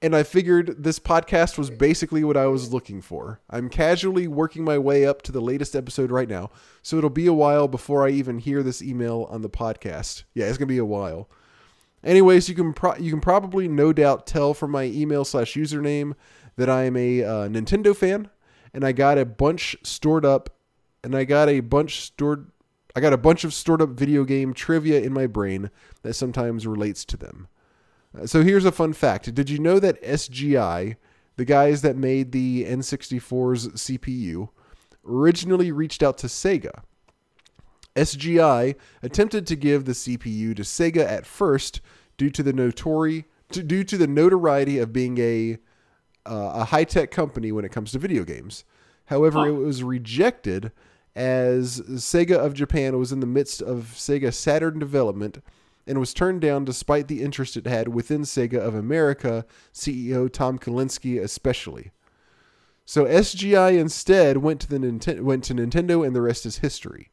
And 0.00 0.14
I 0.14 0.22
figured 0.22 0.84
this 0.84 1.00
podcast 1.00 1.58
was 1.58 1.68
basically 1.68 2.22
what 2.22 2.36
I 2.36 2.46
was 2.46 2.72
looking 2.72 3.02
for. 3.02 3.40
I'm 3.50 3.68
casually 3.68 4.28
working 4.28 4.62
my 4.62 4.78
way 4.78 5.04
up 5.04 5.22
to 5.22 5.32
the 5.32 5.40
latest 5.40 5.74
episode 5.74 6.12
right 6.12 6.28
now, 6.28 6.50
so 6.82 6.98
it'll 6.98 7.10
be 7.10 7.26
a 7.26 7.32
while 7.32 7.66
before 7.66 8.06
I 8.06 8.10
even 8.10 8.38
hear 8.38 8.62
this 8.62 8.82
email 8.82 9.26
on 9.30 9.42
the 9.42 9.50
podcast. 9.50 10.22
Yeah, 10.32 10.46
it's 10.46 10.58
gonna 10.58 10.66
be 10.66 10.78
a 10.78 10.84
while. 10.84 11.28
Anyways, 12.04 12.48
you 12.48 12.54
can 12.54 12.72
pro- 12.72 12.96
you 12.98 13.10
can 13.10 13.20
probably 13.20 13.66
no 13.66 13.92
doubt 13.92 14.28
tell 14.28 14.54
from 14.54 14.70
my 14.70 14.84
email 14.84 15.24
slash 15.24 15.54
username 15.54 16.12
that 16.56 16.68
I 16.70 16.84
am 16.84 16.96
a 16.96 17.22
uh, 17.22 17.48
Nintendo 17.48 17.94
fan, 17.94 18.30
and 18.72 18.84
I 18.84 18.92
got 18.92 19.18
a 19.18 19.24
bunch 19.24 19.76
stored 19.82 20.24
up, 20.24 20.50
and 21.04 21.14
I 21.14 21.24
got 21.24 21.48
a 21.48 21.60
bunch 21.60 22.00
stored. 22.00 22.50
I 22.94 23.00
got 23.00 23.12
a 23.12 23.18
bunch 23.18 23.44
of 23.44 23.52
stored 23.52 23.82
up 23.82 23.90
video 23.90 24.24
game 24.24 24.54
trivia 24.54 25.00
in 25.00 25.12
my 25.12 25.26
brain 25.26 25.70
that 26.02 26.14
sometimes 26.14 26.66
relates 26.66 27.04
to 27.06 27.16
them. 27.16 27.48
Uh, 28.18 28.26
So 28.26 28.42
here's 28.42 28.64
a 28.64 28.72
fun 28.72 28.94
fact. 28.94 29.34
Did 29.34 29.50
you 29.50 29.58
know 29.58 29.78
that 29.78 30.02
SGI, 30.02 30.96
the 31.36 31.44
guys 31.44 31.82
that 31.82 31.96
made 31.96 32.32
the 32.32 32.64
N64's 32.64 33.68
CPU, 33.68 34.48
originally 35.06 35.70
reached 35.72 36.02
out 36.02 36.16
to 36.18 36.26
Sega? 36.26 36.82
SGI 37.94 38.76
attempted 39.02 39.46
to 39.46 39.56
give 39.56 39.84
the 39.84 39.92
CPU 39.92 40.54
to 40.56 40.62
Sega 40.62 41.04
at 41.06 41.26
first 41.26 41.80
due 42.16 42.30
to 42.30 42.42
the 42.42 42.52
notori- 42.52 43.24
to, 43.52 43.62
due 43.62 43.84
to 43.84 43.96
the 43.96 44.06
notoriety 44.06 44.78
of 44.78 44.92
being 44.92 45.18
a 45.18 45.58
uh, 46.26 46.52
a 46.60 46.64
high 46.64 46.84
tech 46.84 47.10
company 47.10 47.52
when 47.52 47.64
it 47.64 47.72
comes 47.72 47.92
to 47.92 47.98
video 47.98 48.24
games. 48.24 48.64
However, 49.06 49.40
Huh. 49.40 49.46
it 49.48 49.52
was 49.52 49.82
rejected 49.82 50.72
as 51.14 51.80
Sega 51.80 52.36
of 52.36 52.52
Japan 52.54 52.98
was 52.98 53.12
in 53.12 53.20
the 53.20 53.26
midst 53.26 53.62
of 53.62 53.92
Sega 53.94 54.32
Saturn 54.34 54.78
development 54.78 55.42
and 55.86 55.98
was 56.00 56.12
turned 56.12 56.40
down 56.40 56.64
despite 56.64 57.06
the 57.08 57.22
interest 57.22 57.56
it 57.56 57.66
had 57.66 57.88
within 57.88 58.22
Sega 58.22 58.58
of 58.58 58.74
America, 58.74 59.46
CEO 59.72 60.30
Tom 60.30 60.58
Kalinske 60.58 61.20
especially. 61.22 61.92
So 62.84 63.04
SGI 63.04 63.78
instead 63.78 64.38
went 64.38 64.60
to 64.60 64.68
the 64.68 64.78
Ninten- 64.78 65.22
went 65.22 65.44
to 65.44 65.54
Nintendo 65.54 66.06
and 66.06 66.14
the 66.14 66.22
rest 66.22 66.44
is 66.46 66.58
history. 66.58 67.10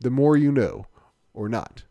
The 0.00 0.10
more 0.10 0.36
you 0.36 0.50
know 0.52 0.86
or 1.32 1.48
not. 1.48 1.84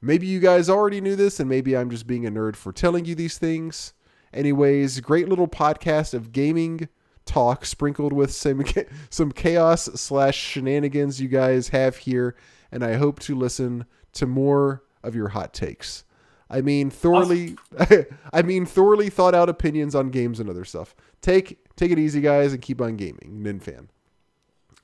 Maybe 0.00 0.26
you 0.26 0.38
guys 0.40 0.68
already 0.70 1.00
knew 1.00 1.16
this 1.16 1.40
and 1.40 1.48
maybe 1.48 1.76
I'm 1.76 1.90
just 1.90 2.06
being 2.06 2.26
a 2.26 2.30
nerd 2.30 2.54
for 2.56 2.72
telling 2.72 3.04
you 3.04 3.14
these 3.14 3.36
things. 3.38 3.92
Anyways, 4.32 5.00
great 5.00 5.28
little 5.28 5.48
podcast 5.48 6.14
of 6.14 6.32
gaming 6.32 6.88
talk 7.24 7.64
sprinkled 7.66 8.12
with 8.12 8.32
some 8.32 8.64
some 9.10 9.32
chaos 9.32 9.84
slash 10.00 10.36
shenanigans 10.36 11.20
you 11.20 11.28
guys 11.28 11.68
have 11.68 11.96
here, 11.98 12.34
and 12.72 12.82
I 12.84 12.94
hope 12.96 13.20
to 13.20 13.34
listen 13.34 13.84
to 14.14 14.26
more 14.26 14.82
of 15.02 15.14
your 15.14 15.28
hot 15.28 15.52
takes. 15.54 16.04
I 16.50 16.62
mean 16.62 16.88
thoroughly 16.90 17.56
I 18.32 18.42
mean 18.42 18.64
thoroughly 18.64 19.10
thought 19.10 19.34
out 19.34 19.48
opinions 19.50 19.94
on 19.94 20.10
games 20.10 20.40
and 20.40 20.48
other 20.48 20.64
stuff. 20.64 20.94
Take 21.20 21.58
take 21.76 21.90
it 21.90 21.98
easy 21.98 22.20
guys 22.22 22.52
and 22.52 22.62
keep 22.62 22.80
on 22.80 22.96
gaming. 22.96 23.42
Ninfan. 23.42 23.60
Thanks 23.66 23.90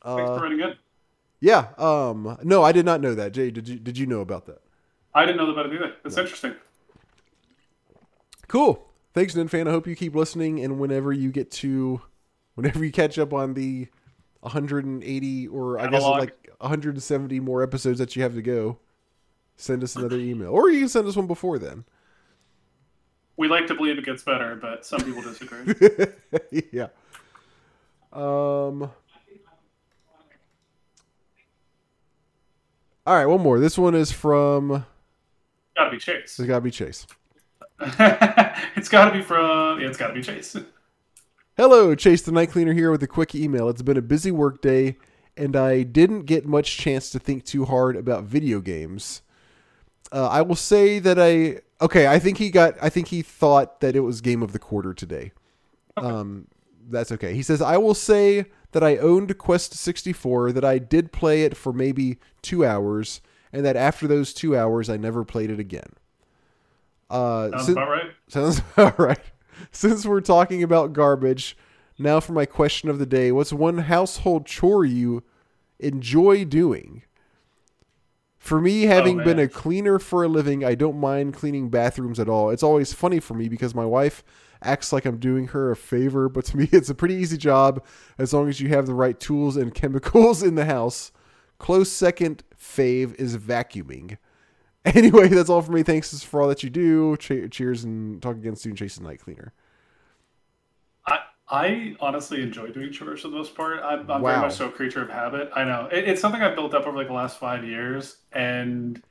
Uh, 0.03 0.16
for 0.37 0.43
writing 0.43 0.61
in. 0.61 0.75
yeah, 1.41 1.69
um 1.79 2.37
no, 2.43 2.62
I 2.62 2.73
did 2.73 2.85
not 2.85 3.01
know 3.01 3.15
that. 3.15 3.33
Jay, 3.33 3.51
did 3.51 3.66
you 3.69 3.79
did 3.79 3.97
you 3.97 4.05
know 4.07 4.21
about 4.21 4.45
that? 4.47 4.61
I 5.15 5.25
didn't 5.25 5.39
know 5.39 5.51
about 5.51 5.66
it 5.66 5.75
either. 5.75 5.95
It's 6.05 6.19
interesting. 6.19 6.55
Cool. 8.49 8.87
Thanks, 9.15 9.35
Ninfan. 9.35 9.69
I 9.69 9.70
hope 9.70 9.86
you 9.86 9.95
keep 9.95 10.16
listening, 10.16 10.59
and 10.61 10.81
whenever 10.81 11.12
you 11.12 11.31
get 11.31 11.51
to, 11.53 12.03
whenever 12.57 12.85
you 12.85 12.91
catch 12.91 13.16
up 13.16 13.32
on 13.32 13.55
the 13.55 13.86
180 14.41 15.49
or 15.49 15.78
I 15.78 15.86
guess 15.86 16.03
like 16.03 16.51
170 16.59 17.41
more 17.41 17.62
episodes 17.62 18.01
that 18.01 18.16
you 18.16 18.23
have 18.23 18.35
to 18.35 18.43
go, 18.43 18.78
send 19.57 19.85
us 19.85 19.95
another 19.95 20.19
email, 20.19 20.51
or 20.51 20.69
you 20.69 20.81
can 20.81 20.89
send 20.89 21.07
us 21.07 21.15
one 21.15 21.28
before 21.28 21.61
then. 21.61 21.85
We 23.36 23.47
like 23.47 23.69
to 23.69 23.74
believe 23.74 23.99
it 23.99 24.05
gets 24.05 24.24
better, 24.24 24.57
but 24.57 24.85
some 24.85 25.01
people 25.01 25.23
disagree. 25.23 25.74
yeah. 26.73 26.89
Um. 28.12 28.91
All 33.07 33.15
right, 33.15 33.27
one 33.27 33.41
more. 33.41 33.61
This 33.61 33.78
one 33.78 33.95
is 33.95 34.11
from. 34.11 34.85
gotta 35.77 35.91
be 35.91 35.99
Chase. 35.99 36.39
It's 36.39 36.49
got 36.49 36.57
to 36.57 36.61
be 36.62 36.70
Chase. 36.70 37.07
it's 38.77 38.89
gotta 38.89 39.13
be 39.13 39.23
from. 39.23 39.81
Yeah, 39.81 39.89
it's 39.89 39.99
gotta 39.99 40.15
be 40.15 40.23
Chase. 40.23 40.57
Hello, 41.57 41.95
Chase 41.95 42.23
the 42.23 42.33
Night 42.33 42.51
Cleaner 42.51 42.73
here 42.73 42.91
with 42.91 43.03
a 43.03 43.09
quick 43.09 43.35
email. 43.35 43.69
It's 43.69 43.83
been 43.83 43.97
a 43.97 44.03
busy 44.03 44.31
work 44.31 44.63
day, 44.63 44.97
and 45.37 45.57
I 45.57 45.83
didn't 45.83 46.23
get 46.23 46.47
much 46.47 46.79
chance 46.79 47.11
to 47.11 47.19
think 47.19 47.45
too 47.45 47.65
hard 47.65 47.97
about 47.97 48.25
video 48.25 48.61
games. 48.61 49.23
Uh, 50.13 50.29
I 50.29 50.43
will 50.43 50.55
say 50.55 51.01
that 51.01 51.19
I 51.19 51.63
okay. 51.85 52.07
I 52.07 52.21
think 52.21 52.39
he 52.39 52.51
got. 52.51 52.75
I 52.81 52.89
think 52.89 53.09
he 53.09 53.23
thought 53.23 53.81
that 53.81 53.97
it 53.97 54.01
was 54.01 54.21
game 54.21 54.43
of 54.43 54.53
the 54.53 54.61
quarter 54.61 54.95
today. 54.95 55.33
Um, 55.97 56.47
that's 56.89 57.11
okay. 57.11 57.35
He 57.35 57.43
says 57.43 57.61
I 57.61 57.77
will 57.77 57.95
say 57.95 58.47
that 58.71 58.85
I 58.85 58.99
owned 58.99 59.37
Quest 59.37 59.75
64. 59.75 60.53
That 60.53 60.65
I 60.65 60.79
did 60.79 61.11
play 61.11 61.43
it 61.43 61.57
for 61.57 61.73
maybe 61.73 62.19
two 62.41 62.65
hours, 62.65 63.21
and 63.53 63.67
that 63.67 63.75
after 63.75 64.07
those 64.07 64.33
two 64.33 64.57
hours, 64.57 64.89
I 64.89 64.97
never 64.97 65.25
played 65.25 65.51
it 65.51 65.59
again. 65.59 65.95
Uh, 67.15 67.51
Sounds 67.51 67.65
sin- 67.66 67.73
about 67.74 67.89
right. 67.89 68.11
Sounds 68.28 68.59
about 68.77 68.99
right. 68.99 69.20
since 69.70 70.05
we're 70.05 70.20
talking 70.20 70.62
about 70.62 70.93
garbage, 70.93 71.57
now 71.99 72.19
for 72.20 72.32
my 72.32 72.45
question 72.45 72.89
of 72.89 72.99
the 72.99 73.07
day: 73.07 73.31
What's 73.31 73.53
one 73.53 73.78
household 73.78 74.47
chore 74.47 74.85
you 74.85 75.23
enjoy 75.78 76.45
doing? 76.45 77.03
For 78.36 78.61
me, 78.61 78.82
having 78.82 79.19
been 79.24 79.39
a 79.39 79.49
cleaner 79.49 79.99
for 79.99 80.23
a 80.23 80.28
living, 80.28 80.65
I 80.65 80.74
don't 80.74 81.01
mind 81.01 81.32
cleaning 81.32 81.70
bathrooms 81.70 82.20
at 82.20 82.28
all. 82.28 82.51
It's 82.51 82.62
always 82.62 82.93
funny 82.93 83.19
for 83.19 83.32
me 83.32 83.49
because 83.49 83.74
my 83.74 83.86
wife 83.86 84.23
acts 84.61 84.93
like 84.93 85.07
I'm 85.07 85.16
doing 85.16 85.47
her 85.49 85.70
a 85.70 85.77
favor, 85.77 86.28
but 86.28 86.45
to 86.47 86.57
me, 86.59 86.69
it's 86.70 86.91
a 86.91 86.95
pretty 86.95 87.15
easy 87.15 87.39
job 87.39 87.82
as 88.19 88.35
long 88.35 88.49
as 88.49 88.61
you 88.61 88.69
have 88.69 88.86
the 88.86 88.93
right 88.95 89.19
tools 89.19 89.57
and 89.57 89.73
chemicals 89.81 90.43
in 90.43 90.57
the 90.57 90.66
house. 90.66 91.11
Close 91.59 91.91
second 91.91 92.43
fave 92.61 93.15
is 93.15 93.36
vacuuming. 93.39 94.19
Anyway, 94.94 95.28
that's 95.28 95.48
all 95.48 95.62
for 95.62 95.73
me. 95.73 95.82
Thanks 95.82 96.23
for 96.23 96.43
all 96.43 96.48
that 96.48 96.62
you 96.62 96.69
do. 96.70 97.16
Che- 97.16 97.48
cheers 97.48 97.85
and 97.85 98.20
talk 98.20 98.36
again 98.36 98.55
soon, 98.55 98.77
Jason 98.77 99.05
Night 99.05 99.19
Cleaner. 99.20 99.52
I 101.06 101.20
I 101.48 101.97
honestly 102.01 102.43
enjoy 102.43 102.69
doing 102.69 102.93
chores 102.93 103.23
for 103.23 103.28
the 103.28 103.36
most 103.36 103.55
part. 103.55 103.81
I'm, 103.82 104.11
I'm 104.11 104.20
Wow. 104.20 104.31
very 104.32 104.40
much 104.43 104.55
so 104.55 104.69
a 104.69 104.73
creature 104.73 105.02
of 105.02 105.09
habit. 105.09 105.51
I 105.55 105.65
know 105.65 105.89
it, 105.90 106.06
it's 106.09 106.20
something 106.20 106.43
I've 106.43 106.55
built 106.55 106.74
up 106.74 106.86
over 106.86 106.97
like 106.97 107.06
the 107.06 107.15
last 107.15 107.39
five 107.39 107.65
years, 107.65 108.19
and 108.32 109.02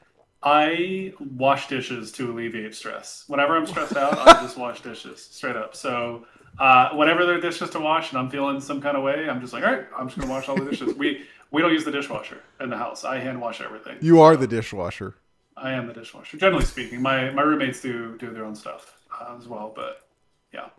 I 0.43 1.13
wash 1.19 1.67
dishes 1.67 2.11
to 2.13 2.31
alleviate 2.31 2.75
stress. 2.75 3.23
Whenever 3.27 3.55
I'm 3.55 3.65
stressed 3.65 3.95
out, 3.97 4.17
I 4.17 4.33
just 4.43 4.57
wash 4.57 4.81
dishes 4.81 5.23
straight 5.23 5.55
up. 5.55 5.75
So 5.75 6.25
uh, 6.59 6.89
whenever 6.91 7.25
there 7.25 7.35
are 7.37 7.41
dishes 7.41 7.71
to 7.71 7.79
wash 7.79 8.11
and 8.11 8.19
I'm 8.19 8.29
feeling 8.29 8.59
some 8.61 8.79
kind 8.81 8.95
of 8.95 9.03
way, 9.03 9.27
I'm 9.27 9.41
just 9.41 9.53
like, 9.53 9.63
all 9.63 9.71
right, 9.71 9.85
I'm 9.97 10.07
just 10.07 10.19
gonna 10.19 10.31
wash 10.31 10.49
all 10.49 10.55
the 10.55 10.69
dishes. 10.69 10.93
we 10.95 11.25
we 11.49 11.61
don't 11.63 11.71
use 11.71 11.83
the 11.85 11.91
dishwasher 11.91 12.41
in 12.59 12.69
the 12.69 12.77
house. 12.77 13.03
I 13.03 13.17
hand 13.17 13.41
wash 13.41 13.59
everything. 13.61 13.97
You 14.01 14.21
are 14.21 14.35
the 14.35 14.47
dishwasher. 14.47 15.15
I 15.57 15.73
am 15.73 15.87
the 15.87 15.93
dishwasher. 15.93 16.37
Generally 16.37 16.65
speaking, 16.65 17.01
my 17.01 17.29
my 17.31 17.41
roommates 17.43 17.81
do 17.81 18.17
do 18.17 18.31
their 18.31 18.45
own 18.45 18.55
stuff 18.55 18.97
uh, 19.19 19.35
as 19.37 19.47
well, 19.47 19.71
but 19.75 20.07
yeah. 20.53 20.69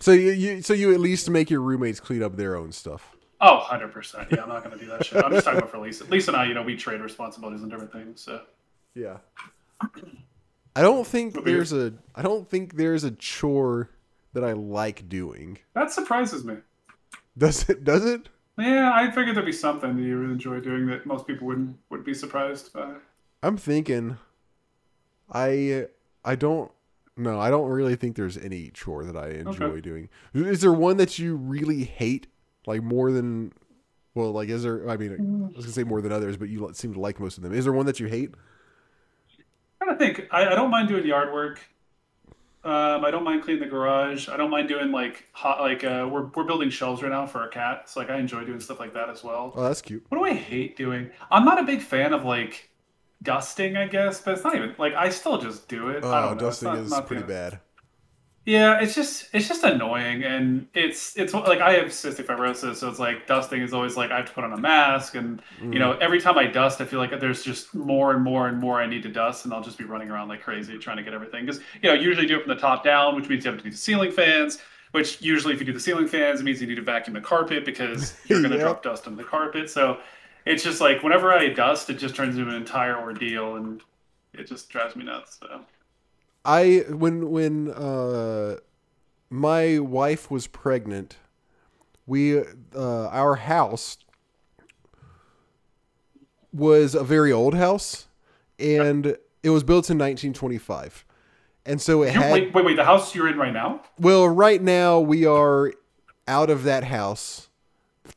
So 0.00 0.12
you, 0.12 0.32
you 0.32 0.62
so 0.62 0.72
you 0.74 0.92
at 0.92 1.00
least 1.00 1.28
make 1.30 1.50
your 1.50 1.60
roommates 1.60 2.00
clean 2.00 2.22
up 2.22 2.36
their 2.36 2.56
own 2.56 2.70
stuff. 2.72 3.16
Oh, 3.40 3.66
100%. 3.70 4.32
Yeah, 4.32 4.42
I'm 4.44 4.48
not 4.48 4.64
going 4.64 4.78
to 4.78 4.82
do 4.82 4.90
that 4.90 5.04
shit. 5.04 5.22
I'm 5.22 5.30
just 5.30 5.44
talking 5.44 5.58
about 5.58 5.70
for 5.70 5.76
Lisa. 5.78 6.04
Lisa 6.04 6.30
and 6.30 6.40
I, 6.40 6.46
you 6.46 6.54
know, 6.54 6.62
we 6.62 6.74
trade 6.74 7.02
responsibilities 7.02 7.60
and 7.60 7.70
different 7.70 7.92
things. 7.92 8.22
So, 8.22 8.40
Yeah. 8.94 9.18
I 10.74 10.80
don't 10.82 11.06
think 11.06 11.34
What 11.34 11.42
about 11.42 11.50
you? 11.50 11.56
there's 11.56 11.72
a 11.72 11.92
I 12.14 12.22
don't 12.22 12.48
think 12.48 12.76
there's 12.76 13.04
a 13.04 13.10
chore 13.10 13.90
that 14.32 14.44
I 14.44 14.52
like 14.52 15.08
doing. 15.08 15.58
that 15.74 15.90
surprises 15.92 16.44
me. 16.44 16.56
Does 17.36 17.68
it 17.68 17.84
does 17.84 18.04
it? 18.04 18.28
Yeah, 18.58 18.90
I 18.94 19.10
figured 19.10 19.36
there'd 19.36 19.44
be 19.44 19.52
something 19.52 19.96
that 19.96 20.02
you 20.02 20.18
would 20.18 20.30
enjoy 20.30 20.60
doing 20.60 20.86
that 20.86 21.04
most 21.04 21.26
people 21.26 21.46
wouldn't 21.46 21.76
would 21.90 22.04
be 22.04 22.14
surprised 22.14 22.72
by. 22.72 22.94
I'm 23.42 23.56
thinking 23.56 24.18
I 25.32 25.86
I 26.24 26.34
don't 26.36 26.70
no, 27.16 27.40
I 27.40 27.48
don't 27.50 27.68
really 27.70 27.96
think 27.96 28.16
there's 28.16 28.36
any 28.36 28.70
chore 28.70 29.04
that 29.04 29.16
I 29.16 29.30
enjoy 29.30 29.76
Okay. 29.76 29.80
doing. 29.80 30.08
Is 30.34 30.60
there 30.60 30.72
one 30.72 30.98
that 30.98 31.18
you 31.18 31.36
really 31.36 31.84
hate 31.84 32.26
like 32.66 32.82
more 32.82 33.10
than 33.10 33.52
well, 34.14 34.32
like 34.32 34.48
is 34.48 34.62
there 34.62 34.88
I 34.88 34.96
mean 34.96 35.12
I 35.12 35.58
was 35.58 35.66
going 35.66 35.66
to 35.66 35.72
say 35.72 35.84
more 35.84 36.02
than 36.02 36.12
others, 36.12 36.36
but 36.36 36.48
you 36.48 36.68
seem 36.74 36.92
to 36.94 37.00
like 37.00 37.18
most 37.20 37.38
of 37.38 37.42
them. 37.42 37.52
Is 37.54 37.64
there 37.64 37.72
one 37.72 37.86
that 37.86 38.00
you 38.00 38.06
hate? 38.08 38.34
Trying 39.82 39.98
think. 39.98 40.28
I, 40.30 40.46
I 40.48 40.54
don't 40.54 40.70
mind 40.70 40.88
doing 40.88 41.06
yard 41.06 41.32
work. 41.32 41.60
Um, 42.64 43.04
I 43.04 43.10
don't 43.12 43.22
mind 43.22 43.44
cleaning 43.44 43.62
the 43.62 43.68
garage. 43.68 44.28
I 44.28 44.36
don't 44.36 44.50
mind 44.50 44.68
doing 44.68 44.90
like 44.90 45.28
hot, 45.32 45.60
like 45.60 45.84
uh, 45.84 46.08
we're 46.10 46.26
we're 46.34 46.44
building 46.44 46.68
shelves 46.70 47.02
right 47.02 47.12
now 47.12 47.26
for 47.26 47.40
our 47.40 47.48
cat. 47.48 47.88
So 47.88 48.00
like 48.00 48.10
I 48.10 48.18
enjoy 48.18 48.44
doing 48.44 48.60
stuff 48.60 48.80
like 48.80 48.92
that 48.94 49.08
as 49.08 49.22
well. 49.22 49.52
Oh, 49.54 49.62
that's 49.62 49.80
cute. 49.82 50.04
What 50.08 50.18
do 50.18 50.24
I 50.24 50.34
hate 50.34 50.76
doing? 50.76 51.10
I'm 51.30 51.44
not 51.44 51.60
a 51.60 51.62
big 51.64 51.80
fan 51.80 52.12
of 52.12 52.24
like 52.24 52.70
dusting, 53.22 53.76
I 53.76 53.86
guess, 53.86 54.20
but 54.20 54.34
it's 54.34 54.44
not 54.44 54.54
even 54.56 54.74
like 54.78 54.94
I 54.94 55.08
still 55.08 55.38
just 55.38 55.68
do 55.68 55.88
it. 55.88 56.04
I 56.04 56.30
Oh. 56.30 56.34
Dusting 56.34 56.68
not- 56.68 56.78
is 56.78 56.90
not 56.90 57.06
pretty 57.06 57.22
bad. 57.24 57.60
Yeah, 58.44 58.78
it's 58.78 58.94
just 58.94 59.28
it's 59.32 59.48
just 59.48 59.64
annoying, 59.64 60.22
and 60.22 60.68
it's 60.72 61.16
it's 61.18 61.34
like 61.34 61.60
I 61.60 61.72
have 61.72 61.86
cystic 61.88 62.26
fibrosis, 62.26 62.76
so 62.76 62.88
it's 62.88 63.00
like 63.00 63.26
dusting 63.26 63.60
is 63.60 63.74
always 63.74 63.96
like 63.96 64.12
I 64.12 64.18
have 64.18 64.26
to 64.26 64.32
put 64.32 64.44
on 64.44 64.52
a 64.52 64.56
mask, 64.56 65.16
and 65.16 65.42
you 65.60 65.80
know 65.80 65.94
mm. 65.94 65.98
every 65.98 66.20
time 66.20 66.38
I 66.38 66.46
dust, 66.46 66.80
I 66.80 66.84
feel 66.84 67.00
like 67.00 67.18
there's 67.18 67.42
just 67.42 67.74
more 67.74 68.12
and 68.12 68.22
more 68.22 68.46
and 68.46 68.60
more 68.60 68.80
I 68.80 68.86
need 68.86 69.02
to 69.02 69.08
dust, 69.08 69.46
and 69.46 69.52
I'll 69.52 69.64
just 69.64 69.78
be 69.78 69.82
running 69.84 70.12
around 70.12 70.28
like 70.28 70.42
crazy 70.42 70.78
trying 70.78 70.96
to 70.98 71.02
get 71.02 71.12
everything 71.12 71.44
because 71.44 71.60
you 71.82 71.88
know 71.88 71.96
I 71.96 71.98
usually 71.98 72.26
do 72.26 72.36
it 72.38 72.44
from 72.44 72.54
the 72.54 72.60
top 72.60 72.84
down, 72.84 73.16
which 73.16 73.28
means 73.28 73.44
you 73.44 73.50
have 73.50 73.58
to 73.58 73.64
do 73.64 73.70
the 73.72 73.76
ceiling 73.76 74.12
fans. 74.12 74.58
Which 74.92 75.20
usually, 75.20 75.52
if 75.52 75.58
you 75.58 75.66
do 75.66 75.72
the 75.72 75.80
ceiling 75.80 76.06
fans, 76.06 76.40
it 76.40 76.44
means 76.44 76.60
you 76.60 76.68
need 76.68 76.76
to 76.76 76.82
vacuum 76.82 77.14
the 77.14 77.20
carpet 77.20 77.64
because 77.64 78.16
you're 78.28 78.40
going 78.40 78.52
to 78.52 78.58
Yep. 78.58 78.64
drop 78.64 78.82
dust 78.84 79.08
on 79.08 79.16
the 79.16 79.24
carpet. 79.24 79.68
So 79.68 79.98
it's 80.46 80.62
just 80.62 80.80
like 80.80 81.02
whenever 81.02 81.32
I 81.32 81.48
dust, 81.48 81.90
it 81.90 81.98
just 81.98 82.14
turns 82.14 82.38
into 82.38 82.48
an 82.48 82.56
entire 82.56 82.96
ordeal, 82.96 83.56
and 83.56 83.82
it 84.32 84.46
just 84.46 84.70
drives 84.70 84.96
me 84.96 85.04
nuts. 85.04 85.38
So. 85.40 85.60
I 86.44 86.84
when 86.88 87.30
when 87.30 87.70
uh 87.72 88.56
my 89.28 89.80
wife 89.80 90.30
was 90.30 90.46
pregnant, 90.46 91.16
we 92.06 92.38
uh 92.38 93.08
our 93.08 93.34
house 93.36 93.98
was 96.52 96.94
a 96.94 97.04
very 97.04 97.32
old 97.32 97.54
house 97.54 98.06
and 98.58 99.16
it 99.42 99.50
was 99.50 99.62
built 99.62 99.90
in 99.90 99.98
1925. 99.98 101.04
And 101.66 101.82
so 101.82 102.02
it 102.02 102.14
You, 102.14 102.20
had 102.20 102.32
wait, 102.32 102.54
wait, 102.54 102.64
wait! 102.64 102.76
The 102.76 102.84
house 102.84 103.14
you're 103.14 103.28
in 103.28 103.36
right 103.36 103.52
now? 103.52 103.82
well 103.98 104.28
right 104.28 104.62
now 104.62 105.00
we 105.00 105.26
are 105.26 105.72
out 106.28 106.48
of 106.48 106.62
that 106.62 106.84
house 106.84 107.45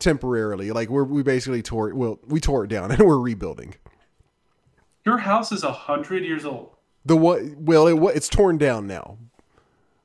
temporarily. 0.00 0.70
Like 0.72 0.88
we're 0.88 1.04
we 1.04 1.22
basically 1.22 1.62
tore 1.62 1.88
it 1.88 1.96
well 1.96 2.18
we 2.26 2.40
tore 2.40 2.64
it 2.64 2.68
down 2.68 2.90
and 2.92 3.00
we're 3.00 3.18
rebuilding. 3.18 3.74
Your 5.04 5.18
house 5.18 5.52
is 5.52 5.62
a 5.62 5.72
hundred 5.72 6.24
years 6.24 6.44
old. 6.44 6.70
The 7.04 7.16
what? 7.16 7.42
well 7.56 7.86
it 7.86 8.16
it's 8.16 8.28
torn 8.28 8.58
down 8.58 8.86
now. 8.86 9.18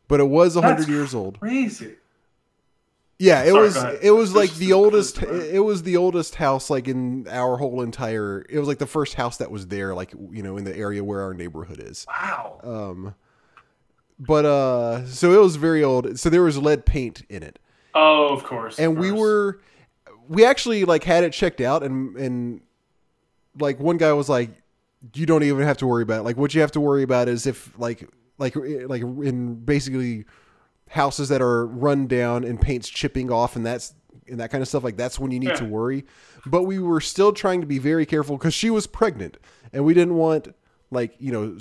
But 0.07 0.19
it 0.19 0.29
was 0.29 0.55
a 0.55 0.61
100 0.61 0.87
years 0.87 1.15
old. 1.15 1.39
Crazy. 1.39 1.95
Yeah, 3.17 3.43
it 3.43 3.51
Sorry, 3.51 3.61
was 3.61 3.75
it 4.01 4.11
was 4.11 4.35
like 4.35 4.53
the 4.55 4.73
oldest 4.73 5.23
it 5.23 5.61
was 5.61 5.83
the 5.83 5.95
oldest 5.95 6.35
house 6.35 6.69
like 6.69 6.87
in 6.89 7.27
our 7.29 7.57
whole 7.57 7.81
entire 7.81 8.45
it 8.49 8.59
was 8.59 8.67
like 8.67 8.77
the 8.77 8.85
first 8.85 9.13
house 9.13 9.37
that 9.37 9.49
was 9.49 9.67
there 9.67 9.95
like 9.95 10.11
you 10.31 10.43
know 10.43 10.57
in 10.57 10.65
the 10.65 10.75
area 10.75 11.01
where 11.03 11.21
our 11.21 11.33
neighborhood 11.33 11.79
is. 11.79 12.05
Wow. 12.09 12.59
Um 12.63 13.15
but 14.19 14.43
uh 14.45 15.07
so 15.07 15.31
it 15.31 15.39
was 15.41 15.55
very 15.55 15.81
old. 15.83 16.19
So 16.19 16.29
there 16.29 16.43
was 16.43 16.57
lead 16.57 16.85
paint 16.85 17.23
in 17.29 17.41
it. 17.41 17.57
oh, 17.93 18.27
of 18.33 18.43
course. 18.43 18.77
And 18.77 18.97
of 18.97 18.97
we 18.97 19.11
were 19.11 19.61
we 20.27 20.45
actually 20.45 20.85
like 20.85 21.03
had 21.03 21.23
it 21.23 21.33
checked 21.33 21.61
out 21.61 21.83
and 21.83 22.15
and 22.17 22.61
like 23.59 23.79
one 23.79 23.97
guy 23.97 24.11
was 24.13 24.29
like 24.29 24.49
you 25.13 25.25
don't 25.25 25.43
even 25.43 25.63
have 25.65 25.77
to 25.77 25.87
worry 25.87 26.03
about 26.03 26.21
it. 26.21 26.23
Like 26.23 26.37
what 26.37 26.53
you 26.53 26.61
have 26.61 26.71
to 26.71 26.81
worry 26.81 27.03
about 27.03 27.27
is 27.27 27.45
if 27.45 27.77
like 27.77 28.09
like 28.37 28.55
like 28.55 29.01
in 29.01 29.55
basically 29.55 30.25
houses 30.89 31.29
that 31.29 31.41
are 31.41 31.65
run 31.67 32.07
down 32.07 32.43
and 32.43 32.59
paint's 32.59 32.89
chipping 32.89 33.31
off 33.31 33.55
and 33.55 33.65
that's 33.65 33.93
and 34.27 34.39
that 34.39 34.49
kind 34.49 34.61
of 34.61 34.67
stuff 34.67 34.83
like 34.83 34.97
that's 34.97 35.19
when 35.19 35.31
you 35.31 35.39
need 35.39 35.49
Yeah. 35.49 35.55
to 35.55 35.65
worry. 35.65 36.05
But 36.45 36.63
we 36.63 36.79
were 36.79 37.01
still 37.01 37.31
trying 37.33 37.61
to 37.61 37.67
be 37.67 37.77
very 37.79 38.05
careful 38.05 38.37
cuz 38.37 38.53
she 38.53 38.69
was 38.69 38.87
pregnant 38.87 39.37
and 39.71 39.85
we 39.85 39.93
didn't 39.93 40.15
want 40.15 40.47
like, 40.91 41.15
you 41.19 41.31
know, 41.31 41.57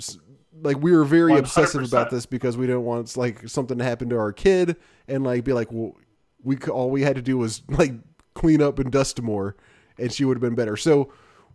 like 0.61 0.77
we 0.81 0.91
were 0.91 1.03
very 1.03 1.37
obsessive 1.37 1.81
100%. 1.81 1.87
about 1.87 2.09
this 2.11 2.25
because 2.25 2.57
we 2.57 2.65
didn't 2.65 2.83
want 2.85 3.15
like 3.17 3.47
something 3.47 3.77
to 3.77 3.83
happen 3.83 4.09
to 4.09 4.17
our 4.17 4.31
kid 4.31 4.75
and 5.07 5.23
like 5.23 5.43
be 5.43 5.53
like, 5.53 5.71
well, 5.71 5.95
we 6.43 6.57
all 6.57 6.89
we 6.89 7.01
had 7.01 7.15
to 7.15 7.21
do 7.21 7.37
was 7.37 7.61
like 7.69 7.93
clean 8.35 8.61
up 8.61 8.77
and 8.77 8.91
dust 8.91 9.21
more 9.21 9.55
and 9.97 10.11
she 10.13 10.25
would 10.25 10.37
have 10.37 10.41
been 10.41 10.55
better. 10.55 10.77
So 10.77 11.11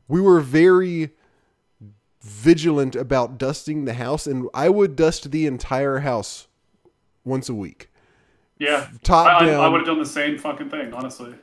we 0.09 0.21
were 0.21 0.41
very 0.41 1.11
vigilant 2.21 2.97
about 2.97 3.39
dusting 3.39 3.85
the 3.85 3.95
house 3.95 4.27
and 4.27 4.49
I 4.53 4.69
would 4.69 4.97
dust 4.97 5.31
the 5.31 5.47
entire 5.47 6.01
house 6.01 6.49
once 7.25 7.49
a 7.49 7.55
week. 7.55 7.91
Yeah. 8.59 8.89
top 9.03 9.41
I, 9.41 9.51
I, 9.51 9.53
I 9.53 9.69
would 9.69 9.81
have 9.81 9.87
done 9.87 9.99
the 9.99 10.07
same 10.07 10.37
fucking 10.37 10.69
thing, 10.69 10.93
honestly. 10.93 11.35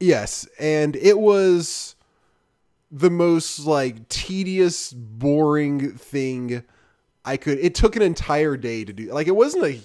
Yes, 0.00 0.48
and 0.58 0.96
it 0.96 1.18
was 1.18 1.94
the 2.90 3.10
most 3.10 3.60
like 3.60 4.08
tedious, 4.08 4.92
boring 4.92 5.92
thing 5.96 6.64
I 7.24 7.36
could. 7.36 7.58
It 7.58 7.74
took 7.74 7.94
an 7.94 8.02
entire 8.02 8.56
day 8.56 8.84
to 8.84 8.92
do. 8.92 9.12
Like 9.12 9.28
it 9.28 9.36
wasn't 9.36 9.64
a. 9.64 9.80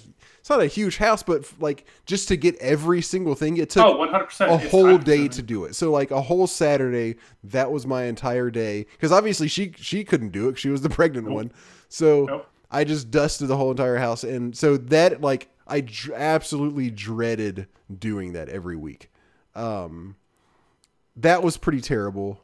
It's 0.48 0.56
not 0.56 0.62
a 0.62 0.66
huge 0.66 0.96
house, 0.96 1.22
but 1.22 1.44
like 1.60 1.84
just 2.06 2.26
to 2.28 2.36
get 2.38 2.56
every 2.56 3.02
single 3.02 3.34
thing, 3.34 3.58
it 3.58 3.68
took 3.68 3.84
Oh, 3.84 3.98
100%. 3.98 4.48
a 4.48 4.56
whole 4.56 4.96
day 4.96 5.28
to 5.28 5.42
do 5.42 5.66
it. 5.66 5.74
So 5.76 5.90
like 5.90 6.10
a 6.10 6.22
whole 6.22 6.46
Saturday, 6.46 7.16
that 7.44 7.70
was 7.70 7.86
my 7.86 8.04
entire 8.04 8.50
day. 8.50 8.86
Because 8.92 9.12
obviously 9.12 9.46
she 9.48 9.74
she 9.76 10.04
couldn't 10.04 10.30
do 10.30 10.48
it. 10.48 10.56
She 10.58 10.70
was 10.70 10.80
the 10.80 10.88
pregnant 10.88 11.28
one. 11.28 11.52
So 11.90 12.24
Nope. 12.24 12.48
I 12.70 12.84
just 12.84 13.10
dusted 13.10 13.48
the 13.48 13.58
whole 13.58 13.70
entire 13.72 13.98
house, 13.98 14.24
and 14.24 14.56
so 14.56 14.78
that 14.78 15.20
like 15.20 15.50
I 15.66 15.84
absolutely 16.14 16.90
dreaded 16.90 17.66
doing 17.98 18.32
that 18.32 18.48
every 18.48 18.76
week. 18.76 19.10
Um, 19.54 20.16
that 21.14 21.42
was 21.42 21.58
pretty 21.58 21.82
terrible. 21.82 22.40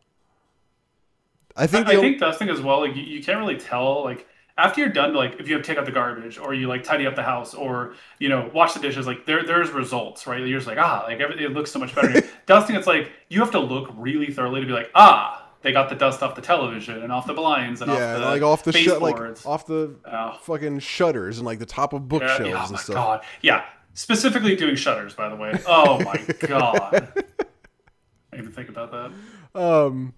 I 1.56 1.66
think 1.66 1.86
I, 1.86 1.92
I 1.92 1.96
think 1.96 2.20
dusting 2.20 2.50
as 2.50 2.60
well. 2.60 2.80
Like 2.80 2.96
you, 2.96 3.02
you 3.02 3.22
can't 3.22 3.38
really 3.38 3.56
tell. 3.56 4.04
Like 4.04 4.28
after 4.56 4.80
you're 4.80 4.90
done, 4.90 5.14
like 5.14 5.40
if 5.40 5.48
you 5.48 5.54
have 5.54 5.62
to 5.62 5.66
take 5.66 5.78
out 5.78 5.84
the 5.84 5.92
garbage 5.92 6.38
or 6.38 6.54
you 6.54 6.68
like 6.68 6.84
tidy 6.84 7.06
up 7.06 7.16
the 7.16 7.22
house 7.22 7.54
or 7.54 7.94
you 8.18 8.28
know 8.28 8.50
wash 8.54 8.72
the 8.74 8.80
dishes, 8.80 9.06
like 9.06 9.26
there 9.26 9.44
there's 9.44 9.70
results, 9.70 10.26
right? 10.26 10.40
You're 10.40 10.58
just 10.58 10.68
like 10.68 10.78
ah, 10.78 11.04
like 11.06 11.20
everything 11.20 11.44
it 11.44 11.52
looks 11.52 11.70
so 11.72 11.78
much 11.78 11.94
better. 11.94 12.22
dusting, 12.46 12.76
it's 12.76 12.86
like 12.86 13.10
you 13.28 13.40
have 13.40 13.50
to 13.52 13.60
look 13.60 13.90
really 13.96 14.32
thoroughly 14.32 14.60
to 14.60 14.66
be 14.66 14.72
like 14.72 14.90
ah, 14.94 15.48
they 15.62 15.72
got 15.72 15.88
the 15.88 15.94
dust 15.96 16.22
off 16.22 16.34
the 16.36 16.42
television 16.42 17.02
and 17.02 17.10
off 17.10 17.26
the 17.26 17.34
blinds 17.34 17.80
and 17.82 17.90
yeah, 17.90 18.14
off 18.14 18.20
the 18.20 18.24
like 18.26 18.42
off 18.42 18.62
the 18.64 18.72
shut, 18.72 19.02
like 19.02 19.46
off 19.46 19.66
the 19.66 19.96
Oh. 20.04 20.38
fucking 20.42 20.78
shutters 20.78 21.38
and 21.38 21.46
like 21.46 21.58
the 21.58 21.66
top 21.66 21.92
of 21.92 22.06
bookshelves 22.08 22.46
yeah, 22.46 22.56
oh 22.58 22.62
and 22.62 22.72
my 22.72 22.78
stuff. 22.78 22.94
god. 22.94 23.24
Yeah. 23.42 23.64
Specifically 23.96 24.56
doing 24.56 24.74
shutters, 24.76 25.14
by 25.14 25.28
the 25.28 25.36
way. 25.36 25.52
Oh 25.66 26.00
my 26.02 26.16
god. 26.40 27.12
I 28.32 28.36
even 28.38 28.50
think 28.50 28.68
about 28.68 28.90
that. 28.92 29.60
Um, 29.60 30.14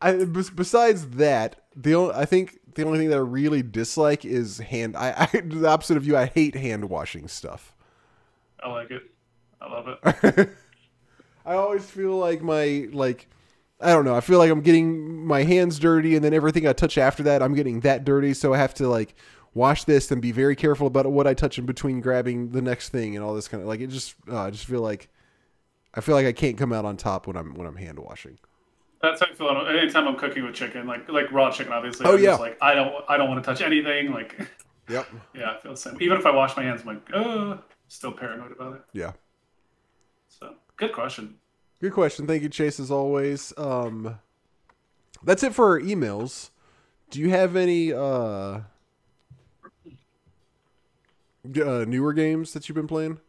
I 0.00 0.12
besides 0.24 1.08
that, 1.10 1.56
the 1.76 1.94
only 1.94 2.14
I 2.14 2.24
think 2.24 2.58
the 2.76 2.84
only 2.84 2.98
thing 2.98 3.10
that 3.10 3.16
I 3.16 3.20
really 3.20 3.62
dislike 3.62 4.24
is 4.24 4.58
hand. 4.58 4.96
I, 4.96 5.28
I 5.32 5.40
the 5.44 5.68
opposite 5.68 5.96
of 5.96 6.06
you. 6.06 6.16
I 6.16 6.26
hate 6.26 6.54
hand 6.54 6.88
washing 6.88 7.28
stuff. 7.28 7.74
I 8.62 8.68
like 8.70 8.90
it. 8.90 9.02
I 9.60 9.68
love 9.68 9.88
it. 9.88 10.50
I 11.46 11.54
always 11.54 11.84
feel 11.84 12.16
like 12.16 12.42
my 12.42 12.88
like 12.92 13.28
I 13.80 13.90
don't 13.90 14.04
know. 14.04 14.14
I 14.14 14.20
feel 14.20 14.38
like 14.38 14.50
I'm 14.50 14.62
getting 14.62 15.26
my 15.26 15.42
hands 15.42 15.78
dirty, 15.78 16.14
and 16.14 16.24
then 16.24 16.32
everything 16.32 16.66
I 16.66 16.72
touch 16.72 16.96
after 16.96 17.22
that, 17.24 17.42
I'm 17.42 17.54
getting 17.54 17.80
that 17.80 18.04
dirty. 18.04 18.32
So 18.34 18.54
I 18.54 18.58
have 18.58 18.74
to 18.74 18.88
like 18.88 19.14
wash 19.54 19.84
this 19.84 20.10
and 20.10 20.20
be 20.20 20.32
very 20.32 20.54
careful 20.54 20.86
about 20.86 21.10
what 21.10 21.26
I 21.26 21.34
touch 21.34 21.58
in 21.58 21.64
between 21.66 22.00
grabbing 22.00 22.50
the 22.50 22.62
next 22.62 22.90
thing 22.90 23.16
and 23.16 23.24
all 23.24 23.34
this 23.34 23.48
kind 23.48 23.62
of 23.62 23.68
like 23.68 23.80
it. 23.80 23.88
Just 23.88 24.14
uh, 24.30 24.42
I 24.42 24.50
just 24.50 24.66
feel 24.66 24.80
like 24.80 25.08
I 25.94 26.00
feel 26.00 26.14
like 26.14 26.26
I 26.26 26.32
can't 26.32 26.58
come 26.58 26.72
out 26.72 26.84
on 26.84 26.96
top 26.96 27.26
when 27.26 27.36
I'm 27.36 27.54
when 27.54 27.66
I'm 27.66 27.76
hand 27.76 27.98
washing. 27.98 28.38
That's 29.02 29.20
how 29.20 29.26
I 29.26 29.34
feel 29.34 29.66
anytime 29.68 30.08
I'm 30.08 30.16
cooking 30.16 30.44
with 30.44 30.54
chicken, 30.54 30.86
like 30.86 31.08
like 31.10 31.30
raw 31.30 31.50
chicken 31.50 31.72
obviously. 31.72 32.06
Oh, 32.06 32.14
I'm 32.14 32.22
yeah. 32.22 32.30
just 32.30 32.40
like 32.40 32.58
I 32.60 32.74
don't 32.74 32.94
I 33.08 33.16
don't 33.16 33.28
want 33.28 33.42
to 33.42 33.48
touch 33.48 33.60
anything. 33.60 34.12
Like 34.12 34.38
Yep. 34.88 35.08
yeah, 35.34 35.50
I 35.50 35.60
feel 35.60 35.72
the 35.72 35.76
same. 35.76 35.96
Even 36.00 36.18
if 36.18 36.26
I 36.26 36.30
wash 36.30 36.56
my 36.56 36.62
hands, 36.62 36.82
I'm 36.82 36.86
like, 36.86 37.10
uh 37.12 37.56
still 37.88 38.12
paranoid 38.12 38.52
about 38.52 38.74
it. 38.74 38.82
Yeah. 38.92 39.12
So 40.28 40.54
good 40.76 40.92
question. 40.92 41.36
Good 41.80 41.92
question. 41.92 42.26
Thank 42.26 42.42
you, 42.42 42.48
Chase, 42.48 42.80
as 42.80 42.90
always. 42.90 43.52
Um, 43.58 44.18
that's 45.22 45.42
it 45.42 45.54
for 45.54 45.70
our 45.70 45.80
emails. 45.80 46.50
Do 47.10 47.20
you 47.20 47.30
have 47.30 47.54
any 47.54 47.92
uh, 47.92 47.98
uh, 48.00 48.62
newer 51.86 52.12
games 52.14 52.52
that 52.54 52.68
you've 52.68 52.76
been 52.76 52.86
playing? 52.86 53.20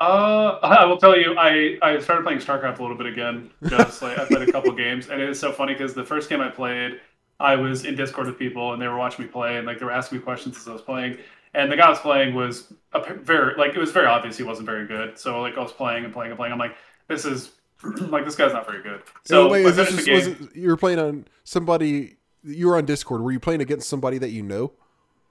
Uh, 0.00 0.58
I 0.62 0.84
will 0.86 0.96
tell 0.96 1.16
you, 1.16 1.36
I, 1.38 1.78
I 1.82 1.98
started 2.00 2.24
playing 2.24 2.40
StarCraft 2.40 2.78
a 2.78 2.82
little 2.82 2.96
bit 2.96 3.06
again. 3.06 3.50
Just 3.68 4.02
like 4.02 4.18
I 4.18 4.24
played 4.24 4.42
a 4.42 4.50
couple 4.50 4.72
games, 4.76 5.08
and 5.08 5.20
it 5.20 5.28
is 5.28 5.38
so 5.38 5.52
funny 5.52 5.74
because 5.74 5.94
the 5.94 6.04
first 6.04 6.28
game 6.28 6.40
I 6.40 6.48
played, 6.48 7.00
I 7.38 7.56
was 7.56 7.84
in 7.84 7.94
Discord 7.96 8.26
with 8.26 8.38
people, 8.38 8.72
and 8.72 8.80
they 8.80 8.88
were 8.88 8.96
watching 8.96 9.24
me 9.26 9.30
play, 9.30 9.56
and 9.58 9.66
like 9.66 9.78
they 9.78 9.84
were 9.84 9.92
asking 9.92 10.18
me 10.18 10.24
questions 10.24 10.56
as 10.56 10.66
I 10.68 10.72
was 10.72 10.82
playing. 10.82 11.18
And 11.52 11.70
the 11.70 11.76
guy 11.76 11.86
I 11.86 11.90
was 11.90 11.98
playing 11.98 12.34
was 12.34 12.72
a 12.92 13.14
very 13.14 13.56
like 13.56 13.74
it 13.74 13.78
was 13.78 13.90
very 13.90 14.06
obvious 14.06 14.36
he 14.36 14.44
wasn't 14.44 14.66
very 14.66 14.86
good. 14.86 15.18
So 15.18 15.40
like 15.40 15.58
I 15.58 15.60
was 15.60 15.72
playing 15.72 16.04
and 16.04 16.12
playing 16.12 16.30
and 16.30 16.38
playing. 16.38 16.52
I'm 16.52 16.58
like, 16.58 16.76
this 17.08 17.24
is 17.24 17.52
like 17.82 18.24
this 18.24 18.36
guy's 18.36 18.52
not 18.52 18.66
very 18.66 18.82
good. 18.82 19.02
So 19.24 19.48
wait, 19.48 19.66
is 19.66 19.76
this 19.76 19.90
just, 19.90 20.10
was 20.10 20.26
it, 20.28 20.54
you 20.54 20.68
were 20.68 20.76
playing 20.76 21.00
on 21.00 21.26
somebody? 21.44 22.16
You 22.44 22.68
were 22.68 22.76
on 22.76 22.86
Discord. 22.86 23.20
Were 23.20 23.32
you 23.32 23.40
playing 23.40 23.60
against 23.62 23.88
somebody 23.88 24.18
that 24.18 24.30
you 24.30 24.42
know? 24.42 24.72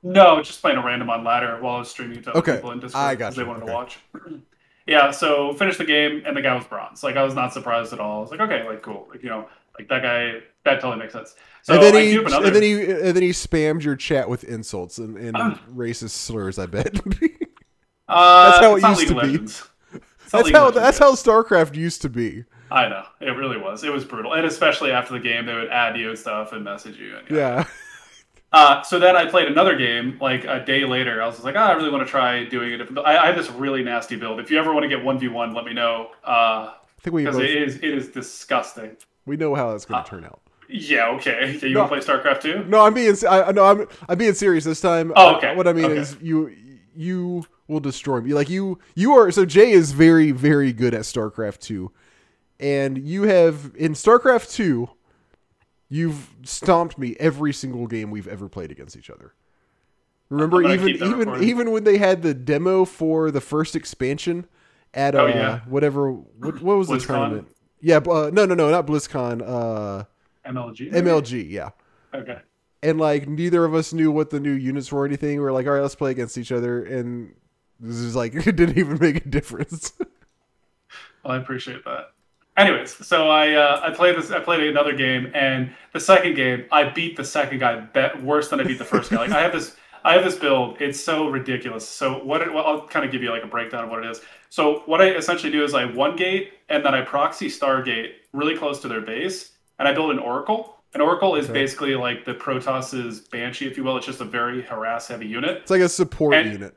No, 0.04 0.42
just 0.42 0.62
playing 0.62 0.78
a 0.78 0.86
random 0.86 1.10
on 1.10 1.24
ladder 1.24 1.58
while 1.62 1.78
I 1.78 1.80
was 1.80 1.90
streaming 1.90 2.22
to 2.24 2.32
other 2.32 2.40
Okay. 2.40 2.56
people 2.56 2.72
in 2.72 2.80
Discord 2.80 3.18
because 3.18 3.36
they 3.36 3.44
wanted 3.44 3.64
Okay. 3.64 3.68
to 3.68 3.74
watch. 3.74 4.00
yeah, 4.90 5.12
so 5.12 5.54
finished 5.54 5.78
the 5.78 5.86
game 5.86 6.24
and 6.26 6.36
the 6.36 6.42
guy 6.42 6.56
was 6.56 6.66
bronze. 6.66 7.04
Like 7.04 7.16
I 7.16 7.24
was 7.24 7.36
not 7.36 7.54
surprised 7.54 7.94
at 7.94 8.00
all. 8.00 8.18
I 8.18 8.22
was 8.22 8.32
like, 8.32 8.40
okay, 8.40 8.68
like 8.68 8.82
cool, 8.82 9.08
like 9.12 9.22
you 9.24 9.30
know, 9.30 9.48
like 9.78 9.88
that 9.90 10.02
guy. 10.02 10.40
That 10.66 10.82
totally 10.82 10.98
makes 10.98 11.14
sense. 11.14 11.36
So 11.62 11.76
and 11.76 11.84
then 11.84 11.96
I 11.96 12.02
he 12.02 12.18
another. 12.18 12.48
and 12.48 12.56
then 12.56 12.64
he 12.64 12.74
and 12.82 13.16
then 13.16 13.22
he 13.22 13.30
spammed 13.30 13.84
your 13.84 13.96
chat 13.96 14.28
with 14.28 14.44
insults 14.44 14.98
and, 14.98 15.16
and 15.18 15.38
racist 15.74 16.10
slurs. 16.10 16.60
I 16.60 16.66
bet. 16.66 17.00
uh, 18.08 18.52
that's 18.52 18.60
how 18.60 18.76
it 18.76 18.84
used 18.84 19.00
League 19.00 19.08
to 19.10 19.16
of 19.16 19.22
be. 19.22 19.28
Legends. 19.28 19.70
That's 20.32 20.46
League 20.46 20.56
how 20.56 20.66
Legends 20.66 20.84
that's 20.84 20.98
how 20.98 21.14
StarCraft 21.14 21.76
used 21.76 22.02
to 22.02 22.10
be. 22.10 22.44
I 22.72 22.88
know 22.90 23.04
it 23.20 23.32
really 23.32 23.58
was. 23.58 23.84
It 23.84 23.92
was 23.92 24.06
brutal, 24.06 24.34
and 24.34 24.46
especially 24.46 24.92
after 24.92 25.14
the 25.14 25.20
game, 25.20 25.46
they 25.46 25.56
would 25.56 25.70
add 25.70 25.98
you 25.98 26.10
and 26.10 26.20
stuff 26.20 26.52
and 26.52 26.64
message 26.64 26.98
you. 26.98 27.16
And, 27.18 27.30
Yeah. 27.30 27.66
Uh, 28.52 28.82
so 28.82 28.98
then 28.98 29.16
I 29.16 29.26
played 29.30 29.48
another 29.48 29.76
game 29.76 30.18
like 30.20 30.44
a 30.46 30.64
day 30.66 30.84
later. 30.84 31.22
I 31.22 31.28
was 31.28 31.44
like, 31.44 31.56
oh, 31.56 31.60
I 31.60 31.74
really 31.74 31.92
want 31.92 32.06
to 32.06 32.10
try 32.10 32.46
doing 32.46 32.74
a 32.74 32.78
different. 32.78 33.00
I, 33.06 33.18
I 33.18 33.26
have 33.28 33.36
this 33.36 33.50
really 33.52 33.84
nasty 33.84 34.16
build. 34.16 34.40
If 34.40 34.50
you 34.50 34.58
ever 34.58 34.74
want 34.74 34.84
to 34.84 34.90
get 34.90 35.04
one 35.04 35.20
v 35.20 35.28
one, 35.28 35.54
let 35.54 35.66
me 35.66 35.74
know. 35.74 36.10
Uh, 36.26 36.74
I 36.74 36.76
think 37.02 37.14
we 37.14 37.24
because 37.24 37.36
both, 37.38 37.46
it 37.46 37.62
is 37.62 37.76
it 37.78 37.84
is 37.84 38.10
disgusting. 38.10 38.98
we 39.26 39.38
know 39.38 39.54
how 39.54 39.72
that's 39.72 39.86
Uh, 39.86 39.90
going 39.90 40.04
to 40.04 40.10
turn 40.10 40.26
out. 40.26 40.42
Yeah, 40.68 41.10
okay. 41.12 41.58
Yeah, 41.62 41.66
you 41.68 41.74
No. 41.76 41.82
want 41.88 41.92
to 41.94 42.02
play 42.02 42.16
StarCraft 42.16 42.42
too? 42.42 42.64
No, 42.68 42.86
I'm 42.86 42.94
being 42.94 43.16
I 43.30 43.52
no, 43.52 43.66
I'm 43.66 43.88
I'm 44.08 44.18
being 44.18 44.34
serious 44.34 44.64
this 44.66 44.82
time. 44.82 45.14
Oh, 45.16 45.34
Uh, 45.34 45.38
okay. 45.38 45.56
what 45.56 45.68
I 45.68 45.74
mean 45.74 45.86
Okay. 45.86 46.00
is 46.02 46.18
you 46.22 46.52
you 46.96 47.46
will 47.68 47.80
destroy 47.80 48.20
me. 48.22 48.34
Like 48.34 48.50
you 48.50 48.80
you 48.96 49.14
are 49.14 49.30
so 49.32 49.46
Jay 49.46 49.72
is 49.72 49.92
very 49.92 50.32
very 50.32 50.74
good 50.74 50.94
at 50.96 51.02
StarCraft 51.02 51.60
2. 51.60 51.92
And 52.60 52.98
you 52.98 53.24
have 53.24 53.72
in 53.76 53.94
StarCraft 53.94 54.52
2 54.52 54.90
you've 55.90 56.30
stomped 56.44 56.98
me 56.98 57.16
every 57.20 57.52
single 57.54 57.88
game 57.88 58.12
we've 58.12 58.28
ever 58.28 58.48
played 58.48 58.72
against 58.72 58.96
each 58.96 59.10
other. 59.10 59.34
Remember 60.30 60.62
even 60.62 60.90
even 60.90 61.18
recording. 61.20 61.50
even 61.50 61.72
when 61.72 61.84
they 61.84 61.98
had 61.98 62.22
the 62.22 62.34
demo 62.36 62.86
for 62.86 63.32
the 63.32 63.42
first 63.42 63.76
expansion 63.76 64.46
at 64.94 65.16
uh 65.16 65.22
Oh, 65.24 65.26
yeah. 65.28 65.60
whatever 65.68 66.12
what, 66.12 66.62
what 66.62 66.78
was 66.78 66.88
the 66.88 67.00
tournament? 67.00 67.48
Yeah, 67.82 67.98
uh, 67.98 68.30
no 68.32 68.46
no 68.46 68.54
no, 68.54 68.70
not 68.70 68.86
BlizzCon, 68.86 69.42
uh 69.42 70.04
MLG. 70.46 70.92
MLG, 70.92 71.50
yeah 71.50 71.70
Okay. 72.14 72.40
and 72.84 73.00
like 73.00 73.28
neither 73.28 73.66
of 73.66 73.74
us 73.74 73.92
knew 73.94 74.12
what 74.12 74.30
the 74.30 74.40
new 74.40 74.52
units 74.54 74.92
were 74.92 75.02
or 75.02 75.06
anything. 75.06 75.38
We 75.38 75.44
were 75.44 75.52
like, 75.52 75.66
all 75.66 75.74
right, 75.74 75.82
let's 75.82 75.96
play 75.96 76.12
against 76.12 76.38
each 76.38 76.52
other, 76.52 76.84
and 76.84 77.34
this 77.80 77.96
is 77.98 78.16
like 78.16 78.34
it 78.48 78.56
didn't 78.56 78.78
even 78.78 79.00
make 79.00 79.26
a 79.26 79.30
difference. 79.30 79.94
Well, 81.24 81.34
I 81.34 81.38
appreciate 81.38 81.84
that. 81.86 82.12
Anyways, 82.60 83.08
so 83.08 83.30
I 83.30 83.54
uh, 83.54 83.80
I 83.84 83.92
played 83.92 84.18
this. 84.18 84.32
I 84.32 84.40
played 84.40 84.62
another 84.68 84.94
game, 84.94 85.32
and 85.34 85.72
the 85.94 86.00
second 86.00 86.36
game 86.36 86.66
I 86.72 86.90
beat 86.90 87.16
the 87.16 87.24
second 87.24 87.60
guy 87.60 87.80
bet 87.80 88.22
worse 88.22 88.50
than 88.50 88.60
I 88.60 88.64
beat 88.64 88.78
the 88.80 88.86
first 88.86 89.10
guy. 89.12 89.18
Like 89.18 89.32
I 89.32 89.42
have 89.42 89.54
this. 89.54 89.76
I 90.04 90.14
have 90.14 90.24
this 90.24 90.36
build. 90.38 90.82
It's 90.82 91.00
so 91.00 91.30
ridiculous. 91.30 91.88
So 91.88 92.24
what? 92.24 92.42
It, 92.42 92.54
well, 92.54 92.66
I'll 92.66 92.88
kind 92.88 93.06
of 93.06 93.12
give 93.12 93.24
you 93.24 93.32
like 93.32 93.44
a 93.44 93.48
breakdown 93.48 93.86
of 93.86 93.90
what 93.90 94.04
it 94.04 94.12
is. 94.12 94.22
So 94.50 94.84
what 94.88 95.02
I 95.02 95.12
essentially 95.12 95.52
do 95.52 95.64
is 95.64 95.74
I 95.74 95.86
one 95.86 96.16
gate 96.16 96.54
and 96.70 96.84
then 96.84 96.94
I 96.94 97.02
proxy 97.02 97.48
Stargate 97.48 98.12
really 98.34 98.58
close 98.58 98.80
to 98.82 98.88
their 98.90 99.02
base, 99.02 99.54
and 99.80 99.88
I 99.88 99.94
build 99.94 100.12
an 100.12 100.20
Oracle. 100.20 100.76
An 100.96 101.02
Oracle 101.02 101.36
is 101.36 101.46
Okay. 101.46 101.54
basically 101.54 101.96
like 101.96 102.26
the 102.26 102.34
Protoss's 102.34 103.22
Banshee, 103.22 103.68
if 103.68 103.78
you 103.78 103.84
will. 103.84 103.96
It's 103.98 104.06
just 104.06 104.22
a 104.22 104.26
very 104.26 104.62
harass 104.64 105.08
heavy 105.08 105.28
unit. 105.28 105.58
it's 105.62 105.72
like 105.72 105.82
a 105.82 105.90
support 105.90 106.34
And- 106.36 106.52
unit. 106.52 106.76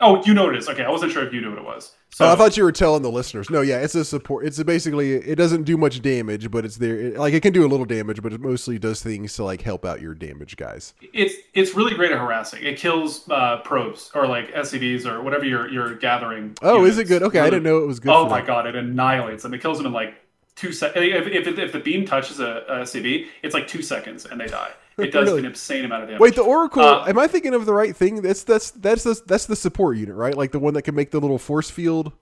Oh, 0.00 0.22
you 0.24 0.34
know 0.34 0.44
what 0.44 0.54
it 0.54 0.58
is. 0.58 0.68
Okay, 0.68 0.84
I 0.84 0.90
wasn't 0.90 1.12
sure 1.12 1.26
if 1.26 1.32
you 1.32 1.40
knew 1.40 1.50
what 1.50 1.58
it 1.58 1.64
was. 1.64 1.92
So 2.10 2.26
oh, 2.26 2.32
I 2.32 2.36
thought 2.36 2.56
you 2.56 2.64
were 2.64 2.72
telling 2.72 3.02
the 3.02 3.10
listeners. 3.10 3.48
No, 3.48 3.62
yeah, 3.62 3.78
it's 3.78 3.94
a 3.94 4.04
support. 4.04 4.46
It's 4.46 4.58
a 4.58 4.64
basically 4.64 5.12
it 5.12 5.36
doesn't 5.36 5.62
do 5.64 5.76
much 5.76 6.02
damage, 6.02 6.50
but 6.50 6.64
it's 6.64 6.76
there. 6.76 6.96
It, 6.96 7.18
like 7.18 7.32
it 7.32 7.42
can 7.42 7.52
do 7.52 7.64
a 7.64 7.68
little 7.68 7.86
damage, 7.86 8.22
but 8.22 8.32
it 8.32 8.40
mostly 8.40 8.78
does 8.78 9.02
things 9.02 9.34
to 9.34 9.44
like 9.44 9.62
help 9.62 9.84
out 9.84 10.02
your 10.02 10.14
damage 10.14 10.56
guys. 10.56 10.94
it's 11.14 11.34
it's 11.54 11.74
really 11.74 11.94
great 11.94 12.12
at 12.12 12.18
harassing. 12.18 12.62
It 12.62 12.78
kills 12.78 13.28
uh, 13.30 13.58
probes 13.58 14.10
or 14.14 14.26
like 14.26 14.52
SCVs 14.52 15.06
or 15.06 15.22
whatever 15.22 15.44
you're 15.44 15.68
you're 15.68 15.94
gathering. 15.94 16.56
Oh, 16.62 16.84
is 16.84 16.98
it 16.98 17.04
good? 17.04 17.22
Okay, 17.22 17.40
I 17.40 17.50
didn't 17.50 17.64
know 17.64 17.78
it 17.78 17.86
was 17.86 18.00
good. 18.00 18.12
Oh 18.12 18.28
my 18.28 18.42
god, 18.42 18.66
it 18.66 18.76
annihilates 18.76 19.42
them. 19.42 19.54
It 19.54 19.62
kills 19.62 19.78
them 19.78 19.86
in 19.86 19.92
like 19.92 20.14
two 20.56 20.72
seconds. 20.72 21.06
If, 21.06 21.46
if, 21.46 21.58
if 21.58 21.72
the 21.72 21.80
beam 21.80 22.04
touches 22.04 22.40
a, 22.40 22.64
a 22.68 22.74
SCV, 22.80 23.28
it's 23.42 23.54
like 23.54 23.68
two 23.68 23.82
seconds 23.82 24.26
and 24.26 24.40
they 24.40 24.46
die. 24.46 24.72
It 24.98 25.12
does 25.12 25.28
Really? 25.28 25.40
an 25.40 25.46
insane 25.46 25.84
amount 25.84 26.04
of 26.04 26.08
damage. 26.08 26.20
Wait, 26.20 26.34
the 26.36 26.42
Oracle. 26.42 26.82
Uh, 26.82 27.04
am 27.06 27.18
I 27.18 27.26
thinking 27.26 27.52
of 27.54 27.66
the 27.66 27.72
right 27.74 27.94
thing? 27.94 28.22
That's 28.22 28.42
that's 28.44 28.70
that's 28.70 29.02
the 29.04 29.20
that's 29.26 29.44
the 29.46 29.56
support 29.56 29.96
unit, 29.98 30.14
right? 30.14 30.34
Like 30.34 30.52
the 30.52 30.58
one 30.58 30.72
that 30.74 30.82
can 30.82 30.94
make 30.94 31.10
the 31.10 31.20
little 31.20 31.38
force 31.38 31.70
field. 31.70 32.12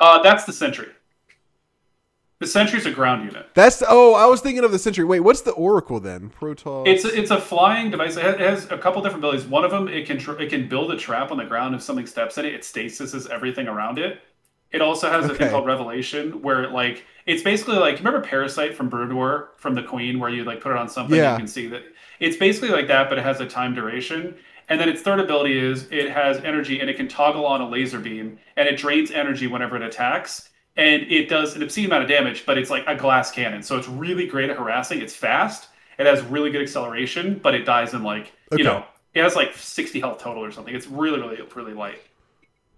uh, 0.00 0.20
that's 0.22 0.44
the 0.44 0.52
Sentry. 0.52 0.88
The 2.40 2.48
Sentry's 2.48 2.86
a 2.86 2.90
ground 2.90 3.24
unit. 3.24 3.46
That's 3.54 3.78
the, 3.78 3.86
oh, 3.88 4.14
I 4.14 4.26
was 4.26 4.40
thinking 4.40 4.64
of 4.64 4.72
the 4.72 4.78
Sentry. 4.78 5.04
Wait, 5.04 5.20
what's 5.20 5.42
the 5.42 5.52
Oracle 5.52 6.00
then? 6.00 6.30
Protoss. 6.40 6.88
It's 6.88 7.04
a, 7.04 7.16
it's 7.16 7.30
a 7.30 7.40
flying 7.40 7.92
device. 7.92 8.16
It 8.16 8.40
has, 8.40 8.64
a 8.72 8.76
couple 8.76 9.00
different 9.00 9.24
abilities. 9.24 9.46
One 9.46 9.64
of 9.64 9.70
them, 9.70 9.86
it 9.86 10.06
can 10.06 10.18
tr- 10.18 10.40
it 10.40 10.50
can 10.50 10.68
build 10.68 10.90
a 10.90 10.96
trap 10.96 11.30
on 11.30 11.38
the 11.38 11.44
ground 11.44 11.74
if 11.76 11.82
something 11.82 12.04
steps 12.06 12.38
in 12.38 12.44
it. 12.44 12.52
It 12.52 12.62
stasises 12.62 13.30
everything 13.30 13.68
around 13.68 14.00
it. 14.00 14.20
It 14.72 14.80
also 14.82 15.10
has 15.10 15.26
a 15.28 15.34
thing 15.34 15.50
called 15.50 15.66
Revelation, 15.66 16.42
where 16.42 16.68
like 16.70 17.04
it's 17.26 17.42
basically 17.42 17.76
like 17.76 17.98
remember 17.98 18.20
Parasite 18.20 18.74
from 18.74 18.88
Brood 18.88 19.12
War 19.12 19.50
from 19.56 19.74
the 19.74 19.82
Queen, 19.82 20.18
where 20.18 20.30
you 20.30 20.44
like 20.44 20.60
put 20.60 20.72
it 20.72 20.78
on 20.78 20.88
something, 20.88 21.16
Yeah. 21.16 21.32
you 21.32 21.38
can 21.38 21.46
see 21.48 21.66
that 21.68 21.82
it's 22.20 22.36
basically 22.36 22.70
like 22.70 22.88
that, 22.88 23.08
but 23.08 23.18
it 23.18 23.22
has 23.24 23.40
a 23.40 23.46
time 23.46 23.74
duration. 23.74 24.34
And 24.68 24.80
then 24.80 24.88
its 24.88 25.02
third 25.02 25.20
ability 25.20 25.58
is 25.58 25.88
it 25.90 26.10
has 26.10 26.38
energy 26.38 26.80
and 26.80 26.88
it 26.88 26.96
can 26.96 27.06
toggle 27.08 27.44
on 27.44 27.60
a 27.60 27.68
laser 27.68 27.98
beam, 27.98 28.38
and 28.56 28.68
it 28.68 28.76
drains 28.78 29.10
energy 29.10 29.46
whenever 29.46 29.76
it 29.76 29.82
attacks. 29.82 30.48
And 30.76 31.02
it 31.02 31.28
does 31.28 31.54
an 31.54 31.62
obscene 31.62 31.84
amount 31.86 32.04
of 32.04 32.08
damage, 32.08 32.46
but 32.46 32.56
it's 32.56 32.70
like 32.70 32.84
a 32.86 32.94
glass 32.96 33.30
cannon, 33.30 33.62
so 33.62 33.76
it's 33.76 33.88
really 33.88 34.26
great 34.26 34.48
at 34.48 34.56
harassing. 34.56 35.02
It's 35.02 35.14
fast. 35.14 35.68
It 35.98 36.06
has 36.06 36.22
really 36.22 36.50
good 36.50 36.62
acceleration, 36.62 37.38
but 37.42 37.54
it 37.54 37.64
dies 37.66 37.92
in 37.92 38.02
like 38.02 38.32
Okay. 38.52 38.62
you 38.62 38.64
know 38.64 38.84
it 39.14 39.22
has 39.22 39.36
like 39.36 39.54
60 39.54 40.00
health 40.00 40.18
total 40.22 40.42
or 40.42 40.50
something. 40.50 40.74
It's 40.74 40.86
really 40.86 41.20
really 41.20 41.38
really 41.54 41.74
light. 41.74 41.98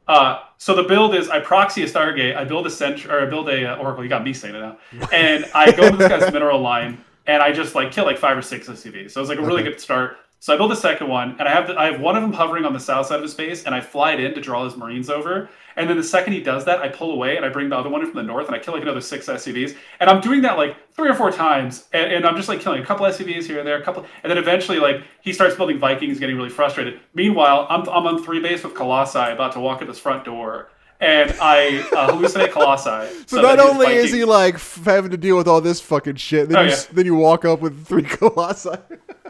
Uh, 0.07 0.41
so 0.59 0.75
the 0.75 0.83
build 0.83 1.15
is 1.15 1.29
I 1.31 1.41
proxy 1.41 1.83
a 1.83 1.87
Stargate, 1.87 2.37
I 2.37 2.45
build 2.45 2.67
a 2.67 2.71
cent 2.71 3.07
or 3.07 3.21
I 3.23 3.27
build 3.27 3.49
a 3.49 3.73
uh, 3.73 3.77
Oracle. 3.77 4.03
You 4.03 4.11
got 4.11 4.23
me 4.25 4.33
saying 4.33 4.55
it 4.55 4.61
now, 4.61 4.77
and 5.13 5.47
I 5.55 5.73
go 5.73 5.91
to 5.91 5.97
this 5.97 6.09
guy's 6.09 6.33
mineral 6.33 6.61
line 6.61 7.03
and 7.27 7.43
I 7.43 7.53
just 7.53 7.75
like 7.75 7.91
kill 7.91 8.05
like 8.05 8.19
five 8.19 8.37
or 8.37 8.43
six 8.43 8.69
SCVs. 8.69 9.13
So 9.13 9.21
it's 9.21 9.31
like 9.31 9.39
a 9.39 9.43
really 9.43 9.63
Okay. 9.63 9.71
good 9.71 9.81
start. 9.81 10.19
So 10.41 10.53
I 10.53 10.59
build 10.59 10.73
a 10.73 10.77
second 10.77 11.09
one, 11.09 11.37
and 11.39 11.49
I 11.49 11.53
have 11.53 11.69
the, 11.69 11.79
I 11.81 11.91
have 11.91 12.01
one 12.03 12.17
of 12.17 12.23
them 12.23 12.35
hovering 12.35 12.67
on 12.67 12.75
the 12.75 12.81
south 12.81 13.07
side 13.07 13.17
of 13.17 13.23
his 13.23 13.33
base, 13.33 13.65
and 13.65 13.75
I 13.75 13.81
fly 13.81 14.13
it 14.13 14.21
in 14.21 14.35
to 14.35 14.43
draw 14.43 14.63
his 14.67 14.77
marines 14.77 15.09
over. 15.09 15.49
And 15.77 15.89
then 15.89 15.97
the 15.97 16.05
second 16.05 16.33
he 16.33 16.41
does 16.41 16.65
that, 16.65 16.81
I 16.81 16.89
pull 16.89 17.13
away 17.13 17.37
and 17.37 17.45
I 17.45 17.49
bring 17.49 17.69
the 17.69 17.77
other 17.77 17.89
one 17.89 18.05
from 18.05 18.15
the 18.15 18.23
north, 18.23 18.47
and 18.47 18.55
I 18.55 18.59
kill 18.59 18.75
like 18.75 18.83
another 18.83 19.01
six 19.01 19.27
SCVs. 19.27 19.77
And 20.01 20.11
I'm 20.11 20.21
doing 20.21 20.43
that 20.43 20.57
like 20.57 20.77
three 20.93 21.09
or 21.09 21.15
four 21.15 21.31
times, 21.31 21.89
and, 21.93 22.13
and 22.13 22.27
I'm 22.27 22.37
just 22.37 22.49
like 22.49 22.61
killing 22.61 22.83
a 22.83 22.87
couple 22.87 23.07
SCVs 23.07 23.45
here 23.45 23.59
and 23.59 23.67
there, 23.67 23.81
a 23.81 23.83
couple, 23.83 24.07
and 24.23 24.31
then 24.31 24.39
eventually 24.39 24.79
like 24.79 25.03
he 25.23 25.33
starts 25.33 25.57
building 25.57 25.79
Vikings, 25.79 26.19
getting 26.19 26.37
really 26.37 26.51
frustrated. 26.51 27.01
Meanwhile, 27.15 27.67
I'm 27.69 27.89
I'm 27.89 28.07
on 28.07 28.23
three 28.23 28.41
base 28.41 28.63
with 28.65 28.75
Colossi, 28.75 29.19
about 29.19 29.53
to 29.53 29.61
walk 29.61 29.83
at 29.83 29.89
this 29.89 29.99
front 29.99 30.25
door. 30.25 30.69
And 31.01 31.35
I 31.41 31.81
uh, 31.95 32.13
hallucinate 32.13 32.53
Colossi. 32.53 33.13
So, 33.27 33.43
not 33.43 33.59
only 33.59 33.89
is 33.95 34.13
he 34.13 34.25
like 34.25 34.55
f- 34.55 34.81
having 34.85 35.11
to 35.11 35.17
deal 35.17 35.37
with 35.37 35.49
all 35.49 35.61
this 35.61 35.81
fucking 35.81 36.17
shit, 36.17 36.49
then 36.49 36.59
Oh, 36.59 36.63
you 36.63 36.71
yeah. 36.71 36.81
then 36.93 37.05
you 37.07 37.15
walk 37.15 37.45
up 37.45 37.61
with 37.61 37.85
three 37.87 38.03
colossi. 38.19 38.71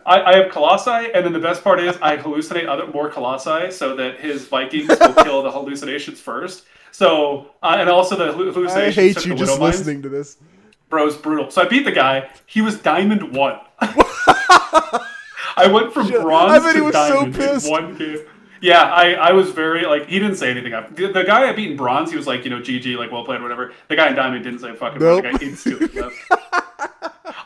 I, 0.07 0.21
I 0.23 0.37
have 0.37 0.53
Colossi, 0.53 0.91
and 1.15 1.25
then 1.25 1.33
the 1.33 1.39
best 1.39 1.65
part 1.65 1.81
is 1.81 1.97
I 2.03 2.19
hallucinate 2.19 2.69
other 2.69 2.87
more 2.89 3.09
Colossi 3.09 3.71
so 3.71 3.97
that 3.97 4.21
his 4.21 4.45
Vikings 4.47 4.89
will 4.89 5.15
kill 5.25 5.43
the 5.43 5.51
hallucinations 5.51 6.21
first. 6.21 6.65
So, 6.93 7.51
uh, 7.63 7.77
and 7.79 7.89
also 7.89 8.15
the 8.17 8.33
hallu- 8.33 8.51
I 8.51 8.53
hallucinations. 8.53 8.95
hate 8.97 9.27
you 9.27 9.35
just 9.35 9.53
Widow 9.53 9.65
Mines. 9.65 9.79
listening 9.79 10.03
to 10.03 10.09
this. 10.11 10.37
Bro's 10.91 11.17
brutal. 11.17 11.51
So 11.51 11.63
I 11.63 11.65
beat 11.67 11.85
the 11.87 11.93
guy. 11.93 12.29
He 12.47 12.61
was 12.61 12.79
diamond 12.79 13.35
one. 13.35 13.59
I 15.57 15.69
went 15.73 15.93
from 15.95 16.09
Shit, 16.09 16.21
bronze 16.21 16.53
I 16.53 16.59
bet 16.59 16.73
to 16.73 16.79
he 16.79 16.81
was 16.85 16.95
so 16.95 17.09
diamond 17.21 17.35
pissed. 17.35 17.71
one 17.71 17.97
game. 17.97 18.19
Yeah, 18.65 18.85
I, 18.85 19.13
I 19.13 19.33
was 19.33 19.51
very 19.51 19.85
like 19.85 20.07
he 20.07 20.19
didn't 20.19 20.37
say 20.37 20.51
anything. 20.51 20.73
The, 20.95 21.13
the 21.13 21.23
guy 21.23 21.51
I 21.51 21.53
beat 21.53 21.73
in 21.73 21.77
bronze, 21.77 22.11
he 22.11 22.17
was 22.17 22.27
like 22.27 22.45
you 22.45 22.51
know 22.51 22.61
GG 22.61 22.97
like 22.97 23.13
well 23.13 23.23
played 23.23 23.43
whatever. 23.43 23.75
The 23.89 23.97
guy 23.97 24.09
in 24.09 24.15
diamond 24.15 24.43
didn't 24.43 24.61
say 24.61 24.71
a 24.71 24.75
fucking 24.75 25.01
word. 25.01 25.23
The 25.23 25.33
guy 25.33 25.45
instantly 25.45 26.01
left. 26.01 26.17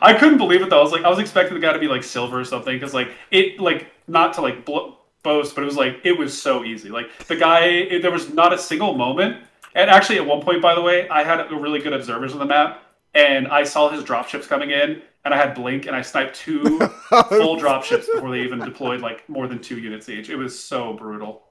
I 0.01 0.13
couldn't 0.13 0.37
believe 0.37 0.61
it 0.61 0.69
though. 0.69 0.79
I 0.79 0.81
was 0.81 0.93
like 0.93 1.03
I 1.03 1.09
was 1.09 1.19
expecting 1.19 1.55
the 1.55 1.59
guy 1.59 1.73
to 1.73 1.79
be 1.79 1.89
like 1.89 2.05
silver 2.05 2.39
or 2.39 2.45
something 2.45 2.73
because 2.73 2.93
like 2.93 3.11
it 3.31 3.59
like 3.59 3.91
not 4.07 4.33
to 4.35 4.41
like 4.41 4.63
blo- 4.63 4.97
boast, 5.21 5.55
but 5.55 5.63
it 5.63 5.65
was 5.65 5.75
like 5.75 5.99
it 6.05 6.17
was 6.17 6.41
so 6.41 6.63
easy. 6.63 6.87
Like 6.87 7.09
the 7.27 7.35
guy, 7.35 7.65
it, 7.65 8.01
there 8.01 8.11
was 8.11 8.33
not 8.33 8.53
a 8.53 8.57
single 8.57 8.95
moment. 8.95 9.43
And 9.75 9.89
actually, 9.89 10.19
at 10.19 10.25
one 10.25 10.41
point, 10.41 10.61
by 10.61 10.73
the 10.73 10.81
way, 10.81 11.09
I 11.09 11.25
had 11.25 11.51
a 11.51 11.55
really 11.55 11.79
good 11.79 11.91
observers 11.91 12.31
on 12.31 12.39
the 12.39 12.45
map, 12.45 12.81
and 13.13 13.49
I 13.49 13.65
saw 13.65 13.89
his 13.89 14.05
dropships 14.05 14.47
coming 14.47 14.71
in, 14.71 15.01
and 15.25 15.33
I 15.33 15.37
had 15.37 15.53
blink, 15.53 15.85
and 15.85 15.95
I 15.95 16.01
sniped 16.01 16.35
two 16.35 16.63
full 17.09 17.57
dropships 17.59 18.07
before 18.13 18.31
they 18.31 18.41
even 18.41 18.59
deployed 18.59 19.01
like 19.01 19.27
more 19.29 19.47
than 19.47 19.59
two 19.59 19.77
units 19.79 20.09
each. 20.09 20.29
It 20.29 20.35
was 20.35 20.57
so 20.57 20.93
brutal, 20.93 21.43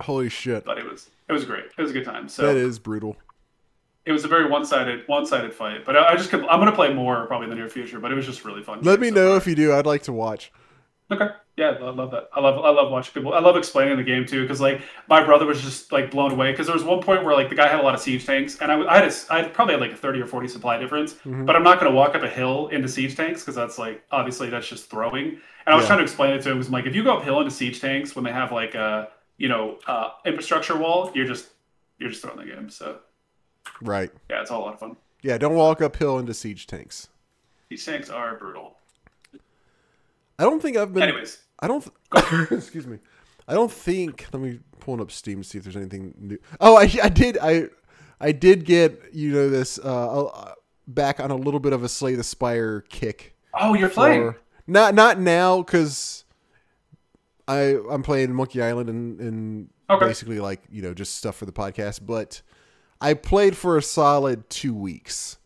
Holy 0.00 0.28
shit, 0.28 0.64
but 0.64 0.78
it 0.78 0.84
was 0.90 1.10
it 1.28 1.32
was 1.32 1.44
great. 1.44 1.64
It 1.76 1.82
was 1.82 1.90
a 1.90 1.94
good 1.94 2.04
time. 2.04 2.28
So 2.28 2.46
that 2.46 2.56
is 2.56 2.78
brutal. 2.78 3.16
it 4.04 4.12
was 4.12 4.24
a 4.24 4.28
very 4.28 4.48
one 4.50 4.64
sided 4.64 5.02
one 5.06 5.24
sided 5.26 5.54
fight. 5.54 5.84
But 5.84 5.96
I, 5.96 6.12
I 6.12 6.16
just 6.16 6.30
could, 6.30 6.40
I'm 6.46 6.58
gonna 6.58 6.72
play 6.72 6.92
more 6.92 7.26
probably 7.26 7.44
in 7.44 7.50
the 7.50 7.56
near 7.56 7.68
future. 7.68 7.98
But 8.00 8.12
it 8.12 8.14
was 8.14 8.26
just 8.26 8.44
really 8.44 8.62
fun. 8.62 8.80
Let 8.82 9.00
me 9.00 9.10
know 9.10 9.36
if 9.36 9.46
you 9.46 9.54
do. 9.54 9.72
I'd 9.72 9.86
like 9.86 10.02
to 10.04 10.12
watch. 10.12 10.52
Okay. 11.10 11.28
Yeah, 11.56 11.70
I 11.80 11.90
love 11.90 12.10
that. 12.12 12.30
I 12.34 12.40
love 12.40 12.64
I 12.64 12.70
love 12.70 12.90
watching 12.90 13.12
people. 13.14 13.34
I 13.34 13.38
love 13.38 13.56
explaining 13.56 13.96
the 13.96 14.02
game 14.02 14.24
too 14.26 14.42
because 14.42 14.60
like 14.60 14.80
my 15.08 15.22
brother 15.22 15.44
was 15.46 15.60
just 15.62 15.92
like 15.92 16.10
blown 16.10 16.32
away 16.32 16.50
because 16.50 16.66
there 16.66 16.74
was 16.74 16.82
one 16.82 17.00
point 17.02 17.24
where 17.24 17.34
like 17.34 17.48
the 17.50 17.54
guy 17.54 17.68
had 17.68 17.78
a 17.78 17.82
lot 17.82 17.94
of 17.94 18.00
siege 18.00 18.24
tanks 18.26 18.58
and 18.60 18.72
I, 18.72 18.80
I 18.86 18.98
had 19.00 19.08
a, 19.12 19.14
I 19.32 19.42
probably 19.48 19.74
had 19.74 19.80
like 19.80 19.92
a 19.92 19.96
thirty 19.96 20.20
or 20.20 20.26
forty 20.26 20.48
supply 20.48 20.78
difference, 20.78 21.14
Mhm. 21.24 21.46
but 21.46 21.54
I'm 21.54 21.62
not 21.62 21.78
going 21.78 21.92
to 21.92 21.96
walk 21.96 22.14
up 22.16 22.22
a 22.22 22.28
hill 22.28 22.68
into 22.68 22.88
siege 22.88 23.14
tanks 23.16 23.42
because 23.42 23.54
that's 23.54 23.78
like 23.78 24.02
obviously 24.10 24.48
that's 24.50 24.66
just 24.66 24.90
throwing. 24.90 25.26
And 25.66 25.72
I 25.72 25.76
was 25.76 25.82
Yeah. 25.84 25.88
trying 25.88 25.98
to 25.98 26.04
explain 26.04 26.32
it 26.32 26.42
to 26.42 26.50
him 26.50 26.58
was 26.58 26.70
like 26.70 26.86
if 26.86 26.94
you 26.94 27.04
go 27.04 27.18
uphill 27.18 27.38
into 27.38 27.50
siege 27.52 27.80
tanks 27.80 28.16
when 28.16 28.24
they 28.24 28.32
have 28.32 28.50
like 28.50 28.74
a 28.74 29.10
you 29.36 29.48
know 29.48 29.78
uh, 29.86 30.08
infrastructure 30.24 30.76
wall, 30.76 31.12
you're 31.14 31.26
just 31.26 31.48
you're 31.98 32.08
just 32.10 32.22
throwing 32.22 32.38
the 32.38 32.46
game. 32.52 32.70
So 32.70 32.98
Right. 33.82 34.10
yeah, 34.30 34.40
it's 34.40 34.50
all 34.50 34.62
a 34.62 34.64
lot 34.64 34.74
of 34.74 34.80
fun. 34.80 34.96
Yeah. 35.22 35.38
Don't 35.38 35.54
walk 35.54 35.80
uphill 35.82 36.18
into 36.18 36.34
siege 36.34 36.66
tanks. 36.66 37.08
These 37.68 37.84
tanks 37.84 38.10
are 38.10 38.36
brutal. 38.36 38.73
I 40.38 40.44
don't 40.44 40.60
think 40.60 40.76
I've 40.76 40.92
been. 40.92 41.04
Anyways, 41.04 41.38
I 41.60 41.68
don't. 41.68 41.86
excuse 42.50 42.86
me. 42.86 42.98
I 43.46 43.54
don't 43.54 43.70
think. 43.70 44.26
Let 44.32 44.42
me 44.42 44.60
pull 44.80 45.00
up 45.00 45.10
Steam 45.10 45.42
to 45.42 45.48
see 45.48 45.58
if 45.58 45.64
there's 45.64 45.76
anything 45.76 46.14
new. 46.18 46.38
Oh, 46.60 46.76
I, 46.76 46.90
I 47.02 47.08
did. 47.08 47.38
I 47.40 47.68
I 48.20 48.32
did 48.32 48.64
get 48.64 49.00
you 49.12 49.32
know 49.32 49.48
this 49.50 49.78
uh, 49.78 50.26
uh, 50.26 50.52
back 50.88 51.20
on 51.20 51.30
a 51.30 51.36
little 51.36 51.60
bit 51.60 51.72
of 51.72 51.82
a 51.84 51.88
Slay 51.88 52.14
the 52.14 52.24
Spire 52.24 52.80
kick. 52.88 53.36
oh, 53.54 53.74
you're 53.74 53.88
playing. 53.88 54.34
not 54.66 54.94
not 54.94 55.20
now 55.20 55.58
because 55.62 56.24
I 57.46 57.78
I'm 57.90 58.02
playing 58.02 58.32
Monkey 58.34 58.62
Island 58.62 58.88
and 58.88 59.20
and 59.20 59.70
Okay. 59.90 60.06
basically 60.06 60.40
like 60.40 60.62
you 60.70 60.80
know 60.80 60.94
just 60.94 61.16
stuff 61.16 61.36
for 61.36 61.44
the 61.46 61.52
podcast. 61.52 62.00
But 62.06 62.40
I 63.00 63.12
played 63.14 63.54
for 63.56 63.76
a 63.76 63.82
solid 63.82 64.48
two 64.48 64.74
weeks. 64.74 65.36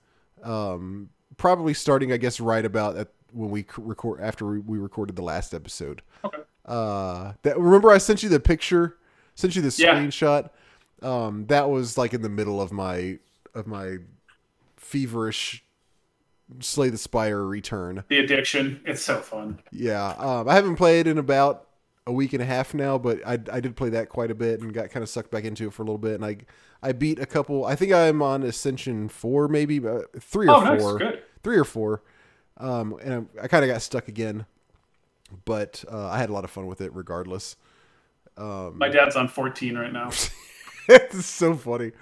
Um, 0.45 1.11
probably 1.37 1.75
starting 1.75 2.13
I 2.13 2.17
guess 2.19 2.39
right 2.39 2.65
about 2.65 2.97
at 2.97 3.09
when 3.33 3.51
we 3.51 3.67
record 3.77 4.21
after 4.21 4.47
we, 4.47 4.79
recorded 4.79 5.17
the 5.17 5.23
last 5.23 5.53
episode. 5.55 6.03
Okay. 6.25 6.39
Uh, 6.65 7.33
that 7.43 7.59
remember 7.59 7.91
I 7.91 7.99
sent 7.99 8.23
you 8.23 8.29
the 8.29 8.41
picture, 8.41 8.97
sent 9.35 9.57
you 9.57 9.63
the 9.63 9.75
Yeah. 9.81 9.95
screenshot. 9.97 10.51
Um, 11.03 11.47
that 11.47 11.71
was 11.71 11.97
like 11.97 12.13
in 12.15 12.23
the 12.23 12.29
middle 12.29 12.61
of 12.61 12.73
my 12.73 13.19
of 13.55 13.67
my 13.67 13.99
feverish 14.77 15.65
Slay 16.61 16.89
the 16.89 16.99
Spire 16.99 17.45
return. 17.45 18.05
The 18.09 18.19
addiction. 18.19 18.81
It's 18.87 19.03
so 19.03 19.21
fun. 19.21 19.61
Yeah, 19.71 20.15
um, 20.19 20.49
I 20.49 20.55
haven't 20.55 20.77
played 20.77 21.07
in 21.07 21.19
about 21.19 21.67
a 22.07 22.13
week 22.13 22.33
and 22.33 22.41
a 22.41 22.47
half 22.47 22.73
now, 22.73 22.97
but 22.97 23.21
I, 23.27 23.33
I 23.53 23.61
did 23.61 23.77
play 23.77 23.91
that 23.91 24.09
quite 24.09 24.31
a 24.31 24.35
bit 24.35 24.61
and 24.61 24.73
got 24.73 24.89
kind 24.91 25.03
of 25.03 25.11
sucked 25.11 25.31
back 25.31 25.45
into 25.45 25.67
it 25.67 25.75
for 25.75 25.83
a 25.83 25.85
little 25.85 25.99
bit. 25.99 26.15
And 26.15 26.25
I 26.25 26.39
I 26.83 26.93
beat 26.93 27.19
a 27.19 27.27
couple. 27.27 27.67
I 27.67 27.75
think 27.77 27.93
I'm 27.93 28.23
on 28.23 28.43
Ascension 28.45 29.09
four, 29.11 29.47
maybe 29.49 29.79
uh, 29.87 30.01
three 30.19 30.49
or 30.49 30.55
Oh, 30.57 30.61
nice. 30.65 30.81
four, 30.81 30.99
Good. 30.99 31.23
three 31.43 31.57
or 31.59 31.65
four. 31.65 32.03
Um, 32.59 32.99
and 33.03 33.29
I, 33.41 33.45
I 33.45 33.49
kind 33.49 33.65
of 33.65 33.71
got 33.71 33.83
stuck 33.83 34.09
again, 34.09 34.47
but 35.45 35.85
uh, 35.91 36.09
I 36.09 36.19
had 36.19 36.29
a 36.31 36.33
lot 36.33 36.45
of 36.45 36.51
fun 36.51 36.67
with 36.67 36.81
it 36.81 36.93
regardless. 36.95 37.57
Um, 38.37 38.79
My 38.79 38.89
dad's 38.89 39.17
on 39.17 39.29
14 39.29 39.77
right 39.77 39.93
now. 39.93 40.11
it's 40.89 41.27
so 41.27 41.55
funny. 41.55 41.93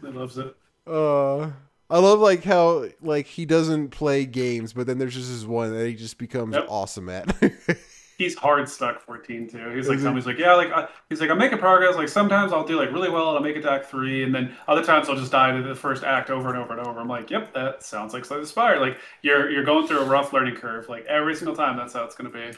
He 0.00 0.08
loves 0.08 0.36
it. 0.38 0.54
Uh, 0.86 1.50
I 1.90 1.98
love 1.98 2.20
like 2.20 2.44
how 2.44 2.86
like 3.00 3.26
he 3.26 3.46
doesn't 3.46 3.88
play 3.90 4.24
games, 4.26 4.72
but 4.72 4.86
then 4.86 4.98
there's 4.98 5.14
just 5.14 5.30
this 5.30 5.44
one 5.44 5.72
that 5.76 5.86
he 5.86 5.94
just 5.94 6.18
becomes 6.18 6.54
Yep. 6.56 6.66
awesome 6.68 7.08
at. 7.08 7.34
He's 8.16 8.36
hard 8.36 8.68
stuck 8.68 9.00
14 9.00 9.48
too. 9.48 9.70
He's 9.70 9.88
like, 9.88 9.98
he? 9.98 10.08
he's 10.14 10.26
like, 10.26 10.38
yeah, 10.38 10.54
like 10.54 10.70
I, 10.72 10.88
he's 11.08 11.20
like, 11.20 11.30
I'm 11.30 11.38
making 11.38 11.58
progress. 11.58 11.96
Like 11.96 12.08
sometimes 12.08 12.52
I'll 12.52 12.64
do 12.64 12.78
like 12.78 12.92
really 12.92 13.10
well 13.10 13.28
and 13.30 13.36
I'll 13.38 13.42
make 13.42 13.56
it 13.56 13.62
to 13.62 13.70
act 13.72 13.86
three, 13.86 14.22
and 14.22 14.34
then 14.34 14.54
other 14.68 14.84
times 14.84 15.08
I'll 15.08 15.16
just 15.16 15.32
die 15.32 15.50
to 15.56 15.62
the 15.62 15.74
first 15.74 16.04
act 16.04 16.30
over 16.30 16.48
and 16.48 16.58
over 16.58 16.76
and 16.78 16.86
over. 16.86 17.00
I'm 17.00 17.08
like, 17.08 17.30
yep, 17.30 17.52
that 17.54 17.82
sounds 17.82 18.12
like 18.14 18.24
Slay 18.24 18.38
the 18.40 18.46
Spire. 18.46 18.78
Like 18.80 18.98
you're 19.22 19.50
you're 19.50 19.64
going 19.64 19.86
through 19.88 20.00
a 20.00 20.04
rough 20.04 20.32
learning 20.32 20.54
curve. 20.56 20.88
Like 20.88 21.04
every 21.06 21.34
single 21.34 21.56
time, 21.56 21.76
that's 21.76 21.92
how 21.92 22.04
it's 22.04 22.14
gonna 22.14 22.30
be. 22.30 22.52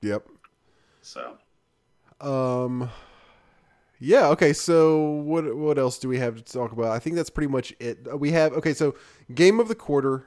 yep. 0.00 0.26
So 1.02 1.36
Um. 2.20 2.88
Yeah. 3.98 4.28
Okay. 4.28 4.52
So 4.52 5.00
what 5.00 5.54
what 5.56 5.78
else 5.78 5.98
do 5.98 6.08
we 6.08 6.18
have 6.18 6.36
to 6.36 6.42
talk 6.42 6.72
about? 6.72 6.86
I 6.92 6.98
think 6.98 7.16
that's 7.16 7.30
pretty 7.30 7.50
much 7.52 7.74
it. 7.78 8.06
Uh, 8.10 8.16
We 8.16 8.30
have 8.32 8.52
okay. 8.54 8.72
So 8.72 8.94
game 9.34 9.60
of 9.60 9.68
the 9.68 9.74
quarter. 9.74 10.26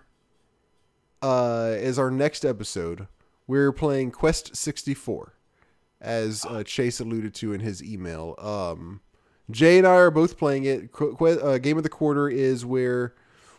Uh, 1.22 1.74
is 1.80 1.98
our 1.98 2.12
next 2.12 2.46
episode. 2.46 3.08
We're 3.48 3.72
playing 3.72 4.12
Quest 4.12 4.56
sixty 4.56 4.94
four, 4.94 5.34
as 6.02 6.46
uh, 6.46 6.64
Chase 6.64 7.00
alluded 7.00 7.34
to 7.36 7.54
in 7.54 7.62
his 7.62 7.84
email. 7.84 8.36
Um, 8.40 9.02
Jay 9.52 9.78
and 9.78 9.86
I 9.86 9.96
are 9.96 10.12
both 10.12 10.38
playing 10.38 10.66
it. 10.66 10.92
Qu- 10.92 11.16
uh, 11.16 11.58
game 11.60 11.78
of 11.78 11.84
the 11.84 11.90
quarter 11.90 12.28
is 12.28 12.66
where 12.66 13.14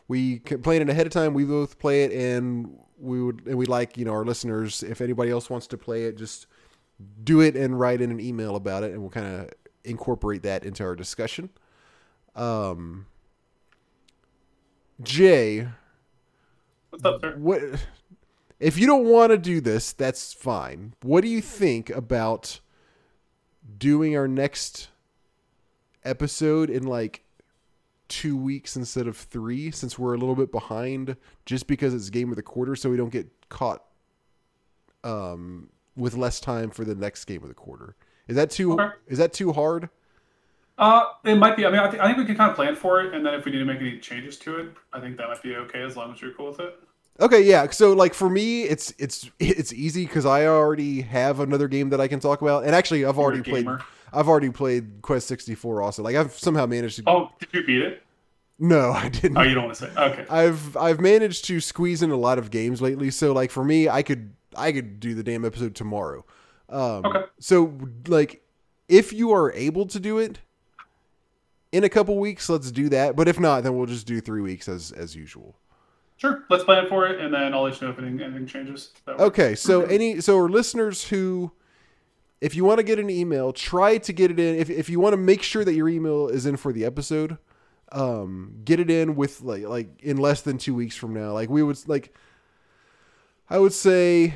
we 0.09 0.41
can 0.41 0.63
plan 0.63 0.83
it 0.83 0.89
ahead 0.89 1.07
of 1.07 1.13
time. 1.13 1.35
We 1.35 1.45
both 1.45 1.79
play 1.79 2.05
it, 2.05 2.13
and 2.13 2.79
we 2.99 3.23
would 3.23 3.47
and 3.47 3.57
we 3.57 3.67
like 3.67 3.97
you 3.97 4.05
know 4.05 4.13
our 4.13 4.25
listeners. 4.25 4.83
If 4.83 5.01
anybody 5.01 5.31
else 5.31 5.49
wants 5.49 5.67
to 5.69 5.79
play 5.79 6.05
it, 6.05 6.17
just 6.17 6.47
do 7.23 7.41
it 7.41 7.57
and 7.57 7.79
write 7.79 8.01
in 8.01 8.11
an 8.11 8.21
email 8.21 8.57
about 8.57 8.83
it, 8.83 8.93
and 8.93 9.01
we'll 9.01 9.11
kind 9.11 9.27
of 9.27 9.51
incorporate 9.85 10.43
that 10.43 10.65
into 10.65 10.83
our 10.85 10.97
discussion. 10.97 11.51
Um, 12.35 13.07
Jay, 15.03 15.69
what's 16.91 17.05
up, 17.05 17.21
sir? 17.21 17.37
what 17.39 17.61
if 18.59 18.78
you 18.78 18.87
don't 18.87 19.05
want 19.05 19.31
to 19.33 19.39
do 19.39 19.61
this? 19.61 19.93
That's 19.93 20.33
fine. 20.33 20.95
What 21.03 21.23
do 21.23 21.28
you 21.28 21.41
think 21.41 21.91
about 21.91 22.61
doing 23.78 24.16
our 24.16 24.28
next 24.28 24.89
episode 26.05 26.70
in 26.70 26.85
like 26.85 27.24
two 28.09 28.37
weeks 28.37 28.77
instead 28.77 29.07
of 29.07 29.16
three, 29.16 29.70
since 29.70 29.99
we're 29.99 30.15
a 30.15 30.19
little 30.19 30.37
bit 30.37 30.53
behind, 30.53 31.16
just 31.45 31.66
because 31.66 31.93
it's 31.93 32.11
game 32.11 32.31
of 32.31 32.37
the 32.37 32.43
quarter, 32.43 32.77
so 32.77 32.91
we 32.91 32.97
don't 32.97 33.11
get 33.11 33.28
caught 33.49 33.83
um, 35.05 35.70
with 35.97 36.15
less 36.15 36.41
time 36.41 36.70
for 36.70 36.85
the 36.85 36.95
next 36.95 37.24
game 37.24 37.43
of 37.43 37.49
the 37.49 37.55
quarter. 37.55 37.97
Is 38.28 38.37
that 38.37 38.51
too? 38.51 38.73
Okay. 38.74 38.95
Is 39.07 39.19
that 39.19 39.33
too 39.33 39.53
hard? 39.53 39.89
Uh, 40.78 41.05
it 41.24 41.37
might 41.37 41.57
be. 41.57 41.65
I 41.65 41.70
mean, 41.70 41.81
I, 41.81 41.89
th- 41.89 42.03
I 42.03 42.07
think 42.07 42.19
we 42.19 42.24
can 42.27 42.37
kind 42.37 42.51
of 42.51 42.57
plan 42.57 42.77
for 42.77 43.01
it, 43.01 43.15
and 43.15 43.24
then 43.24 43.35
if 43.35 43.45
we 43.45 43.53
need 43.53 43.59
to 43.59 43.65
make 43.65 43.81
any 43.81 43.99
changes 43.99 44.37
to 44.41 44.59
it, 44.59 44.73
I 44.93 45.01
think 45.01 45.16
that 45.16 45.28
might 45.28 45.43
be 45.43 45.57
okay 45.57 45.83
as 45.83 45.97
long 45.97 46.12
as 46.12 46.20
you're 46.20 46.33
cool 46.33 46.49
with 46.49 46.61
it. 46.61 46.78
Okay, 47.18 47.43
yeah. 47.43 47.68
So 47.70 47.93
like 47.93 48.14
for 48.14 48.28
me, 48.28 48.64
it's 48.64 48.93
it's 48.98 49.30
it's 49.38 49.72
easy 49.72 50.05
because 50.06 50.26
I 50.26 50.47
already 50.47 51.01
have 51.02 51.40
another 51.40 51.68
game 51.68 51.90
that 51.90 52.01
I 52.01 52.09
can 52.09 52.20
talk 52.20 52.43
about, 52.43 52.64
and 52.64 52.74
actually 52.74 53.05
I've 53.05 53.18
already 53.18 53.43
played. 53.43 53.66
I've 54.12 54.28
already 54.28 54.51
played 54.51 55.02
Quest 55.02 55.26
sixty 55.26 55.55
four. 55.55 55.82
Also, 55.82 56.02
like 56.02 56.16
I've 56.16 56.32
somehow 56.32 56.66
managed 56.66 56.97
to. 56.97 57.05
Oh, 57.06 57.30
did 57.38 57.48
you 57.52 57.64
beat 57.64 57.82
it? 57.82 58.02
No, 58.59 58.90
I 58.93 59.09
didn't. 59.09 59.36
Oh, 59.38 59.43
you 59.43 59.55
don't 59.55 59.64
want 59.64 59.76
to 59.76 59.86
say. 59.86 59.93
Okay. 59.97 60.26
I've 60.28 60.76
I've 60.76 61.01
managed 61.01 61.44
to 61.47 61.60
squeeze 61.60 62.02
in 62.02 62.10
a 62.10 62.16
lot 62.16 62.38
of 62.38 62.51
games 62.51 62.82
lately. 62.82 63.10
So 63.10 63.32
like 63.32 63.51
for 63.51 63.64
me, 63.64 63.88
I 63.88 64.02
could 64.02 64.32
I 64.55 64.72
could 64.72 65.01
do 65.01 65.14
the 65.14 65.22
damn 65.22 65.44
episode 65.44 65.74
tomorrow. 65.74 66.24
Um, 66.68 67.05
Okay. 67.06 67.22
So 67.40 67.78
like, 68.09 68.43
if 68.88 69.12
you 69.12 69.32
are 69.32 69.52
able 69.52 69.86
to 69.86 70.01
do 70.01 70.18
it 70.18 70.40
in 71.72 71.84
a 71.84 71.88
couple 71.88 72.18
weeks, 72.18 72.48
let's 72.48 72.70
do 72.70 72.88
that. 72.90 73.16
But 73.16 73.28
if 73.28 73.38
not, 73.40 73.62
then 73.62 73.76
we'll 73.76 73.86
just 73.86 74.06
do 74.06 74.20
three 74.20 74.40
weeks 74.43 74.68
as 74.68 74.93
as 74.93 75.14
usual. 75.16 75.56
Sure, 76.16 76.44
let's 76.48 76.64
plan 76.64 76.88
for 76.88 77.06
it, 77.06 77.20
and 77.20 77.32
then 77.32 77.52
I'll 77.52 77.62
let 77.62 77.80
you 77.80 77.86
know 77.86 77.93
if 77.93 77.98
anything, 77.98 78.20
anything 78.22 78.47
changes. 78.47 78.90
That. 79.05 79.20
Okay, 79.20 79.55
so 79.55 79.82
any 79.82 80.20
so 80.20 80.38
our 80.38 80.48
listeners 80.48 81.09
who 81.09 81.52
if 82.40 82.55
you 82.55 82.64
want 82.64 82.78
to 82.78 82.82
get 82.82 82.98
an 82.98 83.10
email, 83.10 83.52
try 83.52 83.98
to 83.98 84.12
get 84.12 84.30
it 84.30 84.38
in 84.38 84.56
if 84.56 84.70
if 84.70 84.88
you 84.88 84.98
want 84.98 85.12
to 85.12 85.18
make 85.18 85.43
sure 85.43 85.64
that 85.64 85.74
your 85.74 85.88
email 85.88 86.28
is 86.28 86.47
in 86.47 86.56
for 86.56 86.72
the 86.72 86.84
episode, 86.84 87.36
um 87.93 88.60
get 88.64 88.80
it 88.80 88.90
in 88.90 89.14
with 89.14 89.43
like 89.43 89.64
like 89.64 90.01
in 90.02 90.16
less 90.16 90.40
than 90.40 90.56
2 90.56 90.74
weeks 90.74 90.97
from 90.97 91.12
now. 91.12 91.32
Like 91.32 91.51
we 91.51 91.62
would 91.62 91.86
like 91.86 92.14
I 93.51 93.59
would 93.59 93.74
say 93.74 94.34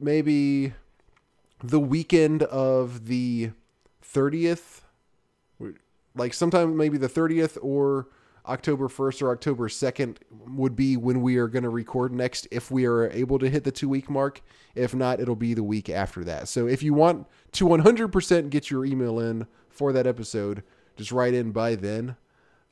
maybe 0.00 0.72
the 1.62 1.80
weekend 1.80 2.42
of 2.44 3.06
the 3.06 3.50
30th 4.02 4.80
like 6.16 6.34
sometime 6.34 6.76
maybe 6.76 6.98
the 6.98 7.08
30th 7.08 7.58
or 7.62 8.08
October 8.50 8.88
1st 8.88 9.22
or 9.22 9.30
October 9.30 9.68
2nd 9.68 10.16
would 10.48 10.74
be 10.74 10.96
when 10.96 11.22
we 11.22 11.36
are 11.36 11.46
going 11.46 11.62
to 11.62 11.68
record 11.68 12.12
next 12.12 12.48
if 12.50 12.70
we 12.70 12.84
are 12.84 13.08
able 13.10 13.38
to 13.38 13.48
hit 13.48 13.64
the 13.64 13.70
2 13.70 13.88
week 13.88 14.10
mark. 14.10 14.42
If 14.74 14.94
not, 14.94 15.20
it'll 15.20 15.36
be 15.36 15.54
the 15.54 15.62
week 15.62 15.88
after 15.88 16.24
that. 16.24 16.48
So 16.48 16.66
if 16.66 16.82
you 16.82 16.92
want 16.92 17.26
to 17.52 17.66
100% 17.66 18.50
get 18.50 18.70
your 18.70 18.84
email 18.84 19.20
in 19.20 19.46
for 19.68 19.92
that 19.92 20.06
episode, 20.06 20.64
just 20.96 21.12
write 21.12 21.32
in 21.32 21.52
by 21.52 21.76
then. 21.76 22.16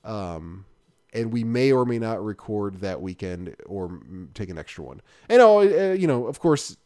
Um, 0.05 0.65
and 1.13 1.33
we 1.33 1.45
may 1.45 1.73
or 1.73 1.85
may 1.85 1.99
not 1.99 2.25
record 2.25 2.81
that 2.81 3.01
weekend 3.01 3.55
or 3.65 4.01
take 4.35 4.51
an 4.51 4.59
extra 4.59 4.85
one. 4.85 5.01
And 5.29 5.41
oh, 5.41 5.61
uh, 5.61 5.93
you 5.93 6.07
know, 6.07 6.27
of 6.27 6.41
course, 6.41 6.77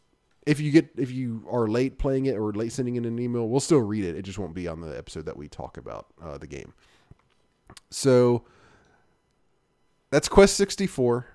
if 0.46 0.60
you 0.60 0.70
get 0.70 0.90
if 0.96 1.10
you 1.10 1.44
are 1.50 1.66
late 1.66 1.98
playing 1.98 2.26
it 2.26 2.36
or 2.36 2.52
late 2.52 2.72
sending 2.72 2.96
in 2.96 3.04
an 3.04 3.18
email, 3.18 3.48
we'll 3.48 3.60
still 3.60 3.80
read 3.80 4.04
it. 4.04 4.16
It 4.16 4.22
just 4.22 4.38
won't 4.38 4.54
be 4.54 4.68
on 4.68 4.80
the 4.80 4.96
episode 4.96 5.26
that 5.26 5.36
we 5.36 5.48
talk 5.48 5.76
about 5.76 6.06
uh, 6.22 6.38
the 6.38 6.46
game. 6.46 6.72
So 7.90 8.44
that's 10.12 10.28
Quest 10.28 10.56
64. 10.58 11.26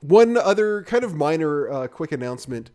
One 0.00 0.36
other 0.36 0.84
kind 0.84 1.02
of 1.02 1.14
minor 1.14 1.68
uh, 1.68 1.88
quick 1.88 2.12
announcement. 2.12 2.70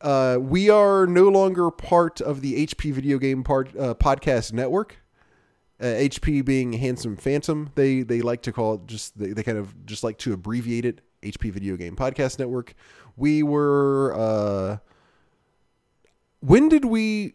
Uh, 0.00 0.38
we 0.40 0.68
are 0.68 1.06
no 1.06 1.28
longer 1.28 1.70
part 1.70 2.20
of 2.20 2.40
the 2.40 2.66
HP 2.66 2.92
Video 2.92 3.16
Game 3.16 3.44
part, 3.44 3.68
uh, 3.78 3.94
Podcast 3.94 4.52
Network. 4.52 4.96
Uh, 5.80 5.84
HP 5.84 6.44
being 6.44 6.72
Handsome 6.72 7.16
Phantom, 7.16 7.70
they 7.74 8.02
they 8.02 8.22
like 8.22 8.42
to 8.42 8.52
call 8.52 8.74
it 8.74 8.86
just 8.86 9.18
they, 9.18 9.32
they 9.32 9.42
kind 9.42 9.58
of 9.58 9.86
just 9.86 10.02
like 10.02 10.18
to 10.18 10.32
abbreviate 10.32 10.84
it 10.84 11.00
HP 11.22 11.52
Video 11.52 11.76
Game 11.76 11.94
Podcast 11.94 12.38
Network. 12.38 12.74
We 13.16 13.42
were 13.42 14.14
uh, 14.16 14.78
when 16.40 16.68
did 16.68 16.84
we 16.84 17.34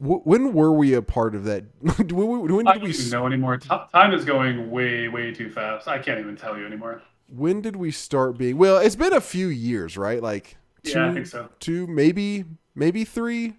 when 0.00 0.52
were 0.54 0.72
we 0.72 0.94
a 0.94 1.02
part 1.02 1.34
of 1.34 1.44
that? 1.44 1.64
when, 2.10 2.56
when 2.56 2.66
I 2.66 2.72
did 2.74 2.80
don't 2.80 2.88
we 2.88 2.94
even 2.94 3.10
know 3.10 3.26
anymore. 3.26 3.58
T- 3.58 3.68
time 3.92 4.12
is 4.12 4.24
going 4.24 4.70
way, 4.70 5.08
way 5.08 5.32
too 5.32 5.50
fast. 5.50 5.86
I 5.88 5.98
can't 5.98 6.18
even 6.18 6.36
tell 6.36 6.56
you 6.58 6.66
anymore. 6.66 7.02
when 7.28 7.60
did 7.60 7.76
we 7.76 7.90
start 7.92 8.36
being 8.38 8.56
well 8.58 8.78
it's 8.78 8.96
been 8.96 9.12
a 9.12 9.20
few 9.20 9.46
years 9.48 9.96
right 9.96 10.20
like 10.22 10.56
two, 10.82 10.98
Yeah, 10.98 11.10
I 11.10 11.12
think 11.14 11.26
so. 11.26 11.48
two 11.60 11.86
maybe 11.86 12.44
maybe 12.74 13.04
three 13.04 13.54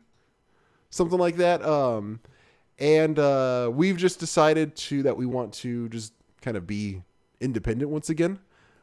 something 0.89 1.17
like 1.17 1.37
that 1.37 1.63
um 1.63 2.19
and 2.79 3.17
uh 3.17 3.69
we've 3.73 3.95
just 3.95 4.19
decided 4.19 4.75
to 4.75 5.03
that 5.03 5.15
we 5.15 5.25
want 5.25 5.53
to 5.53 5.87
just 5.87 6.11
kind 6.41 6.57
of 6.57 6.67
be 6.67 7.01
independent 7.39 7.89
once 7.91 8.09
again 8.09 8.39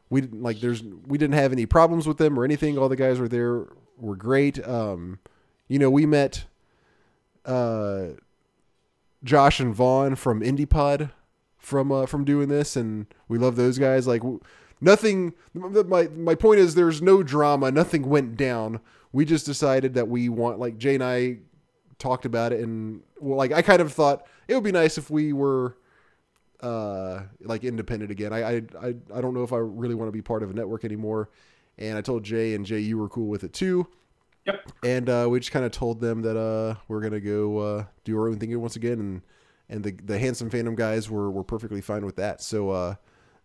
we 0.09 0.21
didn't 0.21 0.41
like 0.41 0.59
there's 0.59 0.81
we 0.81 1.17
didn't 1.19 1.35
have 1.35 1.51
any 1.51 1.67
problems 1.67 2.07
with 2.07 2.17
them 2.17 2.39
or 2.39 2.43
anything 2.43 2.75
all 2.77 2.89
the 2.89 2.95
guys 2.95 3.19
were 3.19 3.27
there 3.27 3.67
were 3.97 4.15
great 4.15 4.65
um 4.67 5.19
you 5.67 5.77
know 5.77 5.91
we 5.91 6.07
met 6.07 6.45
uh 7.49 8.09
josh 9.23 9.59
and 9.59 9.73
vaughn 9.73 10.15
from 10.15 10.41
indypod 10.41 11.11
from 11.57 11.91
uh 11.91 12.05
from 12.05 12.23
doing 12.23 12.47
this 12.47 12.75
and 12.75 13.07
we 13.27 13.37
love 13.37 13.55
those 13.55 13.77
guys. 13.77 14.07
Like 14.07 14.21
nothing 14.79 15.33
my 15.53 16.07
my 16.07 16.35
point 16.35 16.59
is 16.59 16.75
there's 16.75 17.01
no 17.01 17.23
drama. 17.23 17.71
Nothing 17.71 18.07
went 18.07 18.37
down. 18.37 18.79
We 19.11 19.25
just 19.25 19.45
decided 19.45 19.95
that 19.95 20.07
we 20.07 20.29
want 20.29 20.59
like 20.59 20.77
jay 20.77 20.95
and 20.95 21.03
i 21.03 21.37
talked 21.97 22.23
about 22.25 22.53
it 22.53 22.61
and 22.61 23.01
well 23.19 23.37
like 23.37 23.51
i 23.51 23.61
kind 23.61 23.81
of 23.81 23.91
thought 23.91 24.25
it 24.47 24.53
would 24.55 24.63
be 24.63 24.71
nice 24.71 24.97
if 24.97 25.09
we 25.09 25.33
were 25.33 25.75
uh 26.61 27.23
like 27.41 27.63
independent 27.65 28.11
again. 28.11 28.31
I 28.31 28.41
i 28.41 28.61
i, 28.81 28.87
I 29.13 29.21
don't 29.21 29.33
know 29.33 29.43
if 29.43 29.51
i 29.51 29.57
really 29.57 29.95
want 29.95 30.07
to 30.07 30.13
be 30.13 30.21
part 30.21 30.43
of 30.43 30.49
a 30.49 30.53
network 30.53 30.85
anymore 30.85 31.29
and 31.77 31.97
i 31.97 32.01
told 32.01 32.23
jay 32.23 32.53
and 32.55 32.65
jay 32.65 32.79
you 32.79 32.97
were 32.97 33.09
cool 33.09 33.27
with 33.27 33.43
it 33.43 33.51
too 33.51 33.87
Yep. 34.51 34.71
and 34.83 35.09
uh 35.09 35.27
we 35.29 35.39
just 35.39 35.51
kind 35.51 35.65
of 35.65 35.71
told 35.71 35.99
them 36.01 36.21
that 36.23 36.37
uh 36.37 36.75
we're 36.87 37.01
gonna 37.01 37.19
go 37.19 37.57
uh 37.57 37.83
do 38.03 38.17
our 38.17 38.27
own 38.27 38.39
thing 38.39 38.59
once 38.59 38.75
again 38.75 38.99
and 38.99 39.21
and 39.69 39.83
the 39.83 39.91
the 40.03 40.17
handsome 40.17 40.49
phantom 40.49 40.75
guys 40.75 41.09
were 41.09 41.29
were 41.29 41.43
perfectly 41.43 41.81
fine 41.81 42.05
with 42.05 42.15
that 42.17 42.41
so 42.41 42.69
uh 42.69 42.95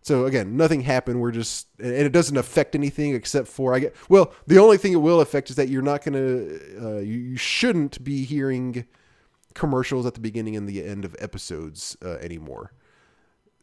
so 0.05 0.27
again, 0.27 0.55
nothing 0.59 0.83
happened. 0.83 1.19
We're 1.23 1.31
just, 1.31 1.67
and 1.79 1.91
it 1.91 2.13
doesn't 2.13 2.37
affect 2.37 2.75
anything 2.75 3.15
except 3.15 3.49
for 3.49 3.75
I 3.75 3.79
get. 3.79 3.97
Well, 4.11 4.35
the 4.47 4.59
only 4.59 4.77
thing 4.77 4.93
it 4.93 4.97
will 4.97 5.23
affect 5.23 5.49
is 5.49 5.57
that 5.57 5.71
you're 5.71 5.81
not 5.81 6.05
gonna, 6.05 6.59
uh, 6.79 6.99
you, 6.99 7.19
you 7.19 7.37
shouldn't 7.39 8.05
be 8.05 8.23
hearing 8.25 8.85
commercials 9.55 10.05
at 10.05 10.13
the 10.13 10.21
beginning 10.21 10.57
and 10.57 10.69
the 10.69 10.85
end 10.85 11.07
of 11.07 11.17
episodes 11.21 11.97
uh, 12.05 12.17
anymore. 12.17 12.75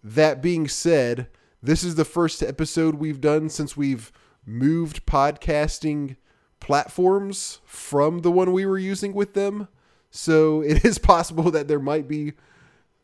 That 0.03 0.41
being 0.41 0.67
said, 0.67 1.27
this 1.61 1.83
is 1.83 1.93
the 1.93 2.05
first 2.05 2.41
episode 2.41 2.95
we've 2.95 3.21
done 3.21 3.47
since 3.49 3.77
we've 3.77 4.11
moved 4.43 5.05
podcasting 5.05 6.15
platforms 6.61 7.59
from 7.65 8.19
the 8.19 8.31
one 8.31 8.53
we 8.53 8.65
were 8.65 8.77
using 8.79 9.13
with 9.13 9.33
them. 9.33 9.67
So 10.09 10.61
it 10.65 10.85
is 10.85 10.97
possible 10.97 11.51
that 11.51 11.67
there 11.67 11.79
might 11.79 12.07
be 12.07 12.33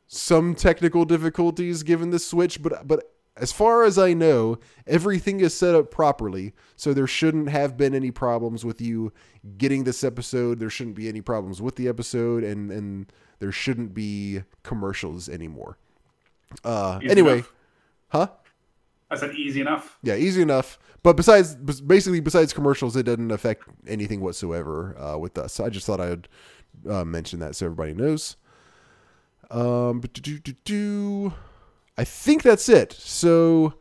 some 0.07 0.55
technical 0.55 1.03
difficulties 1.03 1.83
given 1.83 2.11
the 2.11 2.19
switch, 2.19 2.61
but 2.63 2.87
but 2.87 3.11
as 3.35 3.51
far 3.51 3.83
as 3.83 3.99
I 3.99 4.13
know, 4.13 4.57
everything 4.87 5.41
is 5.41 5.53
set 5.53 5.75
up 5.75 5.91
properly, 5.91 6.53
so 6.75 6.93
there 6.93 7.05
shouldn't 7.05 7.49
have 7.49 7.77
been 7.77 7.93
any 7.93 8.09
problems 8.09 8.65
with 8.65 8.81
you 8.81 9.13
getting 9.57 9.83
this 9.83 10.03
episode. 10.03 10.59
There 10.59 10.69
shouldn't 10.71 10.95
be 10.95 11.07
any 11.07 11.21
problems 11.21 11.61
with 11.61 11.75
the 11.75 11.87
episode, 11.87 12.43
and 12.43 12.71
and 12.71 13.11
there 13.39 13.51
shouldn't 13.51 13.93
be 13.93 14.43
commercials 14.63 15.29
anymore. 15.29 15.77
Uh, 16.63 16.99
Easy 17.01 17.11
anyway, 17.11 17.33
enough. 17.33 17.53
huh? 18.09 18.27
I 19.09 19.15
said 19.15 19.35
easy 19.35 19.61
enough. 19.61 19.97
Yeah, 20.03 20.15
easy 20.15 20.41
enough. 20.41 20.77
But 21.03 21.15
besides, 21.15 21.55
basically, 21.55 22.19
besides 22.19 22.53
commercials, 22.53 22.95
it 22.95 23.03
doesn't 23.03 23.31
affect 23.31 23.63
anything 23.87 24.19
whatsoever 24.21 24.97
uh, 24.99 25.17
with 25.17 25.37
us. 25.37 25.53
So 25.53 25.65
I 25.65 25.69
just 25.69 25.85
thought 25.85 26.01
I'd 26.01 26.27
uh, 26.89 27.05
mention 27.05 27.39
that 27.39 27.55
so 27.55 27.67
everybody 27.67 27.93
knows. 27.93 28.35
Um. 29.49 30.03
I 31.99 32.03
think 32.03 32.43
that's 32.43 32.69
it. 32.69 32.93
So, 32.93 33.73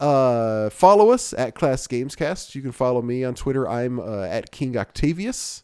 uh, 0.00 0.70
follow 0.70 1.10
us 1.10 1.34
at 1.34 1.54
Class 1.54 1.86
Gamescast. 1.86 2.54
You 2.54 2.62
can 2.62 2.72
follow 2.72 3.02
me 3.02 3.22
on 3.22 3.34
Twitter. 3.34 3.68
I'm 3.68 4.00
uh, 4.00 4.22
at 4.22 4.50
King 4.50 4.76
Octavius. 4.76 5.62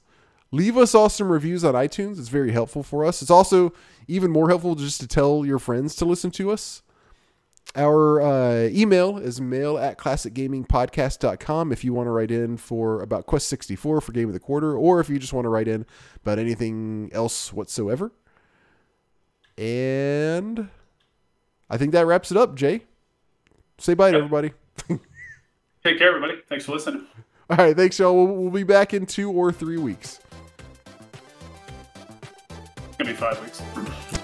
Leave 0.52 0.76
us 0.76 0.94
awesome 0.94 1.30
reviews 1.30 1.64
on 1.64 1.74
iTunes. 1.74 2.18
It's 2.18 2.28
very 2.28 2.52
helpful 2.52 2.82
for 2.82 3.04
us. 3.04 3.22
It's 3.22 3.30
also 3.30 3.72
even 4.08 4.30
more 4.30 4.48
helpful 4.48 4.74
just 4.74 5.00
to 5.00 5.06
tell 5.06 5.46
your 5.46 5.58
friends 5.58 5.94
to 5.96 6.04
listen 6.04 6.30
to 6.32 6.50
us. 6.50 6.82
Our 7.76 8.20
uh, 8.20 8.68
email 8.70 9.16
is 9.16 9.40
mail 9.40 9.78
at 9.78 9.96
classicgamingpodcast.com 9.96 11.70
if 11.70 11.84
you 11.84 11.92
want 11.94 12.08
to 12.08 12.10
write 12.10 12.32
in 12.32 12.56
for 12.56 13.00
about 13.00 13.26
Quest 13.26 13.48
64 13.48 14.00
for 14.00 14.12
Game 14.12 14.28
of 14.28 14.34
the 14.34 14.40
Quarter, 14.40 14.76
or 14.76 14.98
if 14.98 15.08
you 15.08 15.18
just 15.20 15.32
want 15.32 15.44
to 15.44 15.48
write 15.48 15.68
in 15.68 15.86
about 16.16 16.40
anything 16.40 17.10
else 17.12 17.52
whatsoever. 17.52 18.10
And 19.56 20.68
I 21.68 21.76
think 21.76 21.92
that 21.92 22.06
wraps 22.06 22.32
it 22.32 22.36
up, 22.36 22.56
Jay. 22.56 22.82
Say 23.78 23.94
bye 23.94 24.10
to 24.10 24.16
everybody. 24.16 24.52
Take 24.88 25.98
care, 25.98 26.08
everybody. 26.08 26.40
Thanks 26.48 26.64
for 26.64 26.72
listening. 26.72 27.06
All 27.48 27.56
right, 27.56 27.76
thanks, 27.76 27.98
y'all. 27.98 28.14
We'll, 28.14 28.34
we'll 28.34 28.50
be 28.50 28.64
back 28.64 28.94
in 28.94 29.06
two 29.06 29.30
or 29.30 29.52
three 29.52 29.78
weeks. 29.78 30.20
It's 32.88 32.96
gonna 32.98 33.10
be 33.10 33.16
five 33.16 33.40
weeks. 33.42 34.19